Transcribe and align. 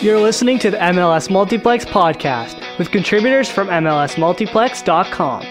You're 0.00 0.20
listening 0.20 0.60
to 0.60 0.70
the 0.70 0.76
MLS 0.76 1.28
Multiplex 1.28 1.84
podcast 1.84 2.78
with 2.78 2.92
contributors 2.92 3.50
from 3.50 3.66
MLSMultiplex.com. 3.66 5.42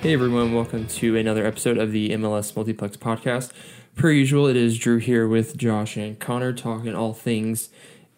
Hey 0.00 0.14
everyone, 0.14 0.54
welcome 0.54 0.86
to 0.86 1.16
another 1.16 1.44
episode 1.44 1.78
of 1.78 1.90
the 1.90 2.10
MLS 2.10 2.54
Multiplex 2.54 2.96
podcast. 2.96 3.50
Per 3.96 4.12
usual, 4.12 4.46
it 4.46 4.54
is 4.54 4.78
Drew 4.78 4.98
here 4.98 5.26
with 5.26 5.56
Josh 5.56 5.96
and 5.96 6.16
Connor 6.20 6.52
talking 6.52 6.94
all 6.94 7.12
things 7.12 7.70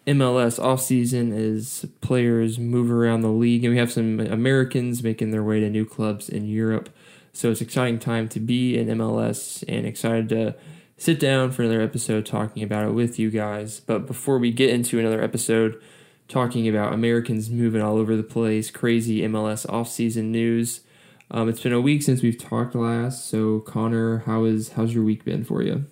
MLS 0.07 0.59
offseason 0.59 1.31
as 1.31 1.85
players 2.01 2.57
move 2.57 2.91
around 2.91 3.21
the 3.21 3.29
league, 3.29 3.63
and 3.63 3.73
we 3.73 3.79
have 3.79 3.91
some 3.91 4.19
Americans 4.19 5.03
making 5.03 5.31
their 5.31 5.43
way 5.43 5.59
to 5.59 5.69
new 5.69 5.85
clubs 5.85 6.27
in 6.27 6.47
Europe. 6.47 6.89
So 7.33 7.51
it's 7.51 7.61
exciting 7.61 7.99
time 7.99 8.27
to 8.29 8.39
be 8.39 8.77
in 8.77 8.87
MLS 8.87 9.63
and 9.67 9.85
excited 9.85 10.29
to 10.29 10.55
sit 10.97 11.19
down 11.19 11.51
for 11.51 11.63
another 11.63 11.81
episode 11.81 12.25
talking 12.25 12.63
about 12.63 12.87
it 12.87 12.91
with 12.91 13.19
you 13.19 13.29
guys. 13.29 13.79
But 13.79 14.05
before 14.05 14.37
we 14.37 14.51
get 14.51 14.69
into 14.69 14.99
another 14.99 15.21
episode 15.21 15.81
talking 16.27 16.67
about 16.67 16.93
Americans 16.93 17.49
moving 17.49 17.81
all 17.81 17.97
over 17.97 18.15
the 18.15 18.23
place, 18.23 18.69
crazy 18.71 19.21
MLS 19.21 19.65
offseason 19.67 20.25
news, 20.25 20.81
um, 21.29 21.47
it's 21.47 21.61
been 21.61 21.73
a 21.73 21.81
week 21.81 22.03
since 22.03 22.21
we've 22.21 22.37
talked 22.37 22.75
last. 22.75 23.27
So 23.29 23.59
Connor, 23.61 24.19
how 24.25 24.43
is 24.43 24.73
how's 24.73 24.93
your 24.93 25.03
week 25.03 25.23
been 25.23 25.43
for 25.43 25.61
you? 25.61 25.85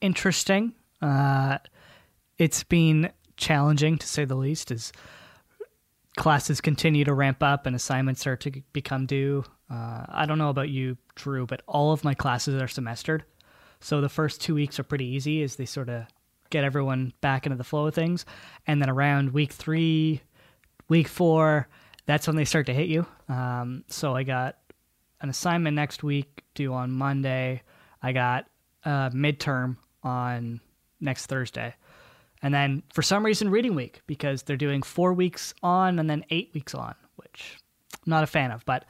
Interesting. 0.00 0.74
Uh, 1.00 1.58
it's 2.38 2.62
been 2.64 3.10
challenging 3.36 3.98
to 3.98 4.06
say 4.06 4.24
the 4.24 4.34
least 4.34 4.70
as 4.70 4.92
classes 6.16 6.60
continue 6.60 7.04
to 7.04 7.14
ramp 7.14 7.42
up 7.42 7.66
and 7.66 7.76
assignments 7.76 8.20
start 8.20 8.40
to 8.40 8.62
become 8.72 9.06
due. 9.06 9.44
Uh, 9.70 10.04
I 10.08 10.26
don't 10.26 10.38
know 10.38 10.48
about 10.48 10.68
you, 10.68 10.96
Drew, 11.14 11.46
but 11.46 11.62
all 11.68 11.92
of 11.92 12.04
my 12.04 12.14
classes 12.14 12.60
are 12.60 12.68
semestered. 12.68 13.24
So 13.80 14.00
the 14.00 14.08
first 14.08 14.40
two 14.40 14.54
weeks 14.54 14.80
are 14.80 14.84
pretty 14.84 15.04
easy 15.04 15.42
as 15.42 15.56
they 15.56 15.66
sort 15.66 15.88
of 15.88 16.04
get 16.50 16.64
everyone 16.64 17.12
back 17.20 17.46
into 17.46 17.56
the 17.56 17.64
flow 17.64 17.86
of 17.86 17.94
things. 17.94 18.24
And 18.66 18.80
then 18.80 18.90
around 18.90 19.32
week 19.32 19.52
three, 19.52 20.22
week 20.88 21.06
four, 21.06 21.68
that's 22.06 22.26
when 22.26 22.36
they 22.36 22.44
start 22.44 22.66
to 22.66 22.74
hit 22.74 22.88
you. 22.88 23.06
Um, 23.28 23.84
so 23.88 24.16
I 24.16 24.22
got 24.22 24.56
an 25.20 25.28
assignment 25.28 25.76
next 25.76 26.02
week 26.02 26.42
due 26.54 26.72
on 26.72 26.90
Monday. 26.90 27.62
I 28.02 28.12
got 28.12 28.46
a 28.84 29.10
midterm 29.14 29.76
on 30.02 30.60
next 31.00 31.26
Thursday. 31.26 31.74
And 32.42 32.54
then 32.54 32.82
for 32.92 33.02
some 33.02 33.24
reason, 33.24 33.50
reading 33.50 33.74
week 33.74 34.02
because 34.06 34.42
they're 34.42 34.56
doing 34.56 34.82
four 34.82 35.12
weeks 35.12 35.54
on 35.62 35.98
and 35.98 36.08
then 36.08 36.24
eight 36.30 36.50
weeks 36.54 36.74
on, 36.74 36.94
which 37.16 37.58
I'm 37.94 38.10
not 38.10 38.24
a 38.24 38.28
fan 38.28 38.50
of. 38.52 38.64
But 38.64 38.84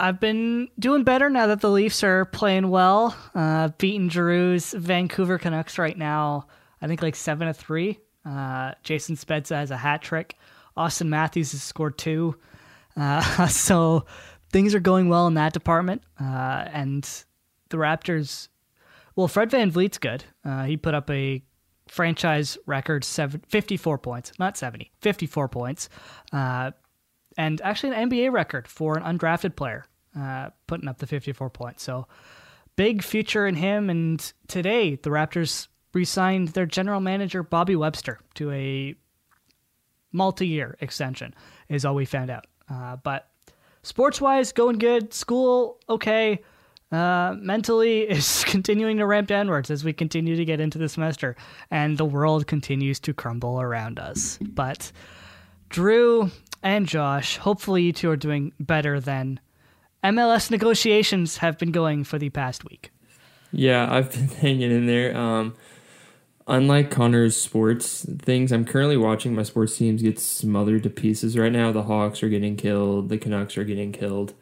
I've 0.00 0.18
been 0.18 0.68
doing 0.78 1.04
better 1.04 1.30
now 1.30 1.46
that 1.46 1.60
the 1.60 1.70
Leafs 1.70 2.02
are 2.02 2.24
playing 2.24 2.68
well. 2.68 3.16
Uh, 3.34 3.68
beating 3.78 4.08
Drew's 4.08 4.72
Vancouver 4.72 5.38
Canucks 5.38 5.78
right 5.78 5.96
now, 5.96 6.48
I 6.82 6.88
think 6.88 7.02
like 7.02 7.14
seven 7.14 7.46
to 7.46 7.54
three. 7.54 8.00
Uh, 8.24 8.72
Jason 8.82 9.16
Spezza 9.16 9.54
has 9.54 9.70
a 9.70 9.76
hat 9.76 10.02
trick. 10.02 10.36
Auston 10.76 11.06
Matthews 11.06 11.52
has 11.52 11.62
scored 11.62 11.96
two. 11.96 12.36
Uh, 12.96 13.46
so 13.48 14.06
things 14.50 14.74
are 14.74 14.80
going 14.80 15.08
well 15.08 15.26
in 15.26 15.34
that 15.34 15.52
department. 15.52 16.02
Uh, 16.20 16.64
and 16.72 17.08
the 17.68 17.76
Raptors, 17.76 18.48
well, 19.14 19.28
Fred 19.28 19.50
VanVleet's 19.50 19.98
good. 19.98 20.24
Uh, 20.44 20.64
he 20.64 20.76
put 20.76 20.94
up 20.94 21.08
a 21.10 21.42
franchise 21.94 22.58
record 22.66 23.04
seven, 23.04 23.40
54 23.48 23.98
points, 23.98 24.32
not 24.40 24.56
70, 24.56 24.90
54 25.00 25.48
points. 25.48 25.88
Uh, 26.32 26.72
and 27.38 27.60
actually 27.62 27.94
an 27.94 28.10
NBA 28.10 28.32
record 28.32 28.66
for 28.66 28.98
an 28.98 29.04
undrafted 29.04 29.54
player, 29.54 29.84
uh, 30.18 30.50
putting 30.66 30.88
up 30.88 30.98
the 30.98 31.06
54 31.06 31.50
points. 31.50 31.84
So 31.84 32.08
big 32.74 33.02
future 33.04 33.46
in 33.46 33.54
him. 33.54 33.90
And 33.90 34.32
today, 34.48 34.96
the 34.96 35.10
Raptors 35.10 35.68
re 35.92 36.04
signed 36.04 36.48
their 36.48 36.66
general 36.66 37.00
manager, 37.00 37.44
Bobby 37.44 37.76
Webster, 37.76 38.18
to 38.34 38.50
a 38.50 38.96
multi 40.10 40.48
year 40.48 40.76
extension, 40.80 41.32
is 41.68 41.84
all 41.84 41.94
we 41.94 42.06
found 42.06 42.28
out. 42.28 42.46
Uh, 42.68 42.96
but 42.96 43.28
sports 43.84 44.20
wise, 44.20 44.50
going 44.50 44.78
good. 44.78 45.14
School, 45.14 45.78
okay. 45.88 46.42
Uh, 46.94 47.34
mentally 47.40 48.02
is 48.08 48.44
continuing 48.44 48.98
to 48.98 49.06
ramp 49.06 49.26
downwards 49.26 49.68
as 49.68 49.82
we 49.82 49.92
continue 49.92 50.36
to 50.36 50.44
get 50.44 50.60
into 50.60 50.78
the 50.78 50.88
semester, 50.88 51.34
and 51.70 51.98
the 51.98 52.04
world 52.04 52.46
continues 52.46 53.00
to 53.00 53.12
crumble 53.12 53.60
around 53.60 53.98
us. 53.98 54.38
But 54.40 54.92
Drew 55.70 56.30
and 56.62 56.86
Josh, 56.86 57.36
hopefully 57.36 57.82
you 57.82 57.92
two 57.92 58.10
are 58.10 58.16
doing 58.16 58.52
better 58.60 59.00
than 59.00 59.40
MLS 60.04 60.52
negotiations 60.52 61.38
have 61.38 61.58
been 61.58 61.72
going 61.72 62.04
for 62.04 62.16
the 62.18 62.30
past 62.30 62.64
week. 62.64 62.92
Yeah, 63.50 63.92
I've 63.92 64.12
been 64.12 64.28
hanging 64.28 64.70
in 64.70 64.86
there. 64.86 65.16
Um, 65.16 65.56
unlike 66.46 66.92
Connor's 66.92 67.36
sports 67.36 68.06
things, 68.20 68.52
I'm 68.52 68.64
currently 68.64 68.96
watching 68.96 69.34
my 69.34 69.42
sports 69.42 69.76
teams 69.76 70.00
get 70.00 70.20
smothered 70.20 70.84
to 70.84 70.90
pieces 70.90 71.36
right 71.36 71.50
now. 71.50 71.72
The 71.72 71.82
Hawks 71.82 72.22
are 72.22 72.28
getting 72.28 72.56
killed, 72.56 73.08
the 73.08 73.18
Canucks 73.18 73.58
are 73.58 73.64
getting 73.64 73.90
killed. 73.90 74.34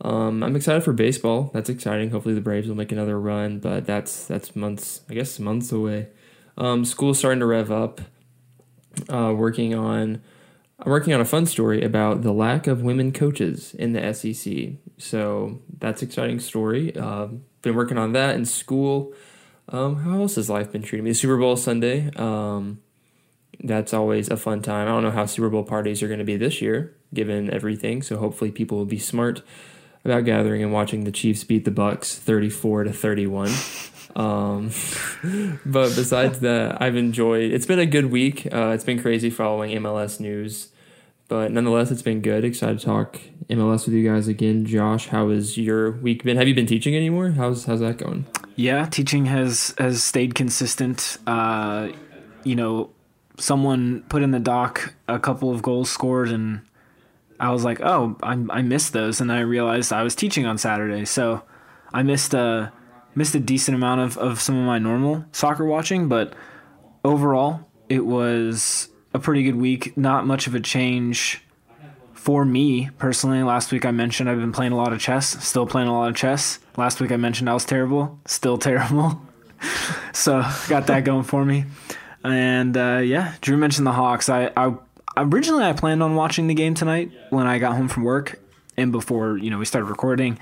Um, 0.00 0.42
I'm 0.42 0.56
excited 0.56 0.82
for 0.82 0.92
baseball. 0.92 1.50
That's 1.54 1.70
exciting. 1.70 2.10
Hopefully 2.10 2.34
the 2.34 2.40
Braves 2.40 2.68
will 2.68 2.74
make 2.74 2.92
another 2.92 3.18
run, 3.18 3.58
but 3.58 3.86
that's 3.86 4.26
that's 4.26 4.54
months, 4.56 5.02
I 5.08 5.14
guess 5.14 5.38
months 5.38 5.72
away. 5.72 6.08
Um, 6.58 6.84
school's 6.84 7.18
starting 7.18 7.40
to 7.40 7.46
rev 7.46 7.70
up. 7.70 8.00
Uh, 9.08 9.32
working 9.36 9.74
on, 9.74 10.22
I'm 10.78 10.90
working 10.90 11.12
on 11.14 11.20
a 11.20 11.24
fun 11.24 11.46
story 11.46 11.82
about 11.82 12.22
the 12.22 12.32
lack 12.32 12.66
of 12.66 12.82
women 12.82 13.12
coaches 13.12 13.74
in 13.74 13.92
the 13.92 14.12
SEC. 14.14 14.74
So 14.98 15.60
that's 15.78 16.02
exciting 16.02 16.38
story. 16.38 16.96
Uh, 16.96 17.28
been 17.62 17.74
working 17.74 17.98
on 17.98 18.12
that 18.12 18.36
in 18.36 18.44
school. 18.44 19.12
Um, 19.68 19.96
how 20.02 20.20
else 20.20 20.36
has 20.36 20.50
life 20.50 20.70
been 20.70 20.82
treating 20.82 21.04
me? 21.04 21.12
Super 21.12 21.36
Bowl 21.36 21.56
Sunday. 21.56 22.10
Um, 22.16 22.80
that's 23.62 23.94
always 23.94 24.28
a 24.28 24.36
fun 24.36 24.62
time. 24.62 24.86
I 24.86 24.90
don't 24.90 25.02
know 25.02 25.10
how 25.10 25.26
Super 25.26 25.48
Bowl 25.48 25.64
parties 25.64 26.02
are 26.02 26.08
going 26.08 26.18
to 26.18 26.24
be 26.24 26.36
this 26.36 26.60
year, 26.60 26.94
given 27.12 27.52
everything. 27.52 28.02
So 28.02 28.18
hopefully 28.18 28.50
people 28.50 28.78
will 28.78 28.84
be 28.84 28.98
smart 28.98 29.42
about 30.04 30.24
gathering 30.24 30.62
and 30.62 30.72
watching 30.72 31.04
the 31.04 31.12
Chiefs 31.12 31.44
beat 31.44 31.64
the 31.64 31.70
Bucs 31.70 32.14
34 32.14 32.84
to 32.84 32.92
31. 32.92 33.50
Um, 34.14 34.70
but 35.66 35.94
besides 35.94 36.40
that, 36.40 36.80
I've 36.80 36.96
enjoyed. 36.96 37.52
It's 37.52 37.66
been 37.66 37.78
a 37.78 37.86
good 37.86 38.10
week. 38.10 38.46
Uh, 38.52 38.68
it's 38.68 38.84
been 38.84 39.00
crazy 39.00 39.30
following 39.30 39.70
MLS 39.82 40.20
news, 40.20 40.68
but 41.28 41.50
nonetheless, 41.50 41.90
it's 41.90 42.02
been 42.02 42.20
good. 42.20 42.44
Excited 42.44 42.78
to 42.80 42.84
talk 42.84 43.20
MLS 43.48 43.86
with 43.86 43.94
you 43.94 44.08
guys 44.08 44.28
again. 44.28 44.66
Josh, 44.66 45.08
how 45.08 45.30
has 45.30 45.56
your 45.58 45.92
week 45.92 46.22
been? 46.22 46.36
Have 46.36 46.48
you 46.48 46.54
been 46.54 46.66
teaching 46.66 46.94
anymore? 46.94 47.30
How's 47.30 47.64
how's 47.64 47.80
that 47.80 47.98
going? 47.98 48.26
Yeah, 48.56 48.86
teaching 48.86 49.26
has 49.26 49.74
has 49.78 50.02
stayed 50.02 50.34
consistent. 50.34 51.18
Uh, 51.26 51.88
you 52.44 52.54
know, 52.54 52.90
someone 53.38 54.04
put 54.08 54.22
in 54.22 54.30
the 54.30 54.38
doc 54.38 54.94
a 55.08 55.18
couple 55.18 55.50
of 55.50 55.62
goals 55.62 55.90
scored 55.90 56.28
and 56.28 56.60
I 57.44 57.50
was 57.50 57.64
like, 57.64 57.80
oh, 57.80 58.16
I, 58.22 58.32
I 58.50 58.62
missed 58.62 58.92
those, 58.92 59.20
and 59.20 59.30
I 59.30 59.40
realized 59.40 59.92
I 59.92 60.02
was 60.02 60.14
teaching 60.14 60.46
on 60.46 60.58
Saturday, 60.58 61.04
so 61.04 61.42
I 61.92 62.02
missed 62.02 62.34
a 62.34 62.72
missed 63.14 63.34
a 63.34 63.40
decent 63.40 63.76
amount 63.76 64.00
of, 64.00 64.18
of 64.18 64.40
some 64.40 64.58
of 64.58 64.64
my 64.64 64.78
normal 64.78 65.24
soccer 65.32 65.64
watching, 65.64 66.08
but 66.08 66.34
overall, 67.04 67.68
it 67.88 68.04
was 68.04 68.88
a 69.12 69.18
pretty 69.18 69.44
good 69.44 69.56
week. 69.56 69.96
Not 69.96 70.26
much 70.26 70.46
of 70.46 70.54
a 70.54 70.60
change 70.60 71.40
for 72.12 72.44
me 72.44 72.90
personally. 72.98 73.42
Last 73.42 73.70
week 73.70 73.84
I 73.84 73.90
mentioned 73.90 74.28
I've 74.28 74.40
been 74.40 74.52
playing 74.52 74.72
a 74.72 74.76
lot 74.76 74.92
of 74.92 75.00
chess, 75.00 75.44
still 75.46 75.66
playing 75.66 75.88
a 75.88 75.92
lot 75.92 76.08
of 76.08 76.16
chess. 76.16 76.58
Last 76.76 77.00
week 77.00 77.12
I 77.12 77.16
mentioned 77.16 77.48
I 77.48 77.54
was 77.54 77.64
terrible, 77.64 78.18
still 78.26 78.58
terrible. 78.58 79.20
so 80.12 80.42
got 80.68 80.86
that 80.88 81.04
going 81.04 81.24
for 81.24 81.44
me. 81.44 81.66
And 82.24 82.76
uh, 82.76 83.02
yeah, 83.04 83.34
Drew 83.42 83.58
mentioned 83.58 83.86
the 83.86 83.92
Hawks. 83.92 84.28
I, 84.28 84.50
I 84.56 84.74
originally 85.16 85.64
I 85.64 85.72
planned 85.72 86.02
on 86.02 86.14
watching 86.14 86.46
the 86.46 86.54
game 86.54 86.74
tonight 86.74 87.10
when 87.30 87.46
I 87.46 87.58
got 87.58 87.76
home 87.76 87.88
from 87.88 88.04
work, 88.04 88.40
and 88.76 88.92
before 88.92 89.38
you 89.38 89.50
know 89.50 89.58
we 89.58 89.64
started 89.64 89.86
recording, 89.86 90.38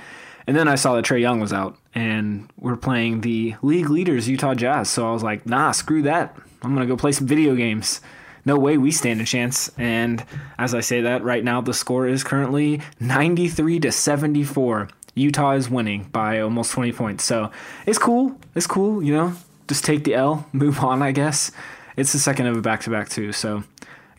and 0.46 0.56
then 0.56 0.68
I 0.68 0.74
saw 0.74 0.94
that 0.94 1.04
Trae 1.04 1.20
Young 1.20 1.40
was 1.40 1.52
out, 1.52 1.76
and 1.94 2.48
we're 2.58 2.76
playing 2.76 3.20
the 3.20 3.54
league 3.62 3.90
leaders 3.90 4.28
Utah 4.28 4.54
Jazz. 4.54 4.90
So 4.90 5.08
I 5.08 5.12
was 5.12 5.22
like, 5.22 5.46
nah, 5.46 5.72
screw 5.72 6.02
that. 6.02 6.36
I'm 6.62 6.74
gonna 6.74 6.86
go 6.86 6.96
play 6.96 7.12
some 7.12 7.26
video 7.26 7.54
games. 7.54 8.00
No 8.44 8.58
way 8.58 8.76
we 8.76 8.90
stand 8.90 9.20
a 9.20 9.24
chance. 9.24 9.70
And 9.78 10.24
as 10.58 10.74
I 10.74 10.80
say 10.80 11.02
that, 11.02 11.22
right 11.22 11.44
now 11.44 11.60
the 11.60 11.74
score 11.74 12.08
is 12.08 12.24
currently 12.24 12.80
93 12.98 13.80
to 13.80 13.92
74. 13.92 14.88
Utah 15.14 15.52
is 15.52 15.70
winning 15.70 16.04
by 16.04 16.40
almost 16.40 16.72
20 16.72 16.92
points. 16.92 17.24
So 17.24 17.50
it's 17.86 17.98
cool. 17.98 18.36
It's 18.54 18.66
cool, 18.66 19.02
you 19.02 19.14
know. 19.14 19.34
Just 19.68 19.84
take 19.84 20.04
the 20.04 20.14
L, 20.14 20.48
move 20.52 20.80
on, 20.80 21.02
I 21.02 21.12
guess. 21.12 21.52
It's 21.96 22.12
the 22.12 22.18
second 22.18 22.46
of 22.46 22.56
a 22.56 22.62
back 22.62 22.80
to 22.82 22.90
back, 22.90 23.08
too. 23.08 23.32
So 23.32 23.62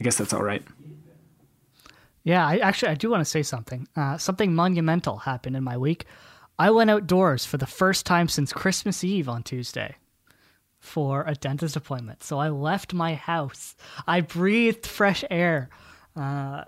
I 0.04 0.08
guess 0.12 0.18
that's 0.18 0.34
all 0.34 0.44
right. 0.44 0.62
Yeah, 2.26 2.46
I 2.46 2.58
actually 2.58 2.90
I 2.90 2.96
do 2.96 3.10
want 3.10 3.22
to 3.22 3.26
say 3.26 3.42
something. 3.42 3.88
Uh, 3.96 4.18
something 4.18 4.54
monumental 4.54 5.16
happened 5.20 5.56
in 5.56 5.64
my 5.64 5.78
week. 5.78 6.04
I 6.60 6.72
went 6.72 6.90
outdoors 6.90 7.46
for 7.46 7.56
the 7.56 7.66
first 7.66 8.06
time 8.06 8.28
since 8.28 8.52
Christmas 8.52 9.02
Eve 9.06 9.30
on 9.30 9.44
Tuesday 9.44 9.96
for 10.78 11.24
a 11.26 11.36
dentist 11.36 11.78
appointment. 11.78 12.22
So 12.22 12.38
I 12.38 12.50
left 12.50 12.94
my 12.94 13.16
house. 13.16 13.78
I 14.06 14.20
breathed 14.20 14.86
fresh 14.86 15.24
air. 15.32 15.70
Uh, 16.18 16.66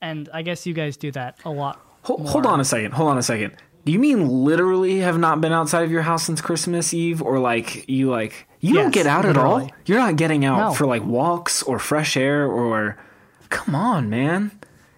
and 0.00 0.30
I 0.32 0.40
guess 0.40 0.64
you 0.64 0.72
guys 0.72 0.96
do 0.96 1.12
that 1.12 1.36
a 1.44 1.50
lot. 1.50 1.84
Hold, 2.04 2.26
hold 2.26 2.46
on 2.46 2.60
a 2.60 2.64
second. 2.64 2.92
Hold 2.92 3.10
on 3.10 3.18
a 3.18 3.22
second. 3.22 3.56
Do 3.84 3.92
you 3.92 3.98
mean 3.98 4.26
literally 4.44 5.00
have 5.00 5.18
not 5.18 5.40
been 5.40 5.52
outside 5.52 5.82
of 5.84 5.90
your 5.90 6.02
house 6.02 6.24
since 6.24 6.40
Christmas 6.40 6.94
Eve, 6.94 7.20
or 7.20 7.38
like 7.38 7.88
you 7.88 8.10
like 8.10 8.46
you 8.60 8.74
don't 8.74 8.92
get 8.94 9.06
out 9.06 9.24
at 9.26 9.36
all? 9.36 9.70
You're 9.84 9.98
not 9.98 10.16
getting 10.16 10.44
out 10.44 10.58
No. 10.58 10.72
for 10.74 10.86
like 10.86 11.04
walks 11.04 11.62
or 11.62 11.78
fresh 11.78 12.16
air 12.16 12.46
or. 12.46 12.96
Come 13.50 13.74
on, 13.74 14.08
man. 14.10 14.50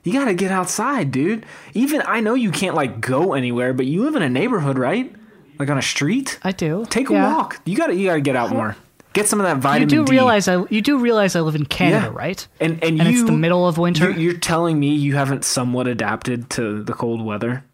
You 0.05 0.13
gotta 0.13 0.35
get 0.35 0.53
outside, 0.53 1.11
dude. 1.11 1.45
Even 1.75 2.01
I 2.07 2.21
know 2.21 2.35
you 2.35 2.51
can't 2.53 2.77
like 2.77 3.01
go 3.01 3.35
anywhere, 3.35 3.75
but 3.75 3.87
you 3.87 4.05
live 4.05 4.15
in 4.15 4.23
a 4.23 4.29
neighborhood, 4.31 4.79
right? 4.79 5.13
Like 5.59 5.69
on 5.69 5.79
a 5.79 5.83
street. 5.83 6.39
I 6.45 6.53
do. 6.53 6.87
Take 6.89 7.11
a 7.11 7.15
walk. 7.15 7.61
You 7.65 7.77
gotta 7.77 7.95
you 7.95 8.07
gotta 8.07 8.21
get 8.21 8.37
out 8.37 8.51
more. 8.51 8.77
Get 9.15 9.27
some 9.27 9.41
of 9.41 9.47
that 9.47 9.57
vitamin 9.59 9.89
You 9.91 9.97
do 10.01 10.05
D. 10.05 10.13
realize 10.13 10.47
I 10.47 10.63
you 10.71 10.81
do 10.81 10.99
realize 10.99 11.35
I 11.35 11.41
live 11.41 11.55
in 11.57 11.65
Canada, 11.67 12.07
Yeah. 12.07 12.19
right? 12.19 12.47
and 12.61 12.75
and, 12.85 13.01
and 13.01 13.09
you, 13.11 13.21
it's 13.21 13.25
the 13.25 13.33
middle 13.33 13.67
of 13.67 13.79
winter. 13.79 14.11
you- 14.11 14.21
You're 14.31 14.39
telling 14.39 14.79
me 14.79 14.95
you 14.95 15.17
haven't 15.17 15.45
somewhat 15.45 15.89
adapted 15.89 16.51
to 16.51 16.85
the 16.85 16.93
cold 16.93 17.21
weather? 17.25 17.65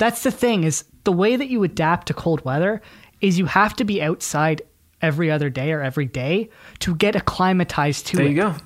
That's 0.00 0.22
the 0.22 0.30
thing 0.30 0.64
is 0.64 0.84
the 1.04 1.12
way 1.12 1.36
that 1.36 1.48
you 1.48 1.62
adapt 1.62 2.06
to 2.08 2.14
cold 2.14 2.42
weather 2.44 2.80
is 3.20 3.38
you 3.38 3.44
have 3.46 3.76
to 3.76 3.84
be 3.84 4.02
outside 4.02 4.62
every 5.02 5.30
other 5.30 5.50
day 5.50 5.72
or 5.72 5.82
every 5.82 6.06
day 6.06 6.48
to 6.80 6.94
get 6.94 7.14
acclimatized 7.14 8.06
to 8.08 8.16
There 8.16 8.24
it. 8.26 8.34
There 8.34 8.48
you 8.48 8.52
go. 8.54 8.56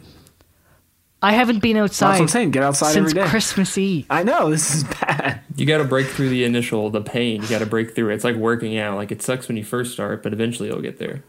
I 1.22 1.32
haven't 1.32 1.60
been 1.60 1.76
outside 1.76 2.08
That's 2.10 2.18
what 2.20 2.24
I'm 2.24 2.28
saying. 2.28 2.50
Get 2.52 2.62
outside 2.62 2.92
since 2.92 3.10
every 3.10 3.22
day. 3.24 3.28
Christmas 3.28 3.76
Eve. 3.78 4.06
I 4.10 4.22
know 4.22 4.50
this 4.50 4.74
is 4.74 4.84
bad. 4.84 5.40
You 5.56 5.66
got 5.66 5.78
to 5.78 5.84
break 5.84 6.06
through 6.06 6.28
the 6.28 6.44
initial 6.44 6.88
the 6.90 7.00
pain. 7.00 7.42
You 7.42 7.48
got 7.48 7.60
to 7.60 7.66
break 7.66 7.94
through 7.94 8.10
it. 8.10 8.14
It's 8.14 8.24
like 8.24 8.36
working 8.36 8.78
out. 8.78 8.96
Like 8.96 9.10
it 9.10 9.22
sucks 9.22 9.48
when 9.48 9.56
you 9.56 9.64
first 9.64 9.92
start, 9.92 10.22
but 10.22 10.32
eventually 10.32 10.68
you'll 10.68 10.82
get 10.82 10.98
there. 10.98 11.24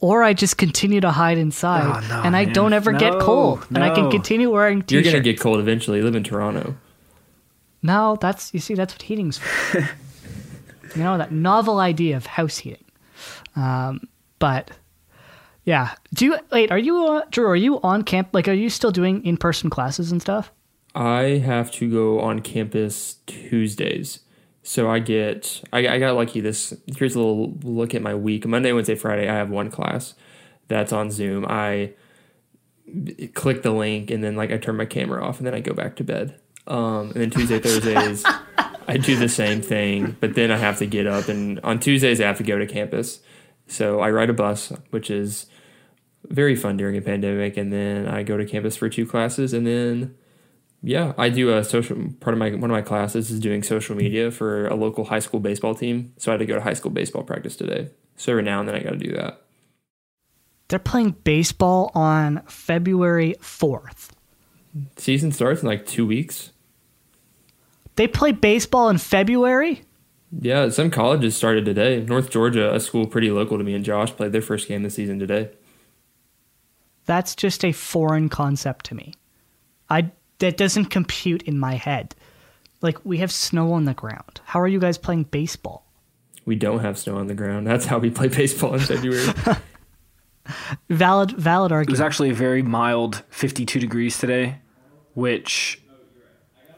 Or 0.00 0.22
I 0.22 0.34
just 0.34 0.58
continue 0.58 1.00
to 1.00 1.10
hide 1.10 1.38
inside 1.38 1.82
Oh, 1.84 2.08
no, 2.08 2.22
and 2.22 2.36
I 2.36 2.44
man. 2.44 2.54
don't 2.54 2.72
ever 2.72 2.92
get 2.92 3.14
No, 3.14 3.20
cold 3.20 3.66
and 3.70 3.82
I 3.82 3.92
can 3.92 4.10
continue 4.12 4.50
wearing 4.50 4.82
T-shirts. 4.82 4.92
You're 4.92 5.12
gonna 5.12 5.24
get 5.24 5.40
cold 5.40 5.58
eventually. 5.58 5.98
You 5.98 6.04
live 6.04 6.14
in 6.14 6.22
Toronto. 6.22 6.76
No, 7.82 8.16
that's 8.20 8.52
you 8.52 8.60
see, 8.60 8.74
that's 8.74 8.94
what 8.94 9.02
heating's 9.02 9.38
for. 9.38 9.78
you 10.96 11.02
know 11.02 11.18
that 11.18 11.32
novel 11.32 11.78
idea 11.78 12.16
of 12.16 12.26
house 12.26 12.58
heating. 12.58 12.84
Um, 13.56 14.08
but 14.38 14.70
yeah, 15.64 15.94
do 16.14 16.24
you 16.26 16.38
wait? 16.50 16.70
Are 16.70 16.78
you 16.78 17.06
uh, 17.06 17.22
Drew? 17.30 17.46
Are 17.46 17.56
you 17.56 17.80
on 17.82 18.02
camp? 18.02 18.30
Like, 18.32 18.48
are 18.48 18.52
you 18.52 18.70
still 18.70 18.90
doing 18.90 19.24
in-person 19.24 19.70
classes 19.70 20.10
and 20.10 20.20
stuff? 20.20 20.52
I 20.94 21.42
have 21.44 21.70
to 21.72 21.90
go 21.90 22.20
on 22.20 22.40
campus 22.40 23.16
Tuesdays. 23.26 24.20
So 24.62 24.90
I 24.90 24.98
get 24.98 25.62
I, 25.72 25.86
I 25.88 25.98
got 25.98 26.14
lucky 26.14 26.40
this 26.40 26.74
here's 26.96 27.14
a 27.14 27.18
little 27.18 27.54
look 27.62 27.94
at 27.94 28.02
my 28.02 28.14
week. 28.14 28.46
Monday, 28.46 28.72
Wednesday, 28.72 28.94
Friday, 28.94 29.28
I 29.28 29.34
have 29.34 29.50
one 29.50 29.70
class 29.70 30.14
that's 30.68 30.92
on 30.92 31.10
Zoom. 31.10 31.46
I 31.48 31.92
click 33.34 33.62
the 33.62 33.70
link 33.70 34.10
and 34.10 34.22
then 34.22 34.36
like 34.36 34.50
I 34.50 34.58
turn 34.58 34.76
my 34.76 34.86
camera 34.86 35.24
off 35.24 35.38
and 35.38 35.46
then 35.46 35.54
I 35.54 35.60
go 35.60 35.72
back 35.72 35.96
to 35.96 36.04
bed. 36.04 36.38
Um, 36.68 37.10
and 37.12 37.14
then 37.14 37.30
Tuesday, 37.30 37.58
Thursdays, 37.58 38.24
I 38.86 38.98
do 38.98 39.16
the 39.16 39.28
same 39.28 39.62
thing, 39.62 40.16
but 40.20 40.34
then 40.34 40.50
I 40.50 40.58
have 40.58 40.78
to 40.78 40.86
get 40.86 41.06
up 41.06 41.28
and 41.28 41.58
on 41.60 41.80
Tuesdays 41.80 42.20
I 42.20 42.26
have 42.26 42.38
to 42.38 42.44
go 42.44 42.58
to 42.58 42.66
campus. 42.66 43.20
So 43.66 44.00
I 44.00 44.10
ride 44.10 44.30
a 44.30 44.34
bus, 44.34 44.72
which 44.90 45.10
is 45.10 45.46
very 46.26 46.56
fun 46.56 46.76
during 46.76 46.96
a 46.96 47.02
pandemic, 47.02 47.56
and 47.56 47.72
then 47.72 48.06
I 48.06 48.22
go 48.22 48.36
to 48.36 48.44
campus 48.44 48.76
for 48.76 48.88
two 48.88 49.06
classes, 49.06 49.52
and 49.52 49.66
then 49.66 50.14
yeah, 50.82 51.12
I 51.18 51.28
do 51.28 51.56
a 51.56 51.64
social 51.64 51.96
part 52.20 52.34
of 52.34 52.38
my 52.38 52.50
one 52.50 52.70
of 52.70 52.74
my 52.74 52.82
classes 52.82 53.30
is 53.30 53.40
doing 53.40 53.62
social 53.62 53.96
media 53.96 54.30
for 54.30 54.66
a 54.68 54.74
local 54.74 55.06
high 55.06 55.18
school 55.18 55.40
baseball 55.40 55.74
team. 55.74 56.12
So 56.18 56.30
I 56.30 56.34
had 56.34 56.38
to 56.38 56.46
go 56.46 56.54
to 56.54 56.60
high 56.60 56.74
school 56.74 56.90
baseball 56.90 57.24
practice 57.24 57.56
today. 57.56 57.90
So 58.16 58.32
every 58.32 58.42
now 58.42 58.60
and 58.60 58.68
then 58.68 58.74
I 58.74 58.80
got 58.80 58.90
to 58.90 58.96
do 58.96 59.12
that. 59.14 59.42
They're 60.68 60.78
playing 60.78 61.16
baseball 61.24 61.90
on 61.94 62.42
February 62.46 63.34
fourth. 63.40 64.14
Season 64.96 65.32
starts 65.32 65.62
in 65.62 65.68
like 65.68 65.86
two 65.86 66.06
weeks. 66.06 66.52
They 67.98 68.06
play 68.06 68.30
baseball 68.30 68.90
in 68.90 68.98
February. 68.98 69.82
Yeah, 70.30 70.68
some 70.68 70.88
colleges 70.88 71.36
started 71.36 71.64
today. 71.64 72.00
North 72.00 72.30
Georgia, 72.30 72.72
a 72.72 72.78
school 72.78 73.08
pretty 73.08 73.28
local 73.32 73.58
to 73.58 73.64
me 73.64 73.74
and 73.74 73.84
Josh, 73.84 74.14
played 74.14 74.30
their 74.30 74.40
first 74.40 74.68
game 74.68 74.84
this 74.84 74.94
season 74.94 75.18
today. 75.18 75.50
That's 77.06 77.34
just 77.34 77.64
a 77.64 77.72
foreign 77.72 78.28
concept 78.28 78.86
to 78.86 78.94
me. 78.94 79.14
I 79.90 80.12
that 80.38 80.56
doesn't 80.56 80.84
compute 80.84 81.42
in 81.42 81.58
my 81.58 81.74
head. 81.74 82.14
Like 82.82 83.04
we 83.04 83.18
have 83.18 83.32
snow 83.32 83.72
on 83.72 83.84
the 83.84 83.94
ground. 83.94 84.42
How 84.44 84.60
are 84.60 84.68
you 84.68 84.78
guys 84.78 84.96
playing 84.96 85.24
baseball? 85.24 85.84
We 86.44 86.54
don't 86.54 86.78
have 86.78 86.98
snow 86.98 87.16
on 87.16 87.26
the 87.26 87.34
ground. 87.34 87.66
That's 87.66 87.86
how 87.86 87.98
we 87.98 88.10
play 88.10 88.28
baseball 88.28 88.74
in 88.74 88.80
February. 88.80 89.26
Valid 90.88 91.32
valid 91.32 91.72
argument. 91.72 91.88
It 91.88 92.00
was 92.00 92.00
actually 92.00 92.30
a 92.30 92.34
very 92.34 92.62
mild 92.62 93.24
52 93.30 93.80
degrees 93.80 94.18
today, 94.18 94.60
which 95.14 95.82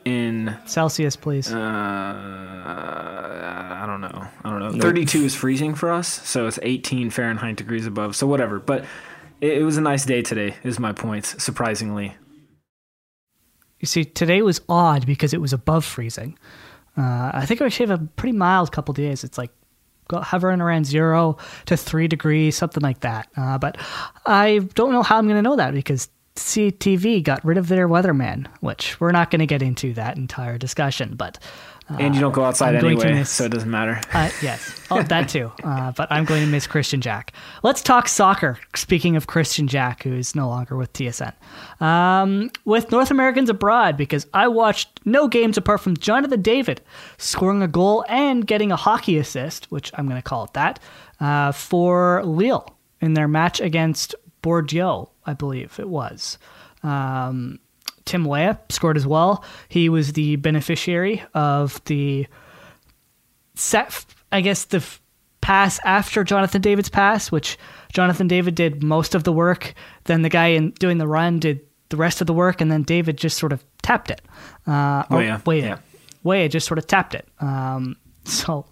in 0.05 0.56
Celsius, 0.67 1.17
please. 1.17 1.52
uh, 1.52 1.56
I 3.82 3.85
don't 3.87 4.00
know, 4.00 4.26
I 4.44 4.50
don't 4.58 4.76
know. 4.76 4.81
32 4.81 5.25
is 5.25 5.35
freezing 5.35 5.75
for 5.75 5.91
us, 5.91 6.08
so 6.29 6.47
it's 6.47 6.58
18 6.62 7.11
Fahrenheit 7.11 7.56
degrees 7.56 7.87
above. 7.87 8.17
So 8.17 8.26
whatever, 8.26 8.58
but 8.58 8.85
it, 9.41 9.58
it 9.58 9.62
was 9.64 9.76
a 9.76 9.81
nice 9.81 10.05
day 10.05 10.23
today. 10.23 10.55
Is 10.62 10.79
my 10.79 10.93
point. 10.93 11.25
Surprisingly, 11.26 12.14
You 13.79 13.87
see, 13.87 14.05
today 14.05 14.43
was 14.43 14.61
odd 14.69 15.06
because 15.06 15.32
it 15.32 15.41
was 15.41 15.52
above 15.52 15.85
freezing. 15.85 16.38
Uh, 16.97 17.31
I 17.32 17.47
think 17.47 17.61
we 17.61 17.70
should 17.70 17.88
have 17.88 18.00
a 18.00 18.05
pretty 18.17 18.37
mild 18.37 18.73
couple 18.73 18.93
days. 18.94 19.25
It's 19.25 19.38
like 19.38 19.50
hovering 20.12 20.61
around 20.61 20.87
zero 20.87 21.37
to 21.66 21.76
three 21.76 22.09
degrees, 22.09 22.57
something 22.57 22.83
like 22.83 23.00
that. 23.00 23.28
Uh, 23.37 23.59
but 23.59 23.76
I 24.26 24.59
don't 24.75 24.92
know 24.92 25.02
how 25.02 25.19
I'm 25.19 25.26
going 25.26 25.37
to 25.37 25.42
know 25.42 25.57
that 25.57 25.73
because 25.73 26.09
CTV 26.40 27.23
got 27.23 27.44
rid 27.44 27.59
of 27.59 27.68
their 27.68 27.88
weatherman, 27.88 28.47
which 28.61 29.00
we're 29.00 29.12
not 29.12 29.30
going 29.30 29.40
to 29.40 29.47
get 29.47 29.62
into 29.62 29.94
that 29.94 30.16
entire 30.16 30.59
discussion. 30.59 31.14
But 31.16 31.38
and 31.99 32.14
you 32.14 32.20
don't 32.20 32.32
go 32.32 32.44
outside 32.44 32.76
I'm 32.76 32.85
anyway, 32.85 33.12
miss- 33.12 33.30
so 33.30 33.44
it 33.44 33.52
doesn't 33.52 33.70
matter. 33.70 34.00
uh, 34.12 34.30
yes, 34.42 34.80
oh, 34.90 35.02
that 35.02 35.28
too. 35.28 35.50
Uh, 35.70 35.92
but 35.92 36.11
I'm 36.11 36.25
going 36.25 36.42
to 36.42 36.49
miss 36.49 36.66
Kristian 36.66 37.00
Jack. 37.00 37.32
Let's 37.62 37.80
talk 37.80 38.09
soccer. 38.09 38.59
Speaking 38.75 39.14
of 39.14 39.26
Kristian 39.26 39.66
Jack, 39.66 40.02
who 40.02 40.14
is 40.14 40.35
no 40.35 40.49
longer 40.49 40.76
with 40.76 40.92
TSN, 40.94 41.32
um, 41.80 42.50
with 42.64 42.90
North 42.90 43.11
Americans 43.11 43.50
abroad, 43.50 43.97
because 43.97 44.26
I 44.35 44.49
watched 44.49 45.00
no 45.04 45.28
games 45.28 45.56
apart 45.56 45.80
from 45.80 45.97
Jonathan 45.97 46.42
David 46.42 46.80
scoring 47.18 47.62
a 47.62 47.68
goal 47.68 48.04
and 48.09 48.47
getting 48.47 48.73
a 48.73 48.76
hockey 48.76 49.16
assist, 49.16 49.70
which 49.70 49.92
I'm 49.94 50.06
going 50.06 50.20
to 50.20 50.23
call 50.23 50.44
it 50.44 50.54
that, 50.54 50.80
uh, 51.20 51.52
for 51.52 52.25
Lille 52.25 52.76
in 53.00 53.14
their 53.14 53.28
match 53.28 53.61
against 53.61 54.14
Bordeaux, 54.42 55.11
I 55.30 55.34
believe 55.34 55.78
it 55.78 55.88
was. 55.88 56.38
Um, 56.82 57.58
Tim 58.04 58.25
Weah 58.25 58.58
scored 58.68 58.96
as 58.96 59.06
well. 59.06 59.44
He 59.68 59.88
was 59.88 60.12
the 60.14 60.37
beneficiary 60.37 61.22
of 61.34 61.82
the 61.84 62.26
set, 63.54 64.04
I 64.32 64.40
guess, 64.40 64.64
the 64.64 64.78
f- 64.78 65.00
pass 65.40 65.78
after 65.84 66.25
Jonathan 66.25 66.60
David's 66.60 66.88
pass, 66.88 67.30
which 67.30 67.58
Jonathan 67.92 68.26
David 68.28 68.54
did 68.54 68.82
most 68.82 69.14
of 69.14 69.25
the 69.25 69.32
work. 69.32 69.75
Then 70.04 70.22
the 70.22 70.28
guy 70.28 70.49
in 70.49 70.70
doing 70.72 70.99
the 70.99 71.06
run 71.06 71.38
did 71.38 71.60
the 71.90 71.96
rest 71.96 72.20
of 72.20 72.26
the 72.26 72.32
work, 72.34 72.60
and 72.60 72.70
then 72.70 72.82
David 72.82 73.16
just 73.16 73.38
sort 73.38 73.52
of 73.52 73.64
tapped 73.82 74.10
it. 74.10 74.22
Uh, 74.66 75.04
or 75.10 75.18
Weah, 75.18 75.42
Weah. 75.46 75.62
yeah. 75.62 75.78
Weah 76.22 76.49
just 76.49 76.66
sort 76.66 76.78
of 76.78 76.87
tapped 76.87 77.14
it. 77.14 77.28
Um, 77.40 77.96
so 78.25 78.66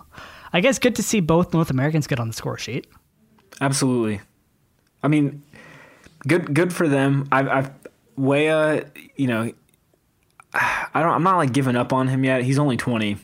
I 0.52 0.60
guess 0.60 0.78
good 0.78 0.96
to 0.96 1.02
see 1.02 1.20
both 1.20 1.52
North 1.52 1.70
Americans 1.70 2.06
get 2.06 2.18
on 2.20 2.28
the 2.28 2.34
score 2.34 2.58
sheet. 2.58 2.86
Absolutely. 3.60 4.20
I 5.02 5.08
mean, 5.08 5.42
good 6.28 6.54
good 6.54 6.73
for 6.73 6.87
them. 6.87 7.26
I've, 7.32 7.49
I've 7.49 7.70
Weah, 8.16 8.85
you 9.16 9.26
know, 9.26 9.52
I 10.52 11.02
don't. 11.02 11.12
I'm 11.12 11.23
not 11.23 11.37
like 11.37 11.52
giving 11.52 11.76
up 11.76 11.92
on 11.92 12.08
him 12.08 12.25
yet. 12.25 12.42
He's 12.42 12.58
only 12.58 12.76
20, 12.76 13.16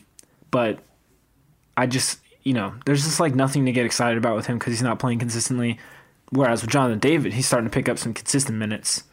but 0.51 0.79
I 1.75 1.85
just, 1.85 2.19
you 2.43 2.53
know, 2.53 2.73
there's 2.85 3.03
just 3.03 3.19
like 3.19 3.35
nothing 3.35 3.65
to 3.65 3.71
get 3.71 3.85
excited 3.85 4.17
about 4.17 4.35
with 4.35 4.45
him 4.45 4.57
because 4.57 4.73
he's 4.73 4.81
not 4.81 4.99
playing 4.99 5.19
consistently. 5.19 5.79
Whereas 6.29 6.61
with 6.61 6.71
Jonathan 6.71 6.99
David, 6.99 7.33
he's 7.33 7.45
starting 7.45 7.69
to 7.69 7.73
pick 7.73 7.89
up 7.89 7.97
some 7.97 8.13
consistent 8.13 8.57
minutes. 8.57 9.03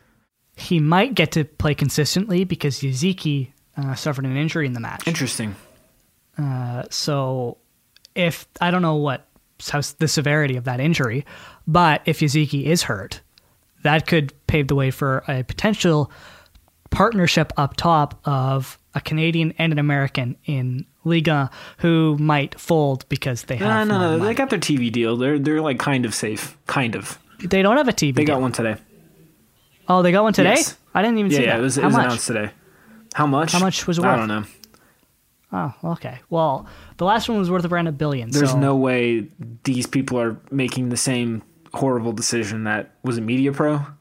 He 0.56 0.80
might 0.80 1.14
get 1.14 1.32
to 1.32 1.44
play 1.44 1.74
consistently 1.74 2.44
because 2.44 2.80
Yazici 2.80 3.52
uh, 3.76 3.94
suffered 3.94 4.24
an 4.24 4.36
injury 4.36 4.66
in 4.66 4.72
the 4.72 4.80
match. 4.80 5.06
Interesting. 5.06 5.56
Uh, 6.38 6.84
so 6.90 7.58
if 8.14 8.46
I 8.60 8.70
don't 8.70 8.82
know 8.82 8.96
what 8.96 9.26
how 9.70 9.80
the 9.98 10.08
severity 10.08 10.56
of 10.56 10.64
that 10.64 10.80
injury, 10.80 11.24
but 11.66 12.02
if 12.04 12.20
Yazici 12.20 12.64
is 12.64 12.82
hurt, 12.82 13.20
that 13.82 14.06
could 14.06 14.32
pave 14.46 14.68
the 14.68 14.74
way 14.74 14.90
for 14.90 15.22
a 15.28 15.42
potential 15.44 16.10
partnership 16.90 17.52
up 17.56 17.76
top 17.76 18.20
of 18.26 18.78
a 18.94 19.00
Canadian 19.00 19.54
and 19.58 19.72
an 19.72 19.78
American 19.78 20.36
in 20.44 20.84
Liga 21.04 21.50
who 21.78 22.16
might 22.18 22.58
fold 22.60 23.08
because 23.08 23.44
they 23.44 23.56
uh, 23.56 23.60
No, 23.60 23.68
have 23.70 23.88
no, 23.88 23.98
more 23.98 24.02
no. 24.08 24.18
money. 24.18 24.28
They 24.30 24.34
got 24.34 24.50
their 24.50 24.58
TV 24.58 24.92
deal. 24.92 25.16
They're 25.16 25.38
they're 25.38 25.60
like 25.60 25.78
kind 25.78 26.04
of 26.04 26.14
safe. 26.14 26.56
Kind 26.66 26.94
of. 26.94 27.18
They 27.40 27.62
don't 27.62 27.76
have 27.76 27.88
a 27.88 27.92
TV. 27.92 28.14
They 28.14 28.24
deal. 28.24 28.36
got 28.36 28.40
one 28.40 28.52
today. 28.52 28.76
Oh, 29.88 30.02
they 30.02 30.12
got 30.12 30.22
one 30.22 30.32
today. 30.32 30.50
Yes. 30.56 30.76
I 30.94 31.02
didn't 31.02 31.18
even 31.18 31.30
Yeah, 31.32 31.38
see 31.38 31.44
yeah. 31.44 31.52
that. 31.54 31.58
It 31.60 31.62
was, 31.62 31.78
it 31.78 31.84
was 31.84 31.92
much? 31.94 32.04
announced 32.04 32.26
today. 32.26 32.50
How 33.14 33.26
much? 33.26 33.52
How 33.52 33.58
much 33.58 33.86
was 33.86 33.98
it 33.98 34.04
I 34.04 34.16
don't 34.16 34.28
know. 34.28 34.44
Oh, 35.54 35.74
okay. 35.92 36.20
Well, 36.30 36.66
the 36.96 37.04
last 37.04 37.28
one 37.28 37.38
was 37.38 37.50
worth 37.50 37.64
around 37.64 37.86
a 37.86 37.92
billion. 37.92 38.30
There's 38.30 38.52
so 38.52 38.58
no 38.58 38.74
way 38.76 39.26
these 39.64 39.86
people 39.86 40.18
are 40.20 40.38
making 40.50 40.88
the 40.88 40.96
same 40.96 41.42
horrible 41.74 42.12
decision 42.12 42.64
that 42.64 42.94
was 43.02 43.18
it 43.18 43.26
Mediapro 43.26 43.94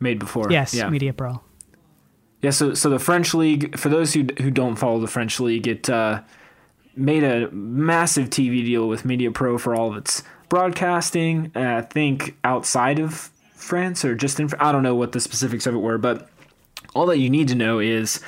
made 0.00 0.18
before. 0.18 0.50
Yes, 0.50 0.74
yeah. 0.74 0.88
Mediapro. 0.88 1.40
Yeah, 2.42 2.50
so 2.50 2.74
so 2.74 2.88
the 2.88 2.98
French 2.98 3.34
league, 3.34 3.76
for 3.78 3.88
those 3.88 4.14
who 4.14 4.26
who 4.40 4.50
don't 4.50 4.76
follow 4.76 5.00
the 5.00 5.08
French 5.08 5.40
league, 5.40 5.66
it 5.66 5.90
uh, 5.90 6.22
made 6.94 7.24
a 7.24 7.50
massive 7.50 8.30
TV 8.30 8.64
deal 8.64 8.88
with 8.88 9.02
Mediapro 9.02 9.58
for 9.58 9.74
all 9.74 9.90
of 9.90 9.96
its 9.96 10.22
broadcasting. 10.48 11.50
Uh, 11.54 11.78
I 11.78 11.80
think 11.82 12.36
outside 12.44 12.98
of 12.98 13.30
France 13.54 14.04
or 14.04 14.14
just 14.14 14.38
in 14.38 14.48
I 14.60 14.72
don't 14.72 14.82
know 14.82 14.94
what 14.94 15.12
the 15.12 15.20
specifics 15.20 15.66
of 15.66 15.74
it 15.74 15.78
were, 15.78 15.98
but 15.98 16.30
all 16.94 17.06
that 17.06 17.18
you 17.18 17.28
need 17.28 17.48
to 17.48 17.54
know 17.54 17.80
is 17.80 18.20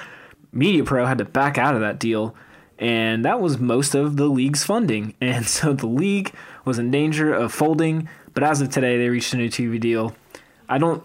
Mediapro 0.55 1.07
had 1.07 1.19
to 1.19 1.25
back 1.25 1.57
out 1.57 1.75
of 1.75 1.81
that 1.81 1.99
deal, 2.01 2.35
and 2.79 3.25
that 3.25 3.41
was 3.41 3.59
most 3.59 3.95
of 3.95 4.17
the 4.17 4.27
league's 4.27 4.65
funding, 4.65 5.15
and 5.21 5.47
so 5.47 5.73
the 5.73 5.87
league 5.87 6.33
was 6.65 6.79
in 6.79 6.91
danger 6.91 7.33
of 7.33 7.53
folding. 7.53 8.09
But 8.35 8.43
as 8.43 8.61
of 8.61 8.71
today, 8.71 8.99
they 8.99 9.09
reached 9.09 9.33
a 9.35 9.37
new 9.37 9.49
TV 9.49 9.81
deal. 9.81 10.15
I 10.69 10.79
don't. 10.79 11.03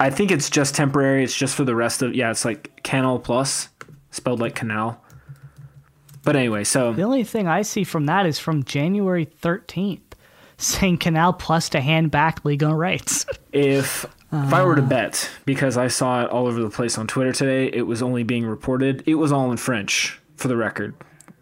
I 0.00 0.10
think 0.10 0.30
it's 0.30 0.48
just 0.48 0.74
temporary. 0.74 1.24
It's 1.24 1.34
just 1.34 1.56
for 1.56 1.64
the 1.64 1.74
rest 1.74 2.02
of. 2.02 2.14
Yeah, 2.14 2.30
it's 2.30 2.44
like 2.44 2.82
Canal 2.84 3.18
Plus, 3.18 3.68
spelled 4.10 4.40
like 4.40 4.54
canal. 4.54 5.02
But 6.24 6.36
anyway, 6.36 6.64
so 6.64 6.92
The 6.92 7.02
only 7.02 7.24
thing 7.24 7.48
I 7.48 7.62
see 7.62 7.84
from 7.84 8.06
that 8.06 8.26
is 8.26 8.38
from 8.38 8.62
January 8.64 9.26
13th, 9.26 10.00
saying 10.58 10.98
Canal 10.98 11.32
Plus 11.32 11.68
to 11.70 11.80
hand 11.80 12.10
back 12.10 12.44
legal 12.44 12.74
rights. 12.74 13.24
if 13.52 14.04
if 14.30 14.52
I 14.52 14.62
were 14.62 14.76
to 14.76 14.82
uh. 14.82 14.86
bet, 14.86 15.30
because 15.46 15.76
I 15.76 15.88
saw 15.88 16.24
it 16.24 16.30
all 16.30 16.46
over 16.46 16.60
the 16.60 16.70
place 16.70 16.98
on 16.98 17.06
Twitter 17.06 17.32
today, 17.32 17.70
it 17.72 17.86
was 17.86 18.02
only 18.02 18.24
being 18.24 18.44
reported. 18.44 19.02
It 19.06 19.14
was 19.14 19.32
all 19.32 19.50
in 19.50 19.56
French, 19.56 20.20
for 20.36 20.48
the 20.48 20.56
record. 20.56 20.94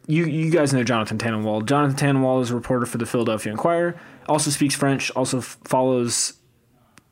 You 0.06 0.24
you 0.24 0.50
guys 0.50 0.72
know 0.72 0.84
Jonathan 0.84 1.18
Tannenwald. 1.18 1.66
Jonathan 1.66 1.96
Tannenwald 1.96 2.42
is 2.42 2.50
a 2.50 2.54
reporter 2.54 2.86
for 2.86 2.98
the 2.98 3.06
Philadelphia 3.06 3.52
Inquirer. 3.52 3.98
Also 4.28 4.50
speaks 4.50 4.74
French. 4.74 5.10
Also 5.12 5.38
f- 5.38 5.58
follows 5.64 6.34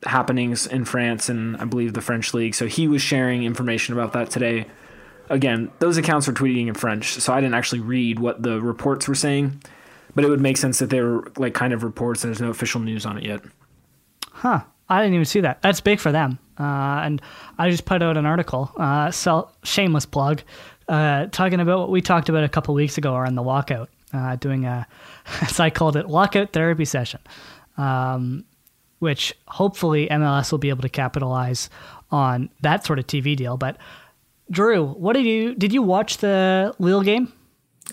happenings 0.05 0.67
in 0.67 0.85
France 0.85 1.29
and 1.29 1.57
I 1.57 1.65
believe 1.65 1.93
the 1.93 2.01
French 2.01 2.33
league. 2.33 2.55
So 2.55 2.67
he 2.67 2.87
was 2.87 3.01
sharing 3.01 3.43
information 3.43 3.93
about 3.93 4.13
that 4.13 4.29
today. 4.29 4.67
Again, 5.29 5.71
those 5.79 5.97
accounts 5.97 6.27
were 6.27 6.33
tweeting 6.33 6.67
in 6.67 6.75
French, 6.75 7.13
so 7.13 7.33
I 7.33 7.41
didn't 7.41 7.55
actually 7.55 7.79
read 7.79 8.19
what 8.19 8.43
the 8.43 8.61
reports 8.61 9.07
were 9.07 9.15
saying. 9.15 9.61
But 10.13 10.23
it 10.23 10.29
would 10.29 10.41
make 10.41 10.57
sense 10.57 10.79
that 10.79 10.91
they 10.91 11.01
were 11.01 11.31
like 11.37 11.53
kind 11.53 11.73
of 11.73 11.83
reports 11.83 12.23
and 12.23 12.31
there's 12.31 12.41
no 12.41 12.49
official 12.49 12.79
news 12.79 13.05
on 13.05 13.17
it 13.17 13.23
yet. 13.23 13.41
Huh. 14.31 14.61
I 14.87 15.01
didn't 15.01 15.15
even 15.15 15.25
see 15.25 15.41
that. 15.41 15.61
That's 15.61 15.81
big 15.81 15.99
for 15.99 16.11
them. 16.11 16.37
Uh, 16.59 17.01
and 17.03 17.21
I 17.57 17.69
just 17.69 17.85
put 17.85 18.01
out 18.01 18.17
an 18.17 18.25
article, 18.25 18.71
uh, 18.77 19.11
sell, 19.11 19.51
shameless 19.63 20.05
plug, 20.05 20.41
uh, 20.87 21.25
talking 21.27 21.59
about 21.59 21.79
what 21.79 21.89
we 21.89 22.01
talked 22.01 22.29
about 22.29 22.43
a 22.43 22.49
couple 22.49 22.73
weeks 22.75 22.97
ago 22.97 23.15
around 23.15 23.35
the 23.35 23.41
walkout, 23.41 23.87
uh, 24.13 24.35
doing 24.37 24.65
a, 24.65 24.87
as 25.41 25.59
I 25.59 25.69
called 25.69 25.95
it, 25.95 26.07
lockout 26.07 26.53
therapy 26.53 26.85
session, 26.85 27.19
um, 27.77 28.45
which 28.99 29.33
hopefully 29.47 30.07
MLS 30.09 30.51
will 30.51 30.59
be 30.59 30.69
able 30.69 30.81
to 30.83 30.89
capitalize 30.89 31.69
on 32.11 32.49
that 32.61 32.85
sort 32.85 32.99
of 32.99 33.07
TV 33.07 33.35
deal. 33.35 33.57
But 33.57 33.77
Drew, 34.49 34.85
what 34.85 35.13
did 35.13 35.25
you 35.25 35.55
did 35.55 35.73
you 35.73 35.81
watch 35.81 36.17
the 36.17 36.73
Lille 36.79 37.01
game? 37.01 37.33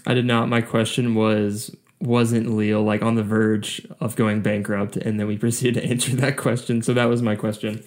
I 0.07 0.15
did 0.15 0.27
not. 0.27 0.49
My 0.49 0.61
question 0.61 1.15
was 1.15 1.75
wasn't 2.01 2.51
Lille 2.55 2.83
like 2.83 3.03
on 3.03 3.15
the 3.15 3.23
verge 3.23 3.87
of 4.01 4.17
going 4.17 4.43
bankrupt, 4.43 4.97
and 4.97 5.19
then 5.19 5.27
we 5.27 5.39
proceeded 5.39 5.81
to 5.81 5.89
answer 5.89 6.15
that 6.17 6.37
question. 6.37 6.83
So 6.83 6.93
that 6.95 7.07
was 7.07 7.23
my 7.23 7.37
question. 7.37 7.83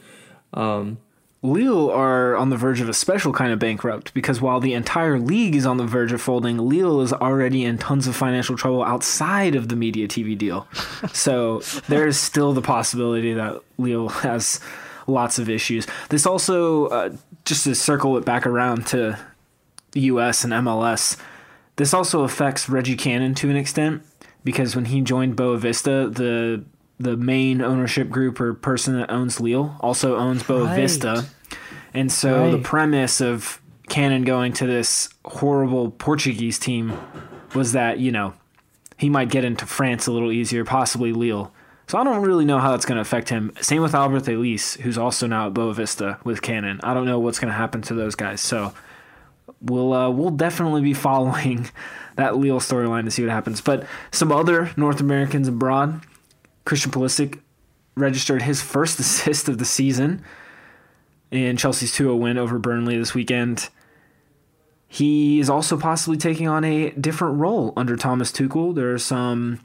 Um, 0.54 1.00
Lille 1.46 1.90
are 1.92 2.36
on 2.36 2.50
the 2.50 2.58
verge 2.58 2.82
of 2.82 2.90
a 2.90 2.94
special 2.94 3.32
kind 3.32 3.52
of 3.52 3.60
bankrupt 3.60 4.14
because 4.14 4.42
while 4.42 4.60
the 4.60 4.74
entire 4.74 5.20
league 5.20 5.56
is 5.56 5.66
on 5.66 5.78
the 5.78 5.86
verge 5.86 6.12
of 6.12 6.22
folding, 6.22 6.58
Lille 6.58 7.02
is 7.02 7.14
already 7.14 7.64
in 7.64 7.78
tons 7.78 8.08
of 8.08 8.16
financial 8.16 8.58
trouble 8.58 8.84
outside 8.84 9.56
of 9.56 9.70
the 9.70 9.76
media 9.76 10.08
TV 10.08 10.38
deal. 10.38 10.68
so 11.14 11.60
there 11.88 12.08
is 12.08 12.20
still 12.20 12.54
the 12.54 12.62
possibility 12.62 13.34
that 13.34 13.62
Lille 13.78 14.10
has 14.10 14.60
lots 15.08 15.40
of 15.40 15.50
issues. 15.50 15.88
This 16.10 16.26
also, 16.26 16.88
uh, 16.88 17.16
just 17.46 17.64
to 17.66 17.76
circle 17.76 18.18
it 18.18 18.26
back 18.26 18.46
around 18.46 18.88
to 18.88 19.18
the 19.92 20.02
US 20.02 20.44
and 20.44 20.52
MLS, 20.54 21.18
this 21.76 21.94
also 21.94 22.24
affects 22.24 22.70
Reggie 22.70 22.96
Cannon 22.96 23.36
to 23.36 23.50
an 23.50 23.56
extent 23.56 24.02
because 24.44 24.76
when 24.76 24.86
he 24.86 25.02
joined 25.02 25.36
Boavista, 25.36 26.14
the 26.14 26.64
the 26.98 27.18
main 27.18 27.62
ownership 27.62 28.10
group 28.10 28.40
or 28.40 28.54
person 28.54 28.98
that 28.98 29.12
owns 29.12 29.42
Lille 29.42 29.76
also 29.82 30.16
owns 30.16 30.44
Boa 30.44 30.64
Right. 30.64 30.76
Vista. 30.78 31.26
And 31.96 32.12
so 32.12 32.52
the 32.52 32.58
premise 32.58 33.22
of 33.22 33.62
Cannon 33.88 34.24
going 34.24 34.52
to 34.54 34.68
this 34.68 35.08
horrible 35.24 35.92
Portuguese 35.92 36.60
team 36.60 37.00
was 37.56 37.72
that, 37.72 38.00
you 38.00 38.12
know, 38.12 38.34
he 38.98 39.10
might 39.10 39.30
get 39.30 39.46
into 39.46 39.66
France 39.66 40.06
a 40.06 40.12
little 40.12 40.32
easier, 40.32 40.66
possibly 40.66 41.14
Lille. 41.14 41.54
So 41.88 41.98
I 41.98 42.04
don't 42.04 42.22
really 42.22 42.44
know 42.44 42.60
how 42.60 42.72
that's 42.72 42.86
going 42.86 42.98
to 42.98 43.02
affect 43.02 43.30
him. 43.30 43.54
Same 43.62 43.82
with 43.82 43.94
Alberth 43.94 44.28
Elis, 44.28 44.74
who's 44.76 44.98
also 44.98 45.26
now 45.26 45.48
at 45.48 45.54
Boavista 45.54 46.24
with 46.26 46.42
Cannon. 46.42 46.82
I 46.84 46.94
don't 46.94 47.06
know 47.06 47.20
what's 47.20 47.40
going 47.40 47.52
to 47.52 47.58
happen 47.58 47.82
to 47.84 47.94
those 47.94 48.16
guys. 48.16 48.42
So 48.42 48.74
we'll 49.62 49.94
uh, 49.94 50.10
we'll 50.10 50.32
definitely 50.32 50.82
be 50.82 50.94
following 51.08 51.70
that 52.18 52.36
Lille 52.36 52.60
storyline 52.60 53.06
to 53.06 53.12
see 53.12 53.24
what 53.24 53.32
happens. 53.32 53.62
But 53.62 53.86
some 54.12 54.34
other 54.34 54.72
North 54.76 55.00
Americans 55.00 55.48
abroad, 55.48 56.02
Christian 56.66 56.92
Pulisic 56.92 57.40
registered 57.96 58.42
his 58.42 58.62
first 58.62 59.00
assist 59.00 59.48
of 59.48 59.60
the 59.60 59.66
season 59.66 60.24
in 61.36 61.58
Chelsea's 61.58 61.92
2-0 61.94 62.20
win 62.20 62.38
over 62.38 62.60
Burnley 62.60 62.98
this 62.98 63.14
weekend. 63.14 63.70
He 64.88 65.40
is 65.40 65.50
also 65.50 65.78
possibly 65.78 66.18
taking 66.18 66.48
on 66.48 66.64
a 66.64 66.92
different 66.92 67.40
role 67.40 67.74
under 67.76 67.98
Thomas 67.98 68.32
Tuchel. 68.32 68.74
There's 68.76 69.04
some 69.04 69.60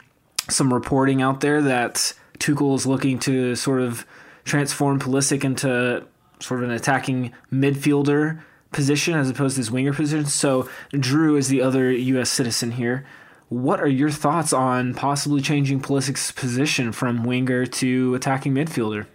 some 0.48 0.74
reporting 0.74 1.22
out 1.22 1.40
there 1.40 1.62
that 1.62 2.14
Tuchel 2.38 2.74
is 2.74 2.86
looking 2.86 3.18
to 3.20 3.54
sort 3.54 3.80
of 3.80 4.04
transform 4.44 4.98
Pulisic 4.98 5.44
into 5.44 6.04
sort 6.40 6.62
of 6.62 6.70
an 6.70 6.74
attacking 6.74 7.32
midfielder 7.52 8.42
position 8.72 9.14
as 9.14 9.28
opposed 9.30 9.56
to 9.56 9.60
his 9.60 9.70
winger 9.70 9.92
position. 9.92 10.26
So 10.26 10.68
Drew 10.90 11.36
is 11.36 11.48
the 11.48 11.62
other 11.62 11.90
U.S. 11.92 12.30
citizen 12.30 12.72
here. 12.72 13.06
What 13.48 13.80
are 13.80 13.88
your 13.88 14.10
thoughts 14.10 14.52
on 14.52 14.94
possibly 14.94 15.40
changing 15.40 15.80
Pulisic's 15.80 16.32
position 16.32 16.92
from 16.92 17.24
winger 17.24 17.66
to 17.66 18.14
attacking 18.14 18.54
midfielder? 18.54 19.06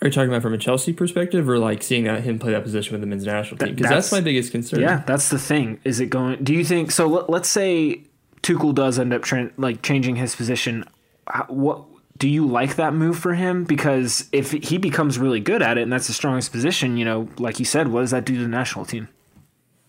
Are 0.00 0.06
you 0.08 0.12
talking 0.12 0.28
about 0.28 0.42
from 0.42 0.54
a 0.54 0.58
Chelsea 0.58 0.92
perspective, 0.92 1.48
or 1.48 1.58
like 1.58 1.82
seeing 1.82 2.04
that 2.04 2.22
him 2.22 2.38
play 2.38 2.52
that 2.52 2.62
position 2.62 2.92
with 2.92 3.00
the 3.00 3.06
men's 3.06 3.24
national 3.26 3.58
team? 3.58 3.74
Because 3.74 3.88
that's- 3.90 4.04
that's, 4.04 4.12
my 4.12 4.20
biggest 4.20 4.52
concern. 4.52 4.80
Yeah, 4.80 5.02
that's 5.06 5.28
the 5.28 5.38
thing. 5.38 5.80
Is 5.84 5.98
it 6.00 6.06
going? 6.06 6.42
Do 6.44 6.54
you 6.54 6.64
think 6.64 6.90
so? 6.92 7.06
Let, 7.08 7.28
let's 7.30 7.48
say 7.48 8.02
Tuchel 8.42 8.74
does 8.74 8.98
end 8.98 9.12
up 9.12 9.22
tran 9.22 9.50
like 9.56 9.82
changing 9.82 10.16
his 10.16 10.36
position. 10.36 10.84
How- 11.26 11.46
What 11.48 11.84
do 12.16 12.28
you 12.28 12.46
like 12.46 12.76
that 12.76 12.94
move 12.94 13.18
for 13.18 13.34
him? 13.34 13.64
Because 13.64 14.28
if 14.32 14.50
he 14.52 14.78
becomes 14.78 15.18
really 15.18 15.40
good 15.40 15.62
at 15.62 15.78
it, 15.78 15.82
and 15.82 15.92
that's 15.92 16.06
the 16.08 16.12
strongest 16.12 16.50
position, 16.52 16.96
you 16.96 17.04
know, 17.04 17.28
like 17.38 17.58
you 17.58 17.64
said, 17.64 17.88
what 17.88 18.00
does 18.00 18.10
that 18.12 18.24
do 18.24 18.34
to 18.36 18.42
the 18.42 18.48
national 18.48 18.84
team? 18.84 19.08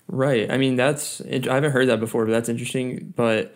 Right. 0.07 0.49
I 0.51 0.57
mean, 0.57 0.75
that's 0.75 1.21
I 1.21 1.53
haven't 1.53 1.71
heard 1.71 1.87
that 1.89 1.99
before, 1.99 2.25
but 2.25 2.31
that's 2.31 2.49
interesting. 2.49 3.13
But 3.15 3.55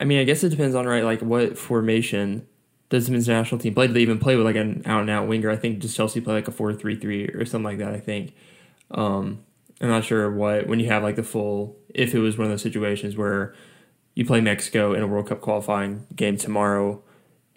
I 0.00 0.04
mean, 0.04 0.18
I 0.18 0.24
guess 0.24 0.42
it 0.44 0.48
depends 0.48 0.74
on 0.74 0.86
right, 0.86 1.04
like 1.04 1.20
what 1.20 1.58
formation 1.58 2.46
men's 2.90 3.28
national 3.28 3.60
team 3.60 3.74
play? 3.74 3.86
Do 3.86 3.92
they 3.92 4.00
even 4.00 4.18
play 4.18 4.36
with 4.36 4.46
like 4.46 4.56
an 4.56 4.82
out 4.86 5.02
and 5.02 5.10
out 5.10 5.28
winger? 5.28 5.50
I 5.50 5.56
think 5.56 5.80
does 5.80 5.94
Chelsea 5.94 6.20
play 6.20 6.34
like 6.34 6.48
a 6.48 6.52
four 6.52 6.72
three 6.72 6.96
three 6.96 7.26
or 7.28 7.44
something 7.44 7.64
like 7.64 7.78
that? 7.78 7.94
I 7.94 8.00
think. 8.00 8.34
Um, 8.90 9.44
I'm 9.80 9.88
not 9.88 10.04
sure 10.04 10.30
what 10.30 10.66
when 10.66 10.80
you 10.80 10.88
have 10.88 11.02
like 11.02 11.16
the 11.16 11.22
full. 11.22 11.76
If 11.94 12.14
it 12.14 12.18
was 12.18 12.36
one 12.36 12.46
of 12.46 12.50
those 12.50 12.62
situations 12.62 13.16
where 13.16 13.54
you 14.14 14.24
play 14.24 14.40
Mexico 14.40 14.94
in 14.94 15.02
a 15.02 15.06
World 15.06 15.28
Cup 15.28 15.40
qualifying 15.40 16.06
game 16.16 16.36
tomorrow, 16.36 17.02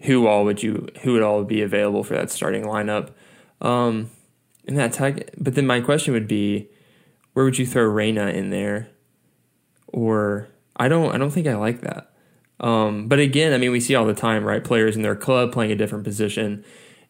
who 0.01 0.27
all 0.27 0.45
would 0.45 0.61
you 0.61 0.87
who 1.01 1.13
would 1.13 1.23
all 1.23 1.43
be 1.43 1.61
available 1.61 2.03
for 2.03 2.13
that 2.15 2.29
starting 2.29 2.63
lineup? 2.63 3.11
Um, 3.61 4.11
and 4.67 4.77
that 4.77 4.93
tag. 4.93 5.29
But 5.37 5.55
then 5.55 5.65
my 5.65 5.81
question 5.81 6.13
would 6.13 6.27
be, 6.27 6.69
where 7.33 7.45
would 7.45 7.57
you 7.57 7.65
throw 7.65 7.83
Reyna 7.83 8.27
in 8.27 8.49
there? 8.49 8.89
Or 9.87 10.49
I 10.75 10.87
don't 10.87 11.13
I 11.13 11.17
don't 11.17 11.31
think 11.31 11.47
I 11.47 11.55
like 11.55 11.81
that. 11.81 12.10
Um, 12.61 13.07
but 13.07 13.19
again, 13.19 13.53
I 13.53 13.57
mean 13.57 13.71
we 13.71 13.79
see 13.79 13.95
all 13.95 14.05
the 14.05 14.13
time, 14.13 14.45
right? 14.45 14.63
Players 14.63 14.95
in 14.95 15.01
their 15.01 15.15
club 15.15 15.51
playing 15.51 15.71
a 15.71 15.75
different 15.75 16.03
position. 16.05 16.63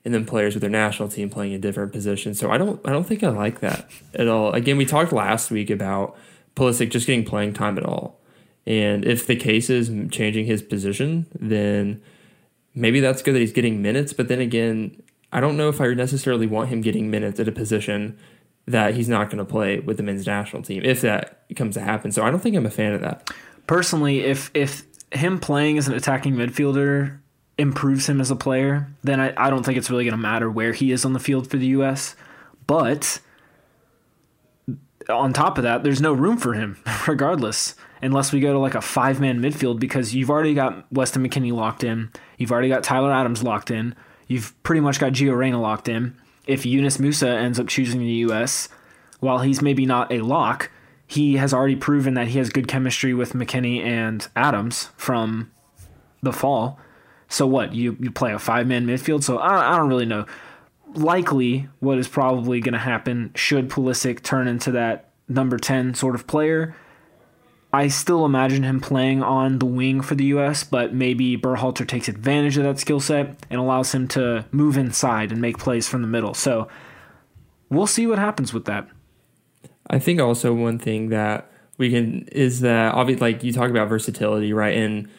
and 0.03 0.13
then 0.13 0.25
players 0.25 0.55
with 0.55 0.62
their 0.62 0.70
national 0.70 1.10
team 1.10 1.29
playing 1.29 1.53
a 1.53 1.60
different 1.60 1.91
position. 1.91 2.34
So 2.34 2.50
I 2.50 2.58
don't 2.58 2.79
I 2.88 2.91
don't 2.91 3.05
think 3.05 3.24
I 3.24 3.29
like 3.29 3.60
that 3.60 3.88
at 4.15 4.27
all. 4.27 4.51
Again, 4.53 4.77
we 4.77 4.86
talked 4.86 5.13
last 5.13 5.51
week 5.51 5.70
about 5.70 6.17
Pulisic 6.55 6.89
just 6.89 7.05
getting 7.05 7.24
playing 7.25 7.53
time 7.53 7.77
at 7.77 7.86
all. 7.86 8.20
And 8.65 9.05
if 9.05 9.27
the 9.27 9.36
case 9.36 9.70
is 9.70 9.91
changing 10.12 10.46
his 10.46 10.62
position, 10.62 11.27
then 11.39 12.01
maybe 12.74 13.00
that's 13.00 13.22
good 13.22 13.36
that 13.36 13.39
he's 13.39 13.51
getting 13.51 13.81
minutes. 13.81 14.13
But 14.13 14.27
then 14.27 14.39
again, 14.39 15.01
I 15.31 15.39
don't 15.39 15.58
know 15.58 15.70
if 15.70 15.79
I 15.81 15.93
necessarily 15.93 16.48
want 16.48 16.70
him 16.70 16.81
getting 16.81 17.10
minutes 17.12 17.39
at 17.39 17.48
a 17.48 17.51
position 17.51 18.17
that 18.67 18.93
he's 18.96 19.10
not 19.10 19.29
going 19.29 19.39
to 19.39 19.46
play 19.46 19.79
with 19.79 19.98
the 19.98 20.03
men's 20.03 20.25
national 20.27 20.62
team 20.62 20.84
if 20.84 21.01
that 21.01 21.43
comes 21.55 21.75
to 21.75 21.81
happen. 21.81 22.12
So 22.12 22.24
I 22.24 22.29
don't 22.31 22.39
think 22.39 22.55
I'm 22.55 22.65
a 22.65 22.72
fan 22.72 22.93
of 22.93 23.01
that. 23.01 23.29
Personally, 23.67 24.22
if 24.22 24.50
if 24.53 24.84
him 25.12 25.39
playing 25.39 25.77
as 25.77 25.88
an 25.88 25.94
attacking 25.94 26.36
midfielder 26.36 27.20
improves 27.58 28.08
him 28.08 28.22
as 28.22 28.32
a 28.32 28.36
player, 28.36 28.88
then 29.03 29.20
I, 29.20 29.34
I 29.38 29.50
don't 29.50 29.63
think 29.63 29.77
it's 29.77 29.89
really 29.89 30.06
going 30.06 30.13
to 30.13 30.18
matter 30.18 30.50
where 30.50 30.74
he 30.74 30.91
is 30.91 31.06
on 31.06 31.13
the 31.13 31.20
field 31.20 31.50
for 31.50 31.58
the 31.58 31.68
U.S. 31.68 32.15
But 32.65 33.20
on 35.10 35.34
top 35.34 35.58
of 35.58 35.63
that, 35.63 35.84
there's 35.84 36.01
no 36.01 36.13
room 36.13 36.38
for 36.38 36.53
him, 36.53 36.77
regardless, 37.08 37.75
unless 38.01 38.32
we 38.32 38.39
go 38.39 38.53
to 38.53 38.60
like 38.60 38.75
a 38.75 38.82
five 38.82 39.20
man 39.20 39.39
midfield 39.39 39.80
because 39.80 40.15
you've 40.15 40.30
already 40.30 40.53
got 40.53 40.91
Weston 40.91 41.27
McKennie 41.27 41.53
locked 41.53 41.84
in. 41.84 42.10
You've 42.38 42.51
already 42.51 42.70
got 42.70 42.84
Tyler 42.84 43.12
Adams 43.12 43.44
locked 43.44 43.72
in. 43.72 43.96
You've 44.27 44.62
pretty 44.63 44.82
much 44.82 45.00
got 45.00 45.13
Gio 45.13 45.38
Reyna 45.38 45.62
locked 45.62 45.89
in. 45.89 46.15
If 46.48 46.65
Yunus 46.65 46.98
Musah 46.98 47.38
ends 47.38 47.60
up 47.60 47.68
choosing 47.68 48.00
the 48.00 48.08
U.S., 48.08 48.70
while 49.20 49.39
he's 49.39 49.62
maybe 49.62 49.86
not 49.86 50.12
a 50.12 50.22
lock, 50.22 50.72
he 51.12 51.36
has 51.36 51.53
already 51.53 51.75
proven 51.75 52.13
that 52.13 52.30
he 52.30 52.38
has 52.38 52.50
good 52.50 52.70
chemistry 52.70 53.13
with 53.13 53.34
McKennie 53.34 53.84
and 53.84 54.25
Adams 54.34 54.91
from 54.96 55.51
the 56.22 56.32
fall. 56.32 56.80
So 57.27 57.46
what? 57.46 57.74
You 57.74 57.98
you 58.00 58.12
play 58.12 58.32
a 58.32 58.39
five 58.39 58.65
man 58.65 58.88
midfield. 58.88 59.22
So 59.22 59.38
I, 59.38 59.74
I 59.74 59.77
don't 59.77 59.89
really 59.89 60.06
know. 60.06 60.25
Likely, 60.94 61.68
what 61.82 61.98
is 61.98 62.08
probably 62.08 62.62
going 62.62 62.72
to 62.75 62.80
happen 62.80 63.32
should 63.36 63.68
Pulisic 63.70 64.24
turn 64.24 64.48
into 64.48 64.72
that 64.72 65.10
number 65.27 65.58
ten 65.58 65.96
sort 65.96 66.15
of 66.15 66.27
player. 66.27 66.77
I 67.74 67.89
still 67.89 68.24
imagine 68.25 68.63
him 68.63 68.80
playing 68.80 69.22
on 69.22 69.60
the 69.60 69.65
wing 69.65 70.00
for 70.00 70.15
the 70.15 70.25
U.S., 70.25 70.63
but 70.63 70.94
maybe 70.94 71.38
Berhalter 71.38 71.86
takes 71.86 72.08
advantage 72.08 72.56
of 72.56 72.63
that 72.63 72.80
skill 72.80 73.01
set 73.01 73.46
and 73.50 73.60
allows 73.60 73.94
him 73.94 74.08
to 74.10 74.46
move 74.51 74.77
inside 74.77 75.34
and 75.34 75.41
make 75.41 75.58
plays 75.58 75.89
from 75.89 76.03
the 76.03 76.08
middle. 76.08 76.34
So 76.34 76.70
we'll 77.70 77.88
see 77.88 78.08
what 78.08 78.18
happens 78.18 78.53
with 78.53 78.63
that. 78.65 78.88
I 79.91 80.00
think 80.00 80.21
also 80.21 80.53
one 80.53 80.79
thing 80.79 81.10
that 81.10 81.51
we 81.77 81.91
can 81.91 82.27
is 82.31 82.62
that 82.62 82.93
obviously, 82.93 83.33
like 83.33 83.43
you 83.43 83.51
talk 83.51 83.69
about 83.69 83.89
versatility, 83.89 84.53
right? 84.53 84.75
And 84.75 85.10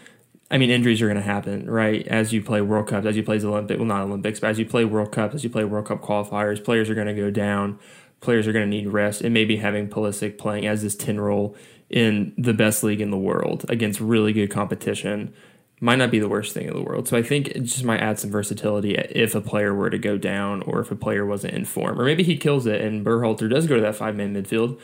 I 0.51 0.59
mean, 0.59 0.71
injuries 0.71 1.01
are 1.03 1.07
going 1.07 1.17
to 1.17 1.23
happen, 1.23 1.71
right? 1.71 2.07
As 2.09 2.33
you 2.33 2.43
play 2.43 2.63
World 2.63 2.89
Cups, 2.89 3.07
as 3.07 3.17
you 3.17 3.23
play 3.23 3.39
the 3.39 3.49
Olympic, 3.49 3.79
well, 3.79 3.87
not 3.87 4.03
Olympics, 4.03 4.41
but 4.41 4.51
as 4.51 4.59
you 4.59 4.67
play 4.67 4.85
World 4.87 5.13
Cups, 5.13 5.35
as 5.35 5.45
you 5.45 5.51
play 5.51 5.65
World 5.65 5.87
Cup 5.87 6.03
qualifiers, 6.03 6.65
players 6.65 6.89
are 6.89 6.95
going 6.95 7.07
to 7.07 7.15
go 7.15 7.31
down. 7.31 7.79
Players 8.21 8.47
are 8.47 8.53
going 8.53 8.65
to 8.65 8.71
need 8.71 8.87
rest, 8.87 9.21
and 9.21 9.35
maybe 9.35 9.57
having 9.57 9.89
Pulisic 9.89 10.39
playing 10.39 10.67
as 10.67 10.83
this 10.83 10.95
ten 10.95 11.21
role 11.21 11.57
in 11.91 12.33
the 12.39 12.55
best 12.55 12.83
league 12.83 13.01
in 13.01 13.11
the 13.11 13.19
world 13.19 13.67
against 13.69 14.01
really 14.01 14.33
good 14.33 14.51
competition 14.51 15.35
might 15.83 15.97
not 15.97 16.13
be 16.13 16.21
the 16.21 16.29
worst 16.29 16.55
thing 16.55 16.69
in 16.69 16.75
the 16.75 16.81
world. 16.81 17.09
So 17.09 17.17
I 17.17 17.25
think 17.25 17.49
it 17.49 17.65
just 17.65 17.83
might 17.83 18.01
add 18.01 18.21
some 18.21 18.31
versatility 18.31 18.95
if 18.95 19.35
a 19.35 19.41
player 19.41 19.75
were 19.75 19.91
to 19.91 19.99
go 19.99 20.17
down 20.17 20.63
or 20.63 20.79
if 20.79 20.93
a 20.93 20.97
player 20.97 21.27
wasn't 21.27 21.55
in 21.55 21.65
form. 21.65 22.01
Or 22.01 22.05
maybe 22.05 22.23
he 22.23 22.37
kills 22.37 22.67
it 22.67 22.81
and 22.81 23.05
Berhalter 23.05 23.51
does 23.51 23.67
go 23.67 23.75
to 23.75 23.83
that 23.83 23.97
five 23.97 24.15
man 24.15 24.33
midfield. 24.33 24.79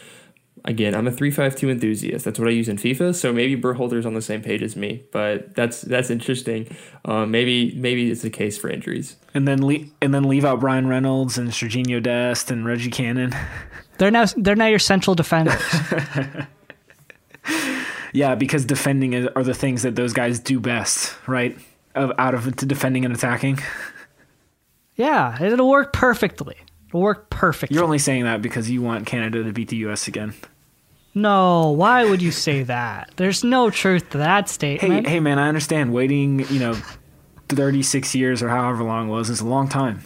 Again, 0.64 0.96
I'm 0.96 1.06
a 1.06 1.12
three 1.12 1.30
five 1.30 1.54
two 1.54 1.70
enthusiast. 1.70 2.24
That's 2.24 2.40
what 2.40 2.48
I 2.48 2.50
use 2.50 2.68
in 2.68 2.78
FIFA. 2.78 3.14
So 3.14 3.32
maybe 3.32 3.56
Berhalter's 3.60 4.04
on 4.04 4.14
the 4.14 4.20
same 4.20 4.42
page 4.42 4.60
as 4.60 4.74
me, 4.74 5.04
but 5.12 5.54
that's 5.54 5.82
that's 5.82 6.10
interesting. 6.10 6.76
Um, 7.04 7.30
maybe 7.30 7.76
maybe 7.76 8.10
it's 8.10 8.22
the 8.22 8.30
case 8.30 8.58
for 8.58 8.68
injuries. 8.68 9.14
And 9.34 9.46
then 9.46 9.64
le- 9.64 9.86
and 10.02 10.12
then 10.12 10.24
leave 10.24 10.44
out 10.44 10.58
Bryan 10.58 10.88
Reynolds 10.88 11.38
and 11.38 11.50
Serginho 11.50 12.02
Dest 12.02 12.50
and 12.50 12.66
Reggie 12.66 12.90
Cannon. 12.90 13.36
They're 13.98 14.10
now 14.10 14.26
they're 14.36 14.56
now 14.56 14.66
your 14.66 14.80
central 14.80 15.14
defenders. 15.14 15.62
Yeah, 18.12 18.34
because 18.34 18.64
defending 18.64 19.12
is, 19.12 19.28
are 19.36 19.42
the 19.44 19.54
things 19.54 19.82
that 19.82 19.94
those 19.96 20.12
guys 20.12 20.38
do 20.40 20.60
best, 20.60 21.14
right? 21.26 21.56
Of 21.94 22.12
out 22.18 22.34
of 22.34 22.54
defending 22.56 23.04
and 23.04 23.14
attacking. 23.14 23.58
yeah, 24.96 25.42
it'll 25.42 25.68
work 25.68 25.92
perfectly. 25.92 26.56
It'll 26.88 27.00
work 27.00 27.28
perfectly. 27.30 27.74
You're 27.74 27.84
only 27.84 27.98
saying 27.98 28.24
that 28.24 28.40
because 28.42 28.70
you 28.70 28.82
want 28.82 29.06
Canada 29.06 29.44
to 29.44 29.52
beat 29.52 29.68
the 29.68 29.76
U.S. 29.78 30.08
again. 30.08 30.34
No, 31.14 31.70
why 31.70 32.04
would 32.04 32.22
you 32.22 32.30
say 32.30 32.62
that? 32.64 33.12
There's 33.16 33.42
no 33.42 33.70
truth 33.70 34.10
to 34.10 34.18
that 34.18 34.44
Hey, 34.44 34.52
statement. 34.52 35.06
hey, 35.06 35.20
man, 35.20 35.38
I 35.38 35.48
understand. 35.48 35.92
Waiting, 35.92 36.40
you 36.50 36.60
know, 36.60 36.76
36 37.48 38.14
years 38.14 38.42
or 38.42 38.48
however 38.48 38.84
long 38.84 39.08
it 39.08 39.10
was 39.10 39.28
is 39.30 39.40
a 39.40 39.46
long 39.46 39.68
time. 39.68 40.02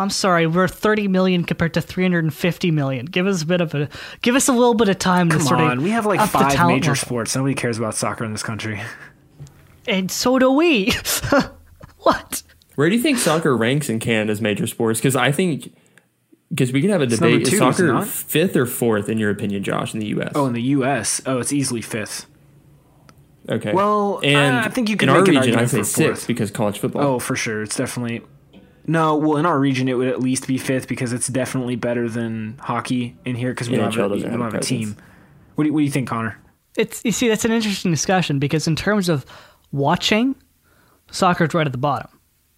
I'm 0.00 0.10
sorry, 0.10 0.46
we're 0.46 0.66
30 0.66 1.08
million 1.08 1.44
compared 1.44 1.74
to 1.74 1.80
350 1.82 2.70
million. 2.70 3.06
Give 3.06 3.26
us 3.26 3.42
a 3.42 3.46
bit 3.46 3.60
of 3.60 3.74
a 3.74 3.88
give 4.22 4.34
us 4.34 4.48
a 4.48 4.52
little 4.52 4.74
bit 4.74 4.88
of 4.88 4.98
time 4.98 5.28
Come 5.28 5.40
to 5.40 5.44
sort 5.44 5.60
on, 5.60 5.78
of 5.78 5.84
we 5.84 5.90
have 5.90 6.06
like 6.06 6.20
five 6.28 6.52
major 6.66 6.92
level. 6.92 6.94
sports. 6.96 7.36
Nobody 7.36 7.54
cares 7.54 7.76
about 7.78 7.94
soccer 7.94 8.24
in 8.24 8.32
this 8.32 8.42
country. 8.42 8.80
and 9.86 10.10
so 10.10 10.38
do 10.38 10.50
we. 10.50 10.92
what? 11.98 12.42
Where 12.76 12.88
do 12.88 12.96
you 12.96 13.02
think 13.02 13.18
soccer 13.18 13.54
ranks 13.54 13.90
in 13.90 13.98
Canada's 13.98 14.40
major 14.40 14.66
sports? 14.66 15.00
Because 15.00 15.16
I 15.16 15.32
think 15.32 15.74
because 16.48 16.72
we 16.72 16.80
can 16.80 16.88
have 16.90 17.02
a 17.02 17.06
debate. 17.06 17.44
Two, 17.44 17.52
is 17.52 17.58
soccer 17.58 17.86
not? 17.88 18.08
fifth 18.08 18.56
or 18.56 18.64
fourth 18.64 19.08
in 19.10 19.18
your 19.18 19.30
opinion, 19.30 19.62
Josh, 19.62 19.92
in 19.92 20.00
the 20.00 20.06
U.S.? 20.06 20.32
Oh, 20.34 20.46
in 20.46 20.54
the 20.54 20.62
U.S., 20.62 21.20
oh, 21.26 21.38
it's 21.38 21.52
easily 21.52 21.82
fifth. 21.82 22.24
okay. 23.48 23.72
well, 23.74 24.20
and 24.24 24.56
I 24.56 24.68
think 24.68 24.88
you 24.88 24.96
can 24.96 25.10
in 25.10 25.14
our 25.14 25.20
make 25.20 25.28
an 25.28 25.34
region, 25.36 25.54
I 25.56 25.62
argument 25.62 25.70
say 25.70 25.78
for 25.78 25.84
sixth 25.84 26.22
fourth. 26.22 26.26
because 26.26 26.50
college 26.50 26.78
football. 26.78 27.02
Oh, 27.02 27.18
for 27.18 27.36
sure. 27.36 27.62
It's 27.62 27.76
definitely. 27.76 28.22
No, 28.86 29.16
well, 29.16 29.36
in 29.36 29.46
our 29.46 29.58
region, 29.58 29.88
it 29.88 29.94
would 29.94 30.08
at 30.08 30.20
least 30.20 30.46
be 30.46 30.58
fifth 30.58 30.88
because 30.88 31.12
it's 31.12 31.28
definitely 31.28 31.76
better 31.76 32.08
than 32.08 32.58
hockey 32.58 33.16
in 33.24 33.36
here 33.36 33.50
because 33.50 33.68
we 33.68 33.76
don't 33.76 33.94
have 33.94 34.10
a, 34.10 34.14
we 34.14 34.22
don't 34.22 34.32
have 34.32 34.52
have 34.52 34.62
a 34.62 34.64
team. 34.64 34.96
What 35.54 35.64
do, 35.64 35.68
you, 35.68 35.74
what 35.74 35.80
do 35.80 35.84
you 35.84 35.90
think, 35.90 36.08
Connor? 36.08 36.38
It's 36.76 37.04
you 37.04 37.12
see 37.12 37.28
that's 37.28 37.44
an 37.44 37.52
interesting 37.52 37.90
discussion 37.90 38.38
because 38.38 38.66
in 38.66 38.76
terms 38.76 39.08
of 39.08 39.26
watching, 39.72 40.34
soccer's 41.10 41.54
right 41.54 41.66
at 41.66 41.72
the 41.72 41.78
bottom. 41.78 42.10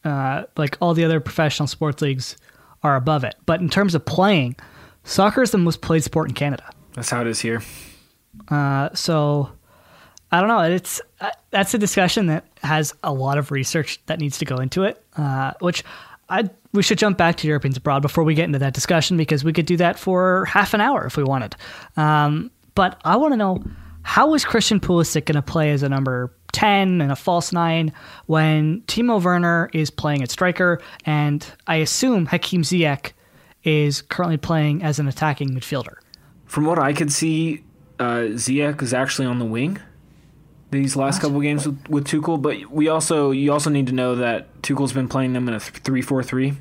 Uh, 0.04 0.44
like 0.56 0.76
all 0.80 0.94
the 0.94 1.04
other 1.04 1.20
professional 1.20 1.66
sports 1.66 2.02
leagues 2.02 2.36
are 2.82 2.96
above 2.96 3.22
it, 3.24 3.36
but 3.46 3.60
in 3.60 3.68
terms 3.68 3.94
of 3.94 4.04
playing, 4.04 4.56
soccer 5.04 5.42
is 5.42 5.52
the 5.52 5.58
most 5.58 5.80
played 5.80 6.02
sport 6.02 6.28
in 6.28 6.34
Canada. 6.34 6.68
That's 6.94 7.08
how 7.08 7.20
it 7.20 7.28
is 7.28 7.40
here. 7.40 7.62
Uh, 8.48 8.88
so 8.94 9.50
I 10.32 10.40
don't 10.40 10.48
know. 10.48 10.60
It's 10.60 11.00
uh, 11.20 11.30
that's 11.50 11.74
a 11.74 11.78
discussion 11.78 12.26
that 12.26 12.46
has 12.62 12.94
a 13.04 13.12
lot 13.12 13.38
of 13.38 13.50
research 13.50 14.00
that 14.06 14.18
needs 14.18 14.38
to 14.38 14.44
go 14.44 14.56
into 14.56 14.84
it. 14.84 15.02
Uh, 15.16 15.52
which 15.60 15.84
I 16.32 16.50
we 16.72 16.82
should 16.82 16.98
jump 16.98 17.18
back 17.18 17.36
to 17.36 17.46
Europeans 17.46 17.76
abroad 17.76 18.00
before 18.00 18.24
we 18.24 18.34
get 18.34 18.46
into 18.46 18.58
that 18.58 18.72
discussion 18.72 19.18
because 19.18 19.44
we 19.44 19.52
could 19.52 19.66
do 19.66 19.76
that 19.76 19.98
for 19.98 20.46
half 20.46 20.72
an 20.72 20.80
hour 20.80 21.04
if 21.04 21.18
we 21.18 21.22
wanted. 21.22 21.54
Um, 21.98 22.50
but 22.74 22.98
I 23.04 23.16
want 23.16 23.34
to 23.34 23.36
know 23.36 23.62
how 24.02 24.34
is 24.34 24.44
Christian 24.44 24.80
Pulisic 24.80 25.26
going 25.26 25.36
to 25.36 25.42
play 25.42 25.70
as 25.72 25.82
a 25.82 25.88
number 25.90 26.34
ten 26.52 27.00
and 27.02 27.12
a 27.12 27.16
false 27.16 27.52
nine 27.52 27.92
when 28.26 28.80
Timo 28.82 29.22
Werner 29.22 29.68
is 29.74 29.90
playing 29.90 30.22
at 30.22 30.30
striker 30.30 30.80
and 31.04 31.46
I 31.66 31.76
assume 31.76 32.26
Hakim 32.26 32.62
Ziyech 32.62 33.12
is 33.64 34.02
currently 34.02 34.38
playing 34.38 34.82
as 34.82 34.98
an 34.98 35.08
attacking 35.08 35.50
midfielder. 35.50 35.96
From 36.46 36.64
what 36.64 36.78
I 36.78 36.92
could 36.92 37.12
see, 37.12 37.62
uh, 37.98 38.32
Ziyech 38.32 38.82
is 38.82 38.92
actually 38.92 39.26
on 39.26 39.38
the 39.38 39.44
wing 39.44 39.78
these 40.72 40.96
last 40.96 41.20
couple 41.20 41.40
games 41.40 41.66
with, 41.66 41.88
with 41.88 42.06
Tuchel. 42.06 42.42
But 42.42 42.70
we 42.70 42.88
also 42.88 43.30
you 43.30 43.52
also 43.52 43.70
need 43.70 43.86
to 43.86 43.92
know 43.92 44.16
that 44.16 44.60
Tuchel's 44.62 44.92
been 44.92 45.08
playing 45.08 45.34
them 45.34 45.46
in 45.46 45.54
a 45.54 45.60
three 45.60 46.02
four 46.02 46.24
three, 46.24 46.54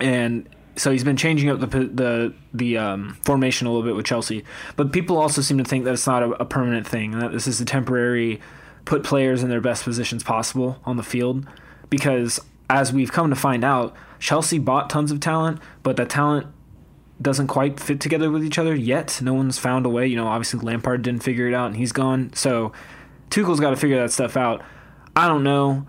and 0.00 0.48
so 0.74 0.90
he's 0.90 1.04
been 1.04 1.16
changing 1.16 1.50
up 1.50 1.60
the 1.60 1.66
the 1.66 2.34
the 2.52 2.78
um, 2.78 3.16
formation 3.24 3.68
a 3.68 3.70
little 3.70 3.86
bit 3.86 3.94
with 3.94 4.06
Chelsea. 4.06 4.44
But 4.74 4.92
people 4.92 5.18
also 5.18 5.42
seem 5.42 5.58
to 5.58 5.64
think 5.64 5.84
that 5.84 5.92
it's 5.92 6.06
not 6.06 6.22
a, 6.24 6.30
a 6.32 6.44
permanent 6.44 6.86
thing, 6.86 7.12
and 7.12 7.22
that 7.22 7.30
this 7.30 7.46
is 7.46 7.60
a 7.60 7.64
temporary 7.64 8.40
put 8.84 9.04
players 9.04 9.42
in 9.42 9.50
their 9.50 9.60
best 9.60 9.84
positions 9.84 10.24
possible 10.24 10.80
on 10.84 10.96
the 10.96 11.02
field. 11.02 11.46
Because 11.90 12.40
as 12.70 12.92
we've 12.92 13.12
come 13.12 13.30
to 13.30 13.36
find 13.36 13.64
out, 13.64 13.94
Chelsea 14.18 14.58
bought 14.58 14.90
tons 14.90 15.10
of 15.10 15.20
talent, 15.20 15.60
but 15.82 15.96
that 15.96 16.10
talent 16.10 16.46
doesn't 17.20 17.48
quite 17.48 17.80
fit 17.80 18.00
together 18.00 18.30
with 18.30 18.44
each 18.44 18.58
other 18.58 18.74
yet. 18.74 19.20
No 19.20 19.34
one's 19.34 19.58
found 19.58 19.86
a 19.86 19.88
way. 19.88 20.06
You 20.06 20.16
know, 20.16 20.28
obviously 20.28 20.60
Lampard 20.60 21.02
didn't 21.02 21.22
figure 21.22 21.48
it 21.48 21.54
out 21.54 21.66
and 21.66 21.76
he's 21.76 21.92
gone. 21.92 22.32
So 22.32 22.72
Tuchel's 23.30 23.60
got 23.60 23.70
to 23.70 23.76
figure 23.76 24.00
that 24.00 24.10
stuff 24.10 24.36
out. 24.36 24.62
I 25.14 25.28
don't 25.28 25.42
know. 25.42 25.86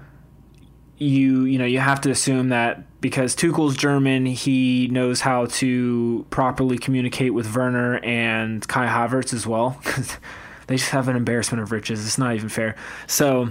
You 0.98 1.46
you 1.46 1.58
know 1.58 1.66
you 1.66 1.80
have 1.80 2.02
to 2.02 2.12
assume 2.12 2.50
that 2.50 3.00
because 3.00 3.36
Tuchel's 3.36 3.78
German, 3.78 4.26
he 4.26 4.90
knows 4.92 5.22
how 5.22 5.46
to 5.46 6.26
properly 6.30 6.78
communicate 6.78 7.34
with 7.34 7.56
Werner 7.56 8.00
and 8.00 8.68
Kai 8.68 8.86
Havertz 8.86 9.34
as 9.34 9.48
well. 9.48 9.82
they 10.68 10.76
just 10.76 10.90
have 10.90 11.08
an 11.08 11.16
embarrassment 11.16 11.64
of 11.64 11.72
riches. 11.72 12.06
It's 12.06 12.18
not 12.18 12.36
even 12.36 12.50
fair. 12.50 12.76
So 13.08 13.50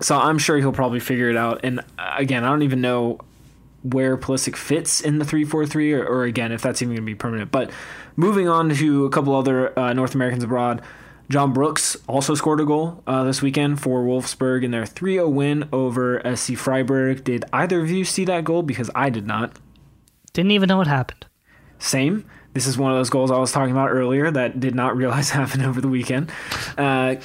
so 0.00 0.16
I'm 0.16 0.38
sure 0.38 0.58
he'll 0.58 0.72
probably 0.72 1.00
figure 1.00 1.28
it 1.30 1.36
out. 1.36 1.60
And 1.64 1.80
uh, 1.80 2.14
again, 2.16 2.44
I 2.44 2.48
don't 2.48 2.62
even 2.62 2.80
know 2.80 3.18
where 3.82 4.16
Pulisic 4.16 4.56
fits 4.56 5.00
in 5.00 5.18
the 5.18 5.24
3-4-3 5.24 5.98
or, 5.98 6.06
or 6.06 6.24
again 6.24 6.50
if 6.52 6.62
that's 6.62 6.82
even 6.82 6.94
going 6.94 7.04
to 7.04 7.06
be 7.06 7.14
permanent. 7.14 7.50
But 7.50 7.70
moving 8.16 8.48
on 8.48 8.68
to 8.74 9.04
a 9.06 9.10
couple 9.10 9.34
other 9.34 9.76
uh, 9.78 9.92
North 9.92 10.14
Americans 10.14 10.44
abroad, 10.44 10.82
John 11.28 11.52
Brooks 11.52 11.96
also 12.06 12.34
scored 12.34 12.60
a 12.60 12.64
goal 12.64 13.02
uh, 13.06 13.24
this 13.24 13.42
weekend 13.42 13.80
for 13.82 14.02
Wolfsburg 14.02 14.64
in 14.64 14.70
their 14.70 14.86
3 14.86 15.14
0 15.14 15.28
win 15.28 15.68
over 15.72 16.22
SC 16.34 16.54
Freiburg. 16.54 17.22
Did 17.22 17.44
either 17.52 17.80
of 17.80 17.90
you 17.90 18.04
see 18.04 18.24
that 18.24 18.44
goal? 18.44 18.62
Because 18.62 18.90
I 18.94 19.10
did 19.10 19.26
not. 19.26 19.58
Didn't 20.32 20.52
even 20.52 20.68
know 20.68 20.78
what 20.78 20.86
happened. 20.86 21.26
Same. 21.78 22.28
This 22.54 22.66
is 22.66 22.78
one 22.78 22.90
of 22.90 22.98
those 22.98 23.10
goals 23.10 23.30
I 23.30 23.38
was 23.38 23.52
talking 23.52 23.72
about 23.72 23.90
earlier 23.90 24.30
that 24.30 24.58
did 24.58 24.74
not 24.74 24.96
realize 24.96 25.30
happened 25.30 25.64
over 25.64 25.80
the 25.80 25.88
weekend. 25.88 26.32
Uh, 26.78 27.16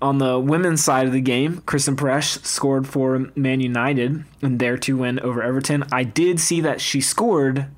on 0.00 0.18
the 0.18 0.38
women's 0.40 0.82
side 0.82 1.06
of 1.06 1.12
the 1.12 1.20
game, 1.20 1.62
Christen 1.64 1.94
Press 1.94 2.40
scored 2.42 2.88
for 2.88 3.30
Man 3.36 3.60
United 3.60 4.24
in 4.40 4.58
their 4.58 4.76
two 4.76 4.96
win 4.96 5.20
over 5.20 5.40
Everton. 5.40 5.84
I 5.92 6.02
did 6.02 6.40
see 6.40 6.60
that 6.60 6.80
she 6.80 7.00
scored 7.00 7.68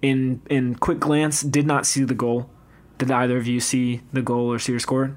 in 0.00 0.40
in 0.48 0.76
quick 0.76 1.00
glance. 1.00 1.42
Did 1.42 1.66
not 1.66 1.84
see 1.84 2.02
the 2.02 2.14
goal. 2.14 2.48
Did 3.00 3.10
either 3.10 3.38
of 3.38 3.46
you 3.46 3.60
see 3.60 4.02
the 4.12 4.20
goal 4.20 4.52
or 4.52 4.58
see 4.58 4.74
her 4.74 4.78
score? 4.78 5.16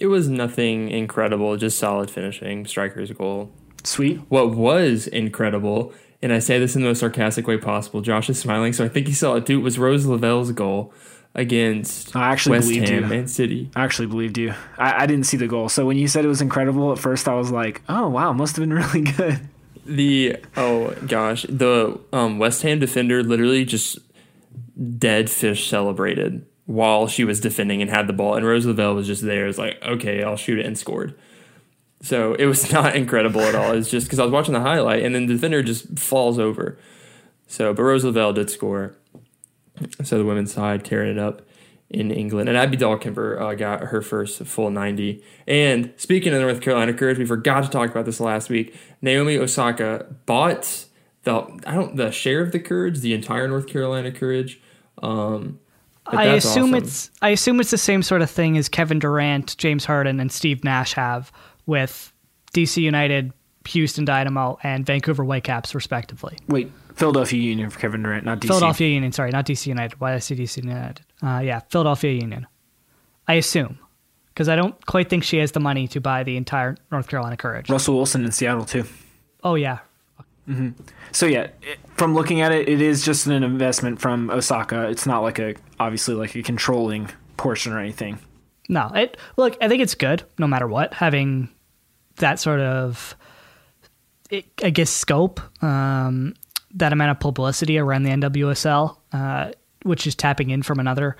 It 0.00 0.08
was 0.08 0.28
nothing 0.28 0.88
incredible, 0.88 1.56
just 1.56 1.78
solid 1.78 2.10
finishing, 2.10 2.66
striker's 2.66 3.12
goal. 3.12 3.52
Sweet. 3.84 4.20
What 4.28 4.56
was 4.56 5.06
incredible, 5.06 5.94
and 6.20 6.32
I 6.32 6.40
say 6.40 6.58
this 6.58 6.74
in 6.74 6.82
the 6.82 6.88
most 6.88 6.98
sarcastic 6.98 7.46
way 7.46 7.56
possible, 7.56 8.00
Josh 8.00 8.28
is 8.28 8.38
smiling, 8.40 8.72
so 8.72 8.84
I 8.84 8.88
think 8.88 9.06
he 9.06 9.12
saw 9.12 9.36
it 9.36 9.46
too, 9.46 9.60
was 9.60 9.78
Rose 9.78 10.06
Lavelle's 10.06 10.50
goal 10.50 10.92
against 11.36 12.16
I 12.16 12.32
actually 12.32 12.58
West 12.58 12.68
believed 12.68 12.88
Ham 12.88 13.04
you. 13.04 13.18
and 13.18 13.30
City. 13.30 13.70
I 13.76 13.84
actually 13.84 14.08
believed 14.08 14.36
you. 14.36 14.52
I, 14.76 15.04
I 15.04 15.06
didn't 15.06 15.26
see 15.26 15.36
the 15.36 15.46
goal. 15.46 15.68
So 15.68 15.86
when 15.86 15.98
you 15.98 16.08
said 16.08 16.24
it 16.24 16.28
was 16.28 16.42
incredible, 16.42 16.90
at 16.90 16.98
first 16.98 17.28
I 17.28 17.34
was 17.34 17.52
like, 17.52 17.80
oh, 17.88 18.08
wow, 18.08 18.32
must 18.32 18.56
have 18.56 18.62
been 18.62 18.72
really 18.74 19.02
good. 19.02 19.38
The 19.86 20.36
oh 20.56 20.94
gosh, 21.06 21.46
the 21.48 22.00
um, 22.12 22.38
West 22.40 22.62
Ham 22.62 22.80
defender 22.80 23.22
literally 23.22 23.64
just 23.64 23.98
dead 24.98 25.30
fish 25.30 25.68
celebrated 25.68 26.46
while 26.66 27.08
she 27.08 27.24
was 27.24 27.40
defending 27.40 27.82
and 27.82 27.90
had 27.90 28.06
the 28.06 28.12
ball, 28.12 28.34
and 28.34 28.46
Rose 28.46 28.66
Lavelle 28.66 28.94
was 28.94 29.06
just 29.06 29.22
there. 29.22 29.44
It 29.44 29.48
was 29.48 29.58
like, 29.58 29.82
okay, 29.82 30.22
I'll 30.22 30.36
shoot 30.36 30.58
it 30.58 30.66
and 30.66 30.78
scored. 30.78 31.18
So 32.02 32.34
it 32.34 32.46
was 32.46 32.72
not 32.72 32.96
incredible 32.96 33.40
at 33.40 33.54
all. 33.54 33.72
It's 33.72 33.90
just 33.90 34.06
because 34.06 34.18
I 34.18 34.24
was 34.24 34.32
watching 34.32 34.54
the 34.54 34.60
highlight, 34.60 35.02
and 35.02 35.14
then 35.14 35.26
the 35.26 35.34
defender 35.34 35.62
just 35.62 35.98
falls 35.98 36.38
over. 36.38 36.78
So, 37.46 37.74
but 37.74 37.82
Rose 37.82 38.04
Lavelle 38.04 38.32
did 38.32 38.50
score. 38.50 38.94
So 40.04 40.18
the 40.18 40.24
women's 40.24 40.52
side 40.52 40.84
carrying 40.84 41.16
it 41.16 41.18
up 41.18 41.42
in 41.90 42.10
England. 42.10 42.48
And 42.48 42.56
Abby 42.56 42.76
Dahlkemper 42.76 43.40
uh, 43.40 43.54
got 43.54 43.84
her 43.84 44.00
first 44.00 44.42
full 44.44 44.70
90. 44.70 45.22
And 45.46 45.92
speaking 45.96 46.32
of 46.32 46.38
the 46.38 46.46
North 46.46 46.60
Carolina 46.60 46.94
Courage, 46.94 47.18
we 47.18 47.26
forgot 47.26 47.64
to 47.64 47.70
talk 47.70 47.90
about 47.90 48.04
this 48.04 48.20
last 48.20 48.48
week. 48.48 48.76
Naomi 49.02 49.36
Osaka 49.36 50.06
bought 50.26 50.86
the 51.24 51.34
I 51.66 51.74
don't 51.74 51.96
the 51.96 52.12
share 52.12 52.40
of 52.40 52.52
the 52.52 52.60
Courage, 52.60 53.00
the 53.00 53.12
entire 53.12 53.48
North 53.48 53.66
Carolina 53.66 54.12
Courage. 54.12 54.60
Um, 55.02 55.58
I 56.12 56.24
assume 56.34 56.74
awesome. 56.74 56.74
it's 56.74 57.10
I 57.22 57.30
assume 57.30 57.60
it's 57.60 57.70
the 57.70 57.78
same 57.78 58.02
sort 58.02 58.22
of 58.22 58.30
thing 58.30 58.56
as 58.56 58.68
Kevin 58.68 58.98
Durant, 58.98 59.56
James 59.56 59.84
Harden, 59.84 60.20
and 60.20 60.30
Steve 60.30 60.64
Nash 60.64 60.94
have 60.94 61.32
with 61.66 62.12
DC 62.52 62.82
United, 62.82 63.32
Houston 63.68 64.04
Dynamo, 64.04 64.58
and 64.62 64.84
Vancouver 64.84 65.24
Whitecaps, 65.24 65.74
respectively. 65.74 66.36
Wait, 66.48 66.70
Philadelphia 66.94 67.40
Union 67.40 67.70
for 67.70 67.78
Kevin 67.78 68.02
Durant, 68.02 68.24
not 68.24 68.40
DC. 68.40 68.48
Philadelphia 68.48 68.88
Union, 68.88 69.12
sorry, 69.12 69.30
not 69.30 69.46
DC 69.46 69.66
United. 69.66 70.00
Why 70.00 70.10
did 70.10 70.16
I 70.16 70.18
say 70.20 70.36
DC 70.36 70.64
United? 70.64 71.04
Uh, 71.22 71.40
yeah, 71.44 71.60
Philadelphia 71.70 72.12
Union. 72.12 72.46
I 73.28 73.34
assume 73.34 73.78
because 74.28 74.48
I 74.48 74.56
don't 74.56 74.84
quite 74.86 75.08
think 75.08 75.22
she 75.22 75.38
has 75.38 75.52
the 75.52 75.60
money 75.60 75.86
to 75.88 76.00
buy 76.00 76.24
the 76.24 76.36
entire 76.36 76.76
North 76.90 77.08
Carolina 77.08 77.36
Courage. 77.36 77.68
Russell 77.68 77.96
Wilson 77.96 78.24
in 78.24 78.32
Seattle, 78.32 78.64
too. 78.64 78.84
Oh 79.42 79.54
yeah, 79.54 79.78
So 81.12 81.26
yeah, 81.26 81.48
it, 81.62 81.78
from 81.96 82.14
looking 82.14 82.40
at 82.40 82.52
it, 82.52 82.68
it 82.68 82.80
is 82.80 83.04
just 83.04 83.26
an 83.26 83.42
investment 83.42 84.00
from 84.00 84.30
Osaka. 84.30 84.88
It's 84.88 85.06
not 85.06 85.20
like 85.20 85.38
a 85.38 85.54
obviously 85.78 86.14
like 86.14 86.34
a 86.34 86.42
controlling 86.42 87.08
portion 87.36 87.72
or 87.72 87.78
anything. 87.78 88.18
No, 88.68 88.90
it 88.94 89.16
look. 89.36 89.56
I 89.60 89.68
think 89.68 89.82
it's 89.82 89.94
good, 89.94 90.22
no 90.38 90.46
matter 90.46 90.68
what, 90.68 90.94
having 90.94 91.48
that 92.16 92.38
sort 92.38 92.60
of, 92.60 93.16
I 94.30 94.44
I 94.62 94.70
guess, 94.70 94.90
scope, 94.90 95.40
um, 95.62 96.34
that 96.74 96.92
amount 96.92 97.10
of 97.10 97.20
publicity 97.20 97.78
around 97.78 98.04
the 98.04 98.10
NWSL, 98.10 98.96
uh, 99.12 99.52
which 99.82 100.06
is 100.06 100.14
tapping 100.14 100.50
in 100.50 100.62
from 100.62 100.78
another 100.78 101.16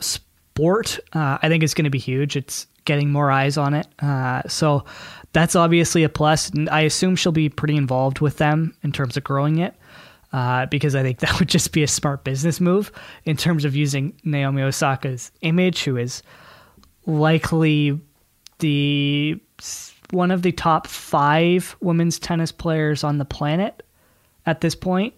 sport. 0.00 0.98
Uh, 1.12 1.38
I 1.40 1.48
think 1.48 1.62
it's 1.62 1.74
going 1.74 1.84
to 1.84 1.90
be 1.90 1.98
huge. 1.98 2.36
It's 2.36 2.66
getting 2.84 3.12
more 3.12 3.30
eyes 3.30 3.56
on 3.56 3.74
it, 3.74 3.86
uh, 4.00 4.42
so 4.48 4.84
that's 5.32 5.54
obviously 5.54 6.04
a 6.04 6.08
plus. 6.08 6.50
And 6.50 6.68
I 6.70 6.80
assume 6.80 7.16
she'll 7.16 7.32
be 7.32 7.48
pretty 7.48 7.76
involved 7.76 8.20
with 8.20 8.38
them 8.38 8.74
in 8.82 8.92
terms 8.92 9.16
of 9.16 9.24
growing 9.24 9.58
it. 9.58 9.74
Uh, 10.32 10.66
because 10.66 10.94
I 10.94 11.02
think 11.02 11.18
that 11.20 11.38
would 11.40 11.48
just 11.48 11.72
be 11.72 11.82
a 11.82 11.88
smart 11.88 12.22
business 12.22 12.60
move 12.60 12.92
in 13.24 13.36
terms 13.36 13.64
of 13.64 13.74
using 13.74 14.14
Naomi 14.22 14.62
Osaka's 14.62 15.32
image, 15.40 15.82
who 15.82 15.96
is 15.96 16.22
likely 17.06 18.00
the 18.60 19.40
one 20.10 20.30
of 20.30 20.42
the 20.42 20.52
top 20.52 20.86
five 20.86 21.76
women's 21.80 22.18
tennis 22.18 22.52
players 22.52 23.04
on 23.04 23.18
the 23.18 23.24
planet 23.24 23.82
at 24.46 24.60
this 24.60 24.74
point. 24.74 25.14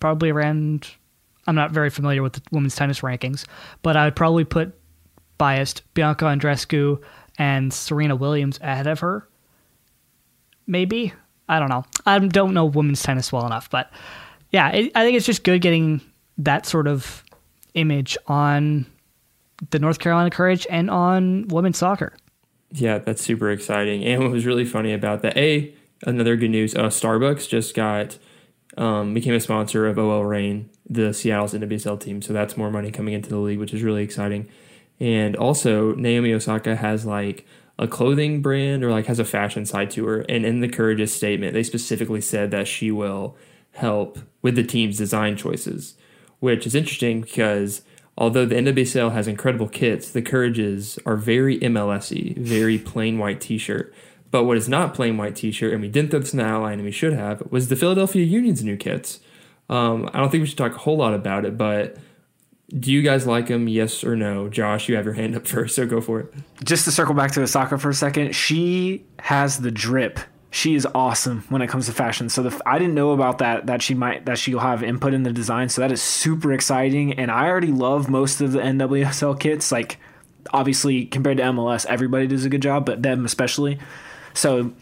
Probably 0.00 0.30
around. 0.30 0.88
I'm 1.46 1.54
not 1.54 1.72
very 1.72 1.90
familiar 1.90 2.22
with 2.22 2.34
the 2.34 2.42
women's 2.52 2.74
tennis 2.74 3.00
rankings, 3.00 3.46
but 3.82 3.96
I 3.96 4.04
would 4.04 4.16
probably 4.16 4.44
put 4.44 4.72
biased 5.36 5.82
Bianca 5.94 6.24
Andreescu 6.26 7.02
and 7.38 7.72
Serena 7.72 8.16
Williams 8.16 8.58
ahead 8.62 8.86
of 8.86 9.00
her. 9.00 9.28
Maybe 10.66 11.12
I 11.48 11.58
don't 11.58 11.68
know. 11.68 11.84
I 12.06 12.18
don't 12.18 12.54
know 12.54 12.64
women's 12.64 13.02
tennis 13.02 13.32
well 13.32 13.46
enough, 13.46 13.68
but 13.70 13.90
yeah, 14.50 14.70
it, 14.70 14.92
I 14.94 15.02
think 15.02 15.16
it's 15.16 15.26
just 15.26 15.44
good 15.44 15.60
getting 15.60 16.00
that 16.38 16.66
sort 16.66 16.86
of 16.86 17.22
image 17.74 18.16
on 18.26 18.86
the 19.70 19.78
North 19.78 19.98
Carolina 19.98 20.30
Courage 20.30 20.66
and 20.70 20.90
on 20.90 21.48
women's 21.48 21.78
soccer. 21.78 22.14
Yeah, 22.70 22.98
that's 22.98 23.22
super 23.22 23.50
exciting. 23.50 24.04
And 24.04 24.22
what 24.22 24.32
was 24.32 24.46
really 24.46 24.64
funny 24.64 24.92
about 24.92 25.22
that, 25.22 25.36
a 25.36 25.74
another 26.06 26.36
good 26.36 26.50
news, 26.50 26.74
uh, 26.74 26.88
Starbucks 26.88 27.48
just 27.48 27.74
got 27.74 28.18
um, 28.76 29.14
became 29.14 29.34
a 29.34 29.40
sponsor 29.40 29.86
of 29.86 29.98
OL 29.98 30.24
Reign, 30.24 30.70
the 30.88 31.14
Seattle's 31.14 31.54
NWSL 31.54 32.00
team. 32.00 32.20
So 32.22 32.32
that's 32.32 32.56
more 32.56 32.70
money 32.70 32.90
coming 32.90 33.14
into 33.14 33.28
the 33.28 33.38
league, 33.38 33.58
which 33.58 33.72
is 33.72 33.82
really 33.82 34.02
exciting. 34.02 34.48
And 34.98 35.36
also, 35.36 35.94
Naomi 35.94 36.32
Osaka 36.32 36.76
has 36.76 37.04
like 37.04 37.46
a 37.78 37.88
clothing 37.88 38.40
brand 38.40 38.84
or 38.84 38.90
like 38.90 39.06
has 39.06 39.18
a 39.18 39.24
fashion 39.24 39.66
side 39.66 39.90
to 39.92 40.06
her. 40.06 40.20
And 40.28 40.44
in 40.44 40.60
the 40.60 40.68
Courage's 40.68 41.12
statement, 41.12 41.54
they 41.54 41.62
specifically 41.62 42.20
said 42.20 42.50
that 42.50 42.68
she 42.68 42.90
will 42.90 43.36
help 43.72 44.18
with 44.42 44.54
the 44.54 44.62
team's 44.62 44.98
design 44.98 45.36
choices, 45.36 45.96
which 46.40 46.66
is 46.66 46.74
interesting 46.74 47.22
because 47.22 47.82
although 48.16 48.46
the 48.46 48.54
NWSL 48.54 49.12
has 49.12 49.26
incredible 49.26 49.68
kits, 49.68 50.10
the 50.10 50.22
Courages 50.22 50.98
are 51.04 51.16
very 51.16 51.58
MLSy, 51.58 52.36
very 52.36 52.78
plain 52.78 53.18
white 53.18 53.40
t-shirt. 53.40 53.92
But 54.30 54.44
what 54.44 54.56
is 54.56 54.68
not 54.68 54.94
plain 54.94 55.16
white 55.16 55.36
t-shirt, 55.36 55.72
and 55.72 55.80
we 55.80 55.88
didn't 55.88 56.10
throw 56.10 56.20
this 56.20 56.32
in 56.32 56.38
the 56.38 56.44
outline, 56.44 56.74
and 56.74 56.84
we 56.84 56.90
should 56.90 57.12
have, 57.12 57.42
was 57.52 57.68
the 57.68 57.76
Philadelphia 57.76 58.24
Union's 58.24 58.64
new 58.64 58.76
kits. 58.76 59.20
Um, 59.68 60.10
I 60.12 60.18
don't 60.18 60.30
think 60.30 60.42
we 60.42 60.46
should 60.46 60.58
talk 60.58 60.74
a 60.74 60.78
whole 60.78 60.96
lot 60.96 61.14
about 61.14 61.44
it, 61.44 61.56
but 61.56 61.96
do 62.70 62.92
you 62.92 63.02
guys 63.02 63.26
like 63.26 63.48
them? 63.48 63.68
Yes 63.68 64.02
or 64.04 64.16
no? 64.16 64.48
Josh, 64.48 64.88
you 64.88 64.96
have 64.96 65.04
your 65.04 65.14
hand 65.14 65.36
up 65.36 65.46
first, 65.46 65.76
so 65.76 65.86
go 65.86 66.00
for 66.00 66.20
it. 66.20 66.34
Just 66.64 66.84
to 66.84 66.92
circle 66.92 67.14
back 67.14 67.32
to 67.32 67.42
Osaka 67.42 67.78
for 67.78 67.90
a 67.90 67.94
second, 67.94 68.34
she 68.34 69.04
has 69.20 69.58
the 69.58 69.70
drip. 69.70 70.18
She 70.50 70.76
is 70.76 70.86
awesome 70.94 71.44
when 71.48 71.62
it 71.62 71.68
comes 71.68 71.86
to 71.86 71.92
fashion. 71.92 72.28
So 72.28 72.44
the, 72.44 72.62
I 72.64 72.78
didn't 72.78 72.94
know 72.94 73.10
about 73.10 73.38
that 73.38 73.66
that 73.66 73.82
she 73.82 73.94
might 73.94 74.26
that 74.26 74.38
she'll 74.38 74.60
have 74.60 74.84
input 74.84 75.12
in 75.12 75.24
the 75.24 75.32
design. 75.32 75.68
So 75.68 75.80
that 75.80 75.90
is 75.90 76.00
super 76.00 76.52
exciting. 76.52 77.14
And 77.14 77.30
I 77.30 77.48
already 77.48 77.72
love 77.72 78.08
most 78.08 78.40
of 78.40 78.52
the 78.52 78.60
NWSL 78.60 79.38
kits. 79.40 79.72
Like 79.72 79.98
obviously 80.52 81.06
compared 81.06 81.38
to 81.38 81.42
MLS, 81.42 81.86
everybody 81.86 82.28
does 82.28 82.44
a 82.44 82.48
good 82.48 82.62
job, 82.62 82.86
but 82.86 83.02
them 83.02 83.24
especially. 83.24 83.80
So 84.32 84.72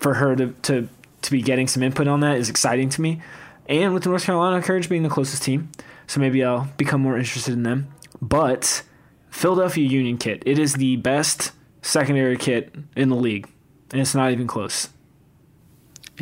for 0.00 0.14
her 0.14 0.34
to 0.34 0.48
to 0.62 0.88
to 1.22 1.30
be 1.30 1.40
getting 1.40 1.68
some 1.68 1.84
input 1.84 2.08
on 2.08 2.18
that 2.20 2.36
is 2.38 2.50
exciting 2.50 2.88
to 2.90 3.00
me. 3.00 3.22
And 3.68 3.94
with 3.94 4.04
North 4.04 4.24
Carolina 4.24 4.60
Courage 4.60 4.88
being 4.88 5.04
the 5.04 5.08
closest 5.08 5.44
team, 5.44 5.70
so 6.06 6.20
maybe 6.20 6.44
I'll 6.44 6.68
become 6.76 7.00
more 7.00 7.16
interested 7.16 7.54
in 7.54 7.62
them. 7.62 7.88
But 8.20 8.82
Philadelphia 9.30 9.88
Union 9.88 10.18
kit, 10.18 10.42
it 10.46 10.58
is 10.58 10.74
the 10.74 10.96
best 10.96 11.52
secondary 11.82 12.36
kit 12.36 12.74
in 12.96 13.08
the 13.08 13.16
league, 13.16 13.48
and 13.90 14.00
it's 14.00 14.14
not 14.14 14.30
even 14.30 14.46
close. 14.46 14.88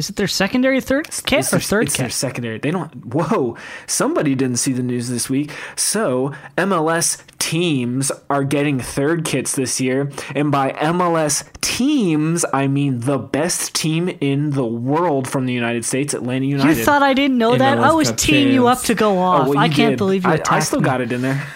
Is 0.00 0.08
it 0.08 0.16
their 0.16 0.28
secondary 0.28 0.80
third 0.80 1.10
kit 1.26 1.40
It's 1.40 1.48
or 1.52 1.58
their, 1.58 1.60
third 1.60 1.86
it's 1.88 1.96
their 1.98 2.06
kit? 2.06 2.14
secondary. 2.14 2.58
They 2.58 2.70
don't. 2.70 2.90
Whoa! 3.12 3.58
Somebody 3.86 4.34
didn't 4.34 4.56
see 4.56 4.72
the 4.72 4.82
news 4.82 5.10
this 5.10 5.28
week. 5.28 5.52
So 5.76 6.32
MLS 6.56 7.22
teams 7.38 8.10
are 8.30 8.42
getting 8.42 8.80
third 8.80 9.26
kits 9.26 9.54
this 9.54 9.78
year, 9.78 10.10
and 10.34 10.50
by 10.50 10.72
MLS 10.72 11.44
teams, 11.60 12.46
I 12.54 12.66
mean 12.66 13.00
the 13.00 13.18
best 13.18 13.74
team 13.74 14.08
in 14.08 14.52
the 14.52 14.64
world 14.64 15.28
from 15.28 15.44
the 15.44 15.52
United 15.52 15.84
States, 15.84 16.14
Atlanta 16.14 16.46
United. 16.46 16.78
You 16.78 16.82
thought 16.84 17.02
I 17.02 17.12
didn't 17.12 17.36
know 17.36 17.58
that? 17.58 17.76
I 17.78 17.92
was 17.92 18.08
Cup 18.08 18.16
teeing 18.18 18.54
you 18.54 18.68
up 18.68 18.80
to 18.84 18.94
go 18.94 19.18
Oh, 19.18 19.18
off. 19.18 19.48
well, 19.48 19.58
I 19.58 19.68
can't 19.68 19.90
did. 19.92 19.98
believe 19.98 20.24
you 20.24 20.30
I, 20.30 20.40
I 20.48 20.60
still 20.60 20.80
me. 20.80 20.86
got 20.86 21.02
it 21.02 21.12
in 21.12 21.20
there. 21.20 21.46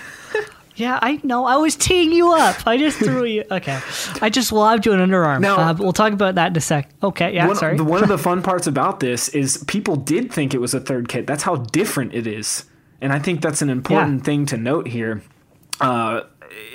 Yeah, 0.76 0.98
I 1.00 1.20
know. 1.22 1.44
I 1.44 1.56
was 1.56 1.76
teeing 1.76 2.10
you 2.12 2.32
up. 2.32 2.66
I 2.66 2.76
just 2.76 2.98
threw 2.98 3.24
you. 3.24 3.44
Okay, 3.50 3.78
I 4.20 4.28
just 4.30 4.50
lobbed 4.52 4.86
you 4.86 4.92
an 4.92 4.98
underarm. 5.00 5.40
Now- 5.40 5.56
uh, 5.70 5.74
we'll 5.78 5.92
talk 5.92 6.12
about 6.12 6.34
that 6.36 6.48
in 6.52 6.56
a 6.56 6.60
sec. 6.60 6.90
Okay, 7.02 7.32
yeah, 7.34 7.46
one, 7.46 7.56
sorry. 7.56 7.76
the- 7.76 7.84
one 7.84 8.02
of 8.02 8.08
the 8.08 8.18
fun 8.28 8.42
parts 8.42 8.66
about 8.66 9.00
this 9.00 9.28
is 9.30 9.62
people 9.68 9.96
did 9.96 10.32
think 10.32 10.52
it 10.54 10.60
was 10.60 10.74
a 10.74 10.80
third 10.80 11.08
kit. 11.08 11.26
That's 11.26 11.44
how 11.44 11.56
different 11.56 12.12
it 12.14 12.26
is, 12.26 12.64
and 13.00 13.12
I 13.12 13.18
think 13.18 13.40
that's 13.40 13.62
an 13.62 13.70
important 13.70 14.18
Yeah. 14.20 14.24
thing 14.24 14.46
to 14.46 14.56
note 14.56 14.88
here. 14.88 15.22
Uh, 15.80 16.22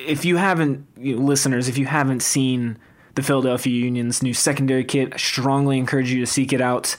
if 0.05 0.25
you 0.25 0.38
haven't, 0.38 0.85
you 0.97 1.15
know, 1.17 1.21
listeners, 1.25 1.67
if 1.67 1.77
you 1.77 1.85
haven't 1.85 2.21
seen 2.21 2.77
the 3.15 3.23
Philadelphia 3.23 3.73
Union's 3.73 4.21
new 4.23 4.33
secondary 4.33 4.83
kit, 4.83 5.13
I 5.13 5.17
strongly 5.17 5.77
encourage 5.77 6.12
you 6.12 6.19
to 6.21 6.25
seek 6.25 6.53
it 6.53 6.62
out. 6.62 6.95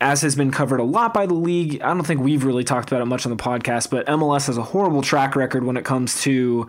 As 0.00 0.22
has 0.22 0.36
been 0.36 0.52
covered 0.52 0.78
a 0.78 0.84
lot 0.84 1.12
by 1.12 1.26
the 1.26 1.34
league, 1.34 1.82
I 1.82 1.92
don't 1.92 2.06
think 2.06 2.20
we've 2.20 2.44
really 2.44 2.62
talked 2.62 2.88
about 2.88 3.02
it 3.02 3.06
much 3.06 3.26
on 3.26 3.30
the 3.30 3.42
podcast, 3.42 3.90
but 3.90 4.06
MLS 4.06 4.46
has 4.46 4.56
a 4.56 4.62
horrible 4.62 5.02
track 5.02 5.34
record 5.34 5.64
when 5.64 5.76
it 5.76 5.84
comes 5.84 6.22
to 6.22 6.68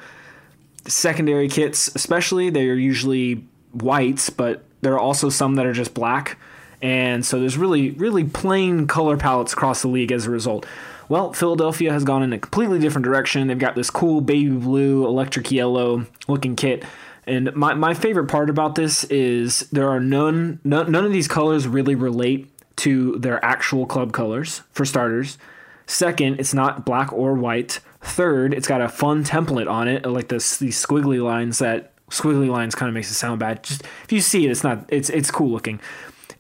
secondary 0.87 1.47
kits, 1.47 1.89
especially. 1.93 2.49
They 2.49 2.67
are 2.69 2.75
usually 2.75 3.43
whites, 3.71 4.29
but 4.31 4.63
there 4.81 4.93
are 4.93 4.99
also 4.99 5.29
some 5.29 5.55
that 5.55 5.65
are 5.65 5.73
just 5.73 5.93
black. 5.93 6.37
And 6.81 7.25
so 7.25 7.39
there's 7.39 7.57
really, 7.57 7.91
really 7.91 8.23
plain 8.23 8.87
color 8.87 9.17
palettes 9.17 9.53
across 9.53 9.81
the 9.81 9.89
league 9.89 10.11
as 10.11 10.25
a 10.25 10.31
result. 10.31 10.65
Well, 11.07 11.33
Philadelphia 11.33 11.91
has 11.91 12.03
gone 12.03 12.23
in 12.23 12.33
a 12.33 12.39
completely 12.39 12.79
different 12.79 13.05
direction. 13.05 13.47
They've 13.47 13.57
got 13.57 13.75
this 13.75 13.89
cool 13.89 14.21
baby 14.21 14.51
blue, 14.51 15.05
electric 15.05 15.51
yellow 15.51 16.05
looking 16.27 16.55
kit. 16.55 16.83
And 17.27 17.53
my, 17.55 17.73
my 17.73 17.93
favorite 17.93 18.27
part 18.27 18.49
about 18.49 18.75
this 18.75 19.03
is 19.05 19.61
there 19.71 19.89
are 19.89 19.99
none, 19.99 20.59
none 20.63 20.91
none 20.91 21.05
of 21.05 21.11
these 21.11 21.27
colors 21.27 21.67
really 21.67 21.95
relate 21.95 22.49
to 22.79 23.17
their 23.19 23.43
actual 23.43 23.85
club 23.85 24.11
colors, 24.11 24.61
for 24.71 24.85
starters. 24.85 25.37
Second, 25.85 26.39
it's 26.39 26.53
not 26.53 26.85
black 26.85 27.11
or 27.11 27.33
white. 27.33 27.79
Third, 28.01 28.53
it's 28.53 28.67
got 28.67 28.81
a 28.81 28.89
fun 28.89 29.23
template 29.23 29.69
on 29.69 29.87
it, 29.87 30.05
like 30.05 30.29
this 30.29 30.57
these 30.57 30.83
squiggly 30.83 31.23
lines 31.23 31.59
that 31.59 31.93
squiggly 32.09 32.49
lines 32.49 32.75
kind 32.75 32.87
of 32.87 32.93
makes 32.93 33.11
it 33.11 33.15
sound 33.15 33.39
bad. 33.39 33.63
Just 33.63 33.83
if 34.03 34.11
you 34.11 34.21
see 34.21 34.45
it, 34.45 34.51
it's 34.51 34.63
not 34.63 34.85
it's 34.89 35.09
it's 35.09 35.31
cool 35.31 35.49
looking. 35.49 35.79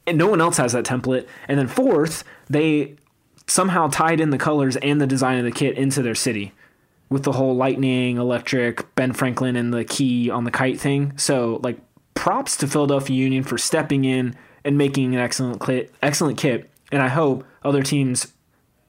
And 0.07 0.17
no 0.17 0.27
one 0.27 0.41
else 0.41 0.57
has 0.57 0.73
that 0.73 0.85
template. 0.85 1.27
And 1.47 1.59
then 1.59 1.67
fourth, 1.67 2.23
they 2.49 2.95
somehow 3.47 3.87
tied 3.87 4.19
in 4.19 4.29
the 4.29 4.37
colors 4.37 4.75
and 4.77 5.01
the 5.01 5.07
design 5.07 5.37
of 5.37 5.45
the 5.45 5.51
kit 5.51 5.77
into 5.77 6.01
their 6.01 6.15
city 6.15 6.53
with 7.09 7.23
the 7.23 7.31
whole 7.31 7.55
lightning, 7.55 8.17
electric, 8.17 8.93
Ben 8.95 9.13
Franklin 9.13 9.55
and 9.55 9.73
the 9.73 9.83
key 9.83 10.29
on 10.29 10.43
the 10.43 10.51
kite 10.51 10.79
thing. 10.79 11.17
So 11.17 11.59
like 11.63 11.79
props 12.13 12.55
to 12.57 12.67
Philadelphia 12.67 13.15
Union 13.15 13.43
for 13.43 13.57
stepping 13.57 14.05
in 14.05 14.35
and 14.63 14.77
making 14.77 15.13
an 15.15 15.21
excellent 15.21 15.63
kit, 15.65 15.93
excellent 16.01 16.37
kit. 16.37 16.69
And 16.91 17.01
I 17.01 17.07
hope 17.07 17.45
other 17.63 17.83
teams 17.83 18.33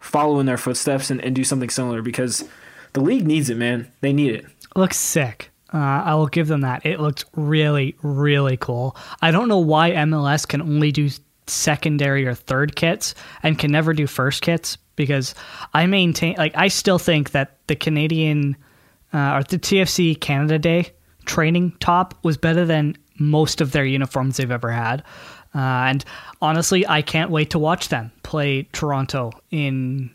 follow 0.00 0.40
in 0.40 0.46
their 0.46 0.56
footsteps 0.56 1.10
and, 1.10 1.20
and 1.22 1.34
do 1.34 1.44
something 1.44 1.70
similar 1.70 2.02
because 2.02 2.48
the 2.92 3.00
league 3.00 3.26
needs 3.26 3.50
it, 3.50 3.56
man. 3.56 3.90
They 4.00 4.12
need 4.12 4.34
it. 4.34 4.46
Looks 4.74 4.96
sick. 4.96 5.50
Uh, 5.72 5.78
I 5.78 6.14
will 6.14 6.26
give 6.26 6.48
them 6.48 6.62
that. 6.62 6.84
It 6.84 7.00
looked 7.00 7.24
really, 7.36 7.96
really 8.02 8.56
cool. 8.56 8.96
I 9.22 9.30
don't 9.30 9.48
know 9.48 9.58
why 9.58 9.92
MLS 9.92 10.46
can 10.48 10.60
only 10.62 10.90
do 10.90 11.08
secondary 11.46 12.26
or 12.26 12.34
third 12.34 12.76
kits 12.76 13.14
and 13.42 13.58
can 13.58 13.70
never 13.70 13.92
do 13.92 14.06
first 14.06 14.42
kits 14.42 14.78
because 14.96 15.34
I 15.72 15.86
maintain, 15.86 16.34
like, 16.36 16.56
I 16.56 16.68
still 16.68 16.98
think 16.98 17.30
that 17.30 17.58
the 17.68 17.76
Canadian 17.76 18.56
uh, 19.12 19.34
or 19.34 19.42
the 19.44 19.58
TFC 19.58 20.20
Canada 20.20 20.58
Day 20.58 20.90
training 21.24 21.72
top 21.80 22.14
was 22.24 22.36
better 22.36 22.64
than 22.64 22.96
most 23.18 23.60
of 23.60 23.72
their 23.72 23.84
uniforms 23.84 24.36
they've 24.36 24.50
ever 24.50 24.70
had. 24.70 25.04
Uh, 25.54 25.58
and 25.58 26.04
honestly, 26.40 26.86
I 26.86 27.02
can't 27.02 27.30
wait 27.30 27.50
to 27.50 27.58
watch 27.58 27.88
them 27.88 28.12
play 28.22 28.68
Toronto 28.72 29.32
in 29.50 30.10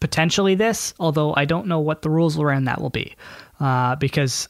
potentially 0.00 0.54
this, 0.54 0.94
although 1.00 1.34
I 1.36 1.44
don't 1.44 1.66
know 1.66 1.80
what 1.80 2.02
the 2.02 2.10
rules 2.10 2.38
around 2.38 2.64
that 2.64 2.80
will 2.80 2.90
be. 2.90 3.16
Uh, 3.58 3.96
because 3.96 4.48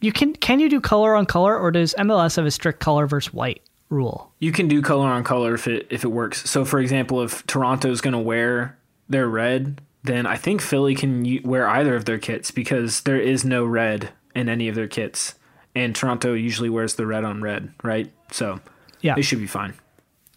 you 0.00 0.12
can 0.12 0.34
can 0.34 0.60
you 0.60 0.68
do 0.68 0.80
color 0.80 1.14
on 1.14 1.26
color 1.26 1.58
or 1.58 1.70
does 1.70 1.94
MLS 1.98 2.36
have 2.36 2.46
a 2.46 2.50
strict 2.50 2.80
color 2.80 3.06
versus 3.06 3.32
white 3.32 3.62
rule? 3.88 4.32
You 4.38 4.52
can 4.52 4.68
do 4.68 4.82
color 4.82 5.08
on 5.08 5.24
color 5.24 5.54
if 5.54 5.66
it 5.66 5.86
if 5.90 6.04
it 6.04 6.08
works. 6.08 6.48
So 6.48 6.64
for 6.64 6.78
example, 6.78 7.22
if 7.22 7.46
Toronto's 7.46 8.00
going 8.00 8.12
to 8.12 8.18
wear 8.18 8.76
their 9.08 9.28
red, 9.28 9.80
then 10.04 10.26
I 10.26 10.36
think 10.36 10.60
Philly 10.60 10.94
can 10.94 11.40
wear 11.44 11.66
either 11.68 11.94
of 11.96 12.04
their 12.04 12.18
kits 12.18 12.50
because 12.50 13.02
there 13.02 13.20
is 13.20 13.44
no 13.44 13.64
red 13.64 14.10
in 14.34 14.48
any 14.48 14.68
of 14.68 14.74
their 14.74 14.88
kits. 14.88 15.34
And 15.74 15.94
Toronto 15.94 16.32
usually 16.32 16.70
wears 16.70 16.94
the 16.94 17.06
red 17.06 17.24
on 17.24 17.42
red, 17.42 17.72
right? 17.82 18.10
So 18.32 18.60
yeah, 19.06 19.14
they 19.14 19.22
should 19.22 19.40
be 19.40 19.46
fine. 19.46 19.74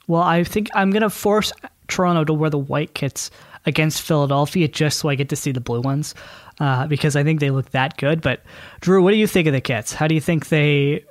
Well, 0.07 0.23
I 0.23 0.43
think 0.43 0.69
I'm 0.73 0.89
going 0.89 1.03
to 1.03 1.09
force 1.09 1.51
Toronto 1.87 2.23
to 2.25 2.33
wear 2.33 2.49
the 2.49 2.57
white 2.57 2.93
kits 2.93 3.29
against 3.65 4.01
Philadelphia 4.01 4.67
just 4.67 4.99
so 4.99 5.09
I 5.09 5.15
get 5.15 5.29
to 5.29 5.35
see 5.35 5.51
the 5.51 5.61
blue 5.61 5.81
ones 5.81 6.15
uh, 6.59 6.87
because 6.87 7.15
I 7.15 7.23
think 7.23 7.39
they 7.39 7.51
look 7.51 7.69
that 7.71 7.97
good. 7.97 8.21
But 8.21 8.41
Drew, 8.81 9.03
what 9.03 9.11
do 9.11 9.17
you 9.17 9.27
think 9.27 9.47
of 9.47 9.53
the 9.53 9.61
kits? 9.61 9.93
How 9.93 10.07
do 10.07 10.15
you 10.15 10.21
think 10.21 10.49
they 10.49 11.03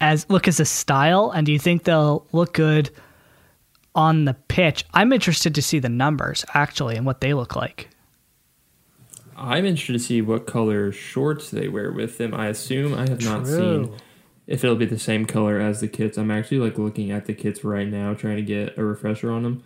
as 0.00 0.28
look 0.28 0.46
as 0.46 0.60
a 0.60 0.64
style, 0.64 1.30
and 1.30 1.46
do 1.46 1.52
you 1.52 1.58
think 1.58 1.84
they'll 1.84 2.26
look 2.32 2.52
good 2.52 2.90
on 3.94 4.26
the 4.26 4.34
pitch? 4.34 4.84
I'm 4.92 5.12
interested 5.12 5.54
to 5.54 5.62
see 5.62 5.78
the 5.78 5.88
numbers 5.88 6.44
actually 6.54 6.96
and 6.96 7.06
what 7.06 7.20
they 7.20 7.34
look 7.34 7.56
like. 7.56 7.88
I'm 9.36 9.66
interested 9.66 9.92
to 9.94 9.98
see 9.98 10.22
what 10.22 10.46
color 10.46 10.92
shorts 10.92 11.50
they 11.50 11.68
wear 11.68 11.92
with 11.92 12.18
them. 12.18 12.32
I 12.34 12.46
assume 12.48 12.94
I 12.94 13.08
have 13.08 13.18
True. 13.18 13.30
not 13.30 13.46
seen 13.46 13.92
if 14.46 14.64
it'll 14.64 14.76
be 14.76 14.86
the 14.86 14.98
same 14.98 15.26
color 15.26 15.58
as 15.58 15.80
the 15.80 15.88
kits. 15.88 16.16
I'm 16.16 16.30
actually 16.30 16.58
like 16.58 16.78
looking 16.78 17.10
at 17.10 17.26
the 17.26 17.34
kits 17.34 17.64
right 17.64 17.88
now, 17.88 18.14
trying 18.14 18.36
to 18.36 18.42
get 18.42 18.78
a 18.78 18.84
refresher 18.84 19.30
on 19.30 19.42
them. 19.42 19.64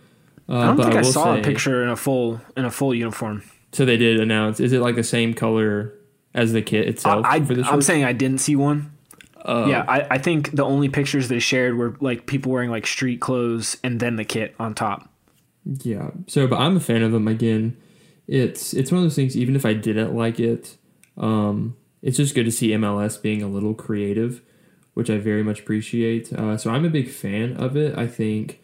Uh, 0.49 0.57
I 0.57 0.65
don't 0.67 0.77
think 0.77 0.95
I, 0.95 0.99
I 0.99 1.01
saw 1.03 1.33
say, 1.35 1.39
a 1.39 1.43
picture 1.43 1.83
in 1.83 1.89
a 1.89 1.95
full 1.95 2.41
in 2.57 2.65
a 2.65 2.71
full 2.71 2.93
uniform. 2.93 3.43
So 3.71 3.85
they 3.85 3.97
did 3.97 4.19
announce. 4.19 4.59
Is 4.59 4.73
it 4.73 4.79
like 4.79 4.95
the 4.95 5.03
same 5.03 5.33
color 5.33 5.93
as 6.33 6.51
the 6.51 6.61
kit 6.61 6.87
itself? 6.87 7.25
I, 7.25 7.37
am 7.37 7.81
saying 7.81 8.03
I 8.03 8.13
didn't 8.13 8.39
see 8.39 8.55
one. 8.55 8.91
Uh, 9.43 9.65
yeah, 9.69 9.85
I, 9.87 10.07
I 10.11 10.17
think 10.17 10.51
the 10.51 10.63
only 10.63 10.89
pictures 10.89 11.27
they 11.27 11.39
shared 11.39 11.75
were 11.75 11.95
like 11.99 12.25
people 12.25 12.51
wearing 12.51 12.69
like 12.69 12.85
street 12.85 13.21
clothes 13.21 13.77
and 13.83 13.99
then 13.99 14.15
the 14.15 14.25
kit 14.25 14.53
on 14.59 14.75
top. 14.75 15.09
Yeah. 15.65 16.11
So, 16.27 16.47
but 16.47 16.59
I'm 16.59 16.77
a 16.77 16.79
fan 16.79 17.01
of 17.01 17.11
them. 17.11 17.27
Again, 17.27 17.77
it's 18.27 18.73
it's 18.73 18.91
one 18.91 18.99
of 18.99 19.05
those 19.05 19.15
things. 19.15 19.37
Even 19.37 19.55
if 19.55 19.65
I 19.65 19.73
didn't 19.73 20.15
like 20.15 20.39
it, 20.39 20.77
um, 21.17 21.75
it's 22.01 22.17
just 22.17 22.35
good 22.35 22.45
to 22.45 22.51
see 22.51 22.69
MLS 22.69 23.21
being 23.21 23.41
a 23.41 23.47
little 23.47 23.73
creative, 23.73 24.41
which 24.93 25.09
I 25.09 25.17
very 25.17 25.43
much 25.43 25.59
appreciate. 25.61 26.31
Uh, 26.33 26.57
so 26.57 26.71
I'm 26.71 26.85
a 26.85 26.89
big 26.89 27.09
fan 27.09 27.55
of 27.57 27.75
it. 27.77 27.97
I 27.97 28.07
think 28.07 28.59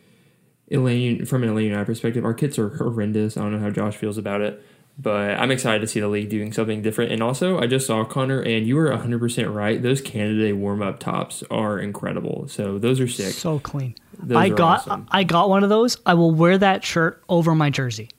Elaine, 0.69 1.25
from 1.25 1.43
an 1.43 1.49
Atlanta 1.49 1.67
United 1.67 1.85
perspective, 1.85 2.25
our 2.25 2.33
kits 2.33 2.59
are 2.59 2.69
horrendous. 2.69 3.37
I 3.37 3.41
don't 3.41 3.53
know 3.53 3.59
how 3.59 3.69
Josh 3.69 3.95
feels 3.95 4.17
about 4.17 4.41
it, 4.41 4.61
but 4.99 5.39
I'm 5.39 5.51
excited 5.51 5.79
to 5.79 5.87
see 5.87 5.99
the 5.99 6.09
league 6.09 6.29
doing 6.29 6.51
something 6.51 6.81
different. 6.81 7.11
And 7.11 7.23
also, 7.23 7.59
I 7.59 7.67
just 7.67 7.87
saw 7.87 8.03
Connor, 8.03 8.41
and 8.41 8.67
you 8.67 8.75
were 8.75 8.89
100% 8.89 9.53
right. 9.53 9.81
Those 9.81 10.01
Canada 10.01 10.39
Day 10.41 10.53
warm 10.53 10.81
up 10.81 10.99
tops 10.99 11.43
are 11.49 11.79
incredible. 11.79 12.47
So 12.49 12.77
those 12.77 12.99
are 12.99 13.07
sick. 13.07 13.33
So 13.33 13.59
clean. 13.59 13.95
Those 14.19 14.37
I 14.37 14.49
got 14.49 14.79
awesome. 14.79 15.07
I 15.09 15.23
got 15.23 15.49
one 15.49 15.63
of 15.63 15.69
those. 15.69 15.97
I 16.05 16.15
will 16.15 16.31
wear 16.31 16.57
that 16.57 16.83
shirt 16.83 17.23
over 17.29 17.55
my 17.55 17.69
jersey 17.69 18.09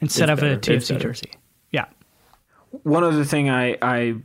instead 0.00 0.28
it's 0.28 0.32
of 0.32 0.40
better. 0.40 0.54
a 0.54 0.58
TFC 0.78 1.00
jersey. 1.00 1.30
Yeah. 1.70 1.86
One 2.82 3.04
other 3.04 3.24
thing 3.24 3.48
I 3.48 3.76
I 3.80 4.16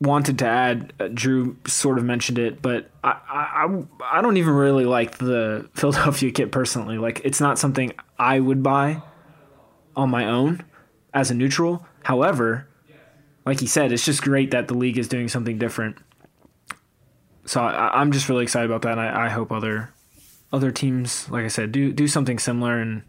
wanted 0.00 0.38
to 0.40 0.46
add, 0.46 0.92
uh, 1.00 1.08
Drew 1.12 1.56
sort 1.66 1.98
of 1.98 2.04
mentioned 2.04 2.38
it, 2.38 2.60
but 2.60 2.90
I, 3.02 3.18
I 3.28 4.18
I 4.18 4.22
don't 4.22 4.36
even 4.36 4.54
really 4.54 4.84
like 4.84 5.18
the 5.18 5.68
Philadelphia 5.74 6.30
kit 6.30 6.52
personally. 6.52 6.98
Like 6.98 7.20
it's 7.24 7.40
not 7.40 7.58
something 7.58 7.92
I 8.18 8.40
would 8.40 8.62
buy 8.62 9.02
on 9.94 10.10
my 10.10 10.26
own 10.26 10.64
as 11.14 11.30
a 11.30 11.34
neutral. 11.34 11.86
However, 12.02 12.68
like 13.44 13.60
he 13.60 13.66
said, 13.66 13.92
it's 13.92 14.04
just 14.04 14.22
great 14.22 14.50
that 14.50 14.68
the 14.68 14.74
league 14.74 14.98
is 14.98 15.08
doing 15.08 15.28
something 15.28 15.58
different. 15.58 15.96
So 17.46 17.60
I, 17.60 18.00
am 18.00 18.12
just 18.12 18.28
really 18.28 18.42
excited 18.42 18.68
about 18.68 18.82
that. 18.82 18.98
I, 18.98 19.26
I 19.26 19.28
hope 19.28 19.52
other 19.52 19.92
other 20.52 20.70
teams, 20.70 21.28
like 21.30 21.44
I 21.44 21.48
said, 21.48 21.72
do 21.72 21.92
do 21.92 22.06
something 22.06 22.38
similar, 22.38 22.78
and 22.78 23.02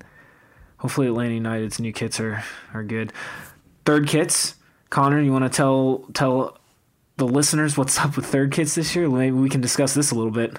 hopefully 0.77 1.07
Atlanta 1.07 1.33
United's 1.33 1.79
new 1.79 1.91
kits 1.91 2.19
are 2.19 2.43
are 2.73 2.83
good. 2.83 3.11
Third 3.83 4.07
kits, 4.07 4.55
Connor, 4.89 5.21
you 5.21 5.31
want 5.31 5.51
to 5.51 5.55
tell 5.55 6.05
tell 6.13 6.57
the 7.17 7.27
listeners 7.27 7.77
what's 7.77 7.99
up 7.99 8.15
with 8.15 8.25
third 8.25 8.51
kits 8.51 8.75
this 8.75 8.95
year? 8.95 9.09
Maybe 9.09 9.31
we 9.31 9.49
can 9.49 9.61
discuss 9.61 9.93
this 9.93 10.11
a 10.11 10.15
little 10.15 10.31
bit. 10.31 10.57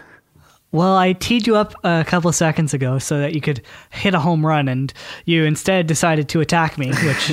Well, 0.70 0.96
I 0.96 1.14
teed 1.14 1.46
you 1.46 1.56
up 1.56 1.72
a 1.82 2.04
couple 2.06 2.28
of 2.28 2.34
seconds 2.34 2.74
ago 2.74 2.98
so 2.98 3.18
that 3.20 3.34
you 3.34 3.40
could 3.40 3.62
hit 3.90 4.12
a 4.12 4.20
home 4.20 4.44
run, 4.44 4.68
and 4.68 4.92
you 5.24 5.44
instead 5.44 5.86
decided 5.86 6.28
to 6.30 6.40
attack 6.40 6.76
me, 6.76 6.92
which, 6.92 7.32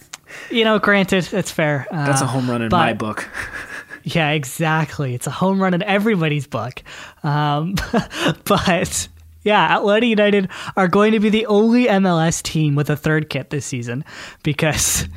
you 0.50 0.62
know, 0.62 0.78
granted, 0.78 1.24
that's 1.24 1.50
fair. 1.50 1.86
Uh, 1.90 2.06
that's 2.06 2.20
a 2.20 2.26
home 2.26 2.48
run 2.48 2.62
in 2.62 2.68
but, 2.68 2.76
my 2.76 2.92
book. 2.92 3.28
yeah, 4.04 4.30
exactly. 4.30 5.14
It's 5.14 5.26
a 5.26 5.32
home 5.32 5.60
run 5.60 5.74
in 5.74 5.82
everybody's 5.82 6.46
book. 6.46 6.80
Um, 7.24 7.74
but 8.44 9.08
yeah, 9.42 9.76
Atlanta 9.76 10.06
United 10.06 10.48
are 10.76 10.86
going 10.86 11.10
to 11.10 11.20
be 11.20 11.28
the 11.28 11.46
only 11.46 11.86
MLS 11.86 12.40
team 12.40 12.76
with 12.76 12.88
a 12.88 12.96
third 12.96 13.30
kit 13.30 13.50
this 13.50 13.66
season 13.66 14.04
because 14.44 15.08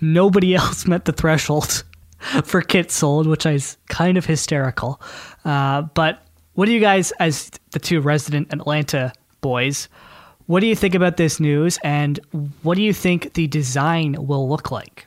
nobody 0.00 0.54
else 0.54 0.86
met 0.86 1.04
the 1.04 1.12
threshold 1.12 1.82
for 2.44 2.60
kits 2.60 2.94
sold, 2.94 3.26
which 3.26 3.46
is 3.46 3.76
kind 3.88 4.18
of 4.18 4.26
hysterical. 4.26 5.00
Uh, 5.44 5.82
but 5.82 6.22
what 6.54 6.66
do 6.66 6.72
you 6.72 6.80
guys, 6.80 7.12
as 7.20 7.50
the 7.70 7.78
two 7.78 8.00
resident 8.00 8.52
Atlanta 8.52 9.12
boys, 9.40 9.88
what 10.46 10.60
do 10.60 10.66
you 10.66 10.74
think 10.74 10.94
about 10.94 11.18
this 11.18 11.38
news, 11.38 11.78
and 11.84 12.18
what 12.62 12.76
do 12.76 12.82
you 12.82 12.94
think 12.94 13.34
the 13.34 13.46
design 13.46 14.16
will 14.18 14.48
look 14.48 14.70
like? 14.70 15.06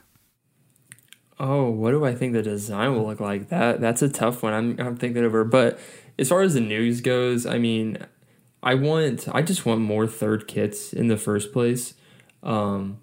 Oh, 1.39 1.71
what 1.71 1.91
do 1.91 2.06
I 2.06 2.13
think 2.13 2.34
the 2.34 2.43
design 2.43 2.93
will 2.93 3.08
look 3.08 3.19
like? 3.19 3.50
That 3.50 3.82
that's 3.82 4.04
a 4.04 4.10
tough 4.10 4.43
one. 4.43 4.54
I'm 4.54 4.80
I'm 4.80 4.95
thinking 4.95 5.24
over. 5.24 5.43
But 5.43 5.80
as 6.19 6.30
far 6.30 6.43
as 6.43 6.54
the 6.54 6.62
news 6.62 7.02
goes, 7.02 7.47
I 7.47 7.58
mean, 7.58 7.97
I 8.62 8.76
want 8.76 9.28
I 9.34 9.41
just 9.41 9.65
want 9.65 9.82
more 9.82 10.06
third 10.06 10.47
kits 10.47 10.93
in 10.93 11.08
the 11.08 11.17
first 11.17 11.52
place. 11.52 11.95
Um, 12.43 13.00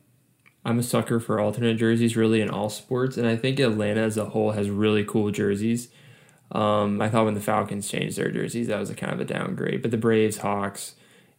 I'm 0.68 0.78
a 0.78 0.82
sucker 0.82 1.18
for 1.18 1.40
alternate 1.40 1.78
jerseys, 1.78 2.14
really 2.14 2.42
in 2.42 2.50
all 2.50 2.68
sports, 2.68 3.16
and 3.16 3.26
I 3.26 3.36
think 3.36 3.58
Atlanta 3.58 4.02
as 4.02 4.18
a 4.18 4.26
whole 4.26 4.50
has 4.50 4.68
really 4.68 5.02
cool 5.02 5.30
jerseys. 5.30 5.88
Um, 6.52 7.00
I 7.00 7.08
thought 7.08 7.24
when 7.24 7.32
the 7.32 7.40
Falcons 7.40 7.88
changed 7.88 8.18
their 8.18 8.30
jerseys, 8.30 8.68
that 8.68 8.78
was 8.78 8.90
a 8.90 8.94
kind 8.94 9.14
of 9.14 9.18
a 9.18 9.24
downgrade. 9.24 9.80
But 9.80 9.92
the 9.92 9.96
Braves, 9.96 10.38
Hawks, 10.38 10.94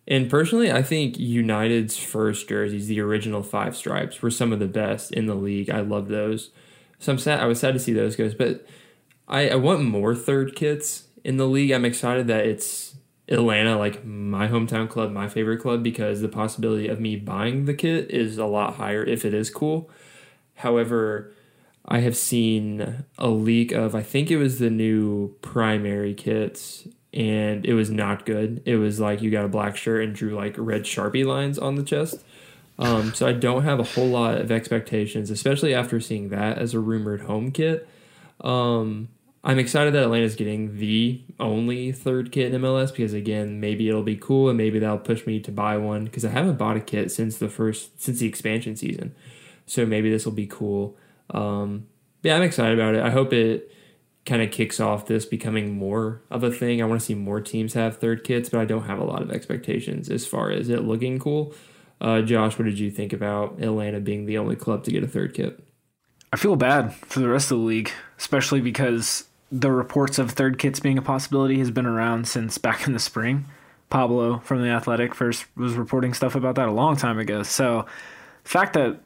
and 0.08 0.32
personally, 0.32 0.72
I 0.72 0.82
think 0.82 1.20
United's 1.20 1.96
first 1.96 2.50
jerseys, 2.50 2.88
the 2.88 3.02
original 3.02 3.44
five 3.44 3.78
stripes, 3.78 4.24
were 4.24 4.32
some 4.32 4.52
of 4.52 4.58
the 4.58 4.68
best 4.68 5.12
in 5.12 5.28
the 5.28 5.36
league. 5.36 5.70
I 5.70 5.82
love 5.82 6.08
those. 6.08 6.50
So 6.98 7.12
I'm 7.12 7.20
sad. 7.20 7.40
I 7.40 7.46
was 7.46 7.60
sad 7.60 7.76
to 7.76 7.80
see 7.80 7.94
those 7.94 8.16
goes, 8.16 8.34
but 8.34 8.66
I, 9.28 9.50
I 9.50 9.56
want 9.56 9.84
more 9.84 10.16
third 10.16 10.56
kits 10.56 11.04
in 11.24 11.38
the 11.38 11.48
league. 11.48 11.70
I'm 11.70 11.86
excited 11.86 12.26
that 12.28 12.48
it's 12.48 12.96
Atlanta, 13.30 13.78
like 13.78 14.04
my 14.04 14.48
hometown 14.48 14.90
club, 14.90 15.12
my 15.12 15.28
favorite 15.28 15.60
club, 15.60 15.84
because 15.84 16.22
the 16.22 16.28
possibility 16.28 16.88
of 16.88 17.00
me 17.00 17.16
buying 17.16 17.66
the 17.66 17.74
kit 17.74 18.10
is 18.10 18.38
a 18.38 18.46
lot 18.46 18.76
higher 18.76 19.04
if 19.04 19.24
it 19.24 19.34
is 19.34 19.50
cool. 19.50 19.90
However, 20.56 21.32
I 21.86 22.00
have 22.00 22.18
seen 22.18 23.06
a 23.18 23.30
leak 23.30 23.72
of 23.72 23.96
I 23.96 24.04
think 24.04 24.30
it 24.30 24.38
was 24.38 24.60
the 24.60 24.70
new 24.70 25.36
primary 25.42 26.14
kits 26.14 26.88
and 27.14 27.66
it 27.66 27.74
was 27.74 27.90
not 27.90 28.26
good. 28.26 28.62
It 28.66 28.76
was 28.76 29.00
like 29.00 29.22
you 29.22 29.32
got 29.32 29.46
a 29.46 29.50
black 29.50 29.78
shirt 29.78 30.04
and 30.04 30.14
drew 30.14 30.36
like 30.36 30.56
red 30.58 30.84
Sharpie 30.84 31.26
lines 31.26 31.58
on 31.58 31.76
the 31.76 31.84
chest. 31.84 32.24
Um, 32.78 33.14
so 33.14 33.28
I 33.28 33.34
don't 33.34 33.64
have 33.64 33.80
a 33.80 33.84
whole 33.84 34.08
lot 34.08 34.36
of 34.36 34.52
expectations, 34.52 35.30
especially 35.30 35.74
after 35.74 36.00
seeing 36.00 36.30
that 36.30 36.58
as 36.58 36.74
a 36.74 36.80
rumored 36.80 37.22
home 37.22 37.52
kit. 37.52 37.88
Um, 38.42 39.10
I'm 39.44 39.58
excited 39.58 39.94
that 39.94 40.04
Atlanta's 40.04 40.36
getting 40.36 40.78
the 40.78 41.22
only 41.40 41.94
third 41.94 42.32
kit 42.32 42.54
in 42.54 42.62
MLS 42.62 42.92
because 42.92 43.14
again, 43.14 43.60
maybe 43.60 43.88
it'll 43.88 44.04
be 44.04 44.18
cool 44.18 44.50
and 44.50 44.58
maybe 44.58 44.80
that'll 44.80 44.98
push 44.98 45.26
me 45.26 45.40
to 45.42 45.52
buy 45.52 45.78
one 45.78 46.06
because 46.06 46.26
I 46.26 46.30
haven't 46.30 46.58
bought 46.58 46.76
a 46.76 46.82
kit 46.82 47.12
since 47.12 47.38
the 47.38 47.48
first 47.48 48.02
since 48.02 48.20
the 48.20 48.28
expansion 48.28 48.76
season. 48.76 49.16
So 49.66 49.86
maybe 49.86 50.10
this 50.10 50.26
will 50.26 50.34
be 50.34 50.48
cool. 50.48 50.98
Um, 51.30 51.88
yeah, 52.22 52.36
I'm 52.36 52.42
excited 52.42 52.78
about 52.78 52.96
it. 52.96 53.04
I 53.04 53.12
hope 53.12 53.32
it 53.32 53.72
kind 54.26 54.42
of 54.42 54.52
kicks 54.52 54.80
off 54.80 55.06
this 55.06 55.26
becoming 55.26 55.74
more 55.74 56.22
of 56.30 56.44
a 56.44 56.52
thing. 56.52 56.82
I 56.82 56.86
want 56.86 57.00
to 57.00 57.06
see 57.06 57.16
more 57.16 57.40
teams 57.40 57.74
have 57.74 57.98
third 57.98 58.26
kits, 58.26 58.50
but 58.50 58.60
I 58.60 58.66
don't 58.66 58.84
have 58.84 59.00
a 59.00 59.06
lot 59.06 59.22
of 59.22 59.32
expectations 59.32 60.10
as 60.10 60.28
far 60.28 60.52
as 60.52 60.70
it 60.70 60.84
looking 60.84 61.18
cool. 61.18 61.54
Uh, 62.02 62.22
Josh, 62.22 62.58
what 62.60 62.66
did 62.66 62.78
you 62.78 62.92
think 62.92 63.14
about 63.14 63.62
Atlanta 63.62 64.00
being 64.02 64.26
the 64.26 64.38
only 64.38 64.56
club 64.56 64.84
to 64.84 64.92
get 64.92 65.04
a 65.04 65.08
third 65.08 65.34
kit? 65.34 65.64
I 66.32 66.38
feel 66.38 66.56
bad 66.56 66.94
for 66.94 67.20
the 67.20 67.30
rest 67.30 67.52
of 67.52 67.60
the 67.60 67.64
league, 67.64 67.92
especially 68.18 68.62
because 68.62 69.29
the 69.52 69.72
reports 69.72 70.20
of 70.20 70.32
third 70.32 70.60
kits 70.60 70.80
being 70.80 70.98
a 70.98 71.02
possibility 71.02 71.60
has 71.60 71.72
been 71.72 71.86
around 71.86 72.28
since 72.28 72.58
back 72.58 72.86
in 72.86 72.94
the 72.94 73.00
spring. 73.00 73.46
Pablo 73.90 74.40
from 74.40 74.62
the 74.62 74.70
Athletic 74.70 75.16
first 75.16 75.46
was 75.56 75.74
reporting 75.74 76.14
stuff 76.14 76.36
about 76.36 76.56
that 76.56 76.68
a 76.68 76.72
long 76.72 76.96
time 76.96 77.18
ago. 77.18 77.42
So, 77.42 77.86
the 78.44 78.50
fact 78.50 78.74
that 78.74 79.00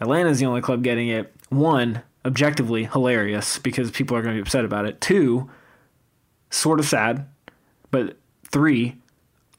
Atlanta 0.00 0.28
is 0.28 0.38
the 0.38 0.46
only 0.46 0.60
club 0.60 0.82
getting 0.82 1.08
it, 1.08 1.34
one, 1.48 2.02
objectively 2.24 2.84
hilarious 2.84 3.58
because 3.58 3.90
people 3.90 4.16
are 4.16 4.22
going 4.22 4.34
to 4.36 4.42
be 4.42 4.46
upset 4.46 4.64
about 4.64 4.84
it. 4.84 5.00
Two, 5.00 5.50
sort 6.50 6.78
of 6.78 6.86
sad, 6.86 7.26
but 7.90 8.16
three, 8.44 8.96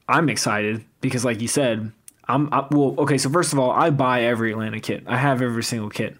I'm 0.08 0.28
excited 0.28 0.84
because, 1.00 1.24
like 1.24 1.40
you 1.40 1.48
said, 1.48 1.92
I'm 2.28 2.48
I, 2.52 2.66
well. 2.70 2.94
Okay, 2.98 3.18
so 3.18 3.28
first 3.28 3.52
of 3.52 3.58
all, 3.58 3.70
I 3.70 3.90
buy 3.90 4.22
every 4.22 4.52
Atlanta 4.52 4.80
kit. 4.80 5.02
I 5.06 5.16
have 5.16 5.42
every 5.42 5.64
single 5.64 5.90
kit, 5.90 6.16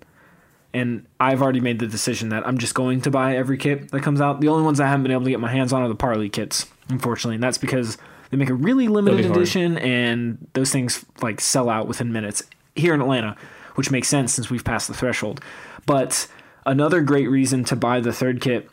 and 0.72 1.06
I've 1.18 1.42
already 1.42 1.60
made 1.60 1.78
the 1.78 1.86
decision 1.86 2.28
that 2.30 2.46
I'm 2.46 2.58
just 2.58 2.74
going 2.74 3.00
to 3.02 3.10
buy 3.10 3.36
every 3.36 3.58
kit 3.58 3.90
that 3.90 4.02
comes 4.02 4.20
out. 4.20 4.40
The 4.40 4.48
only 4.48 4.62
ones 4.62 4.80
I 4.80 4.86
haven't 4.86 5.02
been 5.02 5.12
able 5.12 5.24
to 5.24 5.30
get 5.30 5.40
my 5.40 5.50
hands 5.50 5.72
on 5.72 5.82
are 5.82 5.88
the 5.88 5.94
Parley 5.94 6.28
kits, 6.28 6.66
unfortunately, 6.88 7.34
and 7.36 7.42
that's 7.42 7.58
because 7.58 7.98
they 8.30 8.36
make 8.36 8.50
a 8.50 8.54
really 8.54 8.88
limited 8.88 9.26
edition, 9.26 9.78
and 9.78 10.46
those 10.52 10.70
things 10.70 11.04
like 11.20 11.40
sell 11.40 11.68
out 11.68 11.88
within 11.88 12.12
minutes 12.12 12.42
here 12.76 12.94
in 12.94 13.00
Atlanta, 13.00 13.36
which 13.74 13.90
makes 13.90 14.08
sense 14.08 14.32
since 14.32 14.50
we've 14.50 14.64
passed 14.64 14.86
the 14.86 14.94
threshold. 14.94 15.40
But 15.86 16.28
another 16.64 17.00
great 17.00 17.28
reason 17.28 17.64
to 17.64 17.76
buy 17.76 18.00
the 18.00 18.12
third 18.12 18.40
kit, 18.40 18.70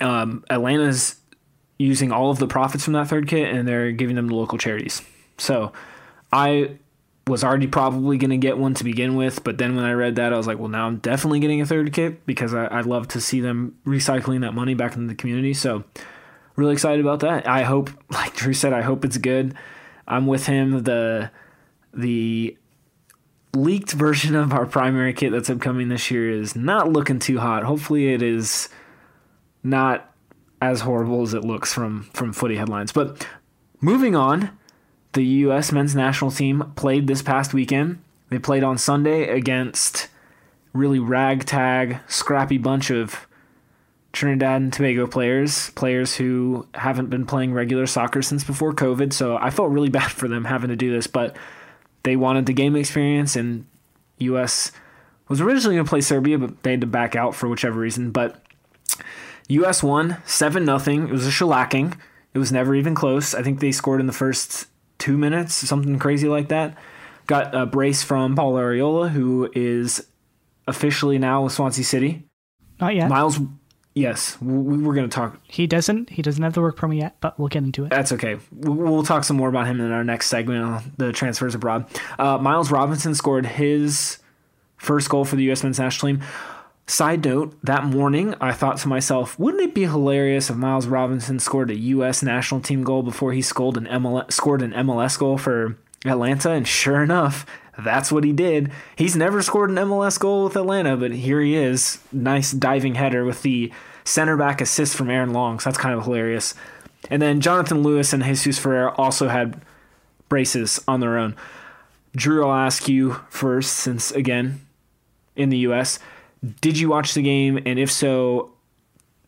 um, 0.00 0.44
Atlanta's 0.50 1.16
using 1.78 2.12
all 2.12 2.30
of 2.30 2.38
the 2.38 2.46
profits 2.46 2.84
from 2.84 2.92
that 2.92 3.08
third 3.08 3.26
kit 3.26 3.54
and 3.54 3.66
they're 3.66 3.90
giving 3.90 4.14
them 4.14 4.28
to 4.28 4.34
local 4.34 4.58
charities. 4.58 5.00
So 5.38 5.72
I 6.30 6.72
was 7.30 7.44
already 7.44 7.66
probably 7.66 8.18
going 8.18 8.30
to 8.30 8.36
get 8.36 8.58
one 8.58 8.74
to 8.74 8.84
begin 8.84 9.14
with, 9.14 9.44
but 9.44 9.56
then 9.56 9.76
when 9.76 9.84
I 9.84 9.92
read 9.92 10.16
that, 10.16 10.32
I 10.32 10.36
was 10.36 10.46
like, 10.46 10.58
well, 10.58 10.68
now 10.68 10.86
I'm 10.86 10.96
definitely 10.96 11.40
getting 11.40 11.60
a 11.60 11.66
third 11.66 11.92
kit 11.92 12.26
because 12.26 12.52
I, 12.52 12.80
love 12.80 13.08
to 13.08 13.20
see 13.20 13.40
them 13.40 13.78
recycling 13.86 14.40
that 14.40 14.52
money 14.52 14.74
back 14.74 14.96
into 14.96 15.06
the 15.06 15.14
community. 15.14 15.54
So 15.54 15.84
really 16.56 16.72
excited 16.72 17.00
about 17.00 17.20
that. 17.20 17.46
I 17.46 17.62
hope, 17.62 17.90
like 18.10 18.34
Drew 18.34 18.52
said, 18.52 18.72
I 18.72 18.82
hope 18.82 19.04
it's 19.04 19.18
good. 19.18 19.54
I'm 20.06 20.26
with 20.26 20.46
him. 20.46 20.82
The 20.82 21.30
the 21.92 22.56
leaked 23.54 23.92
version 23.92 24.34
of 24.36 24.52
our 24.52 24.66
primary 24.66 25.12
kit 25.12 25.32
that's 25.32 25.50
upcoming 25.50 25.88
this 25.88 26.10
year 26.10 26.30
is 26.30 26.54
not 26.54 26.92
looking 26.92 27.18
too 27.18 27.38
hot. 27.38 27.64
Hopefully, 27.64 28.12
it 28.12 28.22
is 28.22 28.68
not 29.62 30.12
as 30.60 30.80
horrible 30.80 31.22
as 31.22 31.34
it 31.34 31.44
looks 31.44 31.72
from 31.72 32.04
from 32.12 32.32
footy 32.32 32.56
headlines. 32.56 32.92
But 32.92 33.26
moving 33.80 34.16
on, 34.16 34.56
the 35.12 35.24
U.S. 35.24 35.72
men's 35.72 35.94
national 35.94 36.30
team 36.30 36.72
played 36.76 37.06
this 37.06 37.22
past 37.22 37.52
weekend. 37.52 38.00
They 38.28 38.38
played 38.38 38.62
on 38.62 38.78
Sunday 38.78 39.28
against 39.28 40.08
really 40.72 40.98
ragtag, 40.98 41.98
scrappy 42.06 42.58
bunch 42.58 42.90
of 42.90 43.26
Trinidad 44.12 44.62
and 44.62 44.72
Tobago 44.72 45.06
players, 45.06 45.70
players 45.70 46.16
who 46.16 46.66
haven't 46.74 47.10
been 47.10 47.26
playing 47.26 47.52
regular 47.52 47.86
soccer 47.86 48.22
since 48.22 48.44
before 48.44 48.72
COVID. 48.72 49.12
So 49.12 49.36
I 49.36 49.50
felt 49.50 49.70
really 49.70 49.88
bad 49.90 50.10
for 50.10 50.28
them 50.28 50.44
having 50.44 50.70
to 50.70 50.76
do 50.76 50.92
this, 50.92 51.06
but 51.06 51.36
they 52.02 52.16
wanted 52.16 52.46
the 52.46 52.52
game 52.52 52.76
experience, 52.76 53.36
and 53.36 53.66
U.S. 54.18 54.72
was 55.28 55.40
originally 55.40 55.76
going 55.76 55.84
to 55.84 55.90
play 55.90 56.00
Serbia, 56.00 56.38
but 56.38 56.62
they 56.62 56.70
had 56.70 56.80
to 56.80 56.86
back 56.86 57.14
out 57.14 57.34
for 57.34 57.48
whichever 57.48 57.78
reason. 57.78 58.10
But 58.10 58.42
U.S. 59.48 59.82
won 59.82 60.16
seven 60.24 60.64
nothing. 60.64 61.08
It 61.08 61.12
was 61.12 61.26
a 61.26 61.30
shellacking. 61.30 61.98
It 62.32 62.38
was 62.38 62.52
never 62.52 62.74
even 62.74 62.94
close. 62.94 63.34
I 63.34 63.42
think 63.42 63.60
they 63.60 63.72
scored 63.72 64.00
in 64.00 64.06
the 64.06 64.12
first 64.12 64.66
two 65.00 65.18
minutes, 65.18 65.54
something 65.54 65.98
crazy 65.98 66.28
like 66.28 66.48
that. 66.48 66.76
Got 67.26 67.54
a 67.54 67.66
brace 67.66 68.02
from 68.02 68.36
Paul 68.36 68.54
Arriola, 68.54 69.10
who 69.10 69.50
is 69.54 70.06
officially 70.68 71.18
now 71.18 71.42
with 71.44 71.52
Swansea 71.52 71.84
City. 71.84 72.24
Not 72.80 72.94
yet. 72.94 73.08
Miles 73.08 73.40
Yes, 73.94 74.40
we 74.40 74.78
were 74.78 74.94
going 74.94 75.08
to 75.08 75.14
talk. 75.14 75.40
He 75.48 75.66
doesn't. 75.66 76.10
He 76.10 76.22
doesn't 76.22 76.42
have 76.42 76.52
the 76.52 76.60
work 76.60 76.76
permit 76.76 76.98
yet, 76.98 77.16
but 77.20 77.38
we'll 77.38 77.48
get 77.48 77.64
into 77.64 77.84
it. 77.84 77.90
That's 77.90 78.12
okay. 78.12 78.38
We'll 78.52 79.02
talk 79.02 79.24
some 79.24 79.36
more 79.36 79.48
about 79.48 79.66
him 79.66 79.80
in 79.80 79.90
our 79.90 80.04
next 80.04 80.28
segment 80.28 80.62
on 80.62 80.92
the 80.96 81.12
transfers 81.12 81.56
abroad. 81.56 81.86
Uh, 82.16 82.38
Miles 82.38 82.70
Robinson 82.70 83.16
scored 83.16 83.46
his 83.46 84.18
first 84.76 85.10
goal 85.10 85.24
for 85.24 85.34
the 85.34 85.42
U.S. 85.44 85.64
men's 85.64 85.80
national 85.80 86.12
team. 86.14 86.24
Side 86.90 87.24
note: 87.24 87.56
That 87.62 87.84
morning, 87.84 88.34
I 88.40 88.50
thought 88.50 88.78
to 88.78 88.88
myself, 88.88 89.38
"Wouldn't 89.38 89.62
it 89.62 89.76
be 89.76 89.82
hilarious 89.82 90.50
if 90.50 90.56
Miles 90.56 90.88
Robinson 90.88 91.38
scored 91.38 91.70
a 91.70 91.78
U.S. 91.78 92.20
national 92.20 92.62
team 92.62 92.82
goal 92.82 93.04
before 93.04 93.32
he 93.32 93.42
scored 93.42 93.76
an 93.76 93.86
MLS, 93.86 94.32
scored 94.32 94.60
an 94.60 94.72
MLS 94.72 95.16
goal 95.16 95.38
for 95.38 95.76
Atlanta?" 96.04 96.50
And 96.50 96.66
sure 96.66 97.00
enough, 97.00 97.46
that's 97.78 98.10
what 98.10 98.24
he 98.24 98.32
did. 98.32 98.72
He's 98.96 99.14
never 99.14 99.40
scored 99.40 99.70
an 99.70 99.76
MLS 99.76 100.18
goal 100.18 100.42
with 100.42 100.56
Atlanta, 100.56 100.96
but 100.96 101.12
here 101.12 101.40
he 101.40 101.54
is. 101.54 102.00
Nice 102.10 102.50
diving 102.50 102.96
header 102.96 103.24
with 103.24 103.42
the 103.42 103.72
center 104.02 104.36
back 104.36 104.60
assist 104.60 104.96
from 104.96 105.10
Aaron 105.10 105.32
Long. 105.32 105.60
So 105.60 105.70
that's 105.70 105.78
kind 105.78 105.94
of 105.94 106.02
hilarious. 106.02 106.56
And 107.08 107.22
then 107.22 107.40
Jonathan 107.40 107.84
Lewis 107.84 108.12
and 108.12 108.24
Jesus 108.24 108.58
Ferreira 108.58 108.92
also 108.96 109.28
had 109.28 109.62
braces 110.28 110.82
on 110.88 110.98
their 110.98 111.16
own. 111.16 111.36
Drew, 112.16 112.44
I'll 112.44 112.66
ask 112.66 112.88
you 112.88 113.20
first, 113.28 113.74
since 113.74 114.10
again, 114.10 114.66
in 115.36 115.50
the 115.50 115.58
U.S., 115.58 116.00
did 116.60 116.78
you 116.78 116.88
watch 116.88 117.14
the 117.14 117.22
game? 117.22 117.58
And 117.66 117.78
if 117.78 117.90
so, 117.90 118.52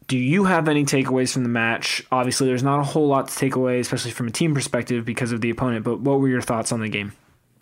do 0.08 0.18
you 0.18 0.44
have 0.44 0.68
any 0.68 0.84
takeaways 0.84 1.32
from 1.32 1.42
the 1.42 1.48
match? 1.48 2.04
Obviously, 2.10 2.46
there's 2.46 2.62
not 2.62 2.80
a 2.80 2.84
whole 2.84 3.06
lot 3.06 3.28
to 3.28 3.36
take 3.36 3.54
away, 3.54 3.80
especially 3.80 4.10
from 4.10 4.28
a 4.28 4.30
team 4.30 4.54
perspective 4.54 5.04
because 5.04 5.32
of 5.32 5.40
the 5.40 5.50
opponent, 5.50 5.84
but 5.84 6.00
what 6.00 6.20
were 6.20 6.28
your 6.28 6.42
thoughts 6.42 6.72
on 6.72 6.80
the 6.80 6.88
game? 6.88 7.12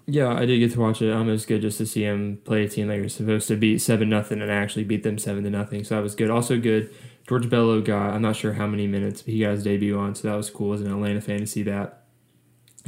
Yeah, 0.06 0.34
I 0.34 0.44
did 0.44 0.58
get 0.58 0.72
to 0.72 0.80
watch 0.80 1.02
it. 1.02 1.12
Um, 1.12 1.28
it 1.28 1.32
was 1.32 1.46
good 1.46 1.62
just 1.62 1.78
to 1.78 1.86
see 1.86 2.02
him 2.02 2.40
play 2.44 2.64
a 2.64 2.68
team 2.68 2.88
that 2.88 2.96
you're 2.96 3.08
supposed 3.08 3.46
to 3.48 3.56
beat 3.56 3.78
seven 3.78 4.08
nothing 4.08 4.40
and 4.40 4.50
actually 4.50 4.84
beat 4.84 5.04
them 5.04 5.18
seven 5.18 5.44
to 5.44 5.50
nothing. 5.50 5.84
So 5.84 5.94
that 5.94 6.02
was 6.02 6.14
good. 6.14 6.30
Also 6.30 6.58
good. 6.58 6.92
George 7.28 7.48
Bello 7.48 7.80
got 7.80 8.14
I'm 8.14 8.22
not 8.22 8.34
sure 8.34 8.54
how 8.54 8.66
many 8.66 8.88
minutes, 8.88 9.22
but 9.22 9.32
he 9.32 9.40
got 9.40 9.52
his 9.52 9.62
debut 9.62 9.96
on, 9.96 10.16
so 10.16 10.26
that 10.28 10.34
was 10.34 10.50
cool 10.50 10.72
as 10.72 10.80
an 10.80 10.90
Atlanta 10.90 11.20
fan 11.20 11.38
to 11.38 11.46
see 11.46 11.62
that. 11.62 12.02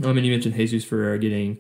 Um, 0.03 0.16
and 0.16 0.27
you 0.27 0.33
mentioned 0.33 0.57
Jesus 0.57 0.85
Ferreira 0.85 1.18
getting 1.18 1.59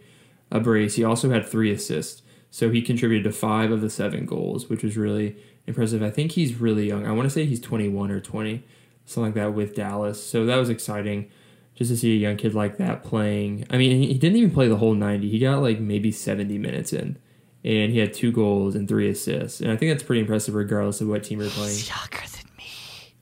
a 0.50 0.58
brace. 0.58 0.96
He 0.96 1.04
also 1.04 1.30
had 1.30 1.46
three 1.46 1.70
assists, 1.70 2.22
so 2.52 2.68
he 2.68 2.82
contributed 2.82 3.24
to 3.24 3.32
five 3.32 3.70
of 3.70 3.80
the 3.80 3.88
seven 3.88 4.26
goals, 4.26 4.68
which 4.68 4.82
was 4.82 4.94
really 4.94 5.36
impressive. 5.66 6.02
I 6.02 6.10
think 6.10 6.32
he's 6.32 6.56
really 6.56 6.86
young. 6.86 7.06
I 7.06 7.12
want 7.12 7.24
to 7.24 7.30
say 7.30 7.46
he's 7.46 7.62
21 7.62 8.10
or 8.10 8.20
20, 8.20 8.62
something 9.06 9.32
like 9.32 9.34
that, 9.34 9.54
with 9.54 9.74
Dallas. 9.74 10.22
So 10.22 10.44
that 10.44 10.56
was 10.56 10.68
exciting 10.68 11.30
just 11.74 11.90
to 11.90 11.96
see 11.96 12.12
a 12.12 12.18
young 12.18 12.36
kid 12.36 12.54
like 12.54 12.76
that 12.76 13.02
playing. 13.02 13.66
I 13.70 13.78
mean, 13.78 14.02
he 14.02 14.18
didn't 14.18 14.36
even 14.36 14.50
play 14.50 14.68
the 14.68 14.76
whole 14.76 14.92
90. 14.92 15.30
He 15.30 15.38
got 15.38 15.62
like 15.62 15.80
maybe 15.80 16.12
70 16.12 16.58
minutes 16.58 16.92
in, 16.92 17.16
and 17.64 17.90
he 17.90 18.00
had 18.00 18.12
two 18.12 18.30
goals 18.30 18.74
and 18.74 18.86
three 18.86 19.08
assists. 19.08 19.62
And 19.62 19.72
I 19.72 19.76
think 19.78 19.90
that's 19.90 20.02
pretty 20.02 20.20
impressive, 20.20 20.54
regardless 20.54 21.00
of 21.00 21.08
what 21.08 21.24
team 21.24 21.40
you're 21.40 21.48
playing. 21.48 21.70
He's 21.70 21.88
younger 21.88 22.28
than 22.32 22.50
me. 22.58 23.14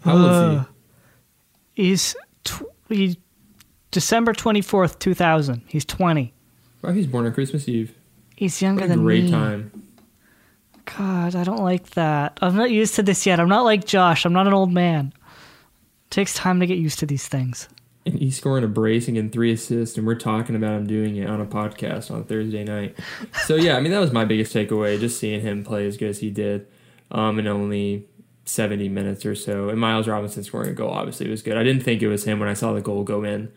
How 0.00 0.16
old 0.16 0.24
uh, 0.24 0.50
is 0.50 0.66
he? 1.76 1.82
He's 1.84 2.16
tw- 2.42 2.72
he, 2.88 3.16
December 3.92 4.32
24th, 4.32 4.98
2000. 4.98 5.62
He's 5.68 5.84
20. 5.84 6.34
Wow, 6.82 6.90
he's 6.90 7.06
born 7.06 7.26
on 7.26 7.32
Christmas 7.32 7.68
Eve. 7.68 7.94
He's 8.44 8.60
younger 8.60 8.86
than 8.86 9.00
great 9.00 9.24
me. 9.24 9.30
time. 9.30 9.72
God, 10.84 11.34
I 11.34 11.44
don't 11.44 11.62
like 11.62 11.88
that. 11.92 12.38
I'm 12.42 12.54
not 12.54 12.70
used 12.70 12.94
to 12.96 13.02
this 13.02 13.24
yet. 13.24 13.40
I'm 13.40 13.48
not 13.48 13.64
like 13.64 13.86
Josh. 13.86 14.26
I'm 14.26 14.34
not 14.34 14.46
an 14.46 14.52
old 14.52 14.70
man. 14.70 15.14
It 15.16 16.10
takes 16.10 16.34
time 16.34 16.60
to 16.60 16.66
get 16.66 16.76
used 16.76 16.98
to 16.98 17.06
these 17.06 17.26
things. 17.26 17.70
And 18.04 18.18
he's 18.18 18.36
scoring 18.36 18.62
a 18.62 18.68
brace 18.68 19.08
and 19.08 19.14
getting 19.14 19.30
three 19.30 19.50
assists, 19.50 19.96
and 19.96 20.06
we're 20.06 20.14
talking 20.14 20.56
about 20.56 20.74
him 20.74 20.86
doing 20.86 21.16
it 21.16 21.26
on 21.26 21.40
a 21.40 21.46
podcast 21.46 22.10
on 22.10 22.24
Thursday 22.24 22.64
night. 22.64 22.98
So 23.46 23.54
yeah, 23.54 23.78
I 23.78 23.80
mean 23.80 23.92
that 23.92 23.98
was 23.98 24.12
my 24.12 24.26
biggest 24.26 24.54
takeaway, 24.54 25.00
just 25.00 25.18
seeing 25.18 25.40
him 25.40 25.64
play 25.64 25.86
as 25.86 25.96
good 25.96 26.10
as 26.10 26.18
he 26.18 26.28
did, 26.28 26.66
um, 27.10 27.38
in 27.38 27.46
only 27.46 28.06
seventy 28.44 28.90
minutes 28.90 29.24
or 29.24 29.34
so. 29.34 29.70
And 29.70 29.80
Miles 29.80 30.06
Robinson 30.06 30.44
scoring 30.44 30.68
a 30.68 30.74
goal 30.74 30.90
obviously 30.90 31.30
was 31.30 31.40
good. 31.40 31.56
I 31.56 31.62
didn't 31.62 31.82
think 31.82 32.02
it 32.02 32.08
was 32.08 32.24
him 32.24 32.40
when 32.40 32.50
I 32.50 32.52
saw 32.52 32.74
the 32.74 32.82
goal 32.82 33.04
go 33.04 33.24
in, 33.24 33.50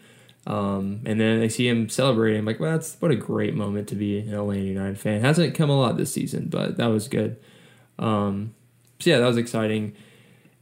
um, 0.47 1.01
and 1.05 1.19
then 1.19 1.41
I 1.41 1.49
see 1.49 1.67
him 1.67 1.89
celebrating. 1.89 2.39
I'm 2.39 2.45
like, 2.45 2.59
well, 2.59 2.71
that's 2.71 2.95
what 3.01 3.11
a 3.11 3.17
great 3.17 3.53
moment 3.53 3.89
to 3.89 3.95
be 3.95 4.19
an 4.19 4.33
Atlanta 4.33 4.61
United 4.61 4.97
fan. 4.97 5.19
Hasn't 5.19 5.55
come 5.55 5.69
a 5.69 5.77
lot 5.77 5.97
this 5.97 6.13
season, 6.13 6.47
but 6.47 6.77
that 6.77 6.87
was 6.87 7.09
good. 7.09 7.37
Um, 7.99 8.55
so 8.99 9.09
yeah, 9.09 9.19
that 9.19 9.27
was 9.27 9.35
exciting. 9.35 9.93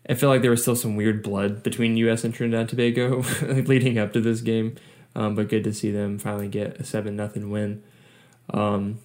I 0.09 0.15
feel 0.15 0.29
like 0.29 0.41
there 0.41 0.49
was 0.49 0.63
still 0.63 0.75
some 0.75 0.95
weird 0.95 1.21
blood 1.21 1.61
between 1.61 1.97
U.S. 1.97 2.23
and 2.23 2.33
Trinidad 2.33 2.61
and 2.61 2.69
Tobago 2.69 3.23
leading 3.67 3.99
up 3.99 4.11
to 4.13 4.21
this 4.21 4.41
game, 4.41 4.75
um, 5.15 5.35
but 5.35 5.49
good 5.49 5.63
to 5.65 5.73
see 5.73 5.91
them 5.91 6.17
finally 6.17 6.47
get 6.47 6.79
a 6.79 6.83
seven 6.83 7.15
nothing 7.15 7.51
win. 7.51 7.83
Um, 8.51 8.99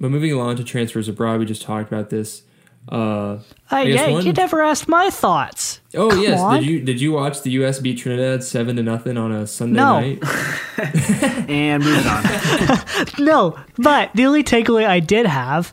but 0.00 0.10
moving 0.10 0.32
along 0.32 0.56
to 0.56 0.64
transfers 0.64 1.08
abroad, 1.08 1.38
we 1.38 1.46
just 1.46 1.62
talked 1.62 1.92
about 1.92 2.10
this. 2.10 2.42
Uh, 2.86 3.38
Uh, 3.70 3.84
guess 3.84 3.86
yeah, 3.86 4.10
one- 4.10 4.26
you 4.26 4.32
never 4.32 4.62
asked 4.62 4.88
my 4.88 5.08
thoughts. 5.10 5.80
oh 5.94 6.10
Come 6.10 6.20
yes, 6.22 6.38
on. 6.40 6.56
did 6.60 6.66
you 6.66 6.80
did 6.82 7.00
you 7.00 7.12
watch 7.12 7.40
the 7.42 7.50
U.S. 7.52 7.78
beat 7.80 7.98
Trinidad 7.98 8.44
seven 8.44 8.76
to 8.76 8.82
nothing 8.82 9.16
on 9.16 9.32
a 9.32 9.46
Sunday 9.46 9.76
No. 9.80 10.00
night? 10.00 10.18
And 11.48 11.82
moving 11.82 12.06
on. 12.06 12.24
No, 13.18 13.58
but 13.78 14.10
the 14.14 14.26
only 14.26 14.44
takeaway 14.44 14.86
I 14.86 15.00
did 15.00 15.26
have 15.26 15.72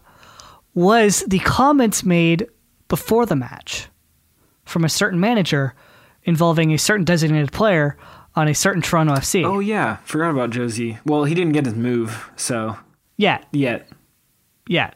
was 0.73 1.23
the 1.27 1.39
comments 1.39 2.03
made 2.03 2.47
before 2.87 3.25
the 3.25 3.35
match 3.35 3.87
from 4.65 4.83
a 4.85 4.89
certain 4.89 5.19
manager 5.19 5.73
involving 6.23 6.71
a 6.73 6.77
certain 6.77 7.03
designated 7.03 7.51
player 7.51 7.97
on 8.35 8.47
a 8.47 8.53
certain 8.55 8.81
Toronto 8.81 9.13
FC. 9.15 9.43
oh 9.45 9.59
yeah, 9.59 9.97
forgot 10.05 10.29
about 10.31 10.51
Jozy. 10.51 10.97
Well, 11.05 11.25
he 11.25 11.35
didn't 11.35 11.51
get 11.53 11.65
his 11.65 11.75
move, 11.75 12.29
so 12.37 12.77
yeah, 13.17 13.39
yet. 13.51 13.89
yeah, 14.67 14.91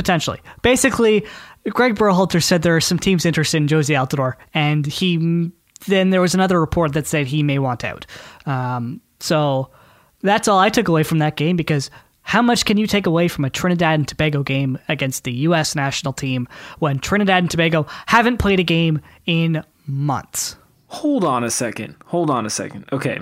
potentially. 0.00 0.40
Basically, 0.62 1.26
Greg 1.68 1.94
Berhalter 1.94 2.42
said 2.42 2.62
there 2.62 2.74
are 2.74 2.80
some 2.80 2.98
teams 2.98 3.26
interested 3.26 3.58
in 3.58 3.66
Jozy 3.66 3.94
Altidore, 3.94 4.36
and 4.54 4.86
he 4.86 5.50
then 5.86 6.08
there 6.08 6.22
was 6.22 6.34
another 6.34 6.58
report 6.58 6.94
that 6.94 7.06
said 7.06 7.26
he 7.26 7.42
may 7.42 7.58
want 7.58 7.84
out. 7.84 8.06
Um, 8.46 9.02
so 9.20 9.70
that's 10.22 10.48
all 10.48 10.58
I 10.58 10.70
took 10.70 10.88
away 10.88 11.02
from 11.02 11.18
that 11.18 11.36
game 11.36 11.56
because 11.56 11.90
how 12.22 12.40
much 12.40 12.64
can 12.64 12.78
you 12.78 12.86
take 12.86 13.06
away 13.06 13.28
from 13.28 13.44
a 13.44 13.50
Trinidad 13.50 13.98
and 13.98 14.08
Tobago 14.08 14.42
game 14.42 14.78
against 14.88 15.24
the 15.24 15.32
U.S. 15.32 15.74
national 15.74 16.14
team 16.14 16.48
when 16.78 16.98
Trinidad 16.98 17.42
and 17.42 17.50
Tobago 17.50 17.86
haven't 18.06 18.38
played 18.38 18.60
a 18.60 18.64
game 18.64 19.00
in 19.26 19.62
months? 19.86 20.56
Hold 20.88 21.24
on 21.24 21.44
a 21.44 21.50
second. 21.50 21.96
Hold 22.06 22.30
on 22.30 22.46
a 22.46 22.50
second. 22.50 22.86
Okay. 22.90 23.20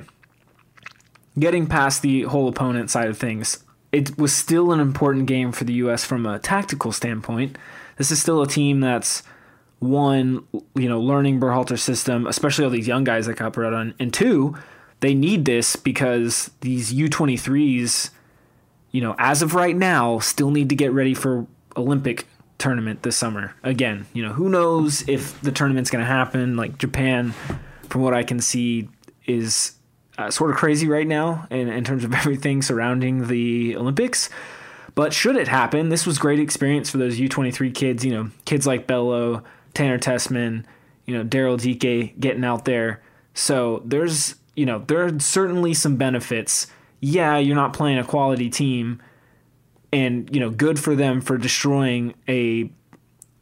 Getting 1.39 1.67
past 1.67 2.03
the 2.03 2.23
whole 2.23 2.49
opponent 2.49 2.91
side 2.91 3.09
of 3.09 3.19
things, 3.19 3.65
it 3.93 4.19
was 4.19 4.33
still 4.33 4.73
an 4.73 4.81
important 4.81 5.27
game 5.27 5.53
for 5.53 5.65
the 5.65 5.75
U.S. 5.75 6.05
from 6.05 6.27
a 6.27 6.39
tactical 6.39 6.93
standpoint. 6.93 7.57
This 7.97 8.11
is 8.11 8.21
still 8.21 8.43
a 8.43 8.47
team 8.47 8.81
that's 8.81 9.23
one, 9.79 10.45
you 10.75 10.89
know, 10.89 11.01
learning 11.01 11.41
Berhalter's 11.41 11.83
system, 11.83 12.27
especially 12.27 12.65
all 12.65 12.71
these 12.71 12.89
young 12.89 13.05
guys 13.05 13.27
that 13.27 13.37
got 13.37 13.53
brought 13.53 13.75
on, 13.75 13.95
and 13.99 14.13
two, 14.13 14.57
they 15.01 15.15
need 15.15 15.45
this 15.45 15.77
because 15.77 16.51
these 16.61 16.93
U23s, 16.93 18.11
you 18.91 19.01
know, 19.01 19.15
as 19.19 19.43
of 19.43 19.55
right 19.55 19.77
now, 19.77 20.19
still 20.19 20.51
need 20.51 20.69
to 20.69 20.75
get 20.75 20.93
ready 20.93 21.15
for 21.15 21.47
Olympic 21.77 22.27
tournament 22.59 23.05
this 23.05 23.17
summer. 23.17 23.55
Again, 23.63 24.07
you 24.13 24.23
know, 24.23 24.33
who 24.33 24.49
knows 24.49 25.09
if 25.09 25.41
the 25.41 25.53
tournament's 25.53 25.91
going 25.91 26.05
to 26.05 26.11
happen? 26.11 26.57
Like 26.57 26.79
Japan, 26.79 27.33
from 27.89 28.03
what 28.03 28.15
I 28.15 28.25
can 28.25 28.41
see, 28.41 28.89
is 29.27 29.78
uh, 30.19 30.31
sort 30.31 30.51
of 30.51 30.57
crazy 30.57 30.89
right 30.89 31.07
now 31.07 31.47
in, 31.51 31.69
in 31.69 31.85
terms 31.85 32.05
of 32.05 32.13
everything 32.15 32.61
surrounding 32.61 33.29
the 33.29 33.77
Olympics. 33.77 34.29
But 34.95 35.13
should 35.13 35.37
it 35.37 35.47
happen, 35.47 35.91
this 35.91 36.05
was 36.05 36.19
great 36.19 36.41
experience 36.41 36.91
for 36.91 36.99
those 36.99 37.19
U23 37.19 37.73
kids. 37.73 38.05
You 38.05 38.13
know, 38.13 38.31
kids 38.45 38.67
like 38.67 38.89
Bello, 38.89 39.45
Tanner 39.73 39.99
Tessmann, 39.99 40.65
you 41.07 41.17
know, 41.17 41.25
Daryl 41.25 41.57
Dike 41.57 42.19
getting 42.19 42.45
out 42.45 42.65
there. 42.65 43.01
So 43.33 43.81
there's, 43.85 44.35
you 44.57 44.67
know, 44.67 44.81
there 44.81 45.05
are 45.05 45.21
certainly 45.21 45.73
some 45.73 45.97
benefits. 45.97 46.67
Yeah, 47.01 47.39
you're 47.39 47.55
not 47.55 47.73
playing 47.75 47.99
a 47.99 48.05
quality 48.05 48.51
team, 48.51 49.01
and 49.93 50.29
you 50.35 50.41
know, 50.41 50.51
good 50.51 50.81
for 50.81 50.97
them 50.97 51.21
for 51.21 51.39
destroying 51.39 52.15
a, 52.27 52.69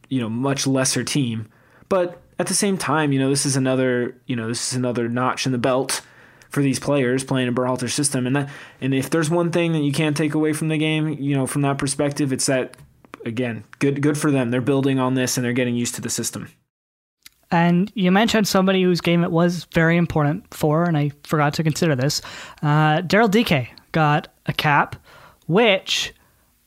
you 0.09 0.21
know, 0.21 0.29
much 0.29 0.67
lesser 0.67 1.03
team. 1.03 1.49
But 1.89 2.21
at 2.37 2.45
the 2.45 2.53
same 2.53 2.77
time, 2.77 3.11
you 3.11 3.19
know, 3.19 3.31
this 3.31 3.47
is 3.47 3.55
another, 3.55 4.15
you 4.27 4.35
know, 4.35 4.47
this 4.47 4.71
is 4.71 4.77
another 4.77 5.09
notch 5.09 5.47
in 5.47 5.51
the 5.51 5.57
belt 5.57 6.01
for 6.49 6.61
these 6.61 6.79
players 6.79 7.23
playing 7.23 7.47
in 7.47 7.55
Berhalter 7.55 7.89
system. 7.89 8.27
And 8.27 8.35
that, 8.35 8.49
and 8.81 8.93
if 8.93 9.09
there's 9.09 9.29
one 9.29 9.51
thing 9.51 9.73
that 9.73 9.81
you 9.81 9.91
can't 9.91 10.15
take 10.15 10.33
away 10.33 10.53
from 10.53 10.67
the 10.67 10.77
game, 10.77 11.09
you 11.09 11.35
know, 11.35 11.47
from 11.47 11.61
that 11.63 11.77
perspective, 11.77 12.31
it's 12.31 12.45
that 12.45 12.77
again, 13.25 13.63
good 13.79 14.01
good 14.01 14.17
for 14.17 14.31
them. 14.31 14.51
They're 14.51 14.61
building 14.61 14.99
on 14.99 15.13
this 15.13 15.37
and 15.37 15.45
they're 15.45 15.53
getting 15.53 15.75
used 15.75 15.95
to 15.95 16.01
the 16.01 16.09
system. 16.09 16.49
And 17.49 17.91
you 17.95 18.11
mentioned 18.11 18.47
somebody 18.47 18.83
whose 18.83 18.99
game 18.99 19.23
it 19.23 19.31
was 19.31 19.67
very 19.73 19.95
important 19.95 20.53
for, 20.53 20.83
and 20.83 20.97
I 20.97 21.11
forgot 21.23 21.53
to 21.55 21.63
consider 21.63 21.95
this. 21.95 22.21
Uh, 22.61 23.01
Daryl 23.01 23.31
Dike 23.31 23.69
got 23.93 24.27
a 24.47 24.53
cap, 24.53 24.97
which 25.47 26.13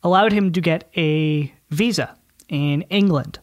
allowed 0.02 0.32
him 0.32 0.52
to 0.52 0.60
get 0.60 0.90
a 0.96 1.52
visa 1.70 2.16
in 2.48 2.82
England 2.82 3.38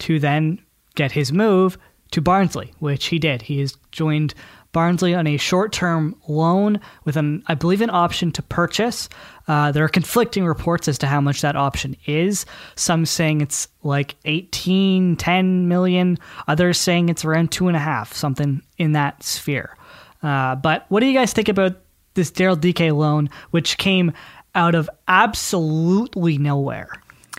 to 0.00 0.18
then 0.18 0.60
get 0.96 1.12
his 1.12 1.32
move 1.32 1.78
to 2.10 2.20
Barnsley, 2.20 2.72
which 2.80 3.06
he 3.06 3.18
did. 3.18 3.42
He 3.42 3.60
has 3.60 3.76
joined 3.92 4.34
Barnsley 4.74 5.14
on 5.14 5.26
a 5.26 5.38
short-term 5.38 6.14
loan 6.28 6.80
with 7.04 7.16
an, 7.16 7.42
I 7.46 7.54
believe, 7.54 7.80
an 7.80 7.88
option 7.88 8.30
to 8.32 8.42
purchase. 8.42 9.08
Uh, 9.48 9.72
there 9.72 9.84
are 9.84 9.88
conflicting 9.88 10.44
reports 10.44 10.88
as 10.88 10.98
to 10.98 11.06
how 11.06 11.22
much 11.22 11.40
that 11.40 11.56
option 11.56 11.96
is. 12.04 12.44
Some 12.74 13.06
saying 13.06 13.40
it's 13.40 13.68
like 13.82 14.16
18, 14.26 15.16
10 15.16 15.68
million. 15.68 16.18
Others 16.48 16.78
saying 16.78 17.08
it's 17.08 17.24
around 17.24 17.52
two 17.52 17.68
and 17.68 17.76
a 17.76 17.80
half, 17.80 18.12
something 18.12 18.60
in 18.76 18.92
that 18.92 19.22
sphere. 19.22 19.74
Uh, 20.22 20.56
but 20.56 20.84
what 20.90 21.00
do 21.00 21.06
you 21.06 21.14
guys 21.14 21.32
think 21.32 21.48
about 21.48 21.76
this 22.14 22.30
Daryl 22.30 22.60
Dike 22.60 22.92
loan, 22.92 23.30
which 23.52 23.78
came 23.78 24.12
out 24.54 24.74
of 24.74 24.90
absolutely 25.08 26.36
nowhere? 26.36 26.90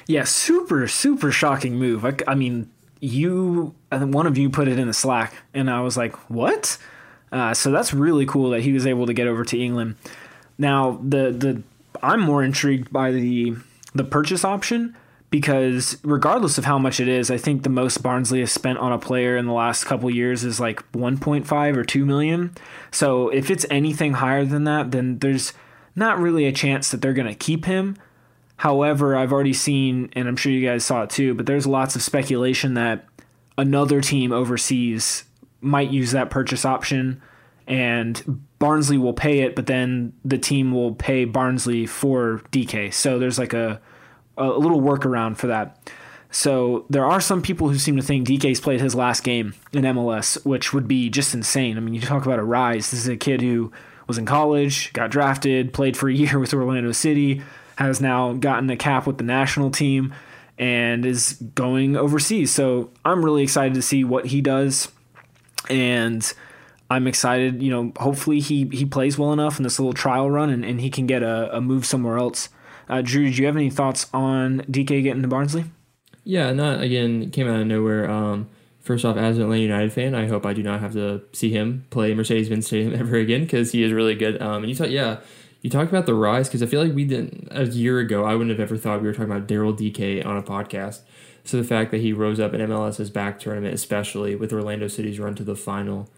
Yeah, 0.08 0.24
super 0.24 0.88
super 0.88 1.32
shocking 1.32 1.76
move. 1.76 2.06
I, 2.06 2.16
I 2.28 2.36
mean, 2.36 2.70
you 3.00 3.74
one 3.90 4.28
of 4.28 4.38
you 4.38 4.50
put 4.50 4.68
it 4.68 4.78
in 4.78 4.88
the 4.88 4.94
Slack, 4.94 5.34
and 5.54 5.70
I 5.70 5.82
was 5.82 5.98
like, 5.98 6.16
what? 6.30 6.78
Uh, 7.36 7.54
so 7.54 7.70
that's 7.70 7.94
really 7.94 8.26
cool 8.26 8.52
that 8.52 8.62
he 8.62 8.72
was 8.72 8.88
able 8.88 9.06
to 9.06 9.14
get 9.14 9.28
over 9.28 9.44
to 9.44 9.60
England. 9.60 9.98
Now 10.58 11.02
the 11.04 11.32
the 11.32 11.64
I'm 12.02 12.22
more 12.22 12.42
intrigued 12.42 12.94
by 12.94 13.12
the 13.12 13.56
the 13.94 14.06
purchase 14.06 14.46
option 14.46 14.96
because 15.30 15.98
regardless 16.02 16.58
of 16.58 16.64
how 16.64 16.80
much 16.80 17.02
it 17.02 17.10
is, 17.10 17.30
I 17.30 17.38
think 17.38 17.64
the 17.64 17.70
most 17.70 18.02
Barnsley 18.02 18.40
has 18.40 18.54
spent 18.54 18.80
on 18.80 18.94
a 18.94 18.98
player 18.98 19.36
in 19.36 19.48
the 19.48 19.52
last 19.52 19.84
couple 19.84 20.10
years 20.10 20.46
is 20.46 20.62
like 20.62 20.90
1.5 20.94 21.76
or 21.76 21.84
2 21.84 22.06
million. 22.06 22.56
So 22.92 23.28
if 23.28 23.52
it's 23.52 23.66
anything 23.70 24.14
higher 24.14 24.46
than 24.46 24.64
that, 24.64 24.92
then 24.92 25.20
there's 25.20 25.52
not 25.94 26.20
really 26.20 26.46
a 26.46 26.54
chance 26.54 26.90
that 26.90 27.02
they're 27.02 27.12
going 27.12 27.28
to 27.28 27.36
keep 27.36 27.66
him. 27.66 27.98
However, 28.58 29.18
I've 29.18 29.34
already 29.34 29.52
seen, 29.52 30.10
and 30.14 30.30
I'm 30.30 30.38
sure 30.38 30.54
you 30.54 30.66
guys 30.66 30.86
saw 30.86 31.04
it 31.04 31.10
too, 31.10 31.34
but 31.34 31.48
there's 31.48 31.68
lots 31.68 31.98
of 31.98 32.02
speculation 32.02 32.76
that 32.76 33.06
another 33.58 34.00
team 34.00 34.32
overseas 34.32 35.26
might 35.66 35.92
use 35.92 36.12
that 36.12 36.30
purchase 36.30 36.64
option 36.66 37.22
and 37.68 38.42
Barnsley 38.60 38.98
will 38.98 39.14
pay 39.14 39.40
it, 39.40 39.56
but 39.56 39.66
then 39.66 40.14
the 40.24 40.38
team 40.38 40.72
will 40.72 40.94
pay 40.94 41.26
Barnsley 41.26 41.86
for 41.86 42.42
Dike. 42.52 42.94
So 42.94 43.18
there's 43.20 43.40
like 43.40 43.54
a, 43.54 43.82
a 44.38 44.48
little 44.48 44.82
workaround 44.82 45.38
for 45.38 45.48
that. 45.48 45.92
So 46.30 46.86
there 46.90 47.06
are 47.06 47.22
some 47.22 47.42
people 47.42 47.70
who 47.70 47.78
seem 47.78 47.96
to 47.96 48.02
think 48.02 48.28
Dike's 48.28 48.60
played 48.60 48.82
his 48.82 48.94
last 48.94 49.24
game 49.24 49.56
in 49.72 49.84
MLS, 49.84 50.44
which 50.46 50.74
would 50.74 50.88
be 50.88 51.10
just 51.10 51.34
insane. 51.34 51.78
I 51.78 51.80
mean, 51.80 51.94
you 51.94 52.02
talk 52.02 52.26
about 52.26 52.40
a 52.40 52.44
rise. 52.44 52.92
This 52.92 53.02
is 53.02 53.08
a 53.08 53.18
kid 53.18 53.42
who 53.42 53.72
was 54.08 54.18
in 54.18 54.26
college, 54.26 54.94
got 54.94 55.10
drafted, 55.10 55.74
played 55.74 55.98
for 55.98 56.10
a 56.10 56.14
year 56.14 56.38
with 56.38 56.54
Orlando 56.54 56.92
City, 56.92 57.42
has 57.78 58.00
now 58.00 58.34
gotten 58.34 58.70
a 58.70 58.78
cap 58.78 59.08
with 59.08 59.18
the 59.18 59.24
national 59.24 59.72
team, 59.72 60.14
and 60.58 61.06
is 61.06 61.34
going 61.56 61.96
overseas. 61.96 62.52
So 62.52 62.92
I'm 63.04 63.26
really 63.26 63.44
excited 63.44 63.74
to 63.74 63.82
see 63.82 64.04
what 64.04 64.28
he 64.28 64.42
does, 64.42 64.90
and 65.70 66.34
I'm 66.90 67.08
excited. 67.08 67.62
You 67.62 67.72
know, 67.72 67.94
hopefully 67.98 68.40
he 68.40 68.68
he 68.72 68.86
plays 68.86 69.18
well 69.18 69.34
enough 69.34 69.58
in 69.58 69.64
this 69.64 69.80
little 69.80 69.94
trial 69.94 70.30
run, 70.30 70.50
and, 70.50 70.64
and 70.64 70.82
he 70.82 70.90
can 70.90 71.08
get 71.08 71.24
a, 71.24 71.56
a 71.56 71.62
move 71.62 71.86
somewhere 71.86 72.18
else. 72.18 72.50
Uh, 72.88 73.02
Drew, 73.02 73.30
do 73.30 73.36
you 73.36 73.46
have 73.48 73.56
any 73.56 73.70
thoughts 73.70 74.08
on 74.14 74.64
Dike 74.70 74.88
getting 74.88 75.22
to 75.22 75.28
Barnsley? 75.28 75.66
Yeah, 76.24 76.52
not 76.54 76.82
again. 76.82 77.32
Came 77.32 77.48
out 77.48 77.62
of 77.62 77.68
nowhere. 77.68 78.10
Um, 78.10 78.50
first 78.80 79.06
off, 79.06 79.18
as 79.18 79.38
an 79.38 79.44
Atlanta 79.44 79.64
United 79.64 79.94
fan, 79.94 80.14
I 80.14 80.28
hope 80.28 80.46
I 80.46 80.54
do 80.54 80.64
not 80.64 80.80
have 80.80 80.94
to 80.94 81.24
see 81.34 81.52
him 81.52 81.86
play 81.90 82.14
Mercedes-Benz 82.14 82.68
Stadium 82.68 82.94
ever 83.00 83.16
again 83.18 83.42
because 83.42 83.72
he 83.72 83.84
is 83.84 83.92
really 83.92 84.16
good. 84.16 84.42
Um, 84.42 84.64
and 84.64 84.70
you 84.70 84.76
thought, 84.76 84.92
yeah, 84.92 85.20
you 85.62 85.70
talk 85.70 85.90
about 85.90 86.06
the 86.06 86.14
rise 86.14 86.48
because 86.48 86.62
I 86.62 86.68
feel 86.68 86.84
like 86.84 86.94
we 86.94 87.06
didn't 87.06 87.48
a 87.50 87.66
year 87.66 88.00
ago. 88.00 88.24
I 88.24 88.36
wouldn't 88.36 88.52
have 88.52 88.60
ever 88.60 88.78
thought 88.78 89.02
we 89.02 89.08
were 89.08 89.14
talking 89.14 89.32
about 89.32 89.48
Daryl 89.48 89.76
Dike 89.76 90.24
on 90.26 90.38
a 90.38 90.44
podcast. 90.44 91.02
So 91.46 91.58
the 91.58 91.64
fact 91.64 91.92
that 91.92 92.02
he 92.02 92.12
rose 92.12 92.40
up 92.40 92.54
in 92.54 92.62
MLS's 92.62 93.12
back 93.12 93.40
tournament, 93.40 93.74
especially 93.74 94.36
with 94.36 94.52
Orlando 94.52 94.88
City's 94.88 95.20
run 95.20 95.36
to 95.36 95.44
the 95.44 95.56
final, 95.56 96.10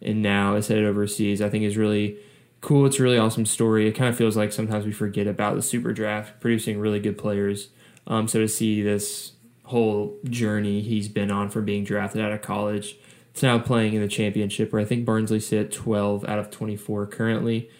and 0.00 0.20
now 0.20 0.56
is 0.56 0.66
headed 0.66 0.84
overseas, 0.84 1.40
I 1.40 1.48
think 1.48 1.64
is 1.64 1.76
really 1.76 2.18
cool. 2.60 2.84
It's 2.86 2.98
a 2.98 3.02
really 3.02 3.18
awesome 3.18 3.46
story. 3.46 3.86
It 3.86 3.92
kind 3.92 4.10
of 4.10 4.16
feels 4.16 4.36
like 4.36 4.52
sometimes 4.52 4.84
we 4.84 4.92
forget 4.92 5.28
about 5.28 5.54
the 5.54 5.62
Super 5.62 5.92
Draft 5.92 6.40
producing 6.40 6.80
really 6.80 6.98
good 6.98 7.16
players. 7.16 7.68
Um, 8.08 8.26
so 8.26 8.40
to 8.40 8.48
see 8.48 8.82
this 8.82 9.32
whole 9.64 10.18
journey 10.24 10.82
he's 10.82 11.08
been 11.08 11.30
on 11.30 11.48
from 11.48 11.64
being 11.64 11.84
drafted 11.84 12.20
out 12.20 12.32
of 12.32 12.42
college 12.42 12.96
to 13.34 13.46
now 13.46 13.58
playing 13.58 13.94
in 13.94 14.02
the 14.02 14.08
championship, 14.08 14.72
where 14.72 14.82
I 14.82 14.84
think 14.84 15.04
Barnsley 15.04 15.40
sit 15.40 15.72
12 15.72 16.28
out 16.28 16.38
of 16.38 16.50
24 16.50 17.06
currently. 17.06 17.70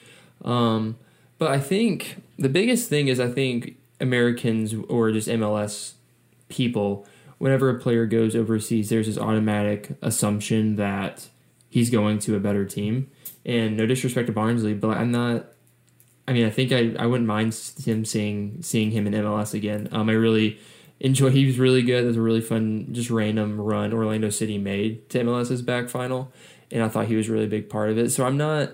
Um, 0.45 0.97
but 1.39 1.51
I 1.51 1.59
think 1.59 2.23
the 2.39 2.49
biggest 2.49 2.89
thing 2.89 3.09
is 3.09 3.19
I 3.19 3.29
think 3.29 3.77
Americans 4.01 4.75
or 4.89 5.11
just 5.11 5.29
MLS 5.29 5.95
people, 6.53 7.07
whenever 7.39 7.69
a 7.69 7.79
player 7.79 8.07
goes 8.07 8.37
overseas, 8.37 8.89
there's 8.89 9.07
this 9.07 9.19
automatic 9.19 9.97
assumption 10.03 10.77
that 10.77 11.29
he's 11.69 11.91
going 11.91 12.19
to 12.21 12.37
a 12.37 12.41
better 12.41 12.65
team. 12.65 13.11
And 13.45 13.77
no 13.77 13.87
disrespect 13.87 14.29
to 14.29 14.33
Barnsley, 14.33 14.75
but 14.75 14.97
I'm 14.97 15.11
not. 15.11 15.47
I 16.29 16.33
mean, 16.33 16.47
I 16.47 16.51
think 16.51 16.71
I, 16.71 16.95
I 16.97 17.07
wouldn't 17.07 17.27
mind 17.27 17.59
him 17.85 18.05
seeing 18.05 18.63
seeing 18.63 18.93
him 18.93 19.09
in 19.09 19.15
MLS 19.15 19.55
again. 19.55 19.89
Um, 19.91 20.09
I 20.09 20.13
really 20.13 20.61
enjoy. 21.01 21.31
He 21.31 21.47
was 21.47 21.59
really 21.59 21.83
good. 21.83 22.05
It 22.05 22.07
was 22.07 22.17
a 22.17 22.23
really 22.23 22.41
fun, 22.41 22.87
just 22.93 23.11
random 23.11 23.61
run 23.61 23.93
Orlando 23.93 24.31
City 24.31 24.59
made 24.59 25.11
to 25.11 25.19
MLS's 25.19 25.63
back 25.63 25.89
final, 25.89 26.33
and 26.71 26.85
I 26.85 26.89
thought 26.89 27.07
he 27.07 27.17
was 27.17 27.29
a 27.29 27.33
really 27.33 27.49
big 27.49 27.69
part 27.69 27.91
of 27.91 27.99
it. 27.99 28.11
So 28.11 28.25
I'm 28.25 28.37
not 28.37 28.71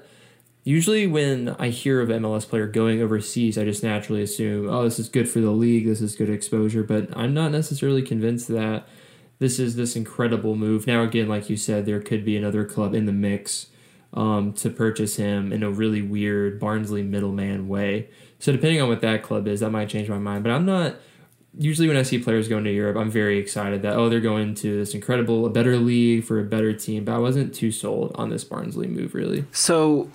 usually 0.69 1.07
when 1.07 1.57
I 1.59 1.71
hear 1.71 2.03
of 2.03 2.11
MLS 2.11 2.47
player 2.47 2.67
going 2.67 3.01
overseas, 3.01 3.57
I 3.57 3.65
just 3.65 3.83
naturally 3.83 4.21
assume, 4.21 4.69
oh, 4.69 4.85
this 4.85 4.99
is 4.99 5.09
good 5.09 5.27
for 5.27 5.41
the 5.41 5.51
league, 5.51 5.87
this 5.87 6.03
is 6.03 6.15
good 6.15 6.29
exposure, 6.29 6.83
but 6.83 7.09
I'm 7.17 7.33
not 7.33 7.53
necessarily 7.53 8.03
convinced 8.03 8.49
that 8.49 8.87
this 9.39 9.59
is 9.59 9.77
this 9.77 9.97
incredible 9.97 10.57
move. 10.57 10.87
Now, 10.87 11.05
again, 11.05 11.27
like 11.27 11.49
you 11.49 11.57
said, 11.57 11.87
there 11.87 12.03
could 12.03 12.23
be 12.23 12.37
another 12.37 12.67
club 12.67 12.95
in 12.95 13.07
the 13.07 13.15
mix 13.15 13.69
um, 14.13 14.53
to 14.55 14.69
purchase 14.69 15.17
him 15.17 15.55
in 15.55 15.63
a 15.63 15.71
really 15.71 16.03
weird 16.03 16.61
Barnsley 16.61 17.03
middleman 17.03 17.67
way. 17.67 18.11
So, 18.39 18.53
depending 18.53 18.83
on 18.83 18.91
what 18.91 19.01
that 19.01 19.23
club 19.23 19.49
is, 19.49 19.61
that 19.61 19.71
might 19.71 19.89
change 19.89 20.11
my 20.11 20.19
mind. 20.19 20.45
But 20.45 20.51
I'm 20.51 20.67
not 20.67 20.97
usually 21.57 21.89
when 21.89 21.97
I 21.97 22.03
see 22.03 22.19
players 22.19 22.47
going 22.47 22.65
to 22.65 22.73
Europe, 22.73 22.99
I'm 22.99 23.11
very 23.11 23.39
excited 23.39 23.81
that 23.83 23.95
oh 23.95 24.11
they're 24.11 24.21
going 24.21 24.55
to 24.57 24.77
this 24.77 24.95
incredible, 24.95 25.47
a 25.47 25.51
better 25.51 25.79
league 25.79 26.25
for 26.25 26.39
a 26.39 26.45
better 26.45 26.75
team. 26.75 27.05
But 27.05 27.15
I 27.15 27.19
wasn't 27.19 27.55
too 27.55 27.73
sold 27.73 28.13
on 28.17 28.29
this 28.29 28.45
Barnsley 28.45 28.87
move 28.87 29.15
really. 29.15 29.47
So 29.51 30.11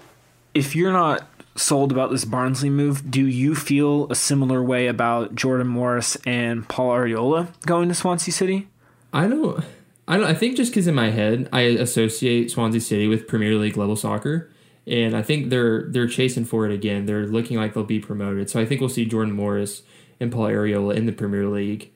if 0.54 0.76
you're 0.76 0.92
not 0.92 1.28
sold 1.56 1.92
about 1.92 2.12
this 2.12 2.26
Barnsley 2.26 2.70
move, 2.70 3.10
do 3.10 3.26
you 3.26 3.56
feel 3.56 4.10
a 4.12 4.16
similar 4.16 4.64
way 4.64 4.88
about 4.88 5.36
Jordan 5.36 5.68
Morris 5.68 6.18
and 6.26 6.68
Paul 6.68 6.92
Arriola 6.92 7.48
going 7.66 7.90
to 7.90 7.96
Swansea 7.96 8.34
City? 8.34 8.68
I 9.12 9.28
don't. 9.28 9.64
I 10.08 10.18
don't. 10.18 10.26
I 10.26 10.34
think 10.34 10.58
just 10.58 10.72
because 10.72 10.88
in 10.88 10.96
my 10.96 11.12
head 11.12 11.48
I 11.54 11.62
associate 11.62 12.52
Swansea 12.52 12.82
City 12.82 13.08
with 13.08 13.28
Premier 13.28 13.56
League 13.56 13.78
level 13.78 13.96
soccer, 13.96 14.50
and 14.86 15.16
I 15.16 15.22
think 15.22 15.50
they're 15.50 15.90
they're 15.90 16.08
chasing 16.08 16.46
for 16.46 16.66
it 16.66 16.74
again. 16.74 17.06
They're 17.06 17.28
looking 17.28 17.58
like 17.58 17.74
they'll 17.74 17.84
be 17.84 18.00
promoted. 18.00 18.50
So 18.50 18.60
I 18.60 18.66
think 18.66 18.82
we'll 18.82 18.90
see 18.90 19.06
Jordan 19.06 19.34
Morris 19.34 19.84
and 20.20 20.32
Paul 20.32 20.48
Arriola 20.48 20.96
in 20.96 21.06
the 21.06 21.12
Premier 21.12 21.48
League 21.48 21.92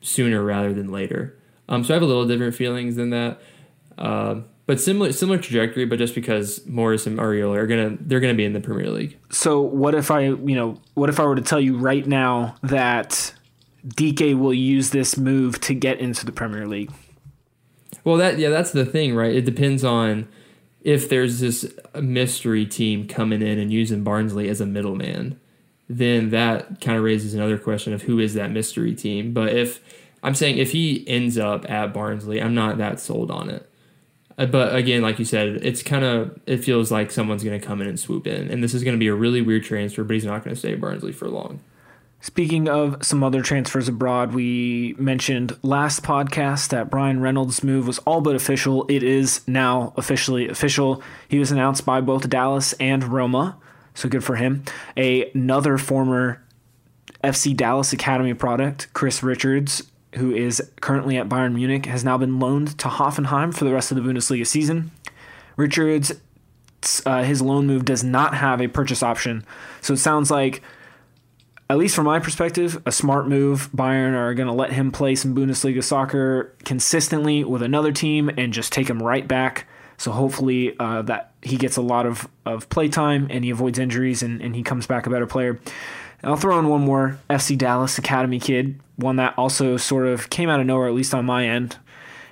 sooner 0.00 0.42
rather 0.42 0.72
than 0.72 0.90
later. 0.90 1.36
Um, 1.68 1.84
so 1.84 1.92
I 1.92 1.96
have 1.96 2.02
a 2.02 2.06
little 2.06 2.26
different 2.26 2.54
feelings 2.54 2.96
than 2.96 3.10
that. 3.10 3.40
Uh, 3.98 4.40
but 4.70 4.80
similar 4.80 5.10
similar 5.10 5.36
trajectory, 5.36 5.84
but 5.84 5.98
just 5.98 6.14
because 6.14 6.64
Morris 6.64 7.04
and 7.04 7.18
Arriola 7.18 7.56
are 7.56 7.66
gonna 7.66 7.96
they're 8.02 8.20
gonna 8.20 8.34
be 8.34 8.44
in 8.44 8.52
the 8.52 8.60
Premier 8.60 8.88
League. 8.88 9.18
So 9.28 9.60
what 9.60 9.96
if 9.96 10.12
I 10.12 10.26
you 10.26 10.54
know 10.54 10.80
what 10.94 11.08
if 11.08 11.18
I 11.18 11.24
were 11.24 11.34
to 11.34 11.42
tell 11.42 11.60
you 11.60 11.76
right 11.76 12.06
now 12.06 12.54
that 12.62 13.34
Dike 13.84 14.20
will 14.20 14.54
use 14.54 14.90
this 14.90 15.16
move 15.16 15.60
to 15.62 15.74
get 15.74 15.98
into 15.98 16.24
the 16.24 16.30
Premier 16.30 16.68
League? 16.68 16.92
Well, 18.04 18.16
that 18.18 18.38
yeah, 18.38 18.50
that's 18.50 18.70
the 18.70 18.84
thing, 18.84 19.12
right? 19.16 19.34
It 19.34 19.44
depends 19.44 19.82
on 19.82 20.28
if 20.82 21.08
there's 21.08 21.40
this 21.40 21.74
mystery 22.00 22.64
team 22.64 23.08
coming 23.08 23.42
in 23.42 23.58
and 23.58 23.72
using 23.72 24.04
Barnsley 24.04 24.48
as 24.48 24.60
a 24.60 24.66
middleman, 24.66 25.40
then 25.88 26.30
that 26.30 26.80
kind 26.80 26.96
of 26.96 27.02
raises 27.02 27.34
another 27.34 27.58
question 27.58 27.92
of 27.92 28.02
who 28.02 28.20
is 28.20 28.34
that 28.34 28.52
mystery 28.52 28.94
team. 28.94 29.32
But 29.32 29.48
if 29.48 29.80
I'm 30.22 30.36
saying 30.36 30.58
if 30.58 30.70
he 30.70 31.04
ends 31.08 31.38
up 31.38 31.68
at 31.68 31.92
Barnsley, 31.92 32.40
I'm 32.40 32.54
not 32.54 32.78
that 32.78 33.00
sold 33.00 33.32
on 33.32 33.50
it. 33.50 33.66
Uh, 34.40 34.46
but 34.46 34.74
again, 34.74 35.02
like 35.02 35.18
you 35.18 35.24
said, 35.26 35.58
it's 35.62 35.82
kind 35.82 36.02
of 36.02 36.40
it 36.46 36.64
feels 36.64 36.90
like 36.90 37.10
someone's 37.10 37.44
going 37.44 37.60
to 37.60 37.64
come 37.64 37.82
in 37.82 37.86
and 37.86 38.00
swoop 38.00 38.26
in, 38.26 38.50
and 38.50 38.64
this 38.64 38.72
is 38.72 38.82
going 38.82 38.96
to 38.96 38.98
be 38.98 39.06
a 39.08 39.14
really 39.14 39.42
weird 39.42 39.62
transfer. 39.62 40.02
But 40.02 40.14
he's 40.14 40.24
not 40.24 40.42
going 40.42 40.54
to 40.54 40.58
stay 40.58 40.72
at 40.72 40.80
Barnsley 40.80 41.12
for 41.12 41.28
long. 41.28 41.60
Speaking 42.22 42.68
of 42.68 43.04
some 43.04 43.22
other 43.22 43.42
transfers 43.42 43.88
abroad, 43.88 44.32
we 44.32 44.94
mentioned 44.98 45.58
last 45.62 46.02
podcast 46.02 46.68
that 46.68 46.90
Bryan 46.90 47.20
Reynolds' 47.20 47.62
move 47.62 47.86
was 47.86 47.98
all 48.00 48.22
but 48.22 48.34
official. 48.34 48.86
It 48.88 49.02
is 49.02 49.46
now 49.46 49.92
officially 49.96 50.48
official. 50.48 51.02
He 51.28 51.38
was 51.38 51.50
announced 51.52 51.84
by 51.84 52.00
both 52.00 52.28
Dallas 52.28 52.72
and 52.74 53.04
Roma, 53.04 53.58
so 53.94 54.08
good 54.08 54.24
for 54.24 54.36
him. 54.36 54.64
A, 54.96 55.30
another 55.32 55.76
former 55.76 56.42
FC 57.22 57.54
Dallas 57.54 57.92
Academy 57.92 58.34
product, 58.34 58.88
Chris 58.94 59.22
Richards, 59.22 59.89
who 60.16 60.34
is 60.34 60.62
currently 60.80 61.16
at 61.16 61.28
Bayern 61.28 61.54
Munich, 61.54 61.86
has 61.86 62.04
now 62.04 62.18
been 62.18 62.38
loaned 62.38 62.78
to 62.78 62.88
Hoffenheim 62.88 63.54
for 63.54 63.64
the 63.64 63.72
rest 63.72 63.90
of 63.90 63.96
the 63.96 64.02
Bundesliga 64.02 64.46
season. 64.46 64.90
Richards, 65.56 66.12
uh, 67.06 67.22
his 67.22 67.42
loan 67.42 67.66
move 67.66 67.84
does 67.84 68.02
not 68.02 68.34
have 68.34 68.60
a 68.60 68.68
purchase 68.68 69.02
option, 69.02 69.44
so 69.80 69.92
it 69.92 69.98
sounds 69.98 70.30
like, 70.30 70.62
at 71.68 71.78
least 71.78 71.94
from 71.94 72.06
my 72.06 72.18
perspective, 72.18 72.82
a 72.84 72.90
smart 72.92 73.28
move. 73.28 73.70
Bayern 73.72 74.14
are 74.14 74.34
going 74.34 74.48
to 74.48 74.52
let 74.52 74.72
him 74.72 74.90
play 74.90 75.14
some 75.14 75.36
Bundesliga 75.36 75.84
soccer 75.84 76.52
consistently 76.64 77.44
with 77.44 77.62
another 77.62 77.92
team 77.92 78.28
and 78.36 78.52
just 78.52 78.72
take 78.72 78.90
him 78.90 79.00
right 79.00 79.28
back. 79.28 79.68
So 79.96 80.10
hopefully 80.10 80.74
uh, 80.80 81.02
that 81.02 81.34
he 81.42 81.56
gets 81.56 81.76
a 81.76 81.82
lot 81.82 82.06
of, 82.06 82.26
of 82.46 82.68
play 82.70 82.88
time 82.88 83.26
and 83.30 83.44
he 83.44 83.50
avoids 83.50 83.78
injuries 83.78 84.22
and, 84.22 84.40
and 84.40 84.56
he 84.56 84.62
comes 84.62 84.86
back 84.86 85.06
a 85.06 85.10
better 85.10 85.26
player. 85.26 85.60
I'll 86.22 86.36
throw 86.36 86.58
in 86.58 86.68
one 86.68 86.82
more 86.82 87.18
FC 87.28 87.56
Dallas 87.56 87.98
Academy 87.98 88.38
kid, 88.38 88.78
one 88.96 89.16
that 89.16 89.34
also 89.38 89.76
sort 89.76 90.06
of 90.06 90.28
came 90.30 90.48
out 90.48 90.60
of 90.60 90.66
nowhere, 90.66 90.88
at 90.88 90.94
least 90.94 91.14
on 91.14 91.24
my 91.24 91.46
end. 91.46 91.76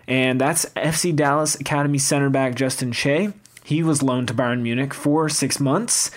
And 0.07 0.41
that's 0.41 0.66
FC 0.76 1.14
Dallas 1.14 1.55
Academy 1.55 1.99
center 1.99 2.30
back 2.30 2.55
Justin 2.55 2.93
Che. 2.93 3.32
He 3.64 3.82
was 3.82 4.03
loaned 4.03 4.28
to 4.28 4.34
Bayern 4.34 4.62
Munich 4.62 4.95
for 4.95 5.28
six 5.28 5.61
months. 5.61 6.11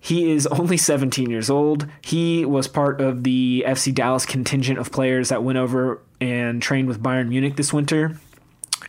He 0.00 0.30
is 0.30 0.46
only 0.46 0.76
17 0.78 1.30
years 1.30 1.50
old. 1.50 1.86
He 2.02 2.44
was 2.44 2.68
part 2.68 3.00
of 3.00 3.24
the 3.24 3.64
FC 3.66 3.94
Dallas 3.94 4.26
contingent 4.26 4.78
of 4.78 4.92
players 4.92 5.28
that 5.30 5.42
went 5.42 5.58
over 5.58 6.00
and 6.20 6.62
trained 6.62 6.88
with 6.88 7.02
Bayern 7.02 7.28
Munich 7.28 7.56
this 7.56 7.72
winter. 7.72 8.18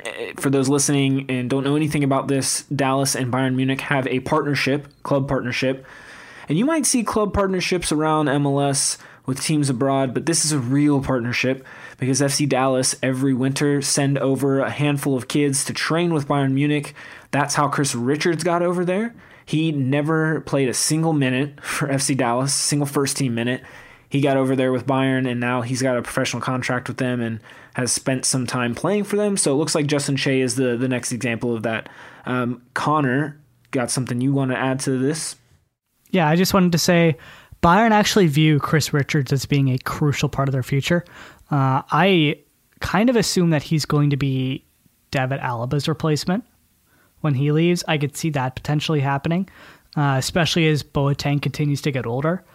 Eh, 0.04 0.34
for 0.38 0.50
those 0.50 0.70
listening 0.70 1.26
and 1.30 1.50
don't 1.50 1.64
know 1.64 1.76
anything 1.76 2.04
about 2.04 2.28
this, 2.28 2.64
Dallas 2.64 3.16
and 3.16 3.32
Bayern 3.32 3.56
Munich 3.56 3.82
have 3.82 4.08
a 4.08 4.22
partnership, 4.22 4.88
club 5.04 5.28
partnership, 5.28 5.86
and 6.48 6.58
you 6.58 6.66
might 6.66 6.86
see 6.86 7.04
club 7.04 7.34
partnerships 7.34 7.91
around 7.91 8.28
MLS 8.28 8.98
with 9.26 9.41
teams 9.41 9.70
abroad, 9.70 10.14
but 10.14 10.26
this 10.26 10.46
is 10.46 10.52
a 10.52 10.60
real 10.60 11.02
partnership 11.02 11.66
because 11.98 12.22
FC 12.22 12.48
Dallas 12.48 12.96
every 13.02 13.34
winter 13.34 13.82
send 13.82 14.18
over 14.18 14.60
a 14.60 14.70
handful 14.70 15.16
of 15.16 15.28
kids 15.28 15.66
to 15.66 15.74
train 15.74 16.14
with 16.14 16.28
Bayern 16.28 16.54
Munich. 16.54 16.93
That's 17.32 17.56
how 17.56 17.68
Chris 17.68 17.96
Richards 17.96 18.43
got 18.43 18.62
over 18.62 18.86
there. 18.86 19.16
He 19.46 19.72
never 19.72 20.41
played 20.41 20.70
a 20.70 20.74
single 20.74 21.14
minute 21.14 21.62
for 21.64 21.88
FC 21.88 22.16
Dallas, 22.18 22.54
single 22.54 22.88
first 22.88 23.18
team 23.18 23.36
minute. 23.36 23.64
He 24.10 24.22
got 24.22 24.38
over 24.38 24.56
there 24.56 24.72
with 24.72 24.86
Bayern 24.86 25.30
and 25.30 25.39
now 25.39 25.62
he's 25.62 25.82
got 25.82 25.98
a 25.98 26.02
professional 26.02 26.41
contract 26.41 26.88
with 26.88 26.98
them 26.98 27.22
and 27.22 27.39
has 27.74 27.91
spent 27.91 28.26
some 28.26 28.48
time 28.48 28.74
playing 28.74 29.04
for 29.04 29.16
them. 29.18 29.38
So 29.38 29.52
it 29.52 29.56
looks 29.56 29.76
like 29.76 29.88
Justin 29.88 30.16
Che 30.16 30.39
is 30.39 30.56
the, 30.56 30.78
the 30.78 30.88
next 30.88 31.12
example 31.12 31.56
of 31.56 31.64
that. 31.64 31.89
Um, 32.26 32.62
Connor, 32.74 33.39
got 33.72 33.91
something 33.91 34.22
you 34.22 34.32
want 34.32 34.52
to 34.52 34.58
add 34.58 34.80
to 34.82 34.98
this? 34.98 35.36
Yeah, 36.16 36.30
I 36.30 36.38
just 36.38 36.53
wanted 36.53 36.72
to 36.72 36.78
say 36.78 37.18
Bayern 37.61 37.91
actually 37.91 38.28
view 38.28 38.57
Chris 38.57 38.93
Richards 38.93 39.34
as 39.34 39.45
being 39.45 39.68
a 39.68 39.78
crucial 39.78 40.30
part 40.30 40.47
of 40.47 40.53
their 40.53 40.63
future. 40.63 41.03
Uh, 41.51 41.82
I 41.91 42.39
kind 42.80 43.09
of 43.09 43.18
assume 43.18 43.49
that 43.49 43.63
he's 43.63 43.84
going 43.84 44.11
to 44.11 44.16
be 44.16 44.63
David 45.11 45.41
Alaba's 45.41 45.89
replacement 45.89 46.45
when 47.20 47.34
he 47.34 47.51
leaves. 47.51 47.84
I 47.86 47.97
could 47.97 48.16
see 48.16 48.30
that 48.30 48.55
potentially 48.55 49.01
happening, 49.01 49.49
uh, 49.97 50.16
especially 50.18 50.70
as 50.70 50.84
Boateng 50.84 51.41
continues 51.41 51.82
to 51.82 51.91
get 51.91 52.05
older. 52.05 52.45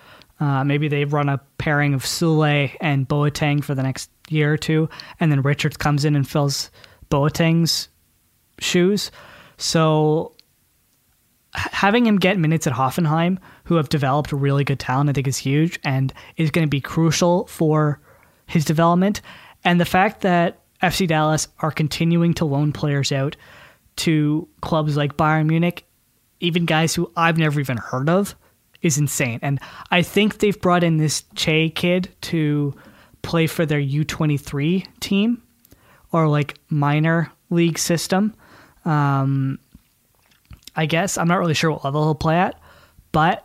Uh, 0.40 0.64
maybe 0.64 0.88
they 0.88 1.04
run 1.04 1.28
a 1.28 1.36
pairing 1.58 1.92
of 1.92 2.02
Sule 2.02 2.74
and 2.80 3.06
Boateng 3.06 3.62
for 3.62 3.74
the 3.74 3.82
next 3.82 4.10
year 4.30 4.54
or 4.54 4.56
two, 4.56 4.88
and 5.20 5.30
then 5.30 5.42
Richards 5.42 5.76
comes 5.76 6.06
in 6.06 6.16
and 6.16 6.26
fills 6.26 6.70
Boateng's 7.10 7.90
shoes. 8.58 9.10
So 9.58 10.32
having 11.54 12.06
him 12.06 12.18
get 12.18 12.38
minutes 12.38 12.66
at 12.66 12.72
Hoffenheim, 12.72 13.38
who 13.64 13.76
have 13.76 13.88
developed 13.88 14.32
really 14.32 14.64
good 14.64 14.78
talent, 14.78 15.10
I 15.10 15.12
think 15.12 15.26
is 15.26 15.36
huge 15.36 15.78
and 15.84 16.12
is 16.36 16.50
going 16.50 16.66
to 16.66 16.70
be 16.70 16.80
crucial 16.80 17.46
for 17.46 18.00
his 18.46 18.64
development. 18.64 19.20
And 19.64 19.80
the 19.80 19.84
fact 19.84 20.22
that 20.22 20.60
FC 20.82 21.06
Dallas 21.06 21.48
are 21.60 21.70
continuing 21.70 22.34
to 22.34 22.44
loan 22.44 22.72
players 22.72 23.12
out 23.12 23.36
to 23.96 24.48
clubs 24.60 24.96
like 24.96 25.16
Bayern 25.16 25.46
Munich, 25.46 25.84
even 26.40 26.64
guys 26.64 26.94
who 26.94 27.10
I've 27.16 27.36
never 27.36 27.60
even 27.60 27.76
heard 27.76 28.08
of, 28.08 28.34
is 28.80 28.96
insane. 28.96 29.38
And 29.42 29.60
I 29.90 30.02
think 30.02 30.38
they've 30.38 30.58
brought 30.58 30.84
in 30.84 30.96
this 30.96 31.24
Che 31.34 31.68
kid 31.70 32.08
to 32.22 32.74
play 33.22 33.46
for 33.46 33.66
their 33.66 33.80
U23 33.80 34.86
team 35.00 35.42
or 36.12 36.28
like 36.28 36.58
minor 36.70 37.30
league 37.50 37.78
system. 37.78 38.34
Um, 38.86 39.58
I 40.76 40.86
guess 40.86 41.18
I'm 41.18 41.28
not 41.28 41.38
really 41.38 41.54
sure 41.54 41.70
what 41.72 41.84
level 41.84 42.04
he'll 42.04 42.14
play 42.14 42.36
at, 42.36 42.58
but 43.12 43.44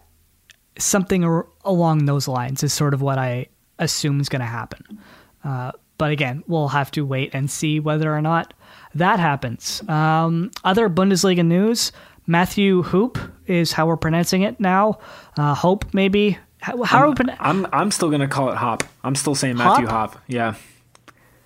something 0.77 1.23
ar- 1.23 1.47
along 1.63 2.05
those 2.05 2.27
lines 2.27 2.63
is 2.63 2.73
sort 2.73 2.93
of 2.93 3.01
what 3.01 3.17
I 3.17 3.47
assume 3.79 4.19
is 4.21 4.29
going 4.29 4.41
to 4.41 4.45
happen. 4.45 4.99
Uh, 5.43 5.71
but 5.97 6.11
again, 6.11 6.43
we'll 6.47 6.67
have 6.69 6.91
to 6.91 7.05
wait 7.05 7.31
and 7.33 7.49
see 7.49 7.79
whether 7.79 8.13
or 8.13 8.21
not 8.21 8.53
that 8.95 9.19
happens. 9.19 9.81
Um, 9.87 10.51
other 10.63 10.89
Bundesliga 10.89 11.45
news: 11.45 11.91
Matthew 12.27 12.83
Hoop 12.83 13.17
is 13.47 13.71
how 13.71 13.87
we're 13.87 13.97
pronouncing 13.97 14.41
it 14.41 14.59
now. 14.59 14.99
Uh, 15.37 15.53
Hope 15.53 15.85
maybe. 15.93 16.37
How, 16.59 16.81
how 16.83 16.99
are 16.99 17.09
we? 17.09 17.15
Pron- 17.15 17.35
I'm 17.39 17.67
I'm 17.71 17.91
still 17.91 18.09
gonna 18.09 18.27
call 18.27 18.49
it 18.51 18.55
Hop. 18.55 18.83
I'm 19.03 19.15
still 19.15 19.35
saying 19.35 19.55
Matthew 19.57 19.85
Hop? 19.87 20.13
Hop. 20.15 20.23
Yeah. 20.27 20.55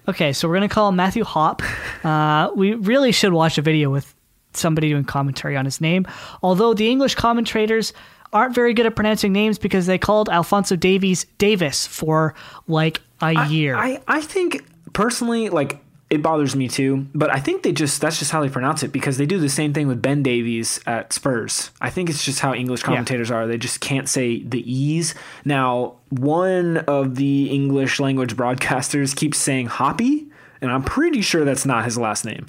Okay, 0.08 0.34
so 0.34 0.48
we're 0.48 0.56
gonna 0.56 0.70
call 0.70 0.90
him 0.90 0.96
Matthew 0.96 1.24
Hop. 1.24 1.62
Uh, 2.04 2.50
we 2.56 2.74
really 2.74 3.12
should 3.12 3.34
watch 3.34 3.58
a 3.58 3.62
video 3.62 3.90
with 3.92 4.16
somebody 4.54 4.90
doing 4.90 5.04
commentary 5.04 5.56
on 5.56 5.66
his 5.66 5.82
name. 5.82 6.06
Although 6.42 6.74
the 6.74 6.90
English 6.90 7.16
commentators 7.16 7.94
aren't 8.32 8.54
very 8.54 8.74
good 8.74 8.86
at 8.86 8.96
pronouncing 8.96 9.34
names 9.34 9.58
because 9.58 9.86
they 9.86 9.98
called 9.98 10.30
Alfonso 10.30 10.76
Davies 10.76 11.26
Davis 11.38 11.88
for 11.88 12.36
like 12.68 13.02
a 13.22 13.48
year. 13.48 13.76
I, 13.76 14.02
I 14.08 14.22
think 14.22 14.66
personally, 14.94 15.50
like 15.50 15.80
it 16.10 16.24
bothers 16.24 16.56
me 16.56 16.68
too, 16.68 17.08
but 17.14 17.34
I 17.34 17.40
think 17.40 17.64
they 17.64 17.72
just 17.72 18.02
that's 18.02 18.18
just 18.18 18.32
how 18.32 18.42
they 18.42 18.50
pronounce 18.50 18.82
it 18.82 18.92
because 18.92 19.18
they 19.18 19.26
do 19.26 19.40
the 19.40 19.50
same 19.50 19.74
thing 19.74 19.88
with 19.88 20.02
Ben 20.02 20.24
Davies 20.24 20.80
at 20.88 21.14
Spurs. 21.14 21.72
I 21.82 21.90
think 21.90 22.10
it's 22.10 22.24
just 22.24 22.40
how 22.40 22.54
English 22.54 22.82
commentators 22.82 23.30
are. 23.30 23.46
They 23.46 23.58
just 23.58 23.80
can't 23.80 24.10
say 24.10 24.42
the 24.44 24.60
E's. 24.72 25.14
Now, 25.46 25.96
one 26.10 26.78
of 26.78 27.16
the 27.16 27.50
English 27.52 28.00
language 28.00 28.36
broadcasters 28.36 29.16
keeps 29.16 29.38
saying 29.38 29.68
Hoppy, 29.68 30.28
and 30.62 30.72
I'm 30.72 30.84
pretty 30.84 31.22
sure 31.22 31.46
that's 31.46 31.66
not 31.66 31.86
his 31.86 31.98
last 31.98 32.26
name. 32.26 32.48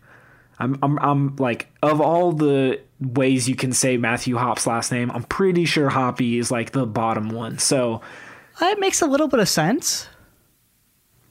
I'm, 0.61 0.79
I'm, 0.83 0.99
I'm 0.99 1.37
like, 1.37 1.69
of 1.83 2.01
all 2.01 2.33
the 2.33 2.81
ways 3.01 3.49
you 3.49 3.57
can 3.57 3.73
say 3.73 3.97
Matthew 3.97 4.37
Hop's 4.37 4.67
last 4.67 4.93
name, 4.93 5.11
I'm 5.11 5.25
pretty 5.25 5.65
sure 5.65 5.89
Hoppy 5.89 6.39
is 6.39 6.51
like 6.51 6.73
the 6.73 6.87
bottom 6.87 7.31
one. 7.31 7.59
So 7.59 8.03
That 8.61 8.79
makes 8.79 9.01
a 9.01 9.07
little 9.07 9.29
bit 9.29 9.41
of 9.41 9.49
sense. 9.49 10.07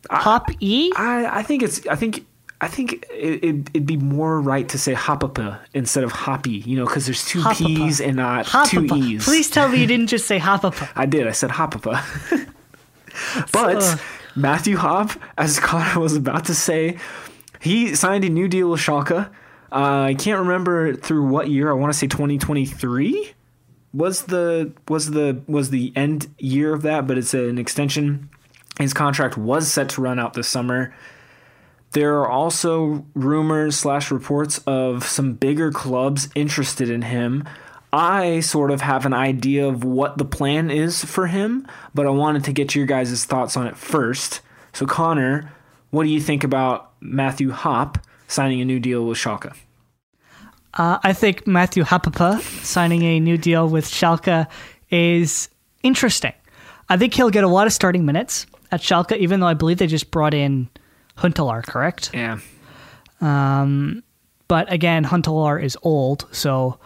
Hop 0.10 0.50
E. 0.60 0.92
I, 0.96 1.40
I 1.40 1.44
think 1.44 1.62
it's, 1.62 1.86
I 1.88 1.96
think, 1.96 2.26
I 2.62 2.68
think 2.68 3.06
it, 3.12 3.44
it, 3.44 3.70
it'd 3.74 3.86
be 3.86 3.98
more 3.98 4.42
right 4.42 4.68
to 4.70 4.78
say 4.78 4.94
Hopapa 4.94 5.60
instead 5.74 6.04
of 6.04 6.12
Hoppy, 6.12 6.64
you 6.66 6.76
know, 6.78 6.86
because 6.86 7.06
there's 7.06 7.26
two 7.26 7.40
Hopapa. 7.42 7.58
P's 7.58 8.02
and 8.02 8.18
not 8.18 8.48
two 8.66 8.86
E's. 8.86 9.24
Please 9.24 9.50
tell 9.50 9.70
me 9.70 9.80
you 9.80 9.88
didn't 9.88 10.08
just 10.08 10.26
say 10.26 10.40
Hopapa. 10.40 10.90
I 10.96 11.06
did. 11.06 11.28
I 11.28 11.32
said 11.32 11.52
Hopapa. 11.52 12.04
but 13.52 13.76
Ugh. 13.78 14.00
Matthew 14.36 14.78
Hop, 14.78 15.12
as 15.38 15.60
Connor 15.60 16.00
was 16.00 16.16
about 16.16 16.46
to 16.46 16.56
say, 16.56 16.98
he 17.60 17.95
signed 17.95 18.24
a 18.24 18.30
new 18.30 18.47
deal 18.47 18.70
with 18.70 18.80
Schalke. 18.80 19.30
Uh, 19.72 20.01
I 20.01 20.16
can't 20.18 20.39
remember 20.39 20.95
through 20.95 21.28
what 21.28 21.49
year. 21.49 21.70
I 21.70 21.74
want 21.74 21.93
to 21.93 21.97
say 21.97 22.07
2023 22.07 23.34
was 23.93 24.24
the 24.24 24.72
was 24.88 25.12
the 25.12 25.41
was 25.47 25.70
the 25.70 25.91
end 25.95 26.28
year 26.38 26.74
of 26.74 26.82
that, 26.84 27.07
but 27.07 27.18
it's 27.18 27.34
an 27.34 27.57
extension. 27.57 28.30
His 28.80 28.93
contract 28.93 29.38
was 29.38 29.72
set 29.72 29.89
to 29.89 30.01
run 30.01 30.20
out 30.20 30.34
this 30.34 30.47
summer. 30.47 30.93
There 31.91 32.20
are 32.20 32.30
also 32.30 33.05
rumors 33.16 33.76
slash 33.76 34.12
reports 34.12 34.60
of 34.60 35.05
some 35.05 35.34
bigger 35.34 35.72
clubs 35.72 36.30
interested 36.36 36.89
in 36.89 37.01
him. 37.01 37.47
I 37.91 38.41
sort 38.41 38.70
of 38.70 38.82
have 38.82 39.07
an 39.07 39.14
idea 39.14 39.68
of 39.68 39.84
what 39.84 40.20
the 40.20 40.26
plan 40.26 40.70
is 40.70 41.03
for 41.03 41.28
him, 41.28 41.68
but 41.95 42.05
I 42.05 42.12
wanted 42.12 42.43
to 42.43 42.53
get 42.53 42.76
your 42.76 42.86
guys' 42.86 43.26
thoughts 43.26 43.57
on 43.57 43.66
it 43.66 43.76
first. 43.76 44.41
So, 44.72 44.86
Connor, 44.86 45.51
what 45.90 46.04
do 46.04 46.10
you 46.10 46.22
think 46.22 46.44
about 46.44 46.92
Matthew 47.02 47.52
Hop 47.52 47.98
signing 48.28 48.62
a 48.62 48.66
new 48.66 48.80
deal 48.80 49.06
with 49.06 49.18
Schalke? 49.18 49.56
Uh, 50.74 51.00
I 51.04 51.14
think 51.14 51.48
Matthew 51.48 51.84
Hapapa 51.84 52.40
signing 52.64 53.04
a 53.04 53.20
new 53.20 53.38
deal 53.38 53.68
with 53.68 53.86
Schalke 53.86 54.48
is 54.92 55.50
interesting. 55.84 56.34
I 56.90 56.98
think 56.98 57.14
he'll 57.14 57.30
get 57.32 57.44
a 57.44 57.48
lot 57.48 57.68
of 57.68 57.74
starting 57.74 58.06
minutes 58.06 58.46
at 58.72 58.82
Schalke, 58.82 59.18
even 59.18 59.40
though 59.40 59.48
I 59.48 59.56
believe 59.56 59.78
they 59.80 59.88
just 59.88 60.12
brought 60.12 60.34
in 60.34 60.70
Huntelaar, 61.18 61.64
correct? 61.66 62.12
Yeah. 62.14 62.40
But 64.48 64.72
again, 64.72 65.06
Huntelaar 65.06 65.62
is 65.64 65.78
old, 65.84 66.28
so 66.32 66.80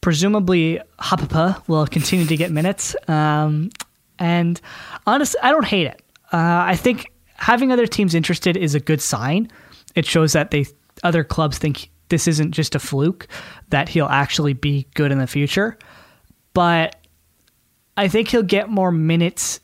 presumably 0.00 0.80
Hapapa 1.00 1.66
will 1.68 1.86
continue 1.86 2.26
to 2.26 2.36
get 2.36 2.50
minutes. 2.52 2.94
Um, 3.08 3.70
and 4.18 4.60
honestly, 5.06 5.40
I 5.42 5.50
don't 5.50 5.64
hate 5.66 5.86
it. 5.86 6.02
Uh, 6.32 6.66
I 6.66 6.76
think 6.76 7.10
having 7.38 7.72
other 7.72 7.86
teams 7.86 8.14
interested 8.14 8.56
is 8.56 8.74
a 8.74 8.80
good 8.80 9.00
sign. 9.00 9.50
It 9.94 10.04
shows 10.04 10.32
that 10.34 10.50
they 10.50 10.66
other 11.02 11.24
clubs 11.24 11.58
think 11.58 11.90
this 12.08 12.26
isn't 12.26 12.52
just 12.52 12.74
a 12.74 12.78
fluke, 12.78 13.28
that 13.68 13.88
he'll 13.88 14.06
actually 14.06 14.52
be 14.52 14.86
good 14.94 15.12
in 15.12 15.18
the 15.18 15.26
future. 15.26 15.78
But 16.54 16.96
I 17.96 18.08
think 18.08 18.28
he'll 18.28 18.42
get 18.42 18.68
more 18.68 18.90
minutes 18.90 19.60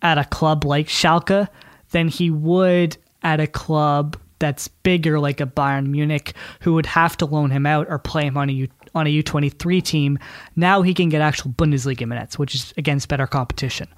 at 0.00 0.18
a 0.18 0.24
club 0.24 0.64
like 0.64 0.88
Schalke 0.88 1.48
than 1.90 2.08
he 2.08 2.30
would 2.30 2.96
at 3.22 3.40
a 3.40 3.46
club 3.46 4.16
that's 4.38 4.66
bigger 4.68 5.20
like 5.20 5.40
a 5.40 5.46
Bayern 5.46 5.86
Munich 5.86 6.34
who 6.60 6.74
would 6.74 6.86
have 6.86 7.16
to 7.18 7.26
loan 7.26 7.50
him 7.50 7.64
out 7.64 7.86
or 7.88 7.98
play 7.98 8.24
him 8.26 8.36
on 8.36 8.48
a 8.48 8.52
U, 8.52 8.68
on 8.94 9.06
a 9.06 9.22
U23 9.22 9.82
team. 9.82 10.18
Now 10.56 10.82
he 10.82 10.94
can 10.94 11.08
get 11.08 11.20
actual 11.20 11.52
Bundesliga 11.52 12.06
minutes, 12.08 12.38
which 12.38 12.54
is 12.54 12.74
against 12.76 13.08
better 13.08 13.26
competition. 13.26 13.88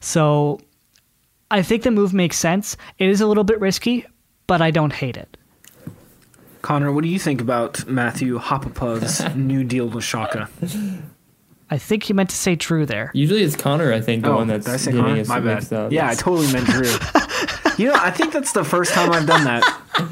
So 0.00 0.60
I 1.50 1.62
think 1.62 1.82
the 1.82 1.90
move 1.90 2.12
makes 2.12 2.36
sense. 2.38 2.76
It 2.98 3.08
is 3.08 3.20
a 3.20 3.26
little 3.26 3.44
bit 3.44 3.60
risky, 3.60 4.06
but 4.46 4.60
I 4.62 4.70
don't 4.70 4.92
hate 4.92 5.16
it. 5.16 5.36
Connor, 6.62 6.90
what 6.92 7.02
do 7.02 7.08
you 7.08 7.18
think 7.18 7.40
about 7.40 7.86
Matthew 7.86 8.38
Hopapa's 8.38 9.34
new 9.36 9.64
deal 9.64 9.86
with 9.86 10.02
Schalke? 10.04 10.48
I 11.70 11.78
think 11.78 12.08
you 12.08 12.14
meant 12.14 12.30
to 12.30 12.36
say 12.36 12.54
Drew 12.54 12.86
there. 12.86 13.10
Usually 13.14 13.42
it's 13.42 13.56
Connor, 13.56 13.92
I 13.92 14.00
think, 14.00 14.22
the 14.22 14.30
oh, 14.30 14.36
one 14.36 14.48
did 14.48 14.62
that's 14.62 14.68
I 14.68 14.76
say 14.76 14.92
getting 14.92 15.06
Connor? 15.06 15.20
us 15.20 15.28
My 15.28 15.40
bad. 15.40 15.54
mixed 15.56 15.72
up. 15.72 15.92
Yeah, 15.92 16.08
I 16.08 16.14
totally 16.14 16.50
meant 16.52 16.66
Drew. 16.66 16.88
you 17.78 17.86
know, 17.88 17.94
I 17.98 18.10
think 18.10 18.32
that's 18.32 18.52
the 18.52 18.64
first 18.64 18.92
time 18.94 19.12
I've 19.12 19.26
done 19.26 19.44
that. 19.44 19.80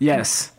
Yes. 0.00 0.52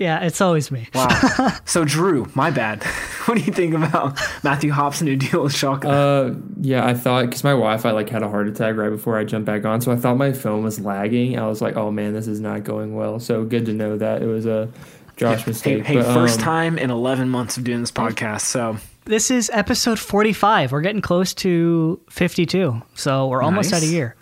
Yeah, 0.00 0.24
it's 0.24 0.40
always 0.40 0.70
me. 0.70 0.88
Wow. 0.94 1.52
So 1.66 1.84
Drew, 1.84 2.26
my 2.34 2.50
bad. 2.50 2.82
What 3.26 3.36
do 3.38 3.44
you 3.44 3.52
think 3.52 3.74
about 3.74 4.18
Matthew 4.42 4.72
Hopp's 4.72 5.02
new 5.02 5.14
deal 5.14 5.42
with 5.44 5.52
Schalke? 5.52 5.84
Uh, 5.84 6.34
yeah, 6.60 6.84
I 6.84 6.94
thought 6.94 7.26
because 7.26 7.44
my 7.44 7.50
Wi-Fi 7.50 7.90
like 7.92 8.08
had 8.08 8.22
a 8.24 8.28
heart 8.28 8.48
attack 8.48 8.76
right 8.76 8.88
before 8.88 9.16
I 9.18 9.24
jumped 9.24 9.46
back 9.46 9.64
on, 9.64 9.80
so 9.82 9.92
I 9.92 9.96
thought 9.96 10.16
my 10.16 10.32
phone 10.32 10.64
was 10.64 10.80
lagging. 10.80 11.38
I 11.38 11.46
was 11.46 11.60
like, 11.60 11.76
"Oh 11.76 11.92
man, 11.92 12.12
this 12.14 12.26
is 12.26 12.40
not 12.40 12.64
going 12.64 12.96
well." 12.96 13.20
So 13.20 13.44
good 13.44 13.66
to 13.66 13.72
know 13.74 13.96
that 13.98 14.22
it 14.22 14.26
was 14.26 14.46
a 14.46 14.68
Josh 15.16 15.42
hey, 15.44 15.50
mistake. 15.50 15.84
hey 15.84 15.96
But, 15.96 16.12
first 16.14 16.38
um, 16.38 16.44
time 16.44 16.78
in 16.78 16.90
11 16.90 17.28
months 17.28 17.56
of 17.58 17.62
doing 17.64 17.82
this 17.82 17.92
podcast. 17.92 18.40
So 18.40 18.78
This 19.04 19.30
is 19.30 19.50
episode 19.52 19.98
45. 20.00 20.72
We're 20.72 20.80
getting 20.80 21.02
close 21.02 21.34
to 21.34 22.00
52. 22.08 22.80
So 22.94 23.28
we're 23.28 23.42
almost 23.42 23.70
Nice. 23.70 23.82
at 23.82 23.88
a 23.88 23.92
year. 23.92 24.16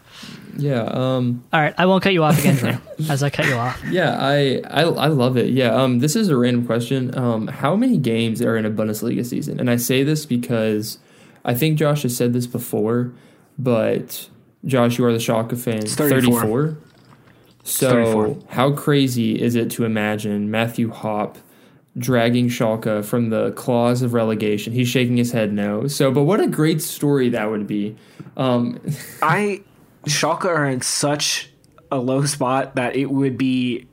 Yeah, 0.59 0.83
um, 0.83 1.45
All 1.53 1.61
right, 1.61 1.73
I 1.79 1.87
won't 1.87 2.03
cut 2.03 2.13
you 2.13 2.25
off 2.25 2.39
again, 2.39 2.57
Drew, 2.57 2.77
as 3.09 3.23
I 3.23 3.31
cut 3.31 3.47
you 3.47 3.55
off. 3.55 3.81
yeah, 3.91 4.19
I, 4.21 4.61
I 4.69 4.83
I 4.83 5.07
love 5.07 5.37
it. 5.37 5.51
Yeah, 5.51 5.73
um, 5.73 6.01
this 6.01 6.17
is 6.17 6.29
a 6.29 6.37
random 6.37 6.67
question. 6.67 7.17
Um, 7.17 7.47
how 7.47 7.77
many 7.77 7.97
games 7.97 8.43
are 8.43 8.57
in 8.57 8.67
a 8.67 8.71
Bundesliga 8.71 9.25
season? 9.25 9.61
And 9.61 9.71
I 9.71 9.77
say 9.77 10.03
this 10.03 10.27
because 10.27 10.99
I 11.45 11.55
think 11.55 11.79
Josh 11.79 12.03
has 12.03 12.17
said 12.17 12.33
this 12.33 12.47
before, 12.49 13.13
but 13.57 14.29
Josh, 14.65 14.99
you 14.99 15.05
are 15.05 15.13
the 15.13 15.19
Schalke 15.19 15.57
fan. 15.57 15.79
It's 15.79 15.95
34. 15.95 16.77
So 17.65 17.91
34. 17.91 18.39
how 18.49 18.73
crazy 18.73 19.41
is 19.41 19.55
it 19.55 19.71
to 19.73 19.85
imagine 19.85 20.51
Matthew 20.51 20.91
Hop 20.91 21.39
dragging 21.97 22.49
Schalke 22.49 23.05
from 23.05 23.31
the 23.31 23.53
claws 23.53 24.03
of 24.03 24.15
relegation? 24.15 24.73
He's 24.73 24.89
shaking 24.89 25.17
his 25.19 25.33
head 25.33 25.53
no. 25.53 25.87
So, 25.87 26.11
but 26.11 26.25
what 26.25 26.41
a 26.41 26.47
great 26.47 26.81
story 26.83 27.29
that 27.29 27.51
would 27.51 27.67
be. 27.67 27.97
Um, 28.37 28.81
I 29.23 29.63
Schalke 30.09 30.47
are 30.47 30.67
in 30.67 30.81
such 30.83 31.51
a 31.91 31.99
low 31.99 32.25
spot 32.25 32.77
that 32.77 32.97
it 32.97 33.11
would 33.11 33.39
be 33.39 33.87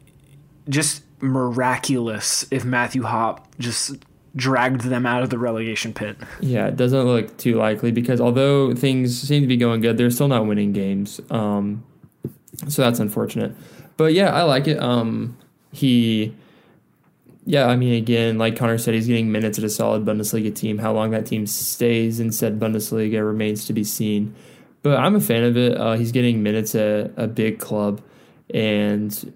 just 0.70 1.04
miraculous 1.22 2.46
if 2.52 2.66
Matthew 2.66 3.04
Hop 3.04 3.48
just 3.58 3.96
dragged 4.36 4.82
them 4.82 5.06
out 5.06 5.24
of 5.24 5.30
the 5.30 5.38
relegation 5.38 5.94
pit. 5.94 6.18
Yeah, 6.42 6.68
it 6.68 6.76
doesn't 6.76 7.06
look 7.06 7.38
too 7.38 7.56
likely 7.56 7.92
because 7.92 8.20
although 8.20 8.76
things 8.76 9.20
seem 9.20 9.42
to 9.42 9.48
be 9.48 9.58
going 9.58 9.82
good, 9.82 9.98
they're 9.98 10.12
still 10.12 10.28
not 10.28 10.46
winning 10.46 10.74
games. 10.74 11.22
Um, 11.30 11.86
so 12.68 12.82
that's 12.82 13.00
unfortunate. 13.00 13.54
But 13.98 14.14
yeah, 14.14 14.34
I 14.34 14.44
like 14.44 14.68
it. 14.68 14.82
Um, 14.82 15.38
he, 15.72 16.36
yeah, 17.46 17.68
I 17.68 17.76
mean, 17.78 17.94
again, 17.94 18.38
like 18.38 18.58
Connor 18.58 18.78
said, 18.78 18.94
he's 18.94 19.08
getting 19.08 19.32
minutes 19.32 19.58
at 19.58 19.64
a 19.64 19.70
solid 19.70 20.04
Bundesliga 20.04 20.54
team. 20.54 20.80
How 20.80 20.92
long 20.92 21.12
that 21.12 21.26
team 21.26 21.48
stays 21.48 22.20
in 22.20 22.32
said 22.32 22.60
Bundesliga 22.60 23.26
remains 23.26 23.66
to 23.68 23.74
be 23.74 23.84
seen. 23.84 24.36
But 24.86 25.00
I'm 25.00 25.16
a 25.16 25.20
fan 25.20 25.44
of 25.44 25.58
it. 25.58 25.76
Uh, 25.76 25.94
he's 25.94 26.12
getting 26.12 26.44
minutes 26.44 26.76
at 26.76 27.12
a 27.18 27.26
big 27.26 27.58
club, 27.58 28.04
and 28.54 29.34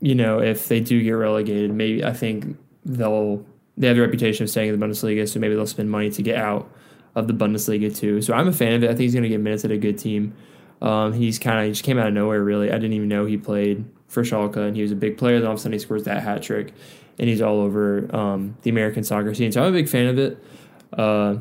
you 0.00 0.16
know, 0.16 0.40
if 0.40 0.66
they 0.66 0.80
do 0.80 1.00
get 1.00 1.12
relegated, 1.12 1.72
maybe 1.72 2.04
I 2.04 2.12
think 2.12 2.56
they'll 2.84 3.46
they 3.76 3.86
have 3.86 3.94
the 3.94 4.02
reputation 4.02 4.42
of 4.42 4.50
staying 4.50 4.70
in 4.70 4.80
the 4.80 4.84
Bundesliga, 4.84 5.28
so 5.28 5.38
maybe 5.38 5.54
they'll 5.54 5.64
spend 5.64 5.92
money 5.92 6.10
to 6.10 6.22
get 6.22 6.38
out 6.38 6.68
of 7.14 7.28
the 7.28 7.34
Bundesliga 7.34 7.96
too. 7.96 8.20
So 8.20 8.34
I'm 8.34 8.48
a 8.48 8.52
fan 8.52 8.72
of 8.72 8.82
it. 8.82 8.86
I 8.86 8.94
think 8.94 9.02
he's 9.02 9.12
going 9.12 9.22
to 9.22 9.28
get 9.28 9.38
minutes 9.38 9.64
at 9.64 9.70
a 9.70 9.78
good 9.78 9.96
team. 9.96 10.34
Um, 10.82 11.12
he's 11.12 11.38
kind 11.38 11.60
of 11.60 11.66
he 11.66 11.70
just 11.70 11.84
came 11.84 11.96
out 11.96 12.08
of 12.08 12.14
nowhere 12.14 12.42
really. 12.42 12.68
I 12.68 12.78
didn't 12.78 12.94
even 12.94 13.06
know 13.06 13.26
he 13.26 13.36
played 13.36 13.84
for 14.08 14.24
Schalke, 14.24 14.56
and 14.56 14.74
he 14.74 14.82
was 14.82 14.90
a 14.90 14.96
big 14.96 15.18
player. 15.18 15.38
Then 15.38 15.46
all 15.46 15.52
of 15.52 15.60
a 15.60 15.62
sudden 15.62 15.74
he 15.74 15.78
scores 15.78 16.02
that 16.02 16.20
hat 16.20 16.42
trick, 16.42 16.74
and 17.16 17.28
he's 17.28 17.42
all 17.42 17.60
over 17.60 18.12
um, 18.12 18.56
the 18.62 18.70
American 18.70 19.04
soccer 19.04 19.34
scene. 19.34 19.52
So 19.52 19.62
I'm 19.62 19.68
a 19.68 19.76
big 19.76 19.88
fan 19.88 20.08
of 20.08 20.18
it. 20.18 20.44
Uh, 20.92 21.36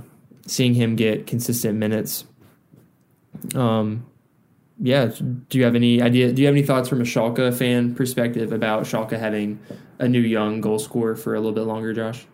seeing 0.45 0.75
him 0.75 0.95
get 0.95 1.25
consistent 1.25 1.79
minutes. 1.79 2.23
Um, 3.55 4.05
yeah. 4.79 5.05
Do 5.05 5.57
you 5.57 5.63
have 5.63 5.75
any 5.75 6.01
idea? 6.01 6.31
Do 6.31 6.41
you 6.41 6.47
have 6.47 6.55
any 6.55 6.63
thoughts 6.63 6.87
from 6.87 7.01
a 7.01 7.05
Schalke 7.05 7.53
fan 7.53 7.95
perspective 7.95 8.51
about 8.51 8.83
Schalke 8.83 9.17
having 9.17 9.59
a 9.99 10.07
new 10.07 10.19
young 10.19 10.61
goal 10.61 10.79
scorer 10.79 11.15
for 11.15 11.33
a 11.33 11.39
little 11.39 11.53
bit 11.53 11.63
longer, 11.63 11.93
Josh? 11.93 12.25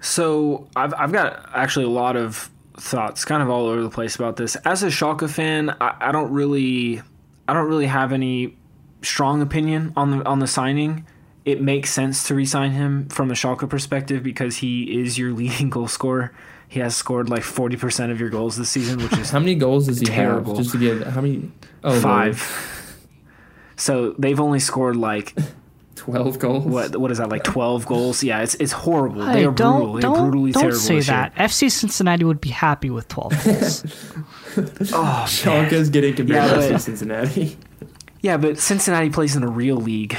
So 0.00 0.68
I've 0.76 0.94
I've 0.94 1.12
got 1.12 1.50
actually 1.54 1.86
a 1.86 1.90
lot 1.90 2.16
of 2.16 2.50
thoughts, 2.76 3.24
kind 3.24 3.42
of 3.42 3.50
all 3.50 3.66
over 3.66 3.82
the 3.82 3.90
place 3.90 4.16
about 4.16 4.36
this. 4.36 4.56
As 4.56 4.82
a 4.82 4.88
Schalke 4.88 5.28
fan, 5.28 5.70
I, 5.80 5.96
I 6.00 6.12
don't 6.12 6.32
really 6.32 7.02
I 7.48 7.54
don't 7.54 7.68
really 7.68 7.86
have 7.86 8.12
any 8.12 8.56
strong 9.02 9.42
opinion 9.42 9.92
on 9.96 10.10
the 10.10 10.24
on 10.24 10.38
the 10.38 10.46
signing. 10.46 11.06
It 11.44 11.60
makes 11.60 11.90
sense 11.92 12.28
to 12.28 12.36
re-sign 12.36 12.70
him 12.70 13.08
from 13.08 13.30
a 13.30 13.34
Schalke 13.34 13.68
perspective 13.68 14.22
because 14.22 14.56
he 14.58 15.00
is 15.00 15.18
your 15.18 15.32
leading 15.34 15.70
goal 15.70 15.88
scorer. 15.88 16.32
He 16.72 16.80
has 16.80 16.96
scored 16.96 17.28
like 17.28 17.42
forty 17.42 17.76
percent 17.76 18.12
of 18.12 18.18
your 18.18 18.30
goals 18.30 18.56
this 18.56 18.70
season, 18.70 18.98
which 19.02 19.12
is 19.18 19.28
how 19.28 19.38
many 19.38 19.54
goals 19.54 19.88
does 19.88 20.00
he 20.00 20.06
terrible. 20.06 20.56
have? 20.56 20.64
Just 20.64 20.72
to 20.72 20.78
give 20.78 21.06
how 21.06 21.20
many? 21.20 21.52
Oh, 21.84 22.00
five. 22.00 22.40
So 23.74 24.14
they've 24.16 24.38
only 24.38 24.60
scored 24.60 24.96
like 24.96 25.34
twelve 25.96 26.38
goals. 26.38 26.64
What 26.64 26.96
what 26.96 27.10
is 27.10 27.18
that 27.18 27.30
like 27.30 27.42
twelve 27.42 27.84
goals? 27.84 28.22
Yeah, 28.22 28.40
it's 28.40 28.54
it's 28.54 28.70
horrible. 28.70 29.26
Hey, 29.26 29.32
they 29.32 29.44
are 29.44 29.50
brutal. 29.50 29.94
They're 29.94 30.10
brutally 30.10 30.52
don't 30.52 30.62
terrible. 30.62 30.78
Don't 30.78 30.86
say 30.86 31.00
that. 31.00 31.34
FC 31.34 31.68
Cincinnati 31.68 32.24
would 32.24 32.40
be 32.40 32.50
happy 32.50 32.90
with 32.90 33.08
twelve 33.08 33.32
goals. 33.44 33.84
oh, 34.92 35.26
Schalke's 35.28 35.88
getting 35.88 36.14
compared 36.14 36.44
yeah, 36.44 36.68
to 36.68 36.74
FC 36.74 36.80
Cincinnati. 36.80 37.56
Yeah, 38.20 38.36
but 38.36 38.58
Cincinnati 38.58 39.10
plays 39.10 39.34
in 39.34 39.42
a 39.42 39.50
real 39.50 39.76
league. 39.76 40.16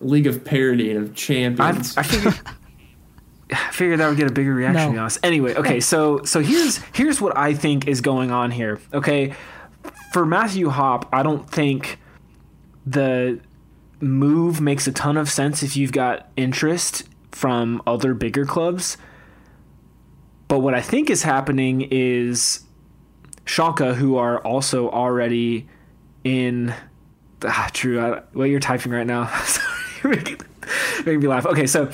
League 0.00 0.26
of 0.26 0.44
parity 0.44 0.90
and 0.90 1.06
of 1.06 1.14
champions. 1.14 1.96
I, 1.96 2.00
I 2.00 2.02
figured. 2.02 2.40
Figured 3.72 4.00
that 4.00 4.08
would 4.08 4.18
get 4.18 4.28
a 4.28 4.32
bigger 4.32 4.52
reaction. 4.52 4.82
No. 4.82 4.86
To 4.88 4.92
be 4.92 4.98
honest. 4.98 5.18
Anyway, 5.22 5.54
okay, 5.54 5.80
so 5.80 6.22
so 6.24 6.40
here's 6.40 6.76
here's 6.94 7.20
what 7.22 7.36
I 7.36 7.54
think 7.54 7.88
is 7.88 8.02
going 8.02 8.30
on 8.30 8.50
here. 8.50 8.78
Okay, 8.92 9.34
for 10.12 10.26
Matthew 10.26 10.68
Hoppe, 10.68 11.08
I 11.10 11.22
don't 11.22 11.50
think 11.50 11.98
the 12.84 13.40
move 14.00 14.60
makes 14.60 14.86
a 14.86 14.92
ton 14.92 15.16
of 15.16 15.30
sense 15.30 15.62
if 15.62 15.74
you've 15.74 15.92
got 15.92 16.28
interest 16.36 17.08
from 17.30 17.80
other 17.86 18.12
bigger 18.12 18.44
clubs. 18.44 18.98
But 20.48 20.58
what 20.58 20.74
I 20.74 20.82
think 20.82 21.08
is 21.08 21.22
happening 21.22 21.88
is 21.90 22.64
Schalke, 23.46 23.94
who 23.94 24.16
are 24.16 24.38
also 24.40 24.90
already 24.90 25.66
in. 26.24 26.74
Ah, 27.42 27.70
true. 27.72 28.00
I, 28.00 28.20
what 28.34 28.44
you're 28.44 28.60
typing 28.60 28.92
right 28.92 29.06
now. 29.06 29.34
Sorry, 30.02 30.36
making 30.98 31.20
me 31.20 31.28
laugh. 31.28 31.46
Okay, 31.46 31.66
so 31.66 31.90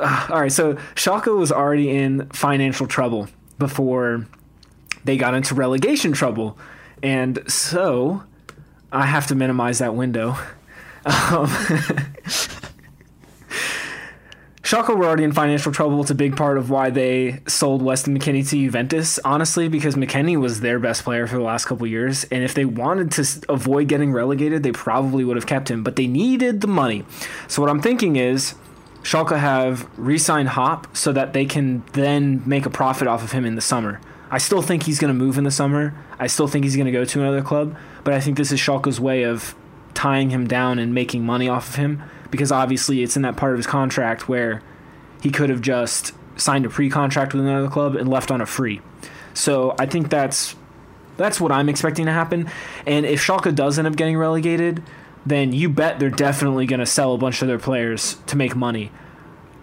uh, 0.00 0.26
all 0.30 0.40
right, 0.40 0.52
so 0.52 0.74
Schalke 0.94 1.36
was 1.36 1.52
already 1.52 1.90
in 1.90 2.28
financial 2.30 2.86
trouble 2.86 3.28
before 3.58 4.26
they 5.04 5.16
got 5.16 5.34
into 5.34 5.54
relegation 5.54 6.12
trouble, 6.12 6.58
and 7.02 7.42
so 7.50 8.22
I 8.92 9.06
have 9.06 9.26
to 9.28 9.34
minimize 9.34 9.78
that 9.78 9.94
window. 9.94 10.36
Um, 11.06 11.48
Schalke 14.66 14.88
were 14.96 15.04
already 15.04 15.22
in 15.22 15.30
financial 15.30 15.70
trouble. 15.70 16.00
It's 16.00 16.10
a 16.10 16.14
big 16.16 16.36
part 16.36 16.58
of 16.58 16.70
why 16.70 16.90
they 16.90 17.38
sold 17.46 17.82
Weston 17.82 18.18
McKennie 18.18 18.42
to 18.48 18.56
Juventus, 18.56 19.20
honestly, 19.24 19.68
because 19.68 19.94
McKennie 19.94 20.36
was 20.36 20.58
their 20.58 20.80
best 20.80 21.04
player 21.04 21.28
for 21.28 21.36
the 21.36 21.44
last 21.44 21.66
couple 21.66 21.86
years. 21.86 22.24
And 22.32 22.42
if 22.42 22.52
they 22.52 22.64
wanted 22.64 23.12
to 23.12 23.42
avoid 23.48 23.86
getting 23.86 24.12
relegated, 24.12 24.64
they 24.64 24.72
probably 24.72 25.22
would 25.22 25.36
have 25.36 25.46
kept 25.46 25.70
him, 25.70 25.84
but 25.84 25.94
they 25.94 26.08
needed 26.08 26.62
the 26.62 26.66
money. 26.66 27.04
So 27.46 27.62
what 27.62 27.70
I'm 27.70 27.80
thinking 27.80 28.16
is 28.16 28.56
Schalke 29.04 29.38
have 29.38 29.88
re 29.96 30.18
signed 30.18 30.48
Hop 30.48 30.96
so 30.96 31.12
that 31.12 31.32
they 31.32 31.44
can 31.44 31.84
then 31.92 32.42
make 32.44 32.66
a 32.66 32.70
profit 32.70 33.06
off 33.06 33.22
of 33.22 33.30
him 33.30 33.44
in 33.44 33.54
the 33.54 33.60
summer. 33.60 34.00
I 34.32 34.38
still 34.38 34.62
think 34.62 34.82
he's 34.82 34.98
going 34.98 35.16
to 35.16 35.24
move 35.24 35.38
in 35.38 35.44
the 35.44 35.52
summer. 35.52 35.94
I 36.18 36.26
still 36.26 36.48
think 36.48 36.64
he's 36.64 36.74
going 36.74 36.86
to 36.86 36.92
go 36.92 37.04
to 37.04 37.20
another 37.20 37.40
club, 37.40 37.76
but 38.02 38.14
I 38.14 38.20
think 38.20 38.36
this 38.36 38.50
is 38.50 38.58
Schalke's 38.58 38.98
way 38.98 39.22
of 39.22 39.54
tying 39.94 40.30
him 40.30 40.48
down 40.48 40.80
and 40.80 40.92
making 40.92 41.24
money 41.24 41.48
off 41.48 41.68
of 41.68 41.74
him 41.76 42.02
because 42.36 42.52
obviously 42.52 43.02
it's 43.02 43.16
in 43.16 43.22
that 43.22 43.36
part 43.36 43.52
of 43.52 43.58
his 43.58 43.66
contract 43.66 44.28
where 44.28 44.62
he 45.22 45.30
could 45.30 45.48
have 45.48 45.62
just 45.62 46.12
signed 46.36 46.66
a 46.66 46.68
pre-contract 46.68 47.32
with 47.32 47.42
another 47.42 47.68
club 47.68 47.96
and 47.96 48.08
left 48.08 48.30
on 48.30 48.42
a 48.42 48.46
free. 48.46 48.82
So 49.32 49.74
I 49.78 49.86
think 49.86 50.10
that's 50.10 50.54
that's 51.16 51.40
what 51.40 51.50
I'm 51.50 51.70
expecting 51.70 52.04
to 52.04 52.12
happen. 52.12 52.50
And 52.86 53.06
if 53.06 53.24
Schalke 53.24 53.54
does 53.54 53.78
end 53.78 53.88
up 53.88 53.96
getting 53.96 54.18
relegated, 54.18 54.82
then 55.24 55.54
you 55.54 55.70
bet 55.70 55.98
they're 55.98 56.10
definitely 56.10 56.66
going 56.66 56.80
to 56.80 56.86
sell 56.86 57.14
a 57.14 57.18
bunch 57.18 57.40
of 57.40 57.48
their 57.48 57.58
players 57.58 58.18
to 58.26 58.36
make 58.36 58.54
money. 58.54 58.92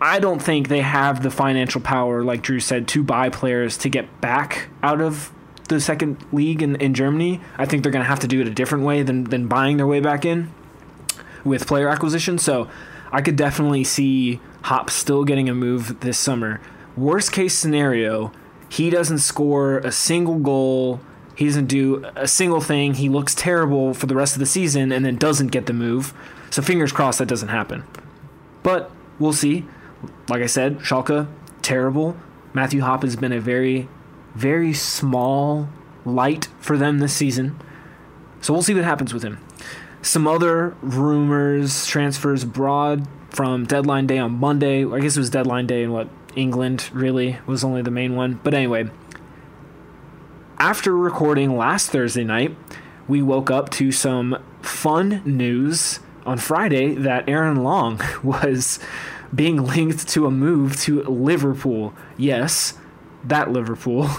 I 0.01 0.19
don't 0.19 0.41
think 0.41 0.67
they 0.67 0.81
have 0.81 1.21
the 1.21 1.29
financial 1.29 1.79
power, 1.79 2.23
like 2.23 2.41
Drew 2.41 2.59
said, 2.59 2.87
to 2.89 3.03
buy 3.03 3.29
players 3.29 3.77
to 3.77 3.89
get 3.89 4.19
back 4.19 4.67
out 4.81 4.99
of 4.99 5.31
the 5.69 5.79
second 5.79 6.17
league 6.33 6.63
in, 6.63 6.75
in 6.77 6.95
Germany. 6.95 7.39
I 7.55 7.67
think 7.67 7.83
they're 7.83 7.91
going 7.91 8.03
to 8.03 8.09
have 8.09 8.21
to 8.21 8.27
do 8.27 8.41
it 8.41 8.47
a 8.47 8.51
different 8.51 8.83
way 8.83 9.03
than, 9.03 9.25
than 9.25 9.47
buying 9.47 9.77
their 9.77 9.87
way 9.87 9.99
back 9.99 10.25
in 10.25 10.51
with 11.43 11.67
player 11.67 11.89
acquisition. 11.89 12.37
So 12.37 12.69
I 13.11 13.21
could 13.21 13.35
definitely 13.35 13.83
see 13.83 14.39
Hop 14.63 14.89
still 14.89 15.23
getting 15.23 15.49
a 15.49 15.53
move 15.53 15.99
this 16.01 16.17
summer. 16.17 16.61
Worst 16.95 17.31
case 17.31 17.53
scenario, 17.53 18.31
he 18.69 18.89
doesn't 18.89 19.19
score 19.19 19.79
a 19.79 19.91
single 19.91 20.39
goal. 20.39 21.01
He 21.35 21.45
doesn't 21.45 21.65
do 21.65 22.05
a 22.15 22.27
single 22.27 22.61
thing. 22.61 22.93
He 22.95 23.09
looks 23.09 23.33
terrible 23.33 23.93
for 23.93 24.05
the 24.05 24.15
rest 24.15 24.35
of 24.35 24.39
the 24.39 24.45
season 24.45 24.91
and 24.91 25.03
then 25.03 25.15
doesn't 25.15 25.47
get 25.47 25.65
the 25.65 25.73
move. 25.73 26.13
So 26.51 26.61
fingers 26.61 26.91
crossed 26.91 27.19
that 27.19 27.27
doesn't 27.27 27.49
happen. 27.49 27.83
But 28.61 28.91
we'll 29.19 29.33
see. 29.33 29.65
Like 30.29 30.41
I 30.41 30.45
said, 30.47 30.79
Schalke, 30.79 31.27
terrible. 31.61 32.15
Matthew 32.53 32.81
Hop 32.81 33.01
has 33.01 33.15
been 33.15 33.31
a 33.31 33.39
very 33.39 33.87
very 34.35 34.73
small 34.73 35.69
light 36.05 36.47
for 36.59 36.77
them 36.77 36.99
this 36.99 37.13
season. 37.13 37.59
So 38.41 38.53
we'll 38.53 38.63
see 38.63 38.73
what 38.73 38.83
happens 38.83 39.13
with 39.13 39.23
him. 39.23 39.39
Some 40.03 40.27
other 40.27 40.75
rumors, 40.81 41.87
transfers 41.87 42.43
abroad 42.43 43.07
from 43.29 43.65
deadline 43.65 44.05
day 44.05 44.17
on 44.17 44.33
Monday. 44.33 44.85
I 44.85 44.99
guess 44.99 45.15
it 45.15 45.19
was 45.21 45.29
deadline 45.29 45.65
day 45.65 45.81
in 45.81 45.93
what 45.93 46.09
England 46.35 46.89
really 46.91 47.37
was 47.45 47.63
only 47.63 47.81
the 47.81 47.89
main 47.89 48.13
one. 48.17 48.37
But 48.43 48.53
anyway, 48.53 48.89
after 50.59 50.95
recording 50.95 51.55
last 51.55 51.89
Thursday 51.89 52.25
night, 52.25 52.53
we 53.07 53.21
woke 53.21 53.49
up 53.49 53.69
to 53.71 53.93
some 53.93 54.37
fun 54.61 55.21
news 55.25 56.01
on 56.25 56.37
Friday 56.37 56.95
that 56.95 57.29
Aaron 57.29 57.63
Long 57.63 58.01
was 58.23 58.79
being 59.33 59.55
linked 59.63 60.09
to 60.09 60.25
a 60.25 60.31
move 60.31 60.77
to 60.81 61.01
Liverpool. 61.03 61.93
Yes, 62.17 62.73
that 63.23 63.51
Liverpool. 63.51 64.09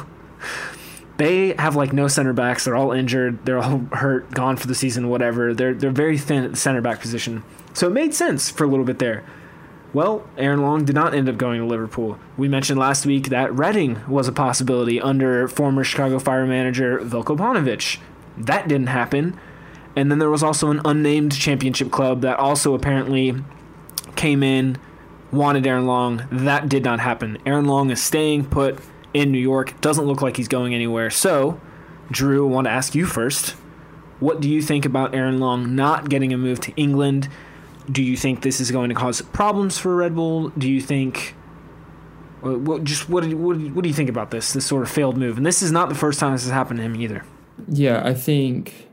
They 1.17 1.55
have 1.59 1.77
like 1.77 1.93
no 1.93 2.09
center 2.09 2.33
backs. 2.33 2.65
They're 2.65 2.77
all 2.77 2.93
injured. 2.93 3.45
They're 3.45 3.59
all 3.59 3.79
hurt, 3.93 4.31
gone 4.33 4.57
for 4.57 4.67
the 4.67 4.75
season, 4.75 5.09
whatever. 5.09 5.55
They're 5.55 5.75
they're 5.75 5.91
very 5.91 6.19
thin 6.19 6.45
at 6.45 6.51
the 6.51 6.57
center 6.57 6.81
back 6.81 7.01
position. 7.01 7.45
So 7.73 7.87
it 7.87 7.93
made 7.93 8.15
sense 8.15 8.51
for 8.51 8.65
a 8.65 8.67
little 8.67 8.85
bit 8.85 8.99
there. 8.99 9.25
Well, 9.93 10.29
Aaron 10.37 10.63
Long 10.63 10.85
did 10.85 10.97
not 10.97 11.15
end 11.15 11.29
up 11.29 11.37
going 11.37 11.61
to 11.61 11.67
Liverpool. 11.67 12.19
We 12.37 12.49
mentioned 12.49 12.81
last 12.81 13.07
week 13.07 13.29
that 13.29 13.55
Reading 13.55 14.01
was 14.09 14.27
a 14.27 14.33
possibility 14.33 15.01
under 15.01 15.47
former 15.47 15.85
Chicago 15.85 16.19
Fire 16.19 16.47
manager 16.47 16.99
Veljko 16.99 17.37
Paunovic. 17.37 17.99
That 18.37 18.67
didn't 18.67 18.89
happen. 18.89 19.39
And 19.95 20.11
then 20.11 20.19
there 20.19 20.31
was 20.31 20.43
also 20.43 20.71
an 20.71 20.81
unnamed 20.85 21.39
championship 21.39 21.93
club 21.93 22.23
that 22.23 22.41
also 22.41 22.75
apparently 22.75 23.37
came 24.17 24.43
in, 24.43 24.79
wanted 25.31 25.65
Aaron 25.65 25.87
Long. 25.87 26.27
That 26.33 26.69
did 26.69 26.83
not 26.83 26.99
happen. 26.99 27.39
Aaron 27.47 27.67
Long 27.67 27.91
is 27.91 28.03
staying 28.03 28.47
put 28.47 28.81
in 29.15 29.33
New 29.33 29.39
York. 29.39 29.81
Doesn't 29.81 30.05
look 30.05 30.21
like 30.21 30.37
he's 30.37 30.49
going 30.49 30.75
anywhere. 30.75 31.09
So, 31.09 31.61
Drew, 32.11 32.47
I 32.47 32.51
want 32.51 32.67
to 32.67 32.71
ask 32.71 32.95
you 32.95 33.07
first. 33.07 33.51
What 34.21 34.41
do 34.41 34.51
you 34.51 34.63
think 34.63 34.85
about 34.85 35.15
Aaron 35.15 35.41
Long 35.41 35.75
not 35.75 36.09
getting 36.09 36.33
a 36.33 36.37
move 36.39 36.61
to 36.61 36.73
England? 36.77 37.29
Do 37.91 38.03
you 38.03 38.17
think 38.17 38.43
this 38.43 38.61
is 38.61 38.71
going 38.71 38.89
to 38.89 38.95
cause 38.95 39.23
problems 39.23 39.79
for 39.79 39.95
Red 39.97 40.15
Bull? 40.15 40.51
Do 40.51 40.71
you 40.71 40.81
think 40.81 41.35
what, 42.45 42.85
just 42.85 43.09
what, 43.09 43.25
what, 43.35 43.57
what 43.59 43.83
do 43.83 43.89
you 43.89 43.95
think 43.95 44.11
about 44.11 44.31
this 44.31 44.53
this 44.53 44.67
sort 44.67 44.83
of 44.83 44.91
failed 44.91 45.17
move? 45.17 45.37
And 45.37 45.47
this 45.47 45.63
is 45.63 45.73
not 45.73 45.89
the 45.89 45.95
first 45.95 46.21
time 46.21 46.33
this 46.33 46.43
has 46.43 46.53
happened 46.53 46.79
to 46.79 46.85
him 46.85 46.97
either. 46.97 47.25
Yeah, 47.69 48.03
I 48.05 48.15
think 48.15 48.89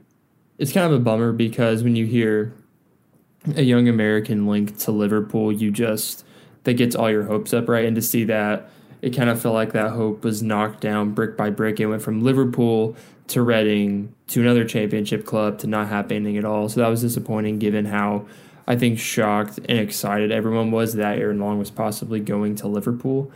it's 0.58 0.72
kind 0.72 0.86
of 0.86 1.00
a 1.00 1.04
bummer 1.04 1.34
because 1.34 1.84
when 1.84 1.96
you 1.96 2.06
hear 2.06 2.54
a 3.56 3.64
young 3.64 3.88
American 3.88 4.48
linked 4.48 4.80
to 4.82 4.92
Liverpool, 4.92 5.52
you 5.52 5.72
just 5.72 6.26
that 6.64 6.74
gets 6.74 6.96
all 6.96 7.10
your 7.10 7.24
hopes 7.24 7.54
up, 7.54 7.68
right? 7.68 7.86
And 7.86 7.96
to 7.96 8.02
see 8.02 8.24
that 8.26 8.70
it 9.02 9.12
kind 9.12 9.30
of 9.30 9.42
felt 9.42 9.56
like 9.56 9.74
that 9.74 9.92
hope 9.92 10.24
was 10.24 10.44
knocked 10.44 10.82
down 10.82 11.12
brick 11.12 11.36
by 11.36 11.50
brick. 11.50 11.80
It 11.80 11.88
went 11.88 12.02
from 12.02 12.24
Liverpool 12.24 12.96
to 13.28 13.42
Reading 13.42 14.14
to 14.28 14.42
another 14.42 14.66
championship 14.66 15.26
club 15.26 15.58
to 15.60 15.68
not 15.68 15.88
happening 15.88 16.38
at 16.38 16.46
all. 16.46 16.70
So 16.70 16.82
that 16.82 16.88
was 16.88 17.02
disappointing 17.02 17.60
given 17.60 17.86
how 17.86 18.28
I 18.68 18.76
think 18.76 19.00
shocked 19.00 19.60
and 19.68 19.80
excited 19.80 20.32
everyone 20.32 20.72
was 20.72 20.94
that 20.96 21.18
Aaron 21.18 21.40
Long 21.40 21.58
was 21.58 21.72
possibly 21.72 22.20
going 22.20 22.56
to 22.58 22.68
Liverpool. 22.68 23.32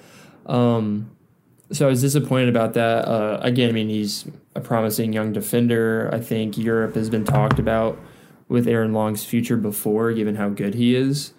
Um, 0.45 1.11
so 1.71 1.87
I 1.87 1.89
was 1.89 2.01
disappointed 2.01 2.49
about 2.49 2.73
that. 2.73 3.07
Uh, 3.07 3.39
again, 3.41 3.69
I 3.69 3.71
mean, 3.71 3.89
he's 3.89 4.25
a 4.53 4.61
promising 4.61 5.13
young 5.13 5.33
defender. 5.33 6.09
I 6.13 6.19
think 6.19 6.57
Europe 6.57 6.95
has 6.95 7.09
been 7.09 7.25
talked 7.25 7.57
about 7.57 7.97
with 8.47 8.67
Aaron 8.67 8.93
Long's 8.93 9.25
future 9.25 9.57
before, 9.57 10.13
given 10.13 10.35
how 10.35 10.49
good 10.49 10.75
he 10.75 10.95
is. 10.95 11.33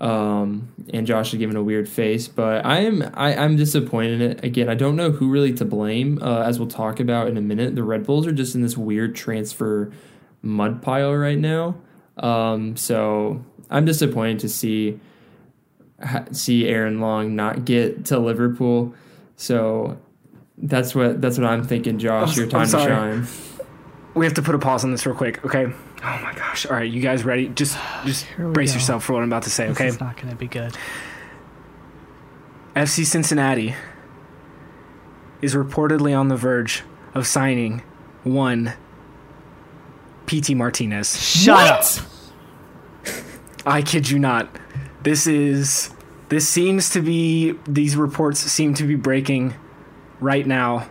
Um, 0.00 0.72
and 0.92 1.06
Josh 1.06 1.32
is 1.32 1.38
giving 1.38 1.56
a 1.56 1.62
weird 1.62 1.88
face, 1.88 2.28
but 2.28 2.64
I 2.64 2.80
am 2.80 3.10
I, 3.14 3.34
I'm 3.34 3.56
disappointed 3.56 4.20
in 4.20 4.30
it. 4.30 4.44
Again, 4.44 4.68
I 4.68 4.74
don't 4.74 4.94
know 4.94 5.10
who 5.10 5.28
really 5.28 5.52
to 5.54 5.64
blame. 5.64 6.22
Uh, 6.22 6.42
as 6.42 6.58
we'll 6.58 6.68
talk 6.68 7.00
about 7.00 7.26
in 7.26 7.36
a 7.36 7.40
minute, 7.40 7.74
the 7.74 7.82
Red 7.82 8.06
Bulls 8.06 8.26
are 8.26 8.32
just 8.32 8.54
in 8.54 8.62
this 8.62 8.76
weird 8.76 9.16
transfer 9.16 9.92
mud 10.40 10.82
pile 10.82 11.14
right 11.14 11.38
now. 11.38 11.76
Um, 12.16 12.76
so 12.76 13.44
I'm 13.70 13.84
disappointed 13.84 14.40
to 14.40 14.48
see 14.48 15.00
see 16.30 16.68
Aaron 16.68 17.00
Long 17.00 17.34
not 17.34 17.64
get 17.64 18.04
to 18.06 18.18
Liverpool. 18.18 18.94
So 19.36 19.98
that's 20.56 20.94
what 20.94 21.20
that's 21.20 21.38
what 21.38 21.46
I'm 21.46 21.64
thinking, 21.64 21.98
Josh. 21.98 22.32
I'm, 22.32 22.38
Your 22.38 22.46
time 22.46 22.66
to 22.66 22.78
shine. 22.78 23.26
We 24.14 24.26
have 24.26 24.34
to 24.34 24.42
put 24.42 24.54
a 24.54 24.58
pause 24.58 24.84
on 24.84 24.90
this 24.90 25.06
real 25.06 25.14
quick, 25.14 25.44
okay? 25.44 25.72
Oh 26.02 26.20
my 26.22 26.32
gosh! 26.34 26.64
All 26.66 26.76
right, 26.76 26.90
you 26.90 27.00
guys 27.00 27.24
ready? 27.24 27.48
Just 27.48 27.76
just 28.04 28.26
brace 28.38 28.70
go. 28.72 28.76
yourself 28.76 29.04
for 29.04 29.14
what 29.14 29.22
I'm 29.22 29.28
about 29.28 29.42
to 29.44 29.50
say, 29.50 29.68
okay? 29.70 29.88
It's 29.88 30.00
not 30.00 30.16
going 30.16 30.28
to 30.30 30.36
be 30.36 30.46
good. 30.46 30.76
FC 32.76 33.04
Cincinnati 33.04 33.74
is 35.42 35.54
reportedly 35.54 36.16
on 36.16 36.28
the 36.28 36.36
verge 36.36 36.82
of 37.14 37.26
signing 37.26 37.82
one 38.22 38.72
PT 40.26 40.50
Martinez. 40.54 41.20
Shut 41.20 41.56
What? 41.56 42.02
up. 43.06 43.14
I 43.66 43.82
kid 43.82 44.08
you 44.10 44.18
not. 44.18 44.48
This 45.02 45.26
is 45.26 45.90
this 46.28 46.48
seems 46.48 46.90
to 46.90 47.00
be 47.00 47.54
these 47.66 47.96
reports 47.96 48.40
seem 48.40 48.74
to 48.74 48.84
be 48.84 48.94
breaking 48.94 49.54
right 50.20 50.46
now. 50.46 50.88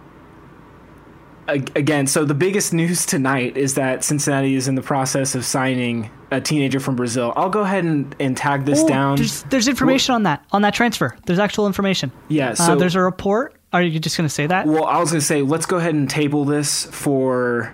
Again, 1.48 2.08
so 2.08 2.26
the 2.26 2.34
biggest 2.34 2.74
news 2.74 3.06
tonight 3.06 3.56
is 3.56 3.76
that 3.76 4.04
Cincinnati 4.04 4.56
is 4.56 4.68
in 4.68 4.76
the 4.76 4.82
process 4.82 5.34
of 5.34 5.46
signing 5.46 6.10
a 6.30 6.42
teenager 6.42 6.80
from 6.82 6.96
Brazil. 6.98 7.32
I'll 7.38 7.50
go 7.50 7.62
ahead 7.62 7.86
and, 7.86 8.14
and 8.20 8.36
tag 8.36 8.66
this 8.66 8.82
Oh, 8.82 8.88
down. 8.88 9.16
There's, 9.16 9.44
there's 9.44 9.68
information 9.70 10.14
on 10.14 10.24
that 10.24 10.44
on 10.52 10.62
that 10.64 10.74
transfer. 10.74 11.16
There's 11.26 11.40
actual 11.40 11.66
information. 11.68 12.12
Yeah, 12.28 12.50
Uh, 12.50 12.56
so 12.56 12.76
there's 12.76 12.96
a 12.96 13.02
report. 13.02 13.54
Are 13.72 13.82
you 13.82 13.98
just 14.00 14.18
going 14.18 14.28
to 14.28 14.34
say 14.34 14.46
that? 14.48 14.66
Well, 14.68 14.86
I 14.86 15.00
was 15.00 15.12
gonna 15.12 15.22
say 15.22 15.42
let's 15.42 15.66
go 15.66 15.78
ahead 15.78 15.94
and 15.96 16.10
table 16.10 16.44
this 16.46 16.86
for. 16.86 17.74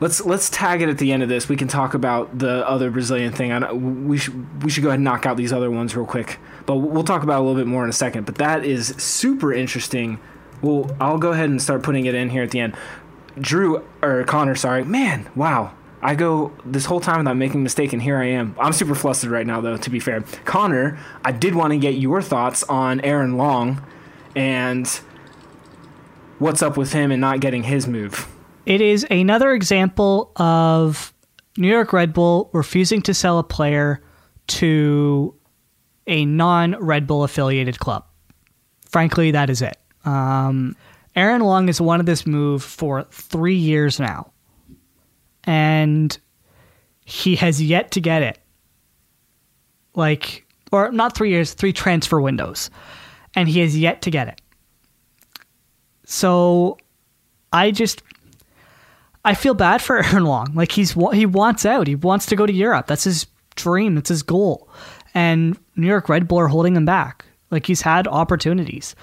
Let's 0.00 0.24
let's 0.24 0.48
tag 0.48 0.80
it 0.80 0.88
at 0.88 0.96
the 0.98 1.12
end 1.12 1.22
of 1.22 1.28
this. 1.28 1.48
We 1.48 1.56
can 1.56 1.68
talk 1.68 1.92
about 1.94 2.38
the 2.38 2.66
other 2.66 2.90
Brazilian 2.90 3.32
thing. 3.34 3.52
I 3.52 3.70
we 3.72 4.16
should 4.16 4.64
we 4.64 4.70
should 4.70 4.82
go 4.82 4.88
ahead 4.88 4.98
and 4.98 5.04
knock 5.04 5.26
out 5.26 5.36
these 5.36 5.52
other 5.52 5.70
ones 5.70 5.94
real 5.94 6.06
quick, 6.06 6.38
but 6.64 6.76
we'll 6.76 7.04
talk 7.04 7.22
about 7.22 7.38
a 7.40 7.42
little 7.42 7.54
bit 7.60 7.66
more 7.66 7.84
in 7.84 7.90
a 7.90 7.92
second. 7.92 8.24
But 8.24 8.36
that 8.36 8.64
is 8.64 8.94
super 8.96 9.52
interesting. 9.52 10.18
Well, 10.62 10.94
I'll 11.00 11.18
go 11.18 11.32
ahead 11.32 11.48
and 11.50 11.60
start 11.60 11.82
putting 11.82 12.06
it 12.06 12.14
in 12.14 12.30
here 12.30 12.42
at 12.42 12.50
the 12.50 12.60
end. 12.60 12.76
Drew 13.38 13.84
or 14.02 14.24
Connor, 14.24 14.54
sorry, 14.54 14.84
man, 14.84 15.28
wow. 15.34 15.72
I 16.02 16.14
go 16.14 16.52
this 16.64 16.86
whole 16.86 17.00
time 17.00 17.18
without 17.18 17.36
making 17.36 17.60
a 17.60 17.62
mistake, 17.62 17.92
and 17.92 18.00
here 18.00 18.16
I 18.16 18.26
am. 18.26 18.56
I'm 18.58 18.72
super 18.72 18.94
flustered 18.94 19.30
right 19.30 19.46
now, 19.46 19.60
though. 19.60 19.76
To 19.76 19.90
be 19.90 20.00
fair, 20.00 20.22
Connor, 20.44 20.98
I 21.24 21.32
did 21.32 21.54
want 21.54 21.72
to 21.72 21.78
get 21.78 21.94
your 21.94 22.22
thoughts 22.22 22.62
on 22.64 23.00
Aaron 23.02 23.36
Long, 23.36 23.84
and 24.34 24.86
what's 26.38 26.62
up 26.62 26.76
with 26.76 26.92
him 26.92 27.10
and 27.12 27.20
not 27.20 27.40
getting 27.40 27.62
his 27.62 27.86
move. 27.86 28.26
It 28.66 28.80
is 28.80 29.06
another 29.10 29.52
example 29.52 30.32
of 30.36 31.12
New 31.56 31.68
York 31.68 31.92
Red 31.92 32.14
Bull 32.14 32.48
refusing 32.52 33.02
to 33.02 33.14
sell 33.14 33.38
a 33.38 33.44
player 33.44 34.02
to 34.46 35.34
a 36.06 36.24
non 36.24 36.76
Red 36.82 37.06
Bull 37.06 37.24
affiliated 37.24 37.78
club. 37.78 38.06
Frankly, 38.88 39.30
that 39.32 39.50
is 39.50 39.62
it. 39.62 39.76
Um, 40.10 40.76
Aaron 41.16 41.42
Long 41.42 41.66
has 41.66 41.80
wanted 41.80 42.06
this 42.06 42.26
move 42.26 42.62
for 42.62 43.04
three 43.10 43.56
years 43.56 44.00
now, 44.00 44.32
and 45.44 46.16
he 47.04 47.36
has 47.36 47.62
yet 47.62 47.90
to 47.92 48.00
get 48.00 48.22
it. 48.22 48.38
Like, 49.94 50.46
or 50.72 50.90
not 50.92 51.16
three 51.16 51.30
years, 51.30 51.52
three 51.52 51.72
transfer 51.72 52.20
windows, 52.20 52.70
and 53.34 53.48
he 53.48 53.60
has 53.60 53.76
yet 53.76 54.02
to 54.02 54.10
get 54.10 54.28
it. 54.28 54.40
So 56.04 56.78
I 57.52 57.70
just 57.70 58.02
I 59.24 59.34
feel 59.34 59.54
bad 59.54 59.82
for 59.82 59.98
Aaron 60.04 60.24
Long. 60.24 60.52
Like 60.54 60.72
he's 60.72 60.92
he 61.12 61.26
wants 61.26 61.66
out. 61.66 61.86
He 61.86 61.96
wants 61.96 62.26
to 62.26 62.36
go 62.36 62.46
to 62.46 62.52
Europe. 62.52 62.86
That's 62.86 63.04
his 63.04 63.26
dream. 63.56 63.94
That's 63.96 64.08
his 64.08 64.22
goal. 64.22 64.68
And 65.12 65.58
New 65.74 65.88
York 65.88 66.08
Red 66.08 66.28
Bull 66.28 66.38
are 66.38 66.48
holding 66.48 66.76
him 66.76 66.84
back. 66.84 67.24
Like 67.50 67.66
he's 67.66 67.82
had 67.82 68.06
opportunities. 68.06 68.94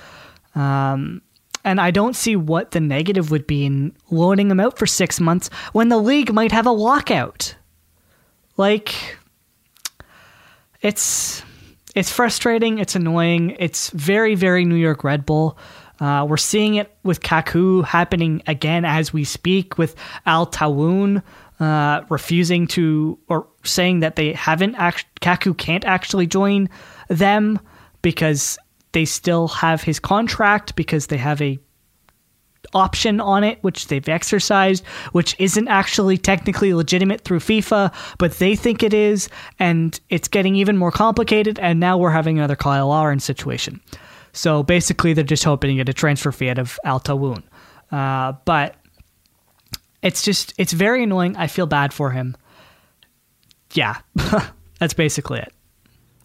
Um, 0.57 1.21
and 1.63 1.79
I 1.79 1.91
don't 1.91 2.15
see 2.15 2.35
what 2.35 2.71
the 2.71 2.79
negative 2.79 3.29
would 3.29 3.45
be 3.45 3.65
in 3.65 3.95
loaning 4.09 4.49
him 4.49 4.59
out 4.59 4.77
for 4.77 4.85
six 4.85 5.19
months 5.19 5.49
when 5.73 5.89
the 5.89 5.97
league 5.97 6.33
might 6.33 6.51
have 6.51 6.65
a 6.65 6.71
lockout. 6.71 7.55
Like, 8.55 9.17
it's 10.81 11.43
it's 11.95 12.11
frustrating. 12.11 12.79
It's 12.79 12.95
annoying. 12.95 13.55
It's 13.59 13.89
very 13.91 14.35
very 14.35 14.65
New 14.65 14.75
York 14.75 15.03
Red 15.03 15.25
Bull. 15.25 15.57
Uh, 15.99 16.25
we're 16.29 16.37
seeing 16.37 16.75
it 16.75 16.95
with 17.03 17.21
Kaku 17.21 17.83
happening 17.83 18.43
again 18.47 18.85
as 18.85 19.11
we 19.11 19.23
speak, 19.23 19.77
with 19.77 19.95
Al 20.25 20.45
Tawoun 20.45 21.23
uh, 21.59 22.01
refusing 22.09 22.67
to 22.67 23.17
or 23.27 23.47
saying 23.63 24.01
that 24.01 24.15
they 24.15 24.33
haven't 24.33 24.75
act- 24.75 25.21
Kaku 25.21 25.57
can't 25.57 25.85
actually 25.85 26.27
join 26.27 26.69
them 27.09 27.59
because 28.01 28.57
they 28.91 29.05
still 29.05 29.47
have 29.47 29.83
his 29.83 29.99
contract 29.99 30.75
because 30.75 31.07
they 31.07 31.17
have 31.17 31.41
a 31.41 31.59
option 32.73 33.19
on 33.19 33.43
it, 33.43 33.59
which 33.61 33.87
they've 33.87 34.07
exercised, 34.07 34.85
which 35.11 35.35
isn't 35.39 35.67
actually 35.67 36.17
technically 36.17 36.73
legitimate 36.73 37.21
through 37.21 37.39
FIFA, 37.39 37.93
but 38.17 38.33
they 38.33 38.55
think 38.55 38.83
it 38.83 38.93
is, 38.93 39.29
and 39.59 39.99
it's 40.09 40.27
getting 40.27 40.55
even 40.55 40.77
more 40.77 40.91
complicated. 40.91 41.59
And 41.59 41.79
now 41.79 41.97
we're 41.97 42.11
having 42.11 42.37
another 42.37 42.55
Kyle 42.55 42.87
Lauren 42.87 43.19
situation. 43.19 43.81
So 44.33 44.63
basically, 44.63 45.13
they're 45.13 45.23
just 45.23 45.43
hoping 45.43 45.69
to 45.69 45.75
get 45.75 45.89
a 45.89 45.93
transfer 45.93 46.31
fee 46.31 46.49
out 46.49 46.59
of 46.59 46.77
Al 46.83 46.99
Tawoun. 46.99 47.43
Uh, 47.91 48.33
but 48.45 48.75
it's 50.01 50.21
just, 50.21 50.53
it's 50.57 50.73
very 50.73 51.03
annoying. 51.03 51.35
I 51.37 51.47
feel 51.47 51.65
bad 51.65 51.93
for 51.93 52.11
him. 52.11 52.35
Yeah, 53.73 53.97
that's 54.79 54.93
basically 54.93 55.39
it. 55.39 55.53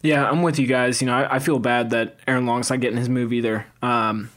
Yeah, 0.03 0.29
I'm 0.29 0.43
with 0.43 0.59
you 0.59 0.67
guys. 0.67 1.01
You 1.01 1.07
know, 1.07 1.15
I, 1.15 1.37
I 1.37 1.39
feel 1.39 1.59
bad 1.59 1.91
that 1.91 2.19
Aaron 2.27 2.45
Long's 2.45 2.71
not 2.71 2.81
getting 2.81 2.99
his 2.99 3.09
move 3.09 3.33
either. 3.33 3.67
Um, 3.81 4.31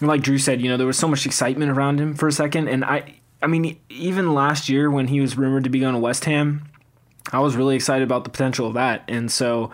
like 0.00 0.22
Drew 0.22 0.38
said, 0.38 0.60
you 0.60 0.70
know, 0.70 0.76
there 0.76 0.86
was 0.86 0.98
so 0.98 1.06
much 1.06 1.26
excitement 1.26 1.70
around 1.70 2.00
him 2.00 2.14
for 2.14 2.26
a 2.26 2.32
second, 2.32 2.68
and 2.68 2.84
I, 2.84 3.14
I 3.42 3.46
mean, 3.46 3.78
even 3.90 4.34
last 4.34 4.68
year 4.68 4.90
when 4.90 5.08
he 5.08 5.20
was 5.20 5.36
rumored 5.36 5.64
to 5.64 5.70
be 5.70 5.80
going 5.80 5.94
to 5.94 6.00
West 6.00 6.24
Ham, 6.24 6.64
I 7.30 7.40
was 7.40 7.56
really 7.56 7.76
excited 7.76 8.02
about 8.02 8.24
the 8.24 8.30
potential 8.30 8.66
of 8.66 8.74
that, 8.74 9.04
and 9.06 9.30
so 9.30 9.70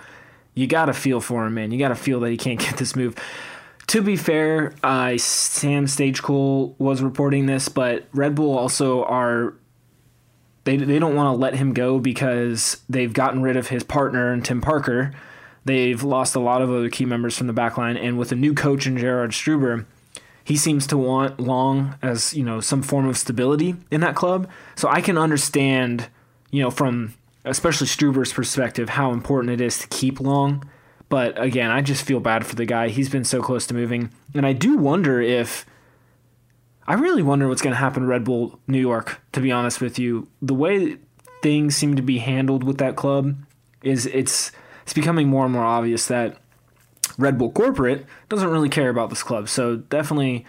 you 0.55 0.67
got 0.67 0.87
to 0.87 0.93
feel 0.93 1.21
for 1.21 1.47
him, 1.47 1.55
man. 1.55 1.71
You 1.71 1.79
got 1.79 1.89
to 1.89 1.95
feel 1.95 2.21
that 2.21 2.31
he 2.31 2.37
can't 2.37 2.59
get 2.61 2.77
this 2.77 2.97
move. 2.97 3.15
To 3.89 4.03
be 4.03 4.17
fair, 4.17 4.75
uh, 4.85 5.17
Sam 5.19 5.87
Stejskal 5.87 6.75
was 6.79 7.03
reporting 7.03 7.47
this, 7.47 7.69
but 7.69 8.07
Red 8.13 8.35
Bull 8.35 8.57
also 8.57 9.05
are 9.05 9.55
they 10.71 10.85
they 10.85 10.99
don't 10.99 11.17
want 11.17 11.35
to 11.35 11.41
let 11.41 11.55
him 11.55 11.73
go 11.73 11.99
because 11.99 12.81
they've 12.89 13.13
gotten 13.13 13.43
rid 13.43 13.57
of 13.57 13.69
his 13.69 13.83
partner 13.83 14.33
and 14.33 14.45
Tim 14.45 14.61
Parker. 14.61 15.13
They've 15.65 16.03
lost 16.03 16.35
a 16.35 16.41
lot 16.41 16.63
of 16.63 16.71
other 16.71 16.89
key 16.89 17.05
members 17.05 17.37
from 17.37 17.47
the 17.47 17.53
back 17.53 17.77
line, 17.77 17.97
and 17.97 18.19
with 18.19 18.33
a 18.33 18.37
new 18.37 18.55
coach 18.55 18.87
in 18.87 18.97
Gerhard 18.97 19.33
Struber, 19.33 19.85
he 20.45 20.57
seems 20.57 20.87
to 20.87 20.97
want 20.97 21.41
Long 21.41 21.97
as 22.03 22.35
you 22.35 22.45
know 22.45 22.61
some 22.61 22.83
form 22.83 23.09
of 23.09 23.19
stability 23.19 23.77
in 23.91 24.01
that 24.01 24.15
club. 24.15 24.49
So 24.77 24.89
I 24.89 25.01
can 25.01 25.19
understand, 25.19 26.09
you 26.51 26.63
know, 26.63 26.71
from 26.71 27.15
especially 27.45 27.89
Struber's 27.89 28.33
perspective, 28.33 28.91
how 28.91 29.13
important 29.13 29.53
it 29.53 29.61
is 29.61 29.79
to 29.79 29.89
keep 29.89 30.21
Long. 30.21 30.69
But 31.09 31.41
again, 31.43 31.71
I 31.73 31.83
just 31.83 32.05
feel 32.05 32.21
bad 32.21 32.47
for 32.47 32.55
the 32.55 32.65
guy. 32.65 32.89
He's 32.89 33.09
been 33.09 33.25
so 33.25 33.43
close 33.43 33.67
to 33.67 33.75
moving, 33.75 34.11
and 34.35 34.47
I 34.47 34.53
do 34.53 34.77
wonder 34.77 35.21
if 35.21 35.67
I 36.91 36.95
really 36.95 37.23
wonder 37.23 37.47
what's 37.47 37.63
going 37.63 37.73
to 37.73 37.79
happen 37.79 38.03
to 38.03 38.09
Red 38.09 38.25
Bull 38.25 38.59
New 38.67 38.81
York, 38.81 39.21
to 39.31 39.41
be 39.41 39.53
honest 39.53 39.81
with 39.81 39.97
you. 39.97 40.27
The 40.43 40.55
way 40.55 40.97
things 41.41 41.77
seem 41.77 41.95
to 41.95 42.03
be 42.03 42.19
handled 42.19 42.65
with 42.65 42.79
that 42.79 42.97
club 42.97 43.37
is 43.85 44.07
it's 44.07 44.51
it's 44.83 44.93
becoming 44.93 45.29
more 45.29 45.45
and 45.45 45.53
more 45.53 45.63
obvious 45.63 46.09
that 46.09 46.39
Red 47.17 47.39
Bull 47.39 47.53
corporate 47.53 48.07
doesn't 48.29 48.51
really 48.51 48.69
care 48.69 48.89
about 48.89 49.09
this 49.09 49.23
club. 49.23 49.49
So 49.49 49.77
definitely 49.77 50.45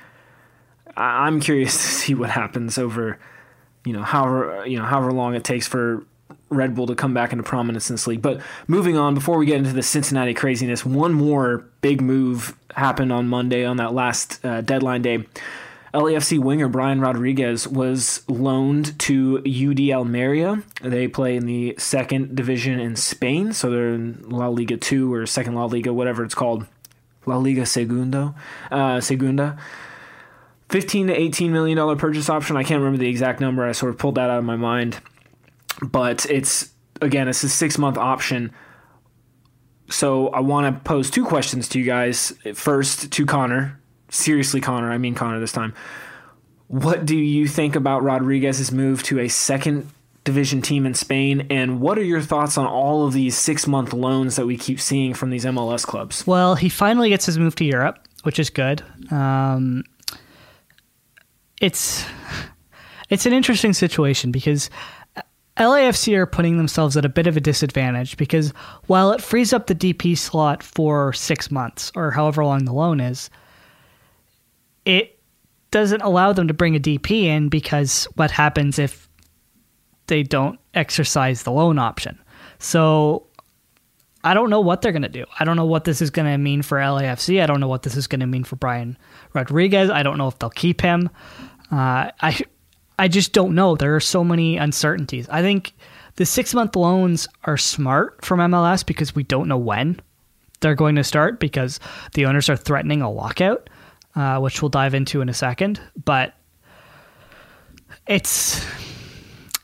I'm 0.98 1.42
curious 1.42 1.74
to 1.78 1.84
see 1.84 2.16
what 2.16 2.32
happens 2.32 2.80
over 2.80 3.20
you 3.86 3.94
know 3.94 4.02
however 4.02 4.66
you 4.66 4.80
know 4.80 4.86
however 4.86 5.12
long 5.12 5.36
it 5.36 5.44
takes 5.44 5.68
for 5.68 6.04
Red 6.50 6.74
Bull 6.74 6.88
to 6.88 6.96
come 6.96 7.14
back 7.14 7.34
into 7.34 7.44
prominence 7.44 7.88
in 7.92 7.94
this 7.94 8.08
league. 8.08 8.24
But 8.24 8.42
moving 8.68 8.98
on, 8.98 9.14
before 9.14 9.38
we 9.38 9.46
get 9.46 9.58
into 9.58 9.74
the 9.74 9.84
Cincinnati 9.84 10.34
craziness, 10.34 10.88
one 10.88 11.14
more 11.14 11.70
big 11.82 12.02
move 12.02 12.58
happened 12.76 13.14
on 13.14 13.28
Monday 13.28 13.64
on 13.64 13.78
that 13.78 13.94
last 13.94 14.44
uh, 14.44 14.62
deadline 14.62 15.04
day. 15.04 15.28
LAFC 15.94 16.40
winger 16.40 16.70
Brian 16.70 17.02
Rodriguez 17.02 17.68
was 17.68 18.24
loaned 18.30 18.98
to 19.00 19.40
UD 19.40 19.80
Almeria. 19.92 20.64
They 20.82 21.08
play 21.08 21.36
in 21.36 21.46
the 21.46 21.76
second 21.78 22.36
division 22.36 22.80
in 22.80 22.96
Spain, 22.96 23.52
so 23.52 23.70
they're 23.70 23.94
in 23.94 24.24
La 24.30 24.48
Liga 24.48 24.78
2 24.78 25.14
or 25.14 25.26
second 25.26 25.56
La 25.56 25.66
Liga, 25.66 25.92
whatever 25.92 26.24
it's 26.24 26.36
called. 26.36 26.66
La 27.26 27.38
Liga 27.38 27.66
Segundo, 27.66 28.34
uh, 28.72 29.00
Segunda. 29.00 29.58
15 30.70 31.08
to 31.08 31.14
18 31.14 31.52
million 31.52 31.76
dollar 31.78 31.98
purchase 31.98 32.30
option. 32.30 32.56
I 32.56 32.64
can't 32.64 32.80
remember 32.80 32.98
the 32.98 33.10
exact 33.10 33.42
number. 33.42 33.68
I 33.68 33.74
sort 33.74 33.92
of 33.92 34.00
pulled 34.00 34.16
that 34.16 34.30
out 34.30 34.40
of 34.40 34.46
my 34.46 34.56
mind. 34.56 35.00
But 35.82 36.26
it's 36.30 36.72
again, 37.02 37.28
it's 37.28 37.44
a 37.44 37.48
6-month 37.48 37.98
option. 37.98 38.54
So 39.90 40.30
I 40.30 40.40
want 40.40 40.74
to 40.74 40.82
pose 40.82 41.12
two 41.12 41.26
questions 41.26 41.68
to 41.70 41.80
you 41.80 41.86
guys. 41.86 42.34
First 42.54 43.12
to 43.12 43.26
Connor. 43.26 43.81
Seriously, 44.12 44.62
Connor, 44.62 44.92
I 44.92 44.98
mean 44.98 45.16
Connor 45.16 45.40
this 45.40 45.54
time. 45.54 45.74
What 46.68 47.06
do 47.06 47.18
you 47.18 47.48
think 47.48 47.76
about 47.76 48.04
Rodriguez's 48.04 48.72
move 48.72 49.02
to 49.04 49.20
a 49.20 49.28
second 49.28 49.90
division 50.24 50.62
team 50.62 50.86
in 50.86 50.94
Spain? 50.94 51.48
And 51.50 51.80
what 51.80 51.98
are 51.98 52.04
your 52.04 52.22
thoughts 52.22 52.58
on 52.58 52.68
all 52.68 53.06
of 53.08 53.14
these 53.14 53.38
six 53.38 53.66
month 53.68 53.94
loans 53.94 54.36
that 54.36 54.46
we 54.46 54.58
keep 54.58 54.80
seeing 54.80 55.14
from 55.14 55.30
these 55.30 55.46
MLS 55.46 55.86
clubs? 55.86 56.28
Well, 56.28 56.56
he 56.56 56.70
finally 56.70 57.10
gets 57.10 57.26
his 57.26 57.38
move 57.40 57.56
to 57.56 57.66
Europe, 57.66 58.06
which 58.24 58.38
is 58.38 58.50
good. 58.50 58.84
Um, 59.12 59.84
it's 61.62 62.06
it's 63.10 63.26
an 63.26 63.34
interesting 63.34 63.74
situation 63.74 64.32
because 64.32 64.70
LAFC 65.58 66.16
are 66.16 66.26
putting 66.26 66.58
themselves 66.58 66.98
at 66.98 67.06
a 67.06 67.10
bit 67.10 67.28
of 67.28 67.38
a 67.38 67.42
disadvantage 67.42 68.18
because 68.18 68.52
while 68.88 69.12
it 69.12 69.22
frees 69.22 69.54
up 69.54 69.68
the 69.68 69.76
DP 69.76 70.18
slot 70.18 70.64
for 70.64 71.14
six 71.14 71.52
months 71.52 71.92
or 71.96 72.12
however 72.12 72.44
long 72.44 72.66
the 72.66 72.74
loan 72.74 73.00
is, 73.00 73.30
it 74.86 75.20
doesn't 75.72 76.02
allow 76.02 76.34
them 76.34 76.48
to 76.48 76.54
bring 76.54 76.76
a 76.76 76.80
DP 76.80 77.24
in 77.24 77.50
because 77.50 78.06
what 78.16 78.32
happens 78.32 78.78
if 78.80 79.08
they 80.08 80.24
don't 80.24 80.60
exercise 80.74 81.44
the 81.44 81.52
loan 81.52 81.80
option? 81.80 82.20
So 82.60 83.28
I 84.24 84.34
don't 84.34 84.50
know 84.50 84.62
what 84.62 84.82
they're 84.82 84.92
going 84.92 85.02
to 85.02 85.10
do. 85.10 85.26
I 85.40 85.46
don't 85.46 85.56
know 85.56 85.66
what 85.66 85.86
this 85.86 86.02
is 86.02 86.10
going 86.10 86.32
to 86.32 86.38
mean 86.38 86.62
for 86.62 86.78
LAFC. 86.78 87.42
I 87.42 87.46
don't 87.46 87.60
know 87.60 87.68
what 87.68 87.84
this 87.84 87.96
is 87.96 88.08
going 88.08 88.20
to 88.20 88.28
mean 88.28 88.44
for 88.44 88.56
Brian 88.56 88.98
Rodriguez. 89.34 89.90
I 89.90 90.04
don't 90.04 90.18
know 90.18 90.28
if 90.28 90.38
they'll 90.40 90.50
keep 90.50 90.82
him. 90.82 91.10
Uh, 91.72 92.12
I 92.22 92.40
I 93.00 93.08
just 93.08 93.34
don't 93.34 93.56
know. 93.56 93.76
There 93.76 93.96
are 93.96 94.02
so 94.02 94.24
many 94.24 94.58
uncertainties. 94.58 95.28
I 95.30 95.42
think 95.42 95.74
the 96.18 96.26
six 96.26 96.54
month 96.54 96.76
loans 96.76 97.28
are 97.46 97.58
smart 97.58 98.24
from 98.24 98.40
MLS 98.40 98.86
because 98.86 99.16
we 99.16 99.24
don't 99.24 99.48
know 99.48 99.58
when 99.58 100.00
they're 100.60 100.76
going 100.76 100.96
to 100.96 101.04
start 101.04 101.40
because 101.40 101.80
the 102.14 102.26
owners 102.26 102.48
are 102.48 102.56
threatening 102.56 103.02
a 103.02 103.10
lockout 103.12 103.70
uh, 104.16 104.40
which 104.40 104.62
we'll 104.62 104.70
dive 104.70 104.94
into 104.94 105.22
in 105.22 105.30
a 105.30 105.34
second. 105.34 105.80
But 106.04 106.34
it's 108.08 108.66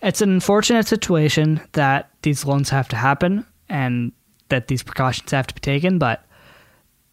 it's 0.01 0.21
an 0.21 0.29
unfortunate 0.29 0.87
situation 0.87 1.61
that 1.73 2.11
these 2.21 2.45
loans 2.45 2.69
have 2.69 2.87
to 2.89 2.95
happen 2.95 3.45
and 3.69 4.11
that 4.49 4.67
these 4.67 4.83
precautions 4.83 5.31
have 5.31 5.47
to 5.47 5.53
be 5.53 5.59
taken, 5.59 5.97
but 5.97 6.25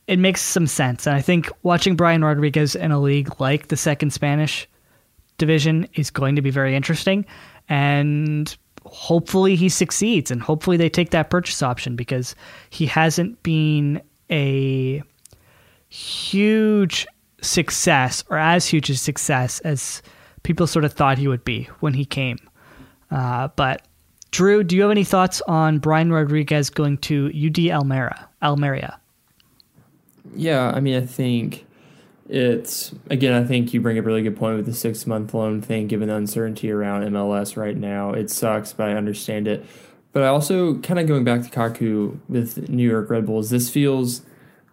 it 0.06 0.18
makes 0.18 0.40
some 0.40 0.66
sense. 0.66 1.06
And 1.06 1.16
I 1.16 1.20
think 1.20 1.50
watching 1.62 1.96
Brian 1.96 2.22
Rodriguez 2.22 2.76
in 2.76 2.92
a 2.92 3.00
league 3.00 3.40
like 3.40 3.68
the 3.68 3.76
second 3.76 4.12
Spanish 4.12 4.68
division 5.38 5.88
is 5.94 6.10
going 6.10 6.36
to 6.36 6.42
be 6.42 6.50
very 6.50 6.76
interesting. 6.76 7.24
And 7.68 8.54
hopefully 8.84 9.56
he 9.56 9.68
succeeds 9.68 10.30
and 10.30 10.42
hopefully 10.42 10.76
they 10.76 10.90
take 10.90 11.10
that 11.10 11.30
purchase 11.30 11.62
option 11.62 11.96
because 11.96 12.34
he 12.68 12.84
hasn't 12.84 13.42
been 13.42 14.00
a 14.30 15.02
huge 15.88 17.06
success 17.44 18.24
or 18.28 18.38
as 18.38 18.66
huge 18.66 18.90
a 18.90 18.96
success 18.96 19.60
as 19.60 20.02
people 20.42 20.66
sort 20.66 20.84
of 20.84 20.92
thought 20.92 21.18
he 21.18 21.28
would 21.28 21.44
be 21.44 21.64
when 21.80 21.94
he 21.94 22.04
came. 22.04 22.38
Uh, 23.10 23.48
but 23.56 23.82
Drew, 24.30 24.64
do 24.64 24.74
you 24.74 24.82
have 24.82 24.90
any 24.90 25.04
thoughts 25.04 25.40
on 25.42 25.78
Brian 25.78 26.12
Rodriguez 26.12 26.70
going 26.70 26.98
to 26.98 27.26
UD 27.28 27.70
Almeria? 27.70 28.28
Almeria. 28.42 28.98
Yeah, 30.34 30.72
I 30.74 30.80
mean, 30.80 31.00
I 31.00 31.06
think 31.06 31.64
it's 32.28 32.92
again. 33.10 33.32
I 33.32 33.46
think 33.46 33.74
you 33.74 33.80
bring 33.80 33.98
up 33.98 34.04
a 34.04 34.06
really 34.06 34.22
good 34.22 34.36
point 34.36 34.56
with 34.56 34.66
the 34.66 34.74
six 34.74 35.06
month 35.06 35.34
loan 35.34 35.60
thing. 35.60 35.86
Given 35.86 36.08
the 36.08 36.16
uncertainty 36.16 36.70
around 36.70 37.02
MLS 37.12 37.56
right 37.56 37.76
now, 37.76 38.12
it 38.12 38.30
sucks, 38.30 38.72
but 38.72 38.88
I 38.88 38.94
understand 38.94 39.46
it. 39.46 39.64
But 40.12 40.22
I 40.22 40.28
also 40.28 40.78
kind 40.78 40.98
of 40.98 41.06
going 41.06 41.24
back 41.24 41.42
to 41.42 41.50
Kaku 41.50 42.18
with 42.28 42.68
New 42.68 42.88
York 42.88 43.10
Red 43.10 43.26
Bulls. 43.26 43.50
This 43.50 43.68
feels 43.68 44.22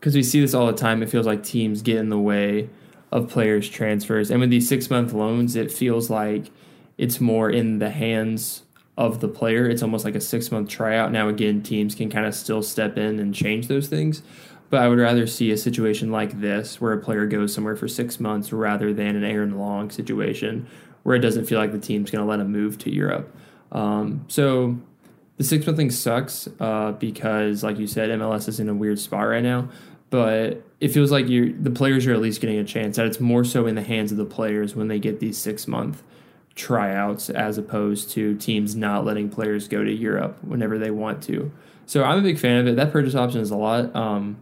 because 0.02 0.16
we 0.16 0.24
see 0.24 0.42
this 0.42 0.56
all 0.56 0.66
the 0.66 0.74
time. 0.74 1.04
It 1.04 1.10
feels 1.10 1.28
like 1.28 1.44
teams 1.44 1.84
get 1.84 1.98
in 1.98 2.10
the 2.10 2.20
way 2.20 2.70
of 3.12 3.30
players' 3.30 3.70
transfers, 3.70 4.32
and 4.32 4.42
with 4.42 4.50
these 4.50 4.68
six 4.68 4.90
month 4.90 5.14
loans, 5.14 5.56
it 5.56 5.72
feels 5.72 6.10
like 6.10 6.52
it's 6.98 7.22
more 7.22 7.50
in 7.50 7.78
the 7.80 7.92
hands 7.92 8.64
of 8.98 9.20
the 9.22 9.28
player. 9.28 9.70
It's 9.70 9.84
almost 9.84 10.04
like 10.04 10.16
a 10.16 10.22
six 10.22 10.52
month 10.52 10.70
tryout. 10.70 11.12
Now, 11.12 11.30
again, 11.30 11.62
teams 11.62 11.96
can 11.96 12.10
kind 12.10 12.26
of 12.26 12.36
still 12.36 12.64
step 12.64 12.98
in 12.98 13.20
and 13.20 13.34
change 13.34 13.68
those 13.68 13.88
things. 13.88 14.24
But 14.70 14.82
I 14.82 14.88
would 14.88 15.00
rather 15.00 15.28
see 15.28 15.52
a 15.52 15.58
situation 15.58 16.12
like 16.12 16.40
this 16.40 16.80
where 16.80 16.94
a 16.94 16.98
player 16.98 17.28
goes 17.28 17.54
somewhere 17.54 17.76
for 17.76 17.88
six 17.88 18.20
months 18.20 18.54
rather 18.54 18.94
than 18.94 19.16
an 19.16 19.24
Aaron 19.24 19.58
Long 19.58 19.90
situation 19.90 20.68
where 21.04 21.16
it 21.16 21.20
doesn't 21.20 21.46
feel 21.46 21.60
like 21.60 21.74
the 21.74 21.80
team's 21.80 22.10
going 22.10 22.24
to 22.24 22.30
let 22.30 22.40
him 22.40 22.52
move 22.52 22.78
to 22.80 22.94
Europe. 22.94 23.36
Um, 23.72 24.24
so 24.30 24.78
the 25.38 25.44
six 25.44 25.66
month 25.66 25.78
thing 25.78 25.92
sucks 25.92 26.48
uh, 26.60 26.94
because, 26.94 27.64
like 27.64 27.80
you 27.80 27.88
said, 27.88 28.10
MLS 28.12 28.48
is 28.48 28.60
in 28.60 28.70
a 28.70 28.74
weird 28.74 29.00
spot 29.00 29.28
right 29.28 29.44
now 29.44 29.70
but 30.12 30.62
it 30.80 30.90
feels 30.90 31.10
like 31.10 31.28
you 31.28 31.54
the 31.60 31.72
players 31.72 32.06
are 32.06 32.14
at 32.14 32.20
least 32.20 32.42
getting 32.42 32.60
a 32.60 32.64
chance. 32.64 32.98
That 32.98 33.08
it's 33.08 33.20
more 33.20 33.44
so 33.44 33.66
in 33.66 33.74
the 33.74 33.82
hands 33.82 34.12
of 34.12 34.20
the 34.20 34.26
players 34.26 34.76
when 34.76 34.88
they 34.88 35.00
get 35.00 35.20
these 35.20 35.40
six 35.40 35.68
month 35.68 36.04
tryouts, 36.54 37.30
as 37.30 37.58
opposed 37.58 38.12
to 38.12 38.36
teams 38.36 38.76
not 38.76 39.06
letting 39.06 39.30
players 39.30 39.68
go 39.68 39.84
to 39.84 39.92
Europe 39.92 40.38
whenever 40.44 40.78
they 40.78 40.92
want 40.92 41.24
to. 41.24 41.52
So 41.86 42.04
I'm 42.04 42.20
a 42.20 42.22
big 42.22 42.38
fan 42.38 42.58
of 42.58 42.68
it. 42.68 42.76
That 42.76 42.92
purchase 42.92 43.16
option 43.16 43.42
is 43.42 43.52
a 43.52 43.56
lot. 43.56 43.96
Um, 43.96 44.38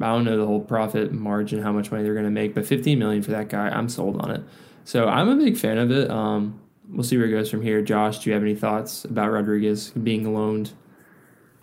I 0.00 0.12
don't 0.12 0.24
know 0.24 0.36
the 0.36 0.46
whole 0.46 0.60
profit 0.60 1.12
margin, 1.12 1.62
how 1.62 1.72
much 1.72 1.90
money 1.90 2.04
they're 2.04 2.12
going 2.12 2.26
to 2.26 2.30
make, 2.30 2.54
but 2.54 2.66
15 2.66 2.98
million 2.98 3.22
for 3.22 3.30
that 3.32 3.48
guy, 3.48 3.68
I'm 3.68 3.88
sold 3.88 4.20
on 4.20 4.30
it. 4.30 4.42
So 4.84 5.08
I'm 5.08 5.28
a 5.28 5.36
big 5.36 5.56
fan 5.56 5.78
of 5.78 5.90
it. 5.90 6.10
Um, 6.10 6.60
we'll 6.88 7.02
see 7.02 7.16
where 7.16 7.26
it 7.26 7.30
goes 7.30 7.50
from 7.50 7.62
here. 7.62 7.82
Josh, 7.82 8.20
do 8.20 8.30
you 8.30 8.34
have 8.34 8.42
any 8.42 8.54
thoughts 8.54 9.04
about 9.04 9.30
Rodriguez 9.30 9.90
being 9.90 10.34
loaned 10.34 10.72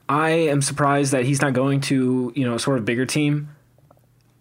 I 0.07 0.29
am 0.29 0.61
surprised 0.61 1.11
that 1.13 1.25
he's 1.25 1.41
not 1.41 1.53
going 1.53 1.81
to, 1.81 2.31
you 2.35 2.45
know, 2.45 2.57
sort 2.57 2.77
of 2.77 2.85
bigger 2.85 3.05
team. 3.05 3.49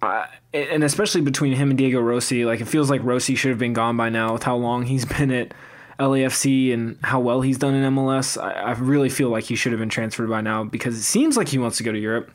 Uh, 0.03 0.27
and 0.53 0.85
especially 0.85 1.23
between 1.23 1.55
him 1.55 1.71
and 1.71 1.79
Diego 1.79 2.01
Rossi, 2.01 2.45
like 2.45 2.61
it 2.61 2.67
feels 2.67 2.91
like 2.91 3.03
Rossi 3.03 3.35
should 3.35 3.51
have 3.51 3.59
been 3.59 3.73
gone 3.73 3.97
by 3.97 4.11
now 4.11 4.35
with 4.35 4.43
how 4.43 4.57
long 4.57 4.85
he's 4.85 5.05
been 5.19 5.31
at 5.31 5.55
LAFC 5.99 6.73
and 6.73 6.99
how 7.03 7.21
well 7.21 7.41
he's 7.41 7.59
done 7.59 7.75
in 7.75 7.95
MLS. 7.95 8.41
I, 8.41 8.53
I 8.53 8.73
really 8.73 9.09
feel 9.09 9.31
like 9.31 9.45
he 9.45 9.57
should 9.57 9.73
have 9.73 9.79
been 9.79 9.89
transferred 9.89 10.29
by 10.29 10.41
now 10.41 10.65
because 10.65 10.97
it 10.97 11.03
seems 11.03 11.37
like 11.37 11.49
he 11.49 11.59
wants 11.59 11.79
to 11.79 11.83
go 11.83 11.93
to 11.93 11.99
Europe. 11.99 12.31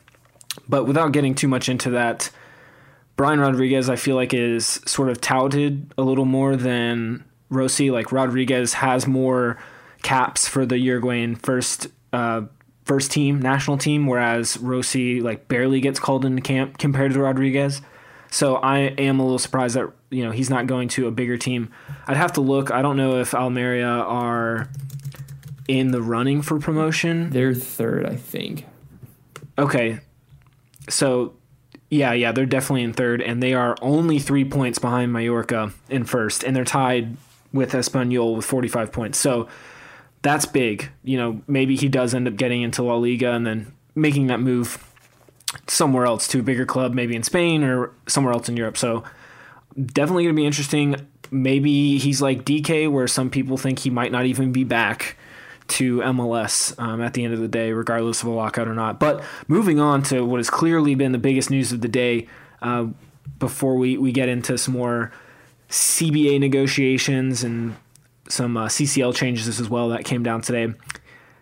But 0.68 0.84
without 0.84 1.12
getting 1.12 1.34
too 1.34 1.48
much 1.48 1.68
into 1.68 1.90
that, 1.90 2.30
Brian 3.16 3.38
Rodriguez, 3.38 3.88
I 3.88 3.96
feel 3.96 4.16
like 4.16 4.34
is 4.34 4.80
sort 4.86 5.08
of 5.08 5.20
touted 5.20 5.92
a 5.96 6.02
little 6.02 6.24
more 6.24 6.56
than 6.56 7.24
Rossi. 7.50 7.90
Like 7.90 8.12
Rodriguez 8.12 8.72
has 8.74 9.06
more 9.06 9.58
caps 10.02 10.48
for 10.48 10.66
the 10.66 10.78
Uruguayan 10.78 11.36
first 11.36 11.88
uh, 12.12 12.42
first 12.90 13.12
team 13.12 13.40
national 13.40 13.78
team, 13.78 14.08
whereas 14.08 14.56
Rossi 14.56 15.20
like 15.20 15.46
barely 15.46 15.80
gets 15.80 16.00
called 16.00 16.24
into 16.24 16.42
camp 16.42 16.76
compared 16.76 17.12
to 17.12 17.20
Rodriguez. 17.20 17.80
So 18.32 18.56
I 18.56 18.78
am 18.78 19.20
a 19.20 19.22
little 19.22 19.38
surprised 19.38 19.76
that 19.76 19.92
you 20.10 20.24
know 20.24 20.32
he's 20.32 20.50
not 20.50 20.66
going 20.66 20.88
to 20.88 21.06
a 21.06 21.12
bigger 21.12 21.38
team. 21.38 21.70
I'd 22.08 22.16
have 22.16 22.32
to 22.32 22.40
look. 22.40 22.72
I 22.72 22.82
don't 22.82 22.96
know 22.96 23.20
if 23.20 23.32
Almeria 23.32 23.86
are 23.86 24.68
in 25.68 25.92
the 25.92 26.02
running 26.02 26.42
for 26.42 26.58
promotion. 26.58 27.30
They're 27.30 27.54
third, 27.54 28.06
I 28.06 28.16
think. 28.16 28.66
Okay, 29.56 30.00
so 30.88 31.34
yeah, 31.90 32.12
yeah, 32.12 32.32
they're 32.32 32.44
definitely 32.44 32.82
in 32.82 32.92
third, 32.92 33.22
and 33.22 33.40
they 33.40 33.54
are 33.54 33.76
only 33.80 34.18
three 34.18 34.44
points 34.44 34.80
behind 34.80 35.12
Mallorca 35.12 35.72
in 35.88 36.06
first, 36.06 36.42
and 36.42 36.56
they're 36.56 36.64
tied 36.64 37.16
with 37.52 37.70
Espanyol 37.70 38.34
with 38.34 38.44
45 38.44 38.90
points. 38.90 39.16
So 39.16 39.46
that's 40.22 40.46
big. 40.46 40.90
You 41.02 41.16
know, 41.16 41.42
maybe 41.46 41.76
he 41.76 41.88
does 41.88 42.14
end 42.14 42.28
up 42.28 42.36
getting 42.36 42.62
into 42.62 42.82
La 42.82 42.94
Liga 42.94 43.32
and 43.32 43.46
then 43.46 43.72
making 43.94 44.26
that 44.28 44.40
move 44.40 44.86
somewhere 45.66 46.04
else 46.06 46.28
to 46.28 46.40
a 46.40 46.42
bigger 46.42 46.66
club, 46.66 46.94
maybe 46.94 47.16
in 47.16 47.22
Spain 47.22 47.62
or 47.62 47.92
somewhere 48.06 48.32
else 48.32 48.48
in 48.48 48.56
Europe. 48.56 48.76
So 48.76 49.02
definitely 49.76 50.24
going 50.24 50.34
to 50.34 50.40
be 50.40 50.46
interesting. 50.46 50.96
Maybe 51.30 51.98
he's 51.98 52.20
like 52.20 52.44
Dike, 52.44 52.90
where 52.90 53.06
some 53.06 53.30
people 53.30 53.56
think 53.56 53.80
he 53.80 53.90
might 53.90 54.12
not 54.12 54.26
even 54.26 54.52
be 54.52 54.64
back 54.64 55.16
to 55.68 55.98
MLS 55.98 56.78
um, 56.80 57.00
at 57.00 57.14
the 57.14 57.24
end 57.24 57.32
of 57.32 57.40
the 57.40 57.48
day, 57.48 57.72
regardless 57.72 58.22
of 58.22 58.28
a 58.28 58.32
lockout 58.32 58.66
or 58.66 58.74
not. 58.74 58.98
But 58.98 59.22
moving 59.46 59.78
on 59.78 60.02
to 60.04 60.24
what 60.24 60.38
has 60.38 60.50
clearly 60.50 60.94
been 60.96 61.12
the 61.12 61.18
biggest 61.18 61.50
news 61.50 61.72
of 61.72 61.80
the 61.80 61.88
day, 61.88 62.26
uh, 62.60 62.88
before 63.38 63.76
we, 63.76 63.96
we 63.96 64.12
get 64.12 64.28
into 64.28 64.58
some 64.58 64.74
more 64.74 65.12
CBA 65.70 66.40
negotiations 66.40 67.44
and 67.44 67.76
some 68.30 68.56
uh, 68.56 68.66
CCL 68.66 69.14
changes 69.14 69.60
as 69.60 69.68
well 69.68 69.88
that 69.90 70.04
came 70.04 70.22
down 70.22 70.40
today. 70.40 70.72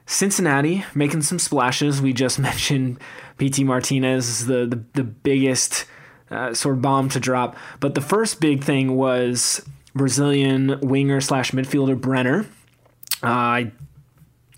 Cincinnati 0.07 0.85
making 0.95 1.23
some 1.23 1.39
splashes. 1.39 2.01
We 2.01 2.13
just 2.13 2.39
mentioned 2.39 2.99
Pity 3.37 3.65
Martinez, 3.65 4.47
the, 4.47 4.67
the 4.67 4.83
the 4.95 5.05
biggest 5.05 5.85
uh, 6.31 6.55
sort 6.55 6.77
of 6.77 6.83
bomb 6.83 7.09
to 7.11 7.21
drop. 7.21 7.57
But 7.81 7.95
the 7.95 8.01
first 8.01 8.41
big 8.41 8.65
thing 8.65 8.97
was 8.97 9.65
Brazilian 9.95 10.79
winger 10.81 11.21
slash 11.21 11.53
midfielder 11.53 12.01
Brenner. 12.01 12.47
Uh, 13.23 13.27
I 13.27 13.73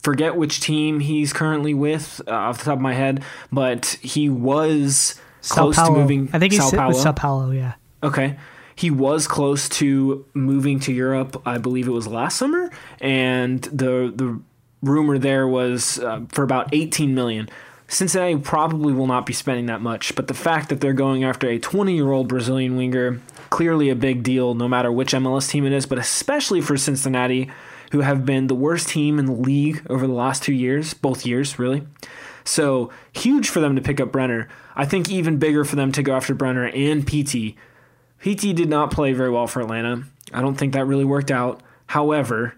forget 0.03 0.37
which 0.37 0.61
team 0.61 1.01
he's 1.01 1.33
currently 1.33 1.75
with 1.75 2.21
uh, 2.27 2.33
off 2.33 2.59
the 2.59 2.65
top 2.65 2.75
of 2.77 2.81
my 2.81 2.95
head, 2.95 3.23
but 3.51 3.99
he 4.03 4.29
was 4.29 5.21
close 5.49 5.77
to 5.77 5.91
moving. 5.91 6.29
I 6.33 6.39
think 6.39 6.53
he's 6.53 6.63
Sao 6.63 6.71
Sao 6.71 6.77
Paulo. 6.77 6.89
with 6.89 6.97
Sao 6.99 7.13
Paulo. 7.13 7.51
Yeah. 7.51 7.75
Okay. 8.03 8.37
He 8.81 8.91
was 8.91 9.29
close 9.29 9.69
to 9.81 10.25
moving 10.33 10.81
to 10.81 10.93
Europe. 10.93 11.43
I 11.45 11.59
believe 11.59 11.87
it 11.87 11.91
was 11.91 12.07
last 12.07 12.39
summer, 12.39 12.71
and 12.99 13.61
the 13.65 14.11
the 14.17 14.41
rumor 14.81 15.19
there 15.19 15.47
was 15.47 15.99
uh, 15.99 16.23
for 16.33 16.43
about 16.43 16.73
18 16.73 17.15
million. 17.15 17.51
Cincinnati 17.89 18.39
probably 18.39 18.95
will 18.95 19.07
not 19.07 19.27
be 19.27 19.35
spending 19.35 19.67
that 19.67 19.83
much, 19.83 20.15
but 20.15 20.29
the 20.29 20.35
fact 20.35 20.71
that 20.71 20.81
they're 20.81 20.95
going 20.95 21.25
after 21.25 21.47
a 21.47 21.59
20 21.59 21.95
year 21.95 22.11
old 22.11 22.29
Brazilian 22.29 22.75
winger, 22.75 23.21
clearly 23.51 23.91
a 23.91 23.95
big 23.95 24.23
deal, 24.23 24.55
no 24.55 24.67
matter 24.67 24.91
which 24.91 25.13
MLS 25.13 25.51
team 25.51 25.67
it 25.67 25.73
is, 25.73 25.85
but 25.85 25.99
especially 25.99 26.63
for 26.63 26.79
Cincinnati, 26.79 27.51
who 27.93 28.01
have 28.01 28.25
been 28.25 28.47
the 28.47 28.55
worst 28.55 28.89
team 28.89 29.19
in 29.19 29.27
the 29.27 29.33
league 29.33 29.85
over 29.91 30.07
the 30.07 30.15
last 30.15 30.43
two 30.43 30.55
years, 30.55 30.95
both 30.95 31.27
years, 31.27 31.59
really. 31.59 31.87
So 32.45 32.91
huge 33.13 33.51
for 33.51 33.61
them 33.61 33.77
to 33.77 33.83
pick 33.83 34.01
up 34.01 34.11
Brenner. 34.11 34.49
I 34.75 34.87
think 34.87 35.11
even 35.11 35.37
bigger 35.37 35.67
for 35.67 35.77
them 35.77 35.93
to 35.93 36.03
go 36.03 36.17
after 36.17 36.35
Brenner 36.35 36.69
and 36.69 37.07
PT. 37.07 37.57
PT 38.21 38.55
did 38.55 38.69
not 38.69 38.91
play 38.91 39.13
very 39.13 39.31
well 39.31 39.47
for 39.47 39.61
Atlanta. 39.61 40.05
I 40.33 40.41
don't 40.41 40.57
think 40.57 40.75
that 40.75 40.85
really 40.85 41.05
worked 41.05 41.31
out. 41.31 41.63
However, 41.87 42.55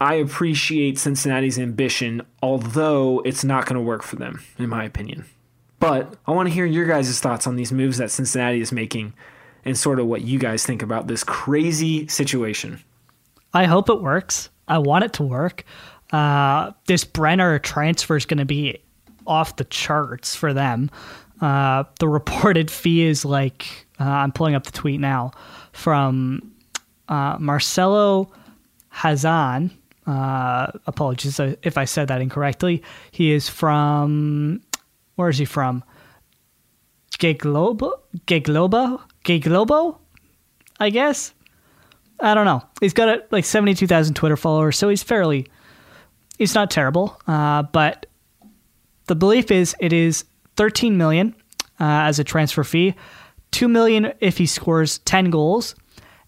I 0.00 0.14
appreciate 0.14 0.98
Cincinnati's 0.98 1.58
ambition, 1.58 2.22
although 2.42 3.20
it's 3.24 3.44
not 3.44 3.66
going 3.66 3.76
to 3.76 3.80
work 3.80 4.02
for 4.02 4.16
them, 4.16 4.42
in 4.58 4.68
my 4.68 4.84
opinion. 4.84 5.24
But 5.78 6.16
I 6.26 6.32
want 6.32 6.48
to 6.48 6.54
hear 6.54 6.66
your 6.66 6.86
guys' 6.86 7.20
thoughts 7.20 7.46
on 7.46 7.56
these 7.56 7.72
moves 7.72 7.98
that 7.98 8.10
Cincinnati 8.10 8.60
is 8.60 8.72
making 8.72 9.14
and 9.64 9.78
sort 9.78 10.00
of 10.00 10.06
what 10.06 10.22
you 10.22 10.38
guys 10.38 10.66
think 10.66 10.82
about 10.82 11.06
this 11.06 11.24
crazy 11.24 12.06
situation. 12.08 12.82
I 13.52 13.64
hope 13.66 13.88
it 13.88 14.02
works. 14.02 14.50
I 14.66 14.78
want 14.78 15.04
it 15.04 15.12
to 15.14 15.22
work. 15.22 15.64
Uh, 16.12 16.72
this 16.86 17.04
Brenner 17.04 17.58
transfer 17.58 18.16
is 18.16 18.26
going 18.26 18.38
to 18.38 18.44
be 18.44 18.78
off 19.26 19.56
the 19.56 19.64
charts 19.64 20.34
for 20.34 20.52
them. 20.52 20.90
Uh, 21.44 21.84
the 22.00 22.08
reported 22.08 22.70
fee 22.80 23.02
is 23.02 23.22
like 23.22 23.86
uh, 24.00 24.04
I'm 24.04 24.32
pulling 24.32 24.54
up 24.54 24.64
the 24.64 24.72
tweet 24.72 24.98
now 24.98 25.32
from 25.72 26.54
uh, 27.08 27.36
Marcelo 27.38 28.32
Hazan. 28.90 29.70
Uh, 30.06 30.68
apologies 30.86 31.38
if 31.62 31.76
I 31.76 31.84
said 31.84 32.08
that 32.08 32.22
incorrectly. 32.22 32.82
He 33.10 33.32
is 33.32 33.46
from 33.50 34.62
where 35.16 35.28
is 35.28 35.36
he 35.36 35.44
from? 35.44 35.84
Geglobo, 37.18 37.92
Geglobo, 38.26 39.02
Geglobo, 39.24 39.98
I 40.80 40.88
guess. 40.88 41.34
I 42.20 42.32
don't 42.32 42.46
know. 42.46 42.62
He's 42.80 42.94
got 42.94 43.08
a, 43.10 43.24
like 43.30 43.44
72,000 43.44 44.14
Twitter 44.14 44.38
followers, 44.38 44.78
so 44.78 44.88
he's 44.88 45.02
fairly, 45.02 45.46
he's 46.38 46.54
not 46.54 46.70
terrible. 46.70 47.20
Uh, 47.26 47.64
but 47.64 48.06
the 49.06 49.14
belief 49.14 49.50
is 49.50 49.76
it 49.78 49.92
is 49.92 50.24
13 50.56 50.96
million 50.96 51.34
uh, 51.80 52.08
as 52.08 52.18
a 52.18 52.24
transfer 52.24 52.64
fee, 52.64 52.94
2 53.52 53.68
million 53.68 54.12
if 54.20 54.38
he 54.38 54.46
scores 54.46 54.98
10 54.98 55.30
goals, 55.30 55.74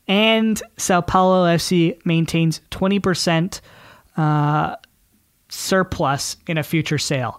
and 0.08 0.62
Sao 0.76 1.00
Paulo 1.00 1.44
FC 1.44 2.04
maintains 2.04 2.60
20% 2.70 3.60
uh, 4.16 4.76
surplus 5.48 6.36
in 6.46 6.58
a 6.58 6.62
future 6.62 6.98
sale. 6.98 7.38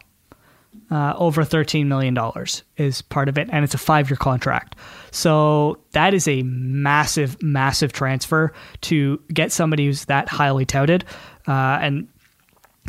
Uh, 0.92 1.14
over 1.18 1.44
$13 1.44 1.88
million 1.88 2.18
is 2.78 3.02
part 3.02 3.28
of 3.28 3.38
it, 3.38 3.50
and 3.52 3.64
it's 3.64 3.74
a 3.74 3.78
five 3.78 4.10
year 4.10 4.18
contract. 4.18 4.76
So 5.12 5.80
that 5.92 6.14
is 6.14 6.28
a 6.28 6.44
massive, 6.44 7.42
massive 7.42 7.92
transfer 7.92 8.54
to 8.82 9.22
get 9.34 9.52
somebody 9.52 9.86
who's 9.86 10.06
that 10.06 10.30
highly 10.30 10.66
touted. 10.66 11.04
Uh, 11.48 11.80
and 11.82 12.08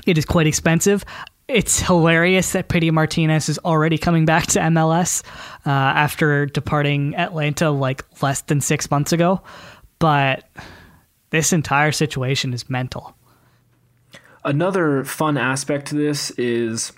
it 0.06 0.18
is 0.18 0.24
quite 0.24 0.46
expensive. 0.46 1.04
It's 1.48 1.80
hilarious 1.80 2.52
that 2.52 2.68
Pity 2.68 2.90
Martinez 2.90 3.48
is 3.48 3.58
already 3.60 3.96
coming 3.96 4.26
back 4.26 4.48
to 4.48 4.58
MLS 4.60 5.24
uh, 5.64 5.70
after 5.70 6.44
departing 6.44 7.16
Atlanta 7.16 7.70
like 7.70 8.04
less 8.22 8.42
than 8.42 8.60
six 8.60 8.90
months 8.90 9.14
ago. 9.14 9.40
But 9.98 10.46
this 11.30 11.54
entire 11.54 11.90
situation 11.90 12.52
is 12.52 12.68
mental. 12.68 13.16
Another 14.44 15.04
fun 15.04 15.38
aspect 15.38 15.88
to 15.88 15.94
this 15.94 16.30
is 16.32 16.92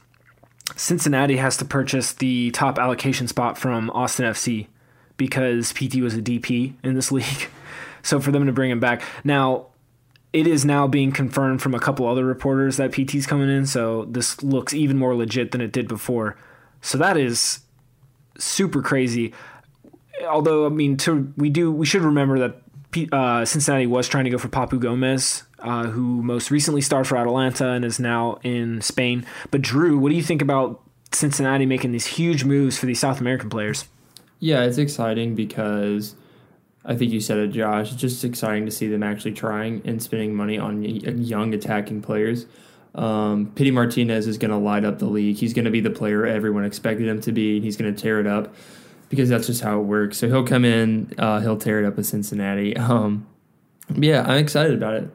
Cincinnati 0.74 1.36
has 1.36 1.56
to 1.58 1.64
purchase 1.64 2.12
the 2.12 2.50
top 2.50 2.76
allocation 2.76 3.28
spot 3.28 3.56
from 3.56 3.88
Austin 3.90 4.26
FC 4.26 4.66
because 5.16 5.72
PT 5.72 5.96
was 5.96 6.16
a 6.16 6.22
DP 6.22 6.74
in 6.82 6.94
this 6.94 7.12
league. 7.12 7.48
So 8.02 8.18
for 8.18 8.32
them 8.32 8.46
to 8.46 8.52
bring 8.52 8.72
him 8.72 8.80
back. 8.80 9.02
Now, 9.22 9.66
it 10.32 10.46
is 10.46 10.64
now 10.64 10.86
being 10.86 11.12
confirmed 11.12 11.60
from 11.60 11.74
a 11.74 11.80
couple 11.80 12.06
other 12.06 12.24
reporters 12.24 12.76
that 12.76 12.92
PT's 12.92 13.26
coming 13.26 13.48
in, 13.48 13.66
so 13.66 14.04
this 14.04 14.42
looks 14.42 14.72
even 14.72 14.96
more 14.96 15.14
legit 15.14 15.50
than 15.52 15.60
it 15.60 15.72
did 15.72 15.88
before. 15.88 16.36
So 16.80 16.98
that 16.98 17.16
is 17.16 17.60
super 18.38 18.82
crazy. 18.82 19.34
Although 20.28 20.66
I 20.66 20.68
mean, 20.68 20.96
to 20.98 21.32
we 21.36 21.50
do 21.50 21.72
we 21.72 21.86
should 21.86 22.02
remember 22.02 22.38
that 22.38 22.62
uh, 23.12 23.44
Cincinnati 23.44 23.86
was 23.86 24.08
trying 24.08 24.24
to 24.24 24.30
go 24.30 24.38
for 24.38 24.48
Papu 24.48 24.78
Gomez, 24.78 25.44
uh, 25.60 25.84
who 25.84 26.22
most 26.22 26.50
recently 26.50 26.80
starred 26.80 27.06
for 27.06 27.16
Atalanta 27.16 27.70
and 27.70 27.84
is 27.84 27.98
now 27.98 28.38
in 28.42 28.80
Spain. 28.80 29.26
But 29.50 29.62
Drew, 29.62 29.98
what 29.98 30.10
do 30.10 30.16
you 30.16 30.22
think 30.22 30.42
about 30.42 30.82
Cincinnati 31.12 31.66
making 31.66 31.92
these 31.92 32.06
huge 32.06 32.44
moves 32.44 32.78
for 32.78 32.86
these 32.86 33.00
South 33.00 33.20
American 33.20 33.50
players? 33.50 33.86
Yeah, 34.38 34.62
it's 34.62 34.78
exciting 34.78 35.34
because 35.34 36.14
I 36.84 36.96
think 36.96 37.12
you 37.12 37.20
said 37.20 37.38
it, 37.38 37.48
Josh. 37.48 37.92
It's 37.92 38.00
just 38.00 38.24
exciting 38.24 38.64
to 38.64 38.70
see 38.70 38.88
them 38.88 39.02
actually 39.02 39.32
trying 39.32 39.82
and 39.84 40.02
spending 40.02 40.34
money 40.34 40.58
on 40.58 40.82
young 40.82 41.52
attacking 41.52 42.02
players. 42.02 42.46
Um, 42.94 43.52
Pity 43.54 43.70
Martinez 43.70 44.26
is 44.26 44.38
going 44.38 44.50
to 44.50 44.56
light 44.56 44.84
up 44.84 44.98
the 44.98 45.06
league. 45.06 45.36
He's 45.36 45.52
going 45.52 45.66
to 45.66 45.70
be 45.70 45.80
the 45.80 45.90
player 45.90 46.26
everyone 46.26 46.64
expected 46.64 47.06
him 47.06 47.20
to 47.22 47.32
be, 47.32 47.56
and 47.56 47.64
he's 47.64 47.76
going 47.76 47.94
to 47.94 48.00
tear 48.00 48.18
it 48.18 48.26
up 48.26 48.54
because 49.10 49.28
that's 49.28 49.46
just 49.46 49.62
how 49.62 49.78
it 49.80 49.84
works. 49.84 50.18
So 50.18 50.28
he'll 50.28 50.46
come 50.46 50.64
in, 50.64 51.12
uh, 51.18 51.40
he'll 51.40 51.58
tear 51.58 51.84
it 51.84 51.86
up 51.86 51.96
with 51.96 52.06
Cincinnati. 52.06 52.74
Um, 52.90 53.26
yeah, 53.94 54.22
I'm 54.22 54.38
excited 54.38 54.74
about 54.74 54.94
it. 54.94 55.10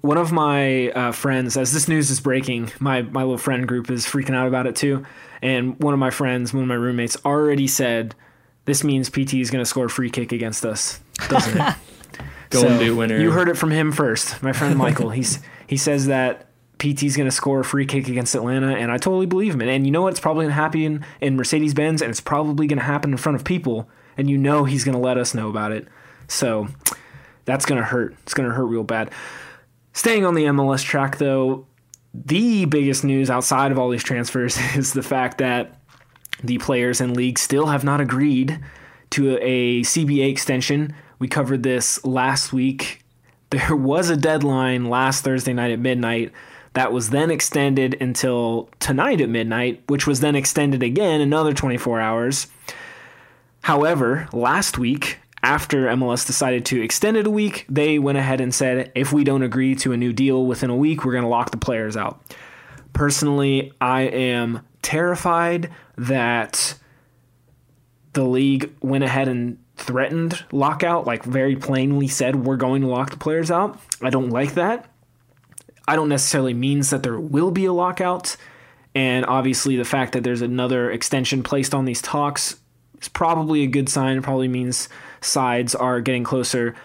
One 0.00 0.18
of 0.18 0.32
my 0.32 0.90
uh, 0.90 1.12
friends, 1.12 1.56
as 1.56 1.72
this 1.72 1.88
news 1.88 2.10
is 2.10 2.20
breaking, 2.20 2.72
my 2.78 3.02
my 3.02 3.22
little 3.22 3.38
friend 3.38 3.66
group 3.66 3.90
is 3.90 4.04
freaking 4.04 4.34
out 4.34 4.48
about 4.48 4.66
it 4.66 4.76
too. 4.76 5.04
And 5.42 5.80
one 5.80 5.94
of 5.94 6.00
my 6.00 6.10
friends, 6.10 6.52
one 6.52 6.62
of 6.64 6.68
my 6.68 6.74
roommates, 6.74 7.16
already 7.24 7.68
said, 7.68 8.14
"This 8.64 8.84
means 8.84 9.10
PT 9.10 9.34
is 9.34 9.50
going 9.50 9.62
to 9.62 9.68
score 9.68 9.86
a 9.86 9.90
free 9.90 10.10
kick 10.10 10.32
against 10.32 10.64
us, 10.64 11.00
doesn't 11.28 11.60
it?" 11.60 11.74
Golden 12.50 12.78
so, 12.78 12.94
winner. 12.94 13.18
You 13.18 13.32
heard 13.32 13.48
it 13.48 13.56
from 13.56 13.70
him 13.70 13.90
first, 13.90 14.42
my 14.42 14.52
friend 14.52 14.76
Michael. 14.76 15.10
He's 15.10 15.40
he 15.66 15.76
says 15.76 16.06
that 16.06 16.48
PT's 16.78 17.16
going 17.16 17.28
to 17.28 17.34
score 17.34 17.60
a 17.60 17.64
free 17.64 17.86
kick 17.86 18.08
against 18.08 18.34
Atlanta, 18.34 18.74
and 18.74 18.90
I 18.90 18.96
totally 18.98 19.26
believe 19.26 19.54
him. 19.54 19.62
And 19.62 19.86
you 19.86 19.92
know 19.92 20.02
what? 20.02 20.10
It's 20.10 20.20
probably 20.20 20.44
going 20.44 20.50
to 20.50 20.54
happen 20.54 20.80
in, 20.80 21.06
in 21.20 21.36
Mercedes 21.36 21.74
Benz, 21.74 22.02
and 22.02 22.10
it's 22.10 22.20
probably 22.20 22.66
going 22.66 22.78
to 22.78 22.84
happen 22.84 23.12
in 23.12 23.16
front 23.16 23.36
of 23.36 23.44
people, 23.44 23.88
and 24.16 24.28
you 24.28 24.36
know 24.36 24.64
he's 24.64 24.84
going 24.84 24.94
to 24.94 25.00
let 25.00 25.16
us 25.16 25.34
know 25.34 25.48
about 25.48 25.72
it. 25.72 25.86
So 26.28 26.68
that's 27.44 27.64
going 27.64 27.80
to 27.80 27.86
hurt. 27.86 28.14
It's 28.22 28.34
going 28.34 28.48
to 28.48 28.54
hurt 28.54 28.66
real 28.66 28.84
bad. 28.84 29.10
Staying 29.92 30.26
on 30.26 30.34
the 30.34 30.44
MLS 30.44 30.84
track, 30.84 31.18
though, 31.18 31.66
the 32.12 32.64
biggest 32.64 33.04
news 33.04 33.30
outside 33.30 33.72
of 33.72 33.78
all 33.78 33.90
these 33.90 34.04
transfers 34.04 34.58
is 34.76 34.92
the 34.92 35.02
fact 35.02 35.38
that 35.38 35.80
the 36.42 36.58
players 36.58 37.00
and 37.00 37.16
league 37.16 37.38
still 37.38 37.66
have 37.66 37.84
not 37.84 38.00
agreed 38.00 38.58
to 39.10 39.38
a 39.40 39.82
CBA 39.82 40.30
extension. 40.30 40.94
We 41.18 41.28
covered 41.28 41.62
this 41.62 42.04
last 42.04 42.52
week. 42.52 43.00
There 43.50 43.76
was 43.76 44.10
a 44.10 44.16
deadline 44.16 44.86
last 44.86 45.22
Thursday 45.22 45.52
night 45.52 45.70
at 45.70 45.78
midnight 45.78 46.32
that 46.72 46.92
was 46.92 47.10
then 47.10 47.30
extended 47.30 47.96
until 48.00 48.68
tonight 48.80 49.20
at 49.20 49.28
midnight, 49.28 49.84
which 49.86 50.08
was 50.08 50.18
then 50.18 50.34
extended 50.34 50.82
again 50.82 51.20
another 51.20 51.52
24 51.52 52.00
hours. 52.00 52.48
However, 53.62 54.28
last 54.32 54.76
week, 54.76 55.18
after 55.44 55.86
MLS 55.88 56.26
decided 56.26 56.66
to 56.66 56.82
extend 56.82 57.16
it 57.16 57.26
a 57.26 57.30
week, 57.30 57.64
they 57.68 57.98
went 57.98 58.18
ahead 58.18 58.40
and 58.40 58.52
said, 58.52 58.90
if 58.94 59.12
we 59.12 59.22
don't 59.22 59.42
agree 59.42 59.74
to 59.76 59.92
a 59.92 59.96
new 59.96 60.12
deal 60.12 60.44
within 60.46 60.70
a 60.70 60.76
week, 60.76 61.04
we're 61.04 61.12
going 61.12 61.22
to 61.22 61.28
lock 61.28 61.50
the 61.50 61.56
players 61.56 61.96
out. 61.96 62.20
Personally, 62.92 63.72
I 63.80 64.02
am 64.02 64.60
terrified 64.84 65.70
that 65.96 66.74
the 68.12 68.24
league 68.24 68.72
went 68.80 69.02
ahead 69.02 69.26
and 69.26 69.58
threatened 69.76 70.44
lockout, 70.52 71.06
like 71.06 71.24
very 71.24 71.56
plainly 71.56 72.06
said, 72.06 72.36
we're 72.46 72.56
going 72.56 72.82
to 72.82 72.88
lock 72.88 73.10
the 73.10 73.16
players 73.16 73.50
out. 73.50 73.80
I 74.00 74.10
don't 74.10 74.30
like 74.30 74.54
that. 74.54 74.88
I 75.88 75.96
don't 75.96 76.08
necessarily 76.08 76.54
means 76.54 76.90
that 76.90 77.02
there 77.02 77.18
will 77.18 77.50
be 77.50 77.64
a 77.64 77.72
lockout. 77.72 78.36
And 78.94 79.26
obviously, 79.26 79.76
the 79.76 79.84
fact 79.84 80.12
that 80.12 80.22
there's 80.22 80.42
another 80.42 80.90
extension 80.90 81.42
placed 81.42 81.74
on 81.74 81.84
these 81.84 82.00
talks 82.00 82.60
is 83.00 83.08
probably 83.08 83.62
a 83.62 83.66
good 83.66 83.88
sign. 83.88 84.18
It 84.18 84.22
probably 84.22 84.48
means 84.48 84.88
sides 85.20 85.74
are 85.74 86.00
getting 86.00 86.22
closer. 86.22 86.76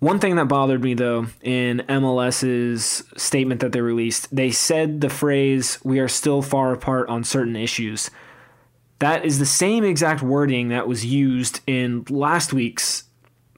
One 0.00 0.18
thing 0.18 0.36
that 0.36 0.48
bothered 0.48 0.82
me 0.82 0.94
though 0.94 1.26
in 1.42 1.82
MLS's 1.88 3.04
statement 3.16 3.60
that 3.60 3.72
they 3.72 3.80
released, 3.80 4.34
they 4.34 4.50
said 4.50 5.00
the 5.00 5.08
phrase, 5.08 5.78
we 5.82 5.98
are 5.98 6.08
still 6.08 6.42
far 6.42 6.72
apart 6.72 7.08
on 7.08 7.24
certain 7.24 7.56
issues. 7.56 8.10
That 8.98 9.24
is 9.24 9.38
the 9.38 9.46
same 9.46 9.84
exact 9.84 10.22
wording 10.22 10.68
that 10.68 10.86
was 10.88 11.04
used 11.04 11.60
in 11.66 12.04
last 12.08 12.52
week's 12.52 13.04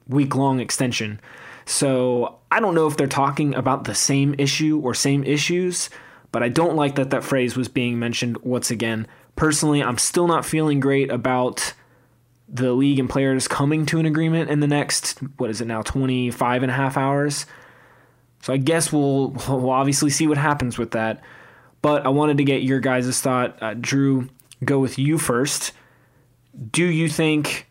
week 0.07 0.35
long 0.35 0.59
extension. 0.59 1.19
So 1.65 2.39
I 2.49 2.59
don't 2.59 2.75
know 2.75 2.87
if 2.87 2.95
they're 2.95 3.07
talking 3.07 3.53
about 3.53 3.83
the 3.83 3.95
same 3.95 4.33
issue 4.37 4.79
or 4.81 4.93
same 4.93 5.23
issues, 5.23 5.89
but 6.31 6.43
I 6.43 6.49
don't 6.49 6.75
like 6.75 6.95
that 6.95 7.09
that 7.09 7.23
phrase 7.23 7.57
was 7.57 7.67
being 7.67 7.99
mentioned 7.99 8.37
once 8.37 8.71
again. 8.71 9.07
Personally, 9.35 9.83
I'm 9.83 9.97
still 9.97 10.27
not 10.27 10.45
feeling 10.45 10.79
great 10.79 11.11
about 11.11 11.73
the 12.49 12.71
league 12.71 12.99
and 12.99 13.09
players 13.09 13.47
coming 13.47 13.85
to 13.87 13.99
an 13.99 14.05
agreement 14.05 14.49
in 14.49 14.59
the 14.59 14.67
next, 14.67 15.19
what 15.37 15.49
is 15.49 15.61
it 15.61 15.65
now, 15.65 15.81
25 15.81 16.63
and 16.63 16.71
a 16.71 16.75
half 16.75 16.97
hours. 16.97 17.45
So 18.41 18.53
I 18.53 18.57
guess 18.57 18.93
we'll, 18.93 19.29
we'll 19.49 19.69
obviously 19.69 20.09
see 20.09 20.27
what 20.27 20.37
happens 20.37 20.77
with 20.77 20.91
that. 20.91 21.21
But 21.81 22.05
I 22.05 22.09
wanted 22.09 22.37
to 22.37 22.43
get 22.43 22.63
your 22.63 22.79
guys' 22.79 23.21
thought. 23.21 23.61
Uh, 23.61 23.73
Drew, 23.73 24.29
go 24.63 24.79
with 24.79 24.97
you 24.97 25.17
first. 25.17 25.73
Do 26.71 26.85
you 26.85 27.07
think 27.07 27.67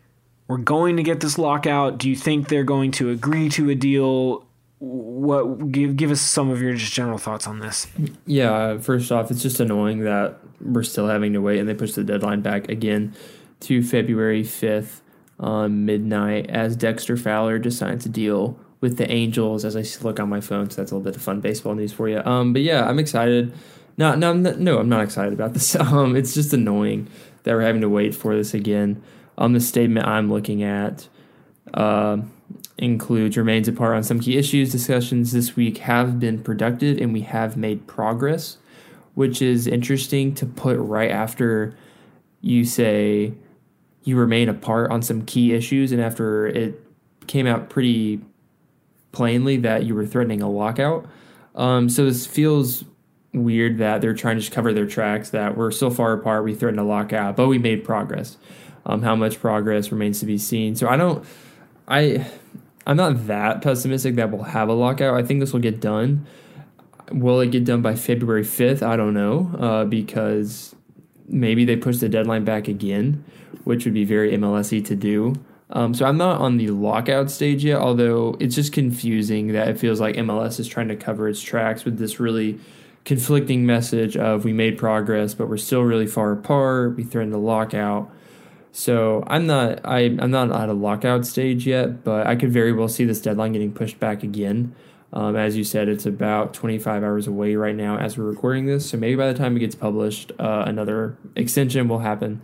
we're 0.47 0.57
going 0.57 0.97
to 0.97 1.03
get 1.03 1.19
this 1.19 1.37
lockout? 1.37 1.97
Do 1.97 2.09
you 2.09 2.15
think 2.15 2.47
they're 2.47 2.63
going 2.63 2.91
to 2.91 3.09
agree 3.09 3.49
to 3.49 3.69
a 3.69 3.75
deal? 3.75 4.45
What 4.79 5.71
give 5.71 5.97
give 5.97 6.11
us 6.11 6.21
some 6.21 6.51
of 6.51 6.61
your 6.61 6.73
just 6.75 6.93
general 6.93 7.17
thoughts 7.17 7.47
on 7.47 7.59
this? 7.59 7.87
Yeah, 8.25 8.77
first 8.77 9.11
off, 9.11 9.31
it's 9.31 9.41
just 9.41 9.59
annoying 9.59 10.01
that 10.01 10.37
we're 10.61 10.83
still 10.83 11.07
having 11.07 11.33
to 11.33 11.41
wait 11.41 11.59
and 11.59 11.67
they 11.67 11.73
push 11.73 11.93
the 11.93 12.03
deadline 12.03 12.41
back 12.41 12.69
again 12.69 13.13
to 13.61 13.83
February 13.83 14.43
5th 14.43 15.01
on 15.39 15.85
midnight 15.85 16.49
as 16.49 16.75
Dexter 16.75 17.17
Fowler 17.17 17.69
signs 17.69 18.05
a 18.05 18.09
deal 18.09 18.59
with 18.81 18.97
the 18.97 19.11
Angels 19.11 19.65
as 19.65 19.75
I 19.75 19.83
look 20.03 20.19
on 20.19 20.29
my 20.29 20.41
phone. 20.41 20.69
So 20.69 20.81
that's 20.81 20.91
a 20.91 20.95
little 20.95 21.03
bit 21.03 21.15
of 21.15 21.21
fun 21.21 21.41
baseball 21.41 21.75
news 21.75 21.93
for 21.93 22.07
you. 22.07 22.19
Um, 22.23 22.53
but 22.53 22.61
yeah, 22.61 22.87
I'm 22.87 22.99
excited. 22.99 23.53
No, 23.97 24.15
no, 24.15 24.33
no, 24.33 24.79
I'm 24.79 24.89
not 24.89 25.03
excited 25.03 25.33
about 25.33 25.53
this. 25.53 25.75
Um, 25.79 26.15
it's 26.15 26.33
just 26.33 26.53
annoying 26.53 27.07
that 27.43 27.53
we're 27.53 27.61
having 27.61 27.81
to 27.81 27.89
wait 27.89 28.13
for 28.13 28.35
this 28.35 28.53
again. 28.53 29.01
Um, 29.37 29.53
the 29.53 29.59
statement 29.59 30.07
I'm 30.07 30.31
looking 30.31 30.63
at 30.63 31.07
uh, 31.73 32.17
includes 32.77 33.37
remains 33.37 33.67
apart 33.67 33.95
on 33.95 34.03
some 34.03 34.19
key 34.19 34.37
issues. 34.37 34.71
Discussions 34.71 35.31
this 35.31 35.55
week 35.55 35.79
have 35.79 36.19
been 36.19 36.41
productive 36.41 36.97
and 36.99 37.13
we 37.13 37.21
have 37.21 37.57
made 37.57 37.87
progress, 37.87 38.57
which 39.15 39.41
is 39.41 39.67
interesting 39.67 40.33
to 40.35 40.45
put 40.45 40.77
right 40.77 41.11
after 41.11 41.75
you 42.41 42.65
say 42.65 43.33
you 44.07 44.15
remain 44.15 44.47
apart 44.47 44.89
on 44.89 45.01
some 45.01 45.25
key 45.25 45.53
issues, 45.53 45.91
and 45.91 45.99
after 45.99 46.47
it 46.47 46.81
came 47.27 47.45
out 47.45 47.69
pretty 47.69 48.21
plainly 49.11 49.57
that 49.57 49.83
you 49.83 49.93
were 49.93 50.05
threatening 50.05 50.41
a 50.41 50.49
lockout. 50.49 51.05
Um, 51.55 51.89
so 51.89 52.05
this 52.05 52.25
feels 52.25 52.85
weird 53.33 53.79
that 53.79 53.99
they're 53.99 54.13
trying 54.13 54.37
to 54.37 54.39
just 54.39 54.53
cover 54.53 54.71
their 54.71 54.85
tracks 54.85 55.31
that 55.31 55.57
we're 55.57 55.71
so 55.71 55.89
far 55.89 56.13
apart, 56.13 56.45
we 56.45 56.55
threatened 56.55 56.79
a 56.79 56.85
lockout, 56.85 57.35
but 57.35 57.47
we 57.47 57.57
made 57.57 57.83
progress. 57.83 58.37
Um, 58.85 59.01
how 59.01 59.13
much 59.17 59.41
progress 59.41 59.91
remains 59.91 60.21
to 60.21 60.25
be 60.25 60.37
seen. 60.37 60.77
So 60.77 60.87
I 60.87 60.95
don't, 60.95 61.25
I, 61.89 62.25
I'm 62.85 62.95
not 62.95 63.27
that 63.27 63.61
pessimistic 63.61 64.15
that 64.15 64.31
we'll 64.31 64.43
have 64.43 64.69
a 64.69 64.73
lockout. 64.73 65.19
I 65.19 65.23
think 65.23 65.41
this 65.41 65.51
will 65.51 65.59
get 65.59 65.81
done. 65.81 66.25
Will 67.11 67.41
it 67.41 67.51
get 67.51 67.65
done 67.65 67.81
by 67.81 67.95
February 67.95 68.43
5th? 68.43 68.81
I 68.81 68.95
don't 68.95 69.13
know 69.13 69.51
uh, 69.59 69.83
because 69.83 70.76
maybe 71.27 71.65
they 71.65 71.75
push 71.75 71.97
the 71.97 72.09
deadline 72.09 72.43
back 72.43 72.67
again, 72.67 73.23
which 73.63 73.85
would 73.85 73.93
be 73.93 74.05
very 74.05 74.31
MLSy 74.31 74.83
to 74.85 74.95
do. 74.95 75.35
Um, 75.69 75.93
so 75.93 76.05
I'm 76.05 76.17
not 76.17 76.39
on 76.39 76.57
the 76.57 76.69
lockout 76.69 77.29
stage 77.29 77.65
yet, 77.65 77.79
although 77.79 78.37
it's 78.39 78.55
just 78.55 78.71
confusing 78.71 79.47
that 79.49 79.67
it 79.67 79.79
feels 79.79 79.99
like 79.99 80.15
MLS 80.15 80.59
is 80.59 80.67
trying 80.67 80.87
to 80.87 80.95
cover 80.95 81.27
its 81.27 81.41
tracks 81.41 81.83
with 81.83 81.97
this 81.97 82.19
really 82.19 82.59
conflicting 83.03 83.65
message 83.65 84.15
of 84.15 84.45
we 84.45 84.53
made 84.53 84.77
progress, 84.77 85.33
but 85.33 85.49
we're 85.49 85.57
still 85.57 85.81
really 85.81 86.07
far 86.07 86.31
apart. 86.31 86.95
We 86.95 87.03
threatened 87.03 87.33
a 87.33 87.37
lockout. 87.37 88.09
So 88.71 89.23
I'm 89.27 89.47
not 89.47 89.81
I, 89.85 89.99
I'm 90.01 90.31
not 90.31 90.51
at 90.51 90.69
a 90.69 90.73
lockout 90.73 91.25
stage 91.25 91.65
yet, 91.65 92.03
but 92.03 92.27
I 92.27 92.35
could 92.35 92.51
very 92.51 92.71
well 92.71 92.87
see 92.87 93.05
this 93.05 93.21
deadline 93.21 93.53
getting 93.53 93.73
pushed 93.73 93.99
back 93.99 94.23
again. 94.23 94.75
Um, 95.13 95.35
as 95.35 95.55
you 95.55 95.63
said, 95.63 95.87
it's 95.87 96.05
about 96.05 96.53
25 96.53 97.03
hours 97.03 97.27
away 97.27 97.55
right 97.55 97.75
now 97.75 97.97
as 97.97 98.17
we're 98.17 98.25
recording 98.25 98.65
this. 98.65 98.89
So 98.89 98.97
maybe 98.97 99.15
by 99.15 99.31
the 99.31 99.37
time 99.37 99.55
it 99.55 99.61
gets 99.61 99.75
published, 99.75 100.31
uh, 100.37 100.65
another 100.67 101.17
extension 101.35 101.87
will 101.87 101.99
happen. 101.99 102.41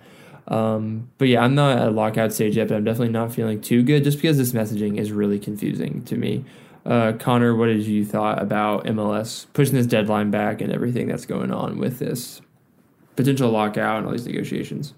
Um, 0.48 1.10
but 1.18 1.28
yeah, 1.28 1.44
I'm 1.44 1.56
not 1.56 1.78
at 1.78 1.88
a 1.88 1.92
lockout 1.92 2.34
stage 2.34 2.58
yet, 2.58 2.70
but 2.70 2.76
I'm 2.76 2.84
definitely 2.84 3.14
not 3.14 3.34
feeling 3.34 3.62
too 3.62 3.84
good 3.84 4.04
just 4.04 4.18
because 4.18 4.38
this 4.38 4.52
messaging 4.54 4.98
is 4.98 5.12
really 5.12 5.40
confusing 5.40 6.04
to 6.06 6.18
me. 6.18 6.46
Uh, 6.86 7.14
Connor, 7.14 7.56
what 7.56 7.68
did 7.68 7.86
you 7.86 8.06
thought 8.06 8.42
about 8.42 8.86
MLS 8.86 9.46
pushing 9.54 9.76
this 9.76 9.86
deadline 9.86 10.32
back 10.32 10.60
and 10.60 10.72
everything 10.72 11.08
that's 11.08 11.26
going 11.26 11.52
on 11.52 11.78
with 11.78 12.00
this 12.00 12.42
potential 13.16 13.50
lockout 13.50 14.00
and 14.00 14.06
all 14.06 14.12
these 14.12 14.26
negotiations? 14.26 14.94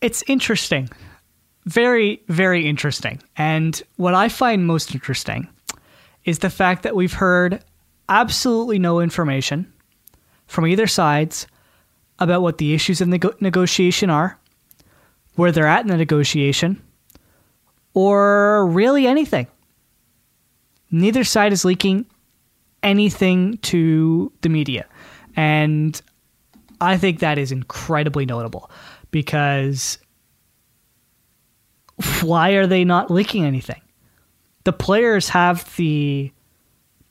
It's 0.00 0.22
interesting. 0.26 0.88
Very, 1.66 2.22
very 2.28 2.66
interesting. 2.66 3.20
And 3.36 3.82
what 3.96 4.14
I 4.14 4.30
find 4.30 4.66
most 4.66 4.94
interesting 4.94 5.48
is 6.28 6.40
the 6.40 6.50
fact 6.50 6.82
that 6.82 6.94
we've 6.94 7.14
heard 7.14 7.64
absolutely 8.10 8.78
no 8.78 9.00
information 9.00 9.72
from 10.46 10.66
either 10.66 10.86
sides 10.86 11.46
about 12.18 12.42
what 12.42 12.58
the 12.58 12.74
issues 12.74 13.00
of 13.00 13.08
nego- 13.08 13.34
negotiation 13.40 14.10
are, 14.10 14.38
where 15.36 15.50
they're 15.50 15.66
at 15.66 15.80
in 15.80 15.86
the 15.86 15.96
negotiation, 15.96 16.82
or 17.94 18.66
really 18.66 19.06
anything. 19.06 19.46
Neither 20.90 21.24
side 21.24 21.54
is 21.54 21.64
leaking 21.64 22.04
anything 22.82 23.56
to 23.58 24.30
the 24.42 24.50
media. 24.50 24.84
And 25.34 25.98
I 26.78 26.98
think 26.98 27.20
that 27.20 27.38
is 27.38 27.52
incredibly 27.52 28.26
notable 28.26 28.70
because 29.10 29.96
why 32.20 32.50
are 32.50 32.66
they 32.66 32.84
not 32.84 33.10
leaking 33.10 33.46
anything? 33.46 33.80
The 34.68 34.72
players 34.74 35.30
have 35.30 35.74
the 35.76 36.30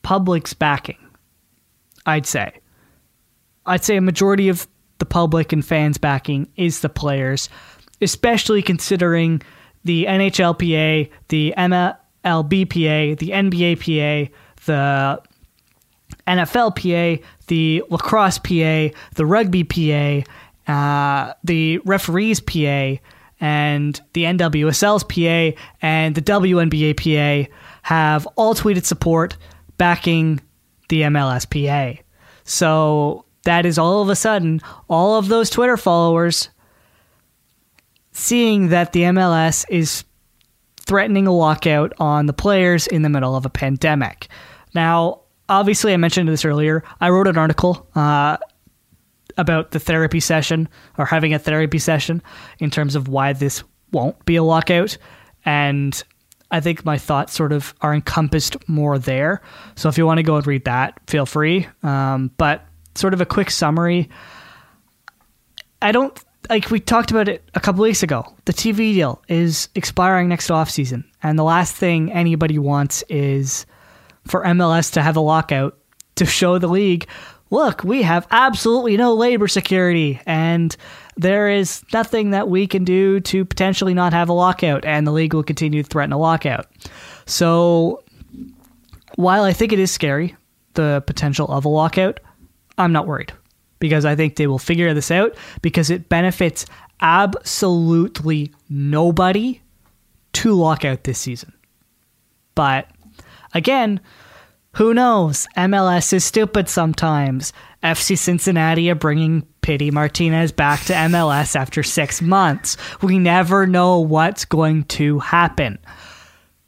public's 0.03 0.53
backing. 0.53 0.99
I'd 2.05 2.27
say. 2.27 2.59
I'd 3.65 3.83
say 3.83 3.97
a 3.97 4.01
majority 4.01 4.47
of 4.49 4.67
the 4.99 5.07
public 5.07 5.51
and 5.51 5.65
fans 5.65 5.97
backing 5.97 6.51
is 6.55 6.81
the 6.81 6.89
players, 6.89 7.49
especially 7.99 8.61
considering 8.61 9.41
the 9.85 10.05
NHLPA, 10.05 11.09
the 11.29 11.55
MLBPA, 11.57 13.17
the 13.17 13.29
NBAPA, 13.29 14.29
the 14.67 15.19
NFLPA, 16.27 17.23
the 17.47 17.83
lacrosse 17.89 18.37
PA, 18.37 18.95
the 19.15 19.25
rugby 19.25 19.63
PA, 19.63 20.71
uh, 20.71 21.33
the 21.43 21.79
referees 21.79 22.39
PA, 22.39 22.97
and 23.39 23.99
the 24.13 24.23
NWSL's 24.23 25.03
PA 25.03 25.59
and 25.81 26.15
the 26.15 26.21
WNBA 26.21 26.97
PA 26.97 27.51
have 27.83 28.27
all 28.35 28.55
tweeted 28.55 28.85
support 28.85 29.37
backing 29.77 30.41
the 30.89 31.01
MLSPA. 31.01 31.99
So 32.43 33.25
that 33.43 33.65
is 33.65 33.77
all 33.77 34.01
of 34.01 34.09
a 34.09 34.15
sudden 34.15 34.61
all 34.89 35.17
of 35.17 35.27
those 35.27 35.49
Twitter 35.49 35.77
followers 35.77 36.49
seeing 38.11 38.69
that 38.69 38.93
the 38.93 39.01
MLS 39.01 39.65
is 39.69 40.03
threatening 40.79 41.27
a 41.27 41.31
lockout 41.33 41.93
on 41.99 42.25
the 42.25 42.33
players 42.33 42.87
in 42.87 43.03
the 43.03 43.09
middle 43.09 43.35
of 43.35 43.45
a 43.45 43.49
pandemic. 43.49 44.27
Now, 44.73 45.21
obviously, 45.49 45.93
I 45.93 45.97
mentioned 45.97 46.27
this 46.29 46.45
earlier. 46.45 46.83
I 46.99 47.09
wrote 47.09 47.27
an 47.27 47.37
article 47.37 47.87
uh, 47.93 48.37
about 49.37 49.71
the 49.71 49.79
therapy 49.79 50.19
session 50.19 50.67
or 50.97 51.05
having 51.05 51.33
a 51.33 51.39
therapy 51.39 51.79
session 51.79 52.21
in 52.59 52.69
terms 52.69 52.95
of 52.95 53.07
why 53.07 53.33
this 53.33 53.63
won't 53.91 54.23
be 54.25 54.35
a 54.35 54.43
lockout. 54.43 54.97
And 55.45 56.01
I 56.51 56.59
think 56.59 56.85
my 56.85 56.97
thoughts 56.97 57.33
sort 57.33 57.51
of 57.51 57.73
are 57.81 57.93
encompassed 57.93 58.57
more 58.69 58.97
there. 58.97 59.41
So 59.75 59.89
if 59.89 59.97
you 59.97 60.05
want 60.05 60.17
to 60.17 60.23
go 60.23 60.37
and 60.37 60.47
read 60.47 60.65
that, 60.65 60.99
feel 61.07 61.25
free. 61.25 61.67
Um, 61.83 62.31
but 62.37 62.65
sort 62.95 63.13
of 63.13 63.21
a 63.21 63.25
quick 63.25 63.51
summary. 63.51 64.09
I 65.81 65.91
don't 65.91 66.17
like 66.49 66.71
we 66.71 66.79
talked 66.79 67.11
about 67.11 67.27
it 67.27 67.43
a 67.53 67.59
couple 67.59 67.83
weeks 67.83 68.03
ago. 68.03 68.25
The 68.45 68.53
TV 68.53 68.93
deal 68.93 69.21
is 69.27 69.69
expiring 69.75 70.29
next 70.29 70.49
off 70.49 70.69
season, 70.69 71.09
and 71.21 71.37
the 71.37 71.43
last 71.43 71.75
thing 71.75 72.11
anybody 72.11 72.57
wants 72.57 73.03
is 73.09 73.65
for 74.25 74.43
MLS 74.43 74.93
to 74.93 75.01
have 75.01 75.15
a 75.15 75.21
lockout 75.21 75.77
to 76.15 76.25
show 76.25 76.57
the 76.57 76.67
league 76.67 77.07
look, 77.49 77.83
we 77.83 78.01
have 78.01 78.27
absolutely 78.31 78.97
no 78.97 79.13
labor 79.13 79.47
security 79.47 80.19
and 80.25 80.75
there 81.17 81.49
is 81.49 81.83
nothing 81.91 82.29
that 82.29 82.47
we 82.47 82.67
can 82.67 82.83
do 82.83 83.19
to 83.21 83.43
potentially 83.43 83.93
not 83.93 84.13
have 84.13 84.29
a 84.29 84.33
lockout, 84.33 84.85
and 84.85 85.05
the 85.05 85.11
league 85.11 85.33
will 85.33 85.43
continue 85.43 85.81
to 85.81 85.89
threaten 85.89 86.13
a 86.13 86.17
lockout. 86.17 86.67
So, 87.25 88.03
while 89.15 89.43
I 89.43 89.51
think 89.51 89.73
it 89.73 89.79
is 89.79 89.91
scary, 89.91 90.35
the 90.75 91.03
potential 91.07 91.47
of 91.47 91.65
a 91.65 91.69
lockout, 91.69 92.19
I'm 92.77 92.91
not 92.91 93.07
worried 93.07 93.33
because 93.79 94.05
I 94.05 94.15
think 94.15 94.35
they 94.35 94.45
will 94.45 94.59
figure 94.59 94.93
this 94.93 95.09
out 95.09 95.35
because 95.61 95.89
it 95.89 96.07
benefits 96.07 96.65
absolutely 97.01 98.51
nobody 98.69 99.61
to 100.33 100.53
lock 100.53 100.85
out 100.85 101.03
this 101.03 101.17
season. 101.17 101.51
But 102.53 102.89
again, 103.55 103.99
Who 104.77 104.93
knows? 104.93 105.47
MLS 105.57 106.13
is 106.13 106.23
stupid 106.23 106.69
sometimes. 106.69 107.51
FC 107.81 108.15
Cincinnati 108.15 108.91
are 108.91 108.95
bringing 108.95 109.41
Pity 109.61 109.89
Martinez 109.89 110.51
back 110.51 110.81
to 110.81 110.93
MLS 110.93 111.55
after 111.55 111.81
six 111.81 112.21
months. 112.21 112.77
We 113.01 113.17
never 113.17 113.65
know 113.65 113.99
what's 113.99 114.45
going 114.45 114.83
to 114.83 115.17
happen. 115.17 115.79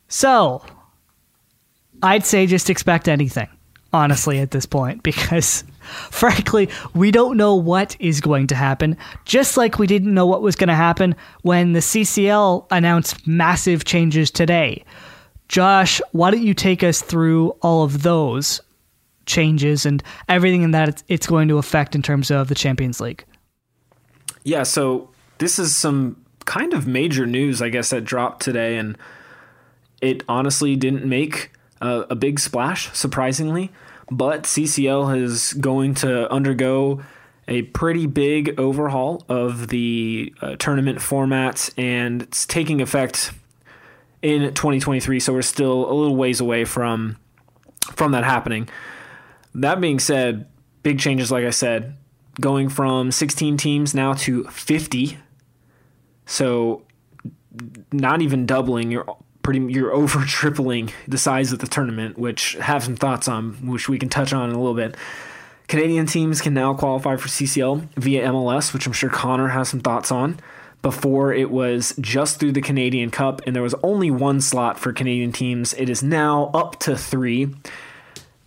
So, 0.07 0.63
I'd 2.01 2.25
say 2.25 2.47
just 2.47 2.71
expect 2.71 3.07
anything, 3.07 3.47
honestly, 3.93 4.39
at 4.39 4.49
this 4.49 4.65
point, 4.65 5.03
because 5.03 5.63
frankly, 6.09 6.67
we 6.95 7.11
don't 7.11 7.37
know 7.37 7.53
what 7.53 7.95
is 7.99 8.21
going 8.21 8.47
to 8.47 8.55
happen, 8.55 8.97
just 9.25 9.55
like 9.55 9.77
we 9.77 9.85
didn't 9.85 10.15
know 10.15 10.25
what 10.25 10.41
was 10.41 10.55
going 10.55 10.69
to 10.69 10.73
happen 10.73 11.15
when 11.43 11.73
the 11.73 11.79
CCL 11.79 12.65
announced 12.71 13.27
massive 13.27 13.85
changes 13.85 14.31
today. 14.31 14.83
Josh, 15.49 15.99
why 16.11 16.29
don't 16.29 16.43
you 16.43 16.53
take 16.53 16.83
us 16.83 17.01
through 17.01 17.49
all 17.61 17.83
of 17.83 18.03
those 18.03 18.61
changes 19.25 19.85
and 19.85 20.01
everything 20.29 20.71
that 20.71 21.03
it's 21.07 21.27
going 21.27 21.47
to 21.47 21.57
affect 21.57 21.95
in 21.95 22.03
terms 22.03 22.31
of 22.31 22.47
the 22.47 22.55
Champions 22.55 23.01
League? 23.01 23.25
Yeah, 24.43 24.63
so 24.63 25.09
this 25.39 25.57
is 25.59 25.75
some 25.75 26.23
kind 26.45 26.73
of 26.73 26.87
major 26.87 27.25
news, 27.25 27.61
I 27.61 27.69
guess, 27.69 27.89
that 27.89 28.05
dropped 28.05 28.43
today, 28.43 28.77
and 28.77 28.95
it 30.01 30.23
honestly 30.29 30.75
didn't 30.75 31.05
make 31.05 31.51
a, 31.81 32.05
a 32.11 32.15
big 32.15 32.39
splash, 32.39 32.93
surprisingly. 32.95 33.71
But 34.11 34.43
CCL 34.43 35.19
is 35.19 35.53
going 35.53 35.95
to 35.95 36.31
undergo 36.31 37.01
a 37.47 37.63
pretty 37.63 38.05
big 38.05 38.59
overhaul 38.59 39.25
of 39.27 39.69
the 39.69 40.33
uh, 40.41 40.55
tournament 40.57 40.99
formats, 40.99 41.73
and 41.75 42.21
it's 42.21 42.45
taking 42.45 42.81
effect 42.81 43.31
in 44.21 44.53
2023. 44.53 45.19
So 45.19 45.33
we're 45.33 45.41
still 45.41 45.89
a 45.89 45.93
little 45.93 46.15
ways 46.15 46.39
away 46.39 46.65
from 46.65 47.17
from 47.93 48.11
that 48.11 48.23
happening. 48.23 48.69
That 49.55 49.81
being 49.81 49.99
said, 49.99 50.47
big 50.83 50.99
changes, 50.99 51.31
like 51.31 51.45
I 51.45 51.49
said, 51.49 51.95
going 52.39 52.69
from 52.69 53.11
16 53.11 53.57
teams 53.57 53.93
now 53.95 54.13
to 54.13 54.43
50. 54.45 55.17
So 56.25 56.83
not 57.91 58.21
even 58.21 58.45
doubling. 58.45 58.91
You're 58.91 59.05
pretty 59.41 59.59
you're 59.73 59.91
over 60.01 60.23
tripling 60.25 60.91
the 61.07 61.17
size 61.17 61.51
of 61.51 61.59
the 61.59 61.67
tournament, 61.67 62.17
which 62.17 62.53
have 62.53 62.83
some 62.83 62.95
thoughts 62.95 63.27
on, 63.27 63.53
which 63.67 63.89
we 63.89 63.97
can 63.97 64.09
touch 64.09 64.33
on 64.33 64.49
in 64.49 64.55
a 64.55 64.59
little 64.59 64.75
bit. 64.75 64.95
Canadian 65.67 66.07
teams 66.07 66.41
can 66.41 66.55
now 66.55 66.73
qualify 66.73 67.15
for 67.15 67.27
CCL 67.27 67.89
via 67.95 68.27
MLS, 68.29 68.73
which 68.73 68.87
I'm 68.87 68.93
sure 68.93 69.09
Connor 69.09 69.49
has 69.49 69.69
some 69.69 69.81
thoughts 69.81 70.11
on. 70.11 70.39
Before 70.81 71.33
it 71.33 71.51
was 71.51 71.93
just 71.99 72.39
through 72.39 72.53
the 72.53 72.61
Canadian 72.61 73.11
Cup, 73.11 73.41
and 73.45 73.53
there 73.55 73.63
was 73.63 73.75
only 73.83 74.09
one 74.09 74.39
slot 74.39 74.79
for 74.79 74.93
Canadian 74.93 75.33
teams. 75.33 75.73
It 75.73 75.89
is 75.89 76.01
now 76.01 76.51
up 76.53 76.79
to 76.79 76.95
three. 76.95 77.53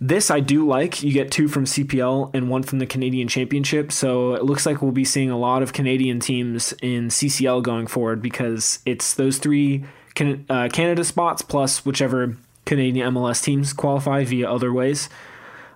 This 0.01 0.29
I 0.29 0.39
do 0.39 0.67
like. 0.67 1.01
You 1.01 1.13
get 1.13 1.31
two 1.31 1.47
from 1.47 1.65
CPL 1.65 2.33
and 2.33 2.49
one 2.49 2.63
from 2.63 2.79
the 2.79 2.85
Canadian 2.85 3.27
Championship. 3.27 3.91
So 3.91 4.33
it 4.33 4.43
looks 4.43 4.65
like 4.65 4.81
we'll 4.81 4.91
be 4.91 5.05
seeing 5.05 5.29
a 5.29 5.37
lot 5.37 5.63
of 5.63 5.71
Canadian 5.71 6.19
teams 6.19 6.73
in 6.81 7.07
CCL 7.07 7.63
going 7.63 7.87
forward 7.87 8.21
because 8.21 8.79
it's 8.85 9.13
those 9.13 9.37
three 9.37 9.85
can, 10.15 10.45
uh, 10.49 10.69
Canada 10.73 11.03
spots 11.03 11.41
plus 11.41 11.85
whichever 11.85 12.35
Canadian 12.65 13.13
MLS 13.13 13.41
teams 13.41 13.73
qualify 13.73 14.23
via 14.25 14.51
other 14.51 14.73
ways. 14.73 15.07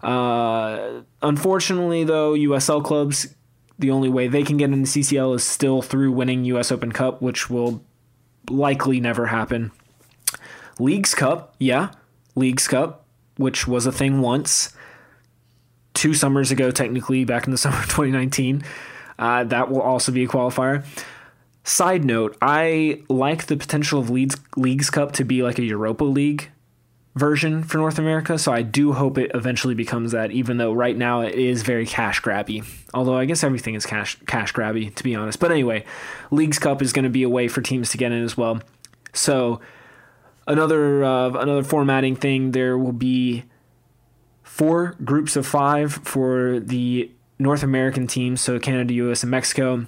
Uh, 0.03 1.01
unfortunately, 1.21 2.03
though, 2.03 2.33
USL 2.33 2.83
clubs 2.83 3.33
the 3.79 3.91
only 3.91 4.09
way 4.09 4.27
they 4.27 4.43
can 4.43 4.57
get 4.57 4.71
into 4.71 4.87
CCL 4.89 5.35
is 5.35 5.43
still 5.43 5.81
through 5.81 6.11
winning 6.11 6.45
US 6.45 6.71
Open 6.71 6.91
Cup, 6.91 7.21
which 7.21 7.49
will 7.49 7.83
likely 8.49 8.99
never 8.99 9.27
happen. 9.27 9.71
Leagues 10.79 11.15
Cup, 11.15 11.55
yeah, 11.59 11.91
Leagues 12.35 12.67
Cup, 12.67 13.05
which 13.37 13.67
was 13.67 13.85
a 13.85 13.91
thing 13.91 14.21
once, 14.21 14.73
two 15.93 16.13
summers 16.13 16.51
ago, 16.51 16.71
technically, 16.71 17.25
back 17.25 17.45
in 17.45 17.51
the 17.51 17.57
summer 17.57 17.77
of 17.77 17.85
2019. 17.85 18.63
Uh, 19.19 19.43
that 19.45 19.69
will 19.71 19.81
also 19.81 20.11
be 20.11 20.23
a 20.23 20.27
qualifier. 20.27 20.85
Side 21.63 22.05
note, 22.05 22.37
I 22.41 23.03
like 23.09 23.47
the 23.47 23.57
potential 23.57 23.99
of 23.99 24.09
Leagues, 24.09 24.37
Leagues 24.55 24.89
Cup 24.89 25.11
to 25.13 25.25
be 25.25 25.43
like 25.43 25.59
a 25.59 25.63
Europa 25.63 26.05
League 26.05 26.49
version 27.17 27.63
for 27.63 27.77
North 27.77 27.99
America. 27.99 28.37
So 28.37 28.51
I 28.51 28.61
do 28.61 28.93
hope 28.93 29.17
it 29.17 29.31
eventually 29.33 29.75
becomes 29.75 30.11
that, 30.11 30.31
even 30.31 30.57
though 30.57 30.73
right 30.73 30.95
now 30.95 31.21
it 31.21 31.35
is 31.35 31.63
very 31.63 31.85
cash 31.85 32.21
grabby. 32.21 32.65
Although 32.93 33.17
I 33.17 33.25
guess 33.25 33.43
everything 33.43 33.75
is 33.75 33.85
cash 33.85 34.17
cash 34.27 34.53
grabby, 34.53 34.93
to 34.95 35.03
be 35.03 35.15
honest. 35.15 35.39
But 35.39 35.51
anyway, 35.51 35.85
Leagues 36.31 36.59
Cup 36.59 36.81
is 36.81 36.93
going 36.93 37.03
to 37.03 37.09
be 37.09 37.23
a 37.23 37.29
way 37.29 37.47
for 37.47 37.61
teams 37.61 37.89
to 37.91 37.97
get 37.97 38.11
in 38.11 38.23
as 38.23 38.37
well. 38.37 38.61
So 39.13 39.59
another 40.47 41.03
uh, 41.03 41.29
another 41.29 41.63
formatting 41.63 42.15
thing, 42.15 42.51
there 42.51 42.77
will 42.77 42.93
be 42.93 43.43
four 44.43 44.95
groups 45.03 45.35
of 45.35 45.45
five 45.45 45.93
for 45.93 46.59
the 46.59 47.11
North 47.39 47.63
American 47.63 48.07
teams, 48.07 48.41
so 48.41 48.59
Canada, 48.59 48.93
U.S., 48.95 49.23
and 49.23 49.31
Mexico 49.31 49.85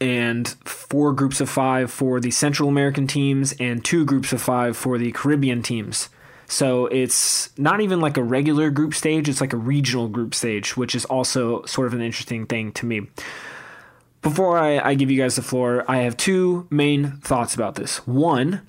and 0.00 0.48
four 0.64 1.12
groups 1.12 1.40
of 1.40 1.48
five 1.48 1.88
for 1.90 2.18
the 2.18 2.30
Central 2.32 2.68
American 2.68 3.06
teams, 3.06 3.52
and 3.60 3.84
two 3.84 4.04
groups 4.04 4.32
of 4.32 4.42
five 4.42 4.76
for 4.76 4.98
the 4.98 5.12
Caribbean 5.12 5.62
teams. 5.62 6.08
So 6.52 6.84
it's 6.88 7.48
not 7.58 7.80
even 7.80 8.02
like 8.02 8.18
a 8.18 8.22
regular 8.22 8.68
group 8.68 8.94
stage, 8.94 9.26
it's 9.26 9.40
like 9.40 9.54
a 9.54 9.56
regional 9.56 10.06
group 10.06 10.34
stage, 10.34 10.76
which 10.76 10.94
is 10.94 11.06
also 11.06 11.64
sort 11.64 11.86
of 11.86 11.94
an 11.94 12.02
interesting 12.02 12.44
thing 12.44 12.72
to 12.72 12.84
me. 12.84 13.08
Before 14.20 14.58
I, 14.58 14.78
I 14.90 14.94
give 14.94 15.10
you 15.10 15.18
guys 15.18 15.36
the 15.36 15.42
floor, 15.42 15.82
I 15.88 16.02
have 16.02 16.14
two 16.18 16.66
main 16.68 17.12
thoughts 17.22 17.54
about 17.54 17.76
this. 17.76 18.06
One, 18.06 18.60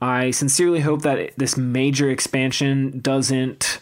I 0.00 0.30
sincerely 0.30 0.80
hope 0.80 1.02
that 1.02 1.36
this 1.36 1.54
major 1.58 2.08
expansion 2.08 2.98
doesn't 3.00 3.80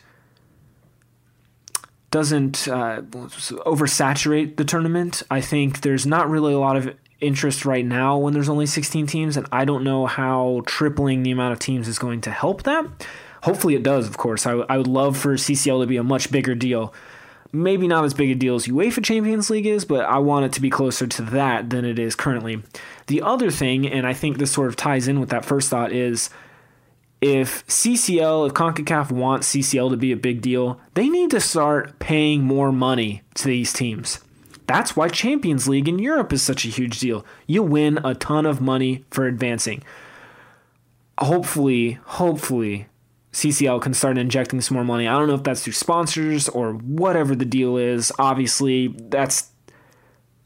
doesn't 2.10 2.66
uh, 2.66 3.02
oversaturate 3.02 4.56
the 4.56 4.64
tournament. 4.64 5.22
I 5.30 5.40
think 5.40 5.82
there's 5.82 6.04
not 6.04 6.28
really 6.28 6.52
a 6.52 6.58
lot 6.58 6.76
of 6.76 6.96
interest 7.20 7.64
right 7.64 7.84
now 7.84 8.18
when 8.18 8.32
there's 8.32 8.48
only 8.48 8.66
16 8.66 9.06
teams, 9.06 9.36
and 9.36 9.46
I 9.52 9.64
don't 9.64 9.84
know 9.84 10.06
how 10.06 10.62
tripling 10.66 11.22
the 11.22 11.30
amount 11.30 11.52
of 11.52 11.60
teams 11.60 11.86
is 11.86 11.98
going 11.98 12.22
to 12.22 12.32
help 12.32 12.64
that. 12.64 13.06
Hopefully, 13.46 13.76
it 13.76 13.84
does, 13.84 14.08
of 14.08 14.16
course. 14.16 14.44
I, 14.44 14.76
would 14.76 14.88
love 14.88 15.16
for 15.16 15.34
CCL 15.34 15.80
to 15.80 15.86
be 15.86 15.98
a 15.98 16.02
much 16.02 16.32
bigger 16.32 16.56
deal. 16.56 16.92
Maybe 17.52 17.86
not 17.86 18.04
as 18.04 18.12
big 18.12 18.32
a 18.32 18.34
deal 18.34 18.56
as 18.56 18.66
UEFA 18.66 19.04
Champions 19.04 19.50
League 19.50 19.66
is, 19.66 19.84
but 19.84 20.04
I 20.04 20.18
want 20.18 20.46
it 20.46 20.52
to 20.54 20.60
be 20.60 20.68
closer 20.68 21.06
to 21.06 21.22
that 21.22 21.70
than 21.70 21.84
it 21.84 21.96
is 21.96 22.16
currently. 22.16 22.64
The 23.06 23.22
other 23.22 23.52
thing, 23.52 23.86
and 23.86 24.04
I 24.04 24.14
think 24.14 24.38
this 24.38 24.50
sort 24.50 24.66
of 24.66 24.74
ties 24.74 25.06
in 25.06 25.20
with 25.20 25.28
that 25.28 25.44
first 25.44 25.70
thought, 25.70 25.92
is 25.92 26.28
if 27.20 27.64
CCL, 27.68 28.48
if 28.48 28.54
CONCACAF 28.54 29.12
wants 29.12 29.54
CCL 29.54 29.90
to 29.90 29.96
be 29.96 30.10
a 30.10 30.16
big 30.16 30.40
deal, 30.40 30.80
they 30.94 31.08
need 31.08 31.30
to 31.30 31.38
start 31.38 32.00
paying 32.00 32.42
more 32.42 32.72
money 32.72 33.22
to 33.34 33.46
these 33.46 33.72
teams. 33.72 34.18
That's 34.66 34.96
why 34.96 35.06
Champions 35.06 35.68
League 35.68 35.88
in 35.88 36.00
Europe 36.00 36.32
is 36.32 36.42
such 36.42 36.64
a 36.64 36.68
huge 36.68 36.98
deal. 36.98 37.24
You 37.46 37.62
win 37.62 38.00
a 38.02 38.16
ton 38.16 38.44
of 38.44 38.60
money 38.60 39.04
for 39.12 39.24
advancing. 39.24 39.84
Hopefully, 41.20 42.00
hopefully, 42.06 42.88
CCL 43.36 43.82
can 43.82 43.92
start 43.92 44.16
injecting 44.16 44.62
some 44.62 44.76
more 44.76 44.84
money. 44.84 45.06
I 45.06 45.12
don't 45.12 45.28
know 45.28 45.34
if 45.34 45.42
that's 45.42 45.62
through 45.62 45.74
sponsors 45.74 46.48
or 46.48 46.72
whatever 46.72 47.34
the 47.34 47.44
deal 47.44 47.76
is. 47.76 48.10
Obviously, 48.18 48.88
that's 48.88 49.50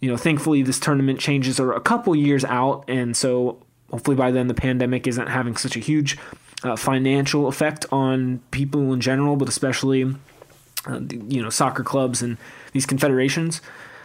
you 0.01 0.11
know, 0.11 0.17
thankfully 0.17 0.62
this 0.62 0.81
tournament 0.81 1.21
changes 1.21 1.61
are 1.61 1.73
a 1.73 1.81
couple 1.81 2.17
years 2.17 2.45
out, 2.45 2.85
and 2.89 3.17
so 3.17 3.62
hopefully 3.93 4.17
by 4.17 4.33
then 4.33 4.49
the 4.49 4.55
pandemic 4.55 5.07
isn't 5.07 5.29
having 5.29 5.57
such 5.57 5.77
a 5.77 5.79
huge 5.79 6.19
uh, 6.65 6.75
financial 6.75 7.47
effect 7.47 7.87
on 7.93 8.41
people 8.51 8.93
in 8.93 9.01
general, 9.01 9.37
but 9.37 9.49
especially 9.49 10.12
uh, 10.89 11.01
you 11.29 11.41
know 11.41 11.51
soccer 11.51 11.85
clubs 11.85 12.23
and 12.23 12.39
these 12.73 12.87
confederations. 12.87 13.61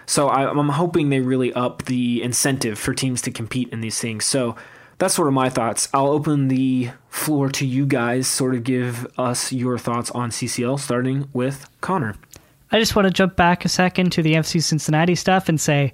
So 0.05 0.27
I, 0.27 0.47
I'm 0.47 0.69
hoping 0.69 1.09
they 1.09 1.21
really 1.21 1.51
up 1.53 1.85
the 1.85 2.21
incentive 2.21 2.77
for 2.77 2.93
teams 2.93 3.19
to 3.23 3.31
compete 3.31 3.69
in 3.69 3.81
these 3.81 3.99
things. 3.99 4.25
So 4.25 4.55
that's 4.97 5.15
sort 5.15 5.27
of 5.27 5.33
my 5.33 5.49
thoughts. 5.49 5.89
I'll 5.93 6.07
open 6.07 6.47
the 6.47 6.89
floor 7.09 7.49
to 7.49 7.65
you 7.65 7.85
guys, 7.85 8.27
sort 8.27 8.55
of 8.55 8.63
give 8.63 9.07
us 9.17 9.51
your 9.51 9.77
thoughts 9.77 10.11
on 10.11 10.29
CCL, 10.29 10.79
starting 10.79 11.29
with 11.33 11.67
Connor. 11.81 12.15
I 12.71 12.79
just 12.79 12.95
want 12.95 13.07
to 13.07 13.11
jump 13.13 13.35
back 13.35 13.65
a 13.65 13.69
second 13.69 14.11
to 14.13 14.21
the 14.21 14.33
FC 14.33 14.61
Cincinnati 14.61 15.15
stuff 15.15 15.49
and 15.49 15.59
say, 15.59 15.93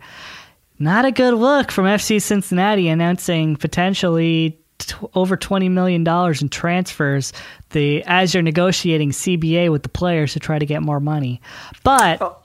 not 0.79 1.05
a 1.05 1.11
good 1.11 1.33
look 1.33 1.71
from 1.71 1.85
FC 1.85 2.21
Cincinnati 2.21 2.87
announcing 2.87 3.55
potentially 3.55 4.59
t- 4.79 4.95
over 5.13 5.37
$20 5.37 5.69
million 5.69 6.07
in 6.41 6.49
transfers 6.49 7.33
the 7.69 8.03
as 8.05 8.33
you're 8.33 8.43
negotiating 8.43 9.11
CBA 9.11 9.71
with 9.71 9.83
the 9.83 9.89
players 9.89 10.33
to 10.33 10.39
try 10.39 10.57
to 10.57 10.65
get 10.65 10.81
more 10.81 10.99
money. 10.99 11.41
But. 11.83 12.21
Oh, 12.21 12.37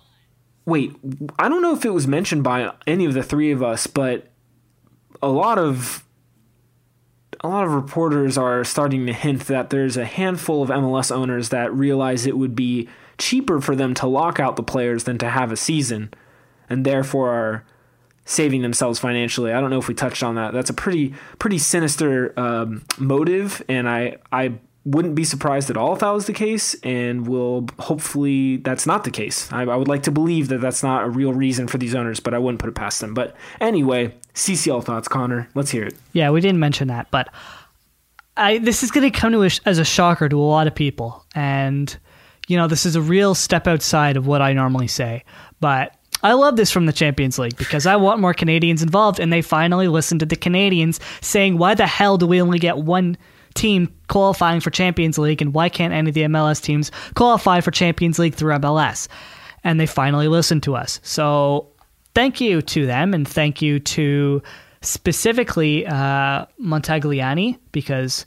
wait, 0.66 0.94
I 1.38 1.48
don't 1.48 1.62
know 1.62 1.74
if 1.74 1.84
it 1.84 1.90
was 1.90 2.06
mentioned 2.06 2.44
by 2.44 2.72
any 2.86 3.04
of 3.04 3.14
the 3.14 3.22
three 3.22 3.52
of 3.52 3.62
us, 3.62 3.86
but 3.86 4.26
a 5.22 5.28
lot 5.28 5.58
of 5.58 6.05
a 7.46 7.48
lot 7.48 7.64
of 7.64 7.72
reporters 7.72 8.36
are 8.36 8.64
starting 8.64 9.06
to 9.06 9.12
hint 9.12 9.46
that 9.46 9.70
there's 9.70 9.96
a 9.96 10.04
handful 10.04 10.62
of 10.62 10.68
MLS 10.68 11.14
owners 11.14 11.50
that 11.50 11.72
realize 11.72 12.26
it 12.26 12.36
would 12.36 12.56
be 12.56 12.88
cheaper 13.18 13.60
for 13.60 13.76
them 13.76 13.94
to 13.94 14.06
lock 14.06 14.40
out 14.40 14.56
the 14.56 14.62
players 14.62 15.04
than 15.04 15.16
to 15.18 15.30
have 15.30 15.52
a 15.52 15.56
season, 15.56 16.12
and 16.68 16.84
therefore 16.84 17.30
are 17.30 17.64
saving 18.24 18.62
themselves 18.62 18.98
financially. 18.98 19.52
I 19.52 19.60
don't 19.60 19.70
know 19.70 19.78
if 19.78 19.86
we 19.86 19.94
touched 19.94 20.24
on 20.24 20.34
that. 20.34 20.52
That's 20.52 20.70
a 20.70 20.74
pretty 20.74 21.14
pretty 21.38 21.58
sinister 21.58 22.38
um, 22.38 22.82
motive, 22.98 23.62
and 23.68 23.88
I 23.88 24.16
I 24.32 24.54
wouldn't 24.86 25.16
be 25.16 25.24
surprised 25.24 25.68
at 25.68 25.76
all 25.76 25.94
if 25.94 25.98
that 25.98 26.10
was 26.10 26.26
the 26.26 26.32
case, 26.32 26.74
and 26.84 27.26
will 27.26 27.66
hopefully 27.80 28.58
that's 28.58 28.86
not 28.86 29.02
the 29.02 29.10
case. 29.10 29.52
I, 29.52 29.62
I, 29.62 29.74
would 29.74 29.88
like 29.88 30.04
to 30.04 30.12
believe 30.12 30.46
that 30.48 30.60
that's 30.60 30.84
not 30.84 31.04
a 31.04 31.10
real 31.10 31.32
reason 31.32 31.66
for 31.66 31.76
these 31.76 31.92
owners, 31.94 32.20
but 32.20 32.34
I 32.34 32.38
wouldn't 32.38 32.60
put 32.60 32.68
it 32.68 32.76
past 32.76 33.00
them. 33.00 33.12
But 33.12 33.34
anyway, 33.60 34.14
CCL 34.34 34.84
thoughts, 34.84 35.08
Connor. 35.08 35.48
Let's 35.56 35.72
hear 35.72 35.84
it. 35.84 35.96
Yeah, 36.12 36.30
we 36.30 36.40
didn't 36.40 36.60
mention 36.60 36.86
that, 36.86 37.10
but 37.10 37.28
I 38.36 38.58
this 38.58 38.84
is 38.84 38.92
going 38.92 39.10
to 39.10 39.18
come 39.18 39.32
to 39.32 39.42
a, 39.42 39.50
as 39.66 39.80
a 39.80 39.84
shocker 39.84 40.28
to 40.28 40.38
a 40.38 40.40
lot 40.40 40.68
of 40.68 40.74
people, 40.74 41.26
and 41.34 41.94
you 42.46 42.56
know 42.56 42.68
this 42.68 42.86
is 42.86 42.94
a 42.94 43.02
real 43.02 43.34
step 43.34 43.66
outside 43.66 44.16
of 44.16 44.26
what 44.26 44.40
I 44.40 44.52
normally 44.52 44.88
say, 44.88 45.24
but. 45.60 45.92
I 46.22 46.32
love 46.32 46.56
this 46.56 46.72
from 46.72 46.86
the 46.86 46.94
Champions 46.94 47.38
League 47.38 47.58
because 47.58 47.86
I 47.86 47.96
want 47.96 48.20
more 48.20 48.32
Canadians 48.32 48.82
involved, 48.82 49.20
and 49.20 49.30
they 49.30 49.42
finally 49.42 49.86
listened 49.86 50.20
to 50.20 50.26
the 50.26 50.34
Canadians 50.34 50.98
saying, 51.20 51.58
"Why 51.58 51.74
the 51.74 51.86
hell 51.86 52.16
do 52.16 52.26
we 52.26 52.40
only 52.40 52.58
get 52.58 52.78
one 52.78 53.18
team 53.56 53.92
qualifying 54.08 54.60
for 54.60 54.70
Champions 54.70 55.18
League, 55.18 55.42
and 55.42 55.52
why 55.52 55.68
can't 55.68 55.92
any 55.92 56.10
of 56.10 56.14
the 56.14 56.22
MLS 56.22 56.62
teams 56.62 56.90
qualify 57.14 57.60
for 57.60 57.70
Champions 57.70 58.18
League 58.18 58.34
through 58.34 58.54
MLS? 58.54 59.08
And 59.64 59.80
they 59.80 59.86
finally 59.86 60.28
listened 60.28 60.62
to 60.64 60.76
us. 60.76 61.00
So 61.02 61.68
thank 62.14 62.40
you 62.40 62.62
to 62.62 62.86
them, 62.86 63.12
and 63.14 63.26
thank 63.26 63.60
you 63.60 63.80
to 63.80 64.42
specifically 64.82 65.86
uh, 65.86 66.46
Montagliani 66.62 67.58
because 67.72 68.24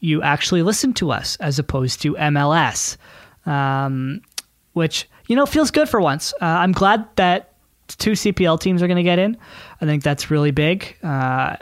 you 0.00 0.22
actually 0.22 0.62
listened 0.62 0.96
to 0.96 1.10
us 1.10 1.36
as 1.36 1.58
opposed 1.58 2.02
to 2.02 2.14
MLS, 2.14 2.96
um, 3.46 4.20
which 4.74 5.08
you 5.26 5.34
know 5.34 5.46
feels 5.46 5.70
good 5.70 5.88
for 5.88 6.00
once. 6.00 6.32
Uh, 6.34 6.44
I'm 6.44 6.72
glad 6.72 7.08
that 7.16 7.54
two 7.88 8.12
CPL 8.12 8.60
teams 8.60 8.82
are 8.82 8.86
going 8.86 8.96
to 8.96 9.02
get 9.02 9.18
in. 9.18 9.36
I 9.80 9.86
think 9.86 10.02
that's 10.02 10.30
really 10.30 10.50
big. 10.50 10.96
Uh, 11.02 11.56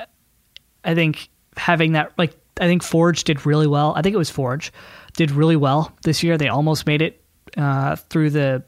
I 0.84 0.94
think 0.94 1.28
having 1.56 1.92
that 1.92 2.12
like 2.18 2.36
I 2.60 2.66
think 2.66 2.82
Forge 2.82 3.24
did 3.24 3.46
really 3.46 3.66
well. 3.66 3.94
I 3.96 4.02
think 4.02 4.14
it 4.14 4.18
was 4.18 4.30
Forge 4.30 4.72
did 5.16 5.30
really 5.30 5.56
well 5.56 5.92
this 6.04 6.22
year. 6.22 6.36
They 6.36 6.48
almost 6.48 6.86
made 6.86 7.02
it 7.02 7.22
uh, 7.56 7.96
through 7.96 8.30
the 8.30 8.64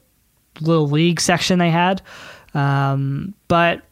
little 0.61 0.87
league 0.87 1.21
section 1.21 1.59
they 1.59 1.69
had. 1.69 2.01
Um, 2.53 3.33
but 3.47 3.83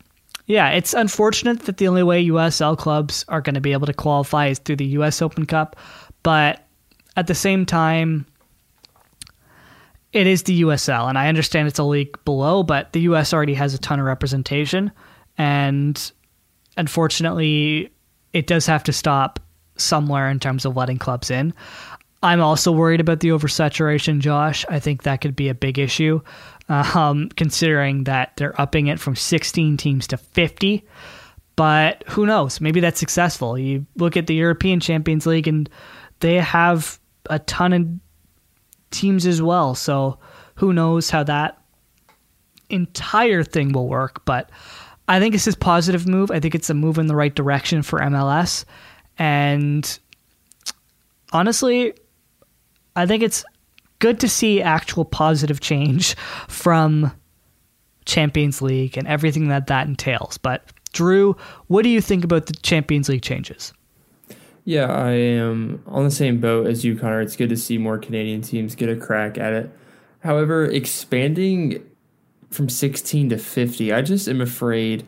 yeah, 0.48 0.70
it's 0.72 0.94
unfortunate 0.94 1.62
that 1.62 1.78
the 1.78 1.88
only 1.88 2.04
way 2.04 2.26
USL 2.26 2.78
clubs 2.78 3.26
are 3.28 3.42
going 3.42 3.56
to 3.56 3.62
be 3.62 3.74
able 3.74 3.88
to 3.88 3.94
qualify 3.94 4.48
is 4.48 4.60
through 4.60 4.78
the 4.78 4.86
US 4.86 5.22
Open 5.22 5.46
Cup. 5.46 5.76
But 6.24 6.66
at 7.16 7.28
the 7.28 7.36
same 7.36 7.66
time, 7.66 8.26
it 10.12 10.28
is 10.28 10.44
the 10.44 10.62
USL, 10.62 11.10
and 11.10 11.18
I 11.18 11.28
understand 11.28 11.68
it's 11.68 11.80
a 11.80 11.84
league 11.84 12.24
below, 12.24 12.64
but 12.64 12.94
the 12.94 13.02
US 13.02 13.34
already 13.34 13.54
has 13.56 13.74
a 13.74 13.78
ton 13.78 14.00
of 14.00 14.06
representation. 14.06 14.92
And 15.38 16.12
unfortunately, 16.78 17.92
it 18.32 18.48
does 18.48 18.66
have 18.66 18.84
to 18.86 18.94
stop 18.94 19.40
somewhere 19.78 20.30
in 20.30 20.40
terms 20.40 20.66
of 20.66 20.76
letting 20.76 20.98
clubs 20.98 21.30
in. 21.32 21.54
I'm 22.24 22.42
also 22.42 22.72
worried 22.72 23.02
about 23.02 23.20
the 23.20 23.30
oversaturation, 23.30 24.20
Josh. 24.20 24.66
I 24.68 24.80
think 24.80 25.04
that 25.04 25.22
could 25.22 25.36
be 25.36 25.50
a 25.50 25.54
big 25.54 25.78
issue, 25.78 26.22
um, 26.70 27.30
considering 27.36 28.06
that 28.06 28.34
they're 28.38 28.60
upping 28.60 28.88
it 28.88 29.00
from 29.00 29.16
16 29.16 29.78
teams 29.78 30.08
to 30.08 30.18
50. 30.18 30.84
But 31.56 32.04
who 32.08 32.26
knows? 32.26 32.60
Maybe 32.60 32.80
that's 32.80 33.00
successful. 33.00 33.58
You 33.58 33.86
look 33.96 34.18
at 34.18 34.28
the 34.28 34.34
European 34.34 34.80
Champions 34.80 35.26
League, 35.26 35.48
and 35.48 35.70
they 36.20 36.36
have 36.36 37.00
a 37.30 37.40
ton 37.40 37.74
of 37.74 37.88
teams 38.92 39.26
as 39.26 39.42
well. 39.42 39.76
So 39.76 40.18
who 40.56 40.74
knows 40.74 41.10
how 41.10 41.24
that 41.24 41.62
entire 42.70 43.44
thing 43.44 43.72
will 43.72 43.88
work? 43.88 44.26
But 44.26 44.50
I 45.08 45.20
think 45.20 45.36
it's 45.36 45.48
a 45.48 45.56
positive 45.56 46.08
move. 46.08 46.32
I 46.32 46.40
think 46.40 46.56
it's 46.56 46.70
a 46.70 46.74
move 46.74 46.98
in 46.98 47.08
the 47.08 47.16
right 47.16 47.34
direction 47.34 47.84
for 47.84 48.00
MLS. 48.00 48.66
And 49.18 50.00
honestly, 51.32 51.94
I 52.96 53.06
think 53.06 53.24
it's 53.24 53.46
good 54.00 54.20
to 54.20 54.30
see 54.30 54.62
actual 54.62 55.06
positive 55.06 55.60
change 55.60 56.16
from 56.48 57.12
Champions 58.06 58.62
League 58.62 58.98
and 58.98 59.08
everything 59.08 59.48
that 59.48 59.68
that 59.68 59.88
entails. 59.88 60.38
But 60.38 60.72
Drew, 60.94 61.36
what 61.68 61.84
do 61.84 61.90
you 61.90 62.02
think 62.02 62.24
about 62.24 62.46
the 62.46 62.54
Champions 62.54 63.10
League 63.10 63.22
changes? 63.22 63.74
Yeah, 64.64 64.86
I 64.88 65.12
am 65.12 65.84
on 65.86 66.06
the 66.06 66.12
same 66.12 66.40
boat 66.40 66.68
as 66.68 66.84
you, 66.84 66.98
Connor. 66.98 67.22
It's 67.22 67.36
good 67.36 67.50
to 67.50 67.58
see 67.58 67.78
more 67.78 68.00
Canadian 68.00 68.42
teams 68.42 68.74
get 68.74 68.90
a 68.90 68.96
crack 68.96 69.38
at 69.38 69.54
it. 69.54 69.70
However, 70.22 70.66
expanding 70.66 71.86
from 72.50 72.70
16 72.70 73.30
to 73.30 73.38
50, 73.38 73.94
I 73.94 74.02
just 74.02 74.28
am 74.28 74.42
afraid 74.42 75.06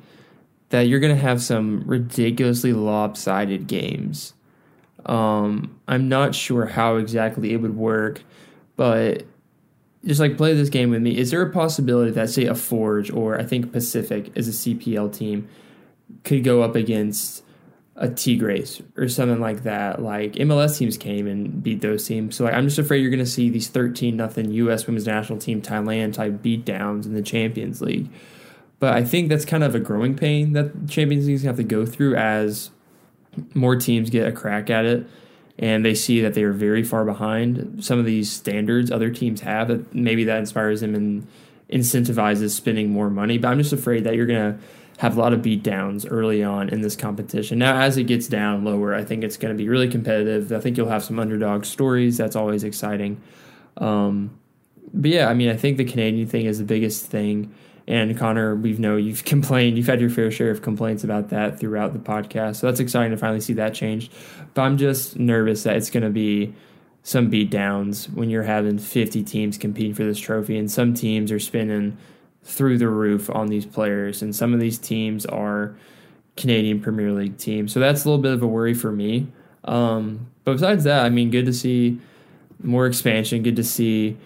that 0.70 0.88
you're 0.88 1.00
going 1.00 1.16
to 1.16 1.22
have 1.22 1.42
some 1.42 1.84
ridiculously 1.86 2.74
lopsided 2.74 3.68
games. 3.68 4.34
Um, 5.06 5.80
I'm 5.88 6.10
not 6.10 6.36
sure 6.36 6.66
how 6.66 6.98
exactly 6.98 7.54
it 7.54 7.58
would 7.58 7.76
work, 7.76 8.22
but 8.76 9.24
just 10.06 10.20
like 10.20 10.38
play 10.38 10.54
this 10.54 10.70
game 10.70 10.92
with 10.92 11.02
me. 11.02 11.18
Is 11.18 11.32
there 11.32 11.42
a 11.42 11.52
possibility 11.52 12.12
that, 12.12 12.30
say, 12.30 12.46
a 12.46 12.56
Forge 12.56 13.12
or 13.12 13.40
I 13.40 13.44
think 13.44 13.72
Pacific 13.72 14.32
as 14.36 14.48
a 14.48 14.52
CPL 14.52 15.16
team 15.16 15.48
could 16.24 16.44
go 16.44 16.62
up 16.62 16.76
against 16.76 17.44
a 17.96 18.10
Tigres 18.10 18.82
or 18.98 19.08
something 19.08 19.40
like 19.40 19.64
that? 19.64 20.02
Like 20.02 20.34
MLS 20.34 20.78
teams 20.78 20.98
came 20.98 21.28
and 21.28 21.64
beat 21.64 21.82
those 21.82 22.06
teams. 22.06 22.36
So 22.36 22.44
like, 22.44 22.54
I'm 22.54 22.66
just 22.66 22.80
afraid 22.80 23.02
you're 23.02 23.12
going 23.12 23.20
to 23.20 23.26
see 23.26 23.50
these 23.50 23.70
13 23.70 24.18
nothing 24.18 24.52
U.S. 24.52 24.86
women's 24.88 25.06
national 25.06 25.40
team 25.40 25.62
Thailand 25.62 26.14
type 26.14 26.42
beatdowns 26.42 27.06
in 27.06 27.14
the 27.14 27.22
Champions 27.22 27.82
League. 27.82 28.10
But 28.80 28.94
I 28.94 29.04
think 29.04 29.30
that's 29.30 29.46
kind 29.46 29.64
of 29.64 29.74
a 29.74 29.80
growing 29.80 30.16
pain 30.16 30.54
that 30.54 30.88
Champions 30.88 31.28
Leagues 31.28 31.44
have 31.44 31.58
to 31.58 31.64
go 31.64 31.86
through 31.86 32.16
as 32.16 32.70
more 33.54 33.76
teams 33.76 34.10
get 34.10 34.28
a 34.28 34.32
crack 34.32 34.70
at 34.70 34.86
it 34.86 35.08
and 35.60 35.84
they 35.84 35.96
see 35.96 36.22
that 36.22 36.34
they 36.34 36.44
are 36.44 36.54
very 36.54 36.84
far 36.84 37.06
behind 37.06 37.84
some 37.84 38.00
of 38.00 38.06
these 38.06 38.32
standards 38.32 38.92
other 38.92 39.10
teams 39.10 39.42
have 39.42 39.68
that 39.68 39.94
maybe 39.94 40.24
that 40.24 40.40
inspires 40.40 40.82
them 40.82 40.96
and 40.96 41.28
incentivizes 41.72 42.52
spending 42.52 42.90
more 42.90 43.10
money. 43.10 43.38
But 43.38 43.50
i'm 43.50 43.58
just 43.58 43.74
afraid 43.74 44.04
that 44.04 44.16
you're 44.16 44.26
going 44.26 44.54
to 44.54 44.60
have 44.98 45.16
a 45.16 45.20
lot 45.20 45.34
of 45.34 45.44
beat 45.44 45.62
downs 45.62 46.08
early 46.08 46.44
on 46.44 46.70
in 46.70 46.82
this 46.82 46.96
competition. 46.96 47.60
Now 47.60 47.80
as 47.80 47.98
it 47.98 48.06
gets 48.06 48.28
down 48.28 48.64
lower 48.64 48.96
i 48.96 49.04
think 49.04 49.24
it's 49.24 49.38
going 49.38 49.54
to 49.54 49.58
be 49.58 49.70
really 49.70 49.90
competitive. 49.90 50.52
I 50.52 50.60
think 50.60 50.78
you'll 50.78 50.90
have 50.90 51.04
some 51.04 51.20
underdog 51.20 51.66
stories. 51.66 52.18
That's 52.18 52.36
always 52.36 52.64
exciting. 52.64 53.22
Um, 53.78 54.40
but 54.94 55.12
yeah 55.12 55.28
i 55.28 55.34
mean 55.34 55.50
i 55.50 55.56
think 55.56 55.78
the 55.78 55.84
canadian 55.84 56.28
thing 56.28 56.46
is 56.46 56.60
the 56.60 56.64
biggest 56.64 57.06
thing 57.06 57.54
and 57.88 58.18
Connor, 58.18 58.56
we've 58.56 58.80
know 58.80 58.98
you've 58.98 59.24
complained, 59.26 59.78
you've 59.78 59.88
had 59.88 60.02
your 60.02 60.10
fair 60.10 60.32
share 60.32 60.52
of 60.52 60.62
complaints 60.62 61.04
about 61.04 61.30
that 61.30 61.60
throughout 61.60 61.94
the 61.94 62.00
podcast. 62.00 62.58
So 62.58 62.68
that's 62.68 62.80
exciting 62.80 63.12
to 63.12 63.18
finally 63.18 63.42
see 63.42 63.54
that 63.54 63.74
changed. 63.74 64.14
But 64.54 64.64
I'm 64.64 64.78
just 64.78 65.18
nervous 65.18 65.64
that 65.64 65.78
it's 65.78 65.90
going 65.90 66.04
to 66.04 66.10
be 66.10 66.54
some 67.04 67.30
beat 67.30 67.50
downs 67.50 68.10
when 68.10 68.30
you're 68.30 68.44
having 68.44 68.78
50 68.78 69.24
teams 69.24 69.58
competing 69.58 69.94
for 69.94 70.04
this 70.04 70.20
trophy, 70.20 70.58
and 70.58 70.70
some 70.70 70.94
teams 70.94 71.32
are 71.32 71.40
spinning 71.40 71.98
through 72.44 72.78
the 72.78 72.90
roof 72.90 73.30
on 73.30 73.48
these 73.48 73.66
players, 73.66 74.22
and 74.22 74.36
some 74.36 74.54
of 74.54 74.60
these 74.60 74.78
teams 74.78 75.26
are 75.26 75.76
Canadian 76.36 76.82
Premier 76.82 77.12
League 77.14 77.38
teams. 77.38 77.72
So 77.74 77.80
that's 77.80 78.04
a 78.04 78.10
little 78.10 78.22
bit 78.22 78.34
of 78.34 78.44
a 78.44 78.48
worry 78.48 78.74
for 78.74 78.92
me. 78.92 79.28
Um, 79.64 80.28
but 80.44 80.54
besides 80.54 80.84
that, 80.86 81.06
I 81.06 81.10
mean, 81.10 81.30
good 81.30 81.46
to 81.46 81.54
see 81.54 82.00
more 82.62 82.86
expansion. 82.86 83.44
Good 83.44 83.56
to 83.58 83.64
see 83.64 84.18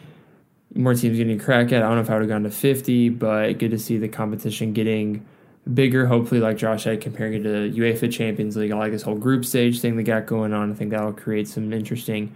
more 0.76 0.94
teams 0.94 1.18
getting 1.18 1.40
a 1.40 1.44
crack 1.44 1.72
at. 1.72 1.84
I 1.84 1.88
don't 1.88 1.96
know 1.96 2.02
if 2.02 2.10
I 2.10 2.14
would 2.14 2.22
have 2.22 2.30
gone 2.30 2.44
to 2.44 2.52
50, 2.52 3.10
but 3.10 3.54
good 3.54 3.72
to 3.72 3.80
see 3.80 3.98
the 3.98 4.08
competition 4.08 4.74
getting 4.74 5.26
bigger. 5.74 6.08
Hopefully, 6.08 6.40
like 6.40 6.58
Josh 6.58 6.84
said, 6.84 7.02
comparing 7.02 7.34
it 7.34 7.44
to 7.44 7.72
UEFA 7.72 8.12
Champions 8.12 8.56
League, 8.56 8.72
I 8.72 8.78
like 8.78 8.92
this 8.92 9.02
whole 9.02 9.16
group 9.16 9.46
stage 9.46 9.82
thing 9.82 9.96
they 9.96 10.04
got 10.04 10.26
going 10.26 10.54
on. 10.54 10.72
I 10.72 10.76
think 10.76 10.92
that'll 10.92 11.14
create 11.14 11.48
some 11.48 11.72
interesting 11.74 12.34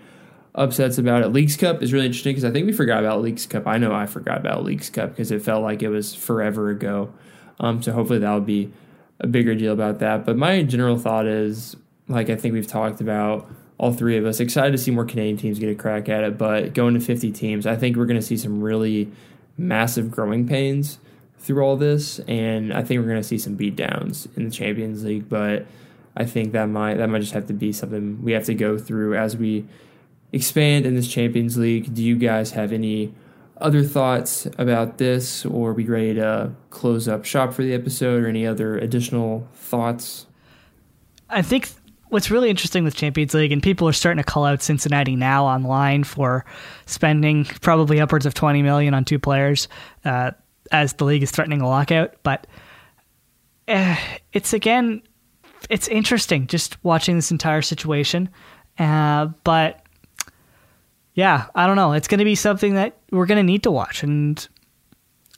upsets 0.54 0.98
about 0.98 1.24
it. 1.24 1.30
Leagues 1.30 1.58
Cup 1.58 1.82
is 1.82 1.94
really 1.94 2.06
interesting 2.06 2.32
because 2.32 2.46
I 2.46 2.52
think 2.52 2.66
we 2.66 2.74
forgot 2.74 3.00
about 3.00 3.22
Leagues 3.22 3.46
Cup. 3.46 3.68
I 3.68 3.78
know 3.78 3.94
I 3.94 4.06
forgot 4.06 4.38
about 4.38 4.64
Leagues 4.64 4.90
Cup 4.90 5.10
because 5.10 5.32
it 5.32 5.42
felt 5.42 5.64
like 5.64 5.82
it 5.82 5.90
was 5.90 6.16
forever 6.16 6.70
ago. 6.70 7.14
Um, 7.60 7.82
so 7.82 7.92
hopefully 7.94 8.20
that'll 8.20 8.42
be 8.42 8.72
a 9.20 9.28
bigger 9.28 9.56
deal 9.56 9.74
about 9.74 10.00
that. 10.00 10.26
But 10.26 10.38
my 10.38 10.64
general 10.64 10.98
thought 10.98 11.26
is, 11.26 11.76
like 12.08 12.30
I 12.30 12.36
think 12.36 12.54
we've 12.54 12.68
talked 12.68 13.02
about 13.02 13.50
all 13.78 13.92
three 13.92 14.18
of 14.18 14.26
us. 14.26 14.40
Excited 14.40 14.72
to 14.72 14.78
see 14.78 14.92
more 14.92 15.06
Canadian 15.06 15.38
teams 15.38 15.60
get 15.60 15.70
a 15.70 15.76
crack 15.76 16.08
at 16.10 16.24
it, 16.24 16.38
but 16.38 16.74
going 16.74 16.94
to 16.94 17.00
50 17.00 17.32
teams, 17.32 17.68
I 17.68 17.76
think 17.76 17.98
we're 17.98 18.06
going 18.06 18.20
to 18.20 18.26
see 18.26 18.38
some 18.38 18.62
really 18.62 19.12
massive 19.58 20.12
growing 20.12 20.48
pains 20.48 21.00
through 21.40 21.64
all 21.64 21.78
this, 21.78 22.20
and 22.20 22.74
I 22.74 22.84
think 22.84 23.00
we're 23.00 23.08
going 23.08 23.22
to 23.22 23.28
see 23.28 23.38
some 23.38 23.58
beatdowns 23.58 24.28
in 24.36 24.46
the 24.46 24.52
Champions 24.52 25.04
League. 25.04 25.30
But 25.30 25.66
I 26.18 26.26
think 26.26 26.54
that 26.54 26.66
might 26.66 26.96
that 26.96 27.08
might 27.08 27.20
just 27.20 27.34
have 27.34 27.48
to 27.48 27.54
be 27.54 27.72
something 27.72 28.24
we 28.24 28.32
have 28.32 28.46
to 28.46 28.56
go 28.56 28.78
through 28.78 29.16
as 29.16 29.38
we 29.38 29.66
expand 30.32 30.86
in 30.86 30.96
this 30.96 31.08
Champions 31.08 31.58
League. 31.58 31.94
Do 31.94 32.04
you 32.04 32.16
guys 32.16 32.52
have 32.52 32.72
any 32.72 33.14
other 33.58 33.84
thoughts 33.84 34.48
about 34.58 34.98
this, 34.98 35.46
or 35.46 35.74
be 35.74 35.86
ready 35.86 36.16
to 36.16 36.52
close 36.72 37.08
up 37.08 37.26
shop 37.26 37.54
for 37.54 37.64
the 37.64 37.74
episode, 37.74 38.24
or 38.24 38.28
any 38.28 38.48
other 38.48 38.78
additional 38.78 39.48
thoughts? 39.54 40.26
I 41.30 41.42
think 41.42 41.70
what's 42.16 42.32
really 42.32 42.50
interesting 42.50 42.86
with 42.86 42.96
Champions 42.96 43.34
League, 43.34 43.52
and 43.52 43.62
people 43.62 43.90
are 43.90 43.94
starting 43.94 44.24
to 44.24 44.32
call 44.32 44.46
out 44.46 44.62
Cincinnati 44.62 45.18
now 45.18 45.46
online 45.46 46.06
for 46.06 46.46
spending 46.86 47.44
probably 47.44 48.00
upwards 48.00 48.26
of 48.26 48.34
20 48.34 48.62
million 48.62 48.94
on 48.94 49.04
two 49.04 49.20
players 49.20 49.68
uh, 50.06 50.32
as 50.72 50.94
the 50.94 51.04
league 51.04 51.24
is 51.24 51.32
threatening 51.32 51.60
a 51.60 51.68
lockout. 51.68 52.16
But 52.24 52.48
uh, 53.68 53.98
it's 54.32 54.54
again, 54.54 55.02
it's 55.70 55.90
interesting 55.90 56.48
just 56.48 56.82
watching 56.86 57.18
this 57.18 57.32
entire 57.32 57.62
situation. 57.62 58.30
Uh, 58.80 59.26
but 59.44 59.86
yeah, 61.16 61.48
I 61.54 61.68
don't 61.68 61.76
know. 61.76 61.92
It's 61.92 62.08
going 62.08 62.20
to 62.20 62.26
be 62.26 62.36
something 62.36 62.76
that 62.76 62.98
we're 63.12 63.26
going 63.26 63.40
to 63.40 63.44
need 63.44 63.64
to 63.64 63.72
watch. 63.72 64.04
And 64.04 64.48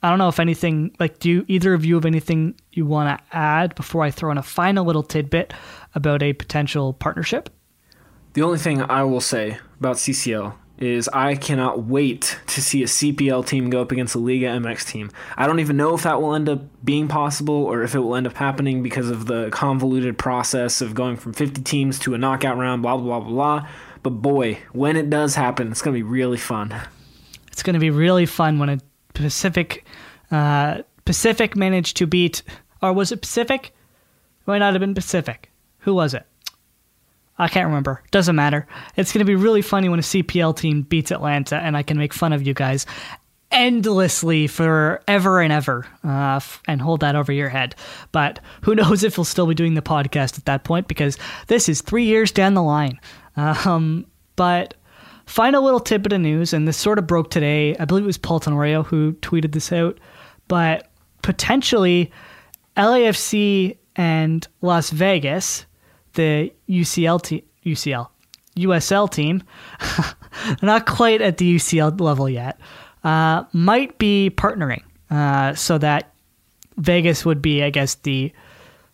I 0.00 0.10
don't 0.10 0.18
know 0.18 0.28
if 0.28 0.38
anything, 0.38 0.94
like, 1.00 1.18
do 1.18 1.28
you, 1.28 1.44
either 1.48 1.74
of 1.74 1.84
you 1.84 1.96
have 1.96 2.06
anything 2.06 2.54
you 2.70 2.86
want 2.86 3.18
to 3.18 3.36
add 3.36 3.74
before 3.74 4.04
I 4.04 4.12
throw 4.12 4.30
in 4.30 4.38
a 4.38 4.44
final 4.44 4.84
little 4.84 5.02
tidbit 5.02 5.52
about 5.94 6.22
a 6.22 6.32
potential 6.32 6.92
partnership? 6.92 7.50
The 8.34 8.42
only 8.42 8.58
thing 8.58 8.82
I 8.82 9.02
will 9.04 9.20
say 9.20 9.58
about 9.78 9.96
CCL 9.96 10.54
is 10.78 11.08
I 11.08 11.34
cannot 11.34 11.84
wait 11.84 12.38
to 12.46 12.62
see 12.62 12.82
a 12.82 12.86
CPL 12.86 13.46
team 13.46 13.68
go 13.68 13.82
up 13.82 13.90
against 13.90 14.14
a 14.14 14.18
Liga 14.18 14.46
MX 14.46 14.86
team. 14.86 15.10
I 15.36 15.46
don't 15.46 15.60
even 15.60 15.76
know 15.76 15.94
if 15.94 16.04
that 16.04 16.22
will 16.22 16.34
end 16.34 16.48
up 16.48 16.60
being 16.84 17.08
possible 17.08 17.64
or 17.64 17.82
if 17.82 17.94
it 17.94 17.98
will 17.98 18.14
end 18.14 18.26
up 18.26 18.34
happening 18.34 18.82
because 18.82 19.10
of 19.10 19.26
the 19.26 19.50
convoluted 19.50 20.16
process 20.18 20.80
of 20.80 20.94
going 20.94 21.16
from 21.16 21.32
50 21.32 21.62
teams 21.62 21.98
to 22.00 22.14
a 22.14 22.18
knockout 22.18 22.56
round, 22.56 22.82
blah, 22.82 22.96
blah, 22.96 23.20
blah, 23.20 23.28
blah. 23.28 23.68
But 24.02 24.10
boy, 24.10 24.58
when 24.72 24.96
it 24.96 25.10
does 25.10 25.34
happen, 25.34 25.72
it's 25.72 25.82
going 25.82 25.94
to 25.94 25.98
be 25.98 26.08
really 26.08 26.38
fun. 26.38 26.74
It's 27.50 27.64
going 27.64 27.74
to 27.74 27.80
be 27.80 27.90
really 27.90 28.26
fun 28.26 28.60
when 28.60 28.68
a 28.68 28.78
Pacific 29.14 29.84
uh, 30.30 30.82
Pacific 31.04 31.56
managed 31.56 31.96
to 31.96 32.06
beat, 32.06 32.42
or 32.82 32.92
was 32.92 33.10
it 33.10 33.22
Pacific? 33.22 33.68
It 33.68 34.46
might 34.46 34.58
not 34.58 34.74
have 34.74 34.80
been 34.80 34.94
Pacific. 34.94 35.50
Who 35.88 35.94
was 35.94 36.12
it? 36.12 36.26
I 37.38 37.48
can't 37.48 37.68
remember. 37.68 38.02
Doesn't 38.10 38.36
matter. 38.36 38.66
It's 38.96 39.10
going 39.10 39.20
to 39.20 39.24
be 39.24 39.36
really 39.36 39.62
funny 39.62 39.88
when 39.88 39.98
a 39.98 40.02
CPL 40.02 40.54
team 40.54 40.82
beats 40.82 41.10
Atlanta, 41.10 41.56
and 41.56 41.78
I 41.78 41.82
can 41.82 41.96
make 41.96 42.12
fun 42.12 42.34
of 42.34 42.46
you 42.46 42.52
guys 42.52 42.84
endlessly 43.50 44.48
forever 44.48 45.40
and 45.40 45.50
ever 45.50 45.86
uh, 46.04 46.36
f- 46.36 46.62
and 46.68 46.82
hold 46.82 47.00
that 47.00 47.16
over 47.16 47.32
your 47.32 47.48
head. 47.48 47.74
But 48.12 48.38
who 48.64 48.74
knows 48.74 49.02
if 49.02 49.16
we'll 49.16 49.24
still 49.24 49.46
be 49.46 49.54
doing 49.54 49.72
the 49.72 49.80
podcast 49.80 50.36
at 50.36 50.44
that 50.44 50.64
point 50.64 50.88
because 50.88 51.16
this 51.46 51.70
is 51.70 51.80
three 51.80 52.04
years 52.04 52.30
down 52.30 52.52
the 52.52 52.62
line. 52.62 53.00
Um, 53.36 54.04
but 54.36 54.74
final 55.24 55.62
little 55.64 55.80
tidbit 55.80 56.12
of 56.12 56.20
news, 56.20 56.52
and 56.52 56.68
this 56.68 56.76
sort 56.76 56.98
of 56.98 57.06
broke 57.06 57.30
today. 57.30 57.74
I 57.80 57.86
believe 57.86 58.04
it 58.04 58.08
was 58.08 58.18
Paul 58.18 58.40
Tenorio 58.40 58.82
who 58.82 59.14
tweeted 59.22 59.52
this 59.52 59.72
out, 59.72 59.98
but 60.48 60.90
potentially 61.22 62.12
LAFC 62.76 63.78
and 63.98 64.46
Las 64.62 64.90
Vegas, 64.90 65.66
the 66.18 66.52
UCL 66.68 67.22
team, 67.22 67.42
UCL, 67.64 68.08
USL 68.56 69.10
team, 69.10 69.42
not 70.62 70.84
quite 70.84 71.22
at 71.22 71.38
the 71.38 71.56
UCL 71.56 72.00
level 72.00 72.28
yet, 72.28 72.58
uh, 73.04 73.44
might 73.52 73.96
be 73.98 74.30
partnering 74.34 74.82
uh, 75.10 75.54
so 75.54 75.78
that 75.78 76.12
Vegas 76.76 77.24
would 77.24 77.40
be, 77.40 77.62
I 77.62 77.70
guess, 77.70 77.94
the 77.94 78.32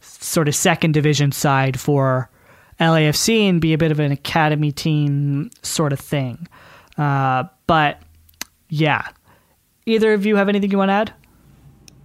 sort 0.00 0.48
of 0.48 0.54
second 0.54 0.92
division 0.92 1.32
side 1.32 1.80
for 1.80 2.28
LAFC 2.78 3.48
and 3.48 3.58
be 3.58 3.72
a 3.72 3.78
bit 3.78 3.90
of 3.90 4.00
an 4.00 4.12
academy 4.12 4.70
team 4.70 5.50
sort 5.62 5.94
of 5.94 6.00
thing. 6.00 6.46
Uh, 6.98 7.44
but 7.66 8.02
yeah, 8.68 9.08
either 9.86 10.12
of 10.12 10.26
you 10.26 10.36
have 10.36 10.50
anything 10.50 10.70
you 10.70 10.78
want 10.78 10.90
to 10.90 10.92
add? 10.92 11.14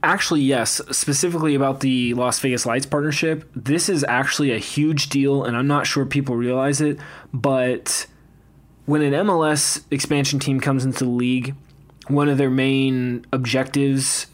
Actually, 0.02 0.42
yes. 0.42 0.82
Specifically 0.92 1.56
about 1.56 1.82
the 1.82 2.14
Las 2.14 2.40
Vegas 2.40 2.66
Lights 2.66 2.86
partnership, 2.86 3.50
this 3.54 3.90
is 3.90 4.06
actually 4.08 4.52
a 4.52 4.58
huge 4.58 5.10
deal, 5.10 5.44
and 5.44 5.58
I'm 5.58 5.68
not 5.68 5.88
sure 5.88 6.06
people 6.06 6.36
realize 6.36 6.80
it. 6.80 7.00
But 7.34 8.08
when 8.86 9.02
an 9.02 9.14
MLS 9.14 9.84
expansion 9.92 10.40
team 10.40 10.62
comes 10.62 10.86
into 10.86 11.04
the 11.04 11.10
league, 11.10 11.54
one 12.08 12.30
of 12.30 12.38
their 12.38 12.50
main 12.50 13.26
objectives 13.34 14.28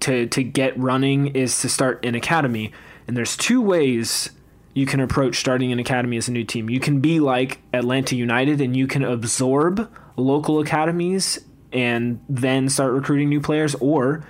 to 0.00 0.26
to 0.26 0.42
get 0.42 0.78
running 0.78 1.28
is 1.28 1.60
to 1.60 1.68
start 1.68 2.04
an 2.04 2.14
academy. 2.14 2.72
And 3.06 3.16
there's 3.16 3.36
two 3.36 3.60
ways 3.60 4.30
you 4.74 4.86
can 4.86 5.00
approach 5.00 5.36
starting 5.36 5.70
an 5.70 5.78
academy 5.78 6.16
as 6.16 6.28
a 6.28 6.32
new 6.32 6.44
team. 6.44 6.68
You 6.68 6.80
can 6.80 7.00
be 7.00 7.20
like 7.20 7.60
Atlanta 7.72 8.16
United 8.16 8.60
and 8.60 8.76
you 8.76 8.86
can 8.86 9.04
absorb 9.04 9.90
local 10.16 10.60
academies 10.60 11.38
and 11.72 12.20
then 12.28 12.68
start 12.68 12.92
recruiting 12.92 13.28
new 13.28 13.40
players, 13.40 13.74
or 13.76 14.24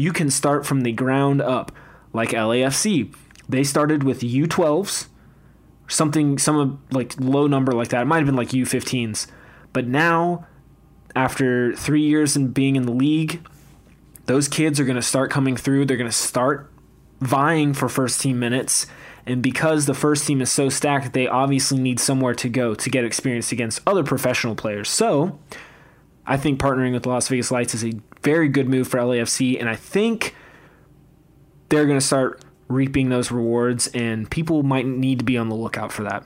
you 0.00 0.12
can 0.12 0.30
start 0.30 0.64
from 0.64 0.80
the 0.82 0.92
ground 0.92 1.42
up 1.42 1.72
like 2.12 2.30
LAFC. 2.30 3.14
They 3.48 3.64
started 3.64 4.02
with 4.02 4.20
U12s, 4.20 5.08
something, 5.88 6.38
some 6.38 6.82
like 6.90 7.14
low 7.20 7.46
number 7.46 7.72
like 7.72 7.88
that. 7.88 8.02
It 8.02 8.06
might 8.06 8.18
have 8.18 8.26
been 8.26 8.36
like 8.36 8.48
U15s. 8.48 9.26
But 9.72 9.86
now, 9.86 10.46
after 11.14 11.74
three 11.74 12.02
years 12.02 12.36
and 12.36 12.54
being 12.54 12.76
in 12.76 12.86
the 12.86 12.92
league, 12.92 13.46
those 14.26 14.48
kids 14.48 14.80
are 14.80 14.84
going 14.84 14.96
to 14.96 15.02
start 15.02 15.30
coming 15.30 15.56
through. 15.56 15.84
They're 15.84 15.96
going 15.96 16.10
to 16.10 16.16
start 16.16 16.72
vying 17.20 17.74
for 17.74 17.88
first 17.88 18.20
team 18.20 18.38
minutes 18.38 18.86
and 19.26 19.42
because 19.42 19.86
the 19.86 19.94
first 19.94 20.26
team 20.26 20.40
is 20.40 20.50
so 20.50 20.68
stacked, 20.68 21.12
they 21.12 21.28
obviously 21.28 21.78
need 21.78 22.00
somewhere 22.00 22.34
to 22.34 22.48
go 22.48 22.74
to 22.74 22.90
get 22.90 23.04
experience 23.04 23.52
against 23.52 23.80
other 23.86 24.02
professional 24.02 24.54
players. 24.54 24.88
So 24.88 25.38
I 26.26 26.36
think 26.36 26.58
partnering 26.58 26.94
with 26.94 27.06
Las 27.06 27.28
Vegas 27.28 27.50
Lights 27.50 27.74
is 27.74 27.84
a 27.84 27.92
very 28.22 28.48
good 28.48 28.68
move 28.68 28.88
for 28.88 28.98
LAFC, 28.98 29.58
and 29.58 29.68
I 29.68 29.76
think 29.76 30.34
they're 31.68 31.86
going 31.86 31.98
to 31.98 32.04
start 32.04 32.42
reaping 32.68 33.08
those 33.08 33.30
rewards, 33.30 33.88
and 33.88 34.30
people 34.30 34.62
might 34.62 34.86
need 34.86 35.18
to 35.18 35.24
be 35.24 35.36
on 35.36 35.48
the 35.48 35.54
lookout 35.54 35.92
for 35.92 36.02
that. 36.04 36.24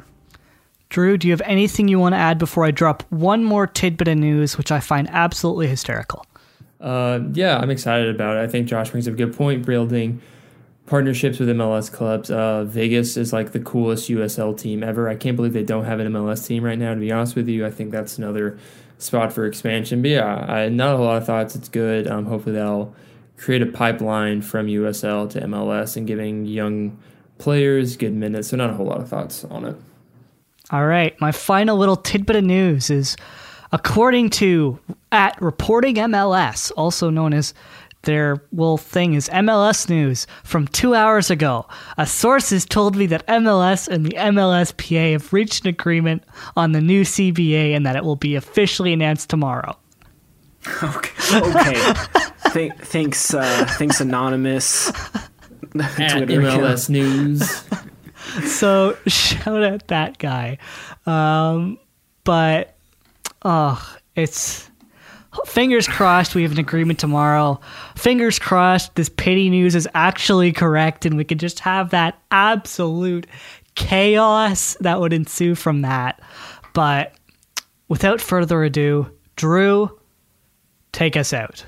Drew, 0.91 1.17
do 1.17 1.27
you 1.27 1.33
have 1.33 1.43
anything 1.45 1.89
you 1.89 1.99
want 1.99 2.15
to 2.15 2.19
add 2.19 2.39
before 2.39 2.65
I 2.65 2.71
drop 2.71 3.03
one 3.11 3.43
more 3.43 3.67
tidbit 3.67 4.09
of 4.09 4.19
news, 4.19 4.57
which 4.59 4.71
I 4.71 4.81
find 4.81 5.09
absolutely 5.11 5.67
hysterical? 5.67 6.27
Uh, 6.81 7.21
yeah, 7.33 7.59
I'm 7.59 7.71
excited 7.71 8.15
about 8.15 8.37
it. 8.37 8.41
I 8.41 8.47
think 8.47 8.69
Josh 8.69 8.91
brings 8.91 9.09
up 9.09 9.15
a 9.15 9.17
good 9.17 9.35
point, 9.35 9.65
building 9.65 10.21
partnerships 10.87 11.39
with 11.39 11.49
MLS 11.49 11.91
clubs. 11.91 12.31
Uh, 12.31 12.65
Vegas 12.65 13.17
is 13.17 13.33
like 13.33 13.53
the 13.53 13.61
coolest 13.61 14.09
USL 14.11 14.59
team 14.59 14.83
ever. 14.83 15.09
I 15.09 15.17
can't 15.17 15.35
believe 15.37 15.53
they 15.53 15.63
don't 15.63 15.85
have 15.85 15.99
an 15.99 16.13
MLS 16.13 16.47
team 16.47 16.63
right 16.63 16.79
now. 16.79 16.93
To 16.93 17.01
be 17.01 17.11
honest 17.11 17.37
with 17.37 17.49
you, 17.49 17.65
I 17.65 17.71
think 17.71 17.91
that's 17.91 18.19
another 18.19 18.59
spot 18.99 19.33
for 19.33 19.47
expansion. 19.47 20.03
But 20.03 20.11
yeah, 20.13 20.27
I, 20.27 20.69
not 20.69 20.95
a 20.97 20.99
lot 20.99 21.17
of 21.17 21.27
thoughts. 21.27 21.55
It's 21.55 21.69
good. 21.69 22.07
Um, 22.07 22.27
hopefully 22.27 22.57
they'll 22.57 22.95
create 23.37 23.63
a 23.63 23.67
pipeline 23.67 24.43
from 24.43 24.67
USL 24.67 25.29
to 25.31 25.41
MLS 25.43 25.97
and 25.97 26.07
giving 26.07 26.47
young 26.47 26.99
players 27.39 27.97
good 27.97 28.15
minutes. 28.15 28.49
So 28.49 28.57
not 28.57 28.71
a 28.71 28.75
whole 28.75 28.87
lot 28.87 29.01
of 29.01 29.09
thoughts 29.09 29.45
on 29.45 29.65
it. 29.65 29.77
All 30.71 30.87
right, 30.87 31.19
my 31.21 31.31
final 31.31 31.77
little 31.77 31.97
tidbit 31.97 32.37
of 32.37 32.45
news 32.45 32.89
is 32.89 33.17
according 33.71 34.31
to 34.31 34.79
at 35.13 35.41
reporting 35.43 35.97
MLS, 35.97 36.73
also 36.77 37.11
known 37.11 37.35
as 37.35 37.53
their 38.05 38.43
little 38.53 38.79
thing 38.79 39.15
is 39.15 39.29
MLS 39.31 39.89
news 39.89 40.27
from 40.43 40.67
two 40.69 40.95
hours 40.95 41.31
ago. 41.31 41.67
A 41.99 42.07
source 42.07 42.51
has 42.51 42.65
told 42.65 42.97
me 42.97 43.07
that 43.07 43.27
MLS 43.27 43.89
and 43.89 44.07
the 44.07 44.17
MLSPA 44.17 45.13
have 45.13 45.33
reached 45.33 45.65
an 45.65 45.69
agreement 45.69 46.23
on 46.57 46.73
the 46.73 46.81
new 46.81 47.03
CBA 47.03 47.75
and 47.75 47.85
that 47.87 47.97
it 47.97 48.05
will 48.05 48.17
be 48.17 48.35
officially 48.37 48.93
announced 48.93 49.29
tomorrow. 49.31 49.77
Okay. 50.83 51.39
okay. 51.39 51.95
Th- 52.53 52.73
thanks, 52.79 53.35
uh, 53.35 53.67
thanks, 53.79 54.01
Anonymous. 54.01 54.89
At 55.75 56.29
MLS 56.29 56.89
News. 56.89 57.65
so 58.51 58.97
shout 59.07 59.63
out 59.63 59.89
that 59.89 60.19
guy. 60.19 60.59
Um, 61.05 61.79
but, 62.23 62.77
oh, 63.45 63.97
it's 64.15 64.71
fingers 65.47 65.87
crossed 65.87 66.35
we 66.35 66.43
have 66.43 66.53
an 66.53 66.59
agreement 66.59 66.99
tomorrow. 66.99 67.61
Fingers 67.97 68.39
crossed 68.39 68.95
this 68.95 69.09
pity 69.09 69.51
news 69.51 69.75
is 69.75 69.89
actually 69.95 70.53
correct 70.53 71.05
and 71.05 71.17
we 71.17 71.25
can 71.25 71.39
just 71.39 71.61
have 71.61 71.91
that 71.91 72.21
absolute 72.31 73.27
chaos 73.75 74.77
that 74.81 75.01
would 75.01 75.13
ensue 75.13 75.55
from 75.55 75.83
that. 75.83 76.21
But 76.73 77.15
without 77.89 78.21
further 78.21 78.63
ado, 78.65 79.11
Drew, 79.37 79.99
take 80.93 81.17
us 81.17 81.33
out. 81.33 81.65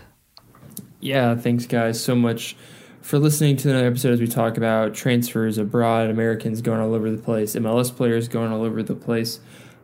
Yeah, 1.01 1.35
thanks 1.35 1.67
guys 1.67 2.03
so 2.03 2.15
much 2.15 2.57
for 3.03 3.19
listening 3.21 3.57
to 3.57 3.71
another 3.71 3.87
episode 3.87 4.15
as 4.15 4.21
we 4.21 4.27
talk 4.27 4.57
about 4.57 4.93
transfers 4.93 5.59
abroad, 5.59 6.11
Americans 6.11 6.61
going 6.61 6.81
all 6.81 6.93
over 6.93 7.11
the 7.11 7.23
place, 7.23 7.55
MLS 7.55 7.95
players 7.95 8.27
going 8.27 8.51
all 8.51 8.63
over 8.63 8.83
the 8.83 8.97
place. 8.97 9.39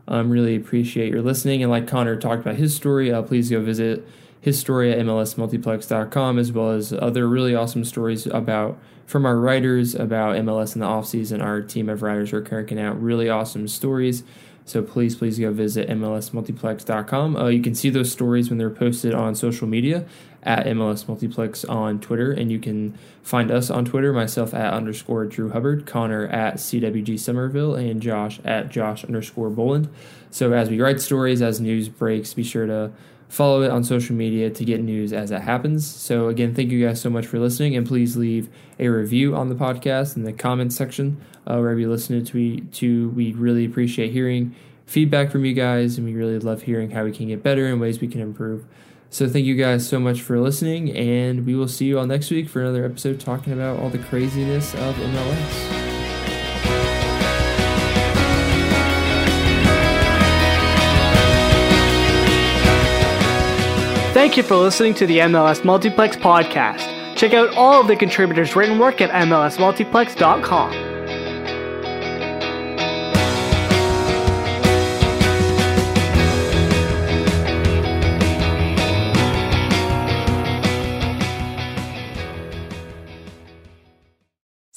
Um, 0.08 0.30
really 0.30 0.56
appreciate 0.56 1.12
your 1.12 1.22
listening. 1.22 1.62
And 1.62 1.70
like 1.70 1.86
Connor 1.86 2.16
talked 2.16 2.42
about 2.42 2.56
his 2.56 2.74
story, 2.74 3.12
uh, 3.12 3.22
please 3.22 3.50
go 3.50 3.60
visit 3.62 4.06
his 4.40 4.58
story 4.58 4.92
at 4.92 4.98
mlsmultiplex.com 4.98 6.38
as 6.38 6.50
well 6.52 6.70
as 6.70 6.92
other 6.92 7.28
really 7.28 7.54
awesome 7.54 7.84
stories 7.84 8.26
about 8.26 8.78
from 9.06 9.24
our 9.24 9.38
writers 9.38 9.94
about 9.94 10.36
MLS 10.36 10.74
in 10.74 10.80
the 10.80 10.86
offseason. 10.86 11.42
Our 11.42 11.60
team 11.60 11.88
of 11.88 12.02
writers 12.02 12.32
are 12.32 12.42
cranking 12.42 12.80
out 12.80 13.00
really 13.00 13.28
awesome 13.28 13.68
stories. 13.68 14.24
So 14.64 14.82
please, 14.82 15.16
please 15.16 15.38
go 15.38 15.52
visit 15.52 15.88
mlsmultiplex.com. 15.88 17.36
Uh, 17.36 17.48
you 17.48 17.62
can 17.62 17.74
see 17.74 17.90
those 17.90 18.10
stories 18.10 18.48
when 18.48 18.58
they're 18.58 18.70
posted 18.70 19.14
on 19.14 19.34
social 19.34 19.66
media 19.66 20.06
at 20.43 20.66
MLS 20.66 21.06
Multiplex 21.06 21.64
on 21.64 22.01
Twitter, 22.01 22.32
and 22.32 22.51
you 22.51 22.59
can 22.59 22.98
find 23.23 23.51
us 23.51 23.70
on 23.70 23.85
Twitter, 23.85 24.12
myself 24.12 24.52
at 24.55 24.73
underscore 24.73 25.24
Drew 25.27 25.51
Hubbard, 25.51 25.86
Connor 25.86 26.27
at 26.27 26.55
CWG 26.56 27.19
Somerville, 27.19 27.74
and 27.74 28.02
Josh 28.02 28.40
at 28.44 28.69
Josh 28.69 29.05
underscore 29.05 29.51
Boland. 29.51 29.89
So 30.31 30.52
as 30.52 30.69
we 30.69 30.81
write 30.81 31.01
stories, 31.01 31.43
as 31.43 31.60
news 31.60 31.89
breaks, 31.89 32.35
be 32.35 32.43
sure 32.43 32.66
to 32.66 32.93
follow 33.28 33.62
it 33.62 33.70
on 33.70 33.82
social 33.82 34.14
media 34.14 34.51
to 34.51 34.64
get 34.64 34.82
news 34.82 35.10
as 35.12 35.31
it 35.31 35.40
happens. 35.40 35.86
So 35.86 36.28
again, 36.28 36.55
thank 36.55 36.70
you 36.70 36.86
guys 36.86 37.01
so 37.01 37.09
much 37.09 37.27
for 37.27 37.39
listening, 37.39 37.77
and 37.77 37.86
please 37.86 38.16
leave 38.16 38.51
a 38.78 38.89
review 38.89 39.35
on 39.35 39.48
the 39.48 39.55
podcast 39.55 40.16
in 40.16 40.24
the 40.24 40.32
comments 40.32 40.77
section 40.77 41.20
uh, 41.47 41.56
wherever 41.56 41.81
you 41.81 41.89
listen 41.89 42.23
to. 42.24 42.60
To 42.60 43.09
we 43.10 43.32
really 43.32 43.64
appreciate 43.64 44.12
hearing 44.12 44.55
feedback 44.86 45.31
from 45.31 45.44
you 45.44 45.55
guys, 45.55 45.97
and 45.97 46.06
we 46.06 46.14
really 46.14 46.39
love 46.39 46.62
hearing 46.62 46.90
how 46.90 47.05
we 47.05 47.12
can 47.12 47.28
get 47.28 47.43
better 47.43 47.66
and 47.66 47.81
ways 47.81 48.01
we 48.01 48.09
can 48.09 48.20
improve. 48.20 48.66
So 49.12 49.28
thank 49.28 49.44
you 49.44 49.55
guys 49.56 49.86
so 49.86 50.01
much 50.01 50.22
for 50.22 50.40
listening, 50.40 50.97
and 50.97 51.44
we 51.44 51.55
will 51.55 51.68
see 51.68 51.84
you 51.84 51.98
all 51.98 52.06
next 52.06 52.30
week 52.30 52.48
for 52.48 52.62
another 52.62 52.86
episode 52.86 53.20
talking 53.20 53.52
about 53.52 53.78
all 53.78 53.90
the 53.90 53.98
craziness 53.98 54.72
of 54.72 54.94
MLS. 54.97 55.82
Thank 64.14 64.39
you 64.39 64.43
for 64.43 64.56
listening 64.56 64.94
to 64.94 65.06
the 65.06 65.18
MLS 65.18 65.62
Multiplex 65.62 66.16
podcast. 66.16 67.14
Check 67.14 67.34
out 67.34 67.55
all 67.55 67.82
of 67.82 67.89
the 67.89 67.97
contributors' 67.97 68.56
written 68.56 68.78
work 68.78 69.02
at 69.02 69.10
MLSMultiplex.com. 69.10 70.91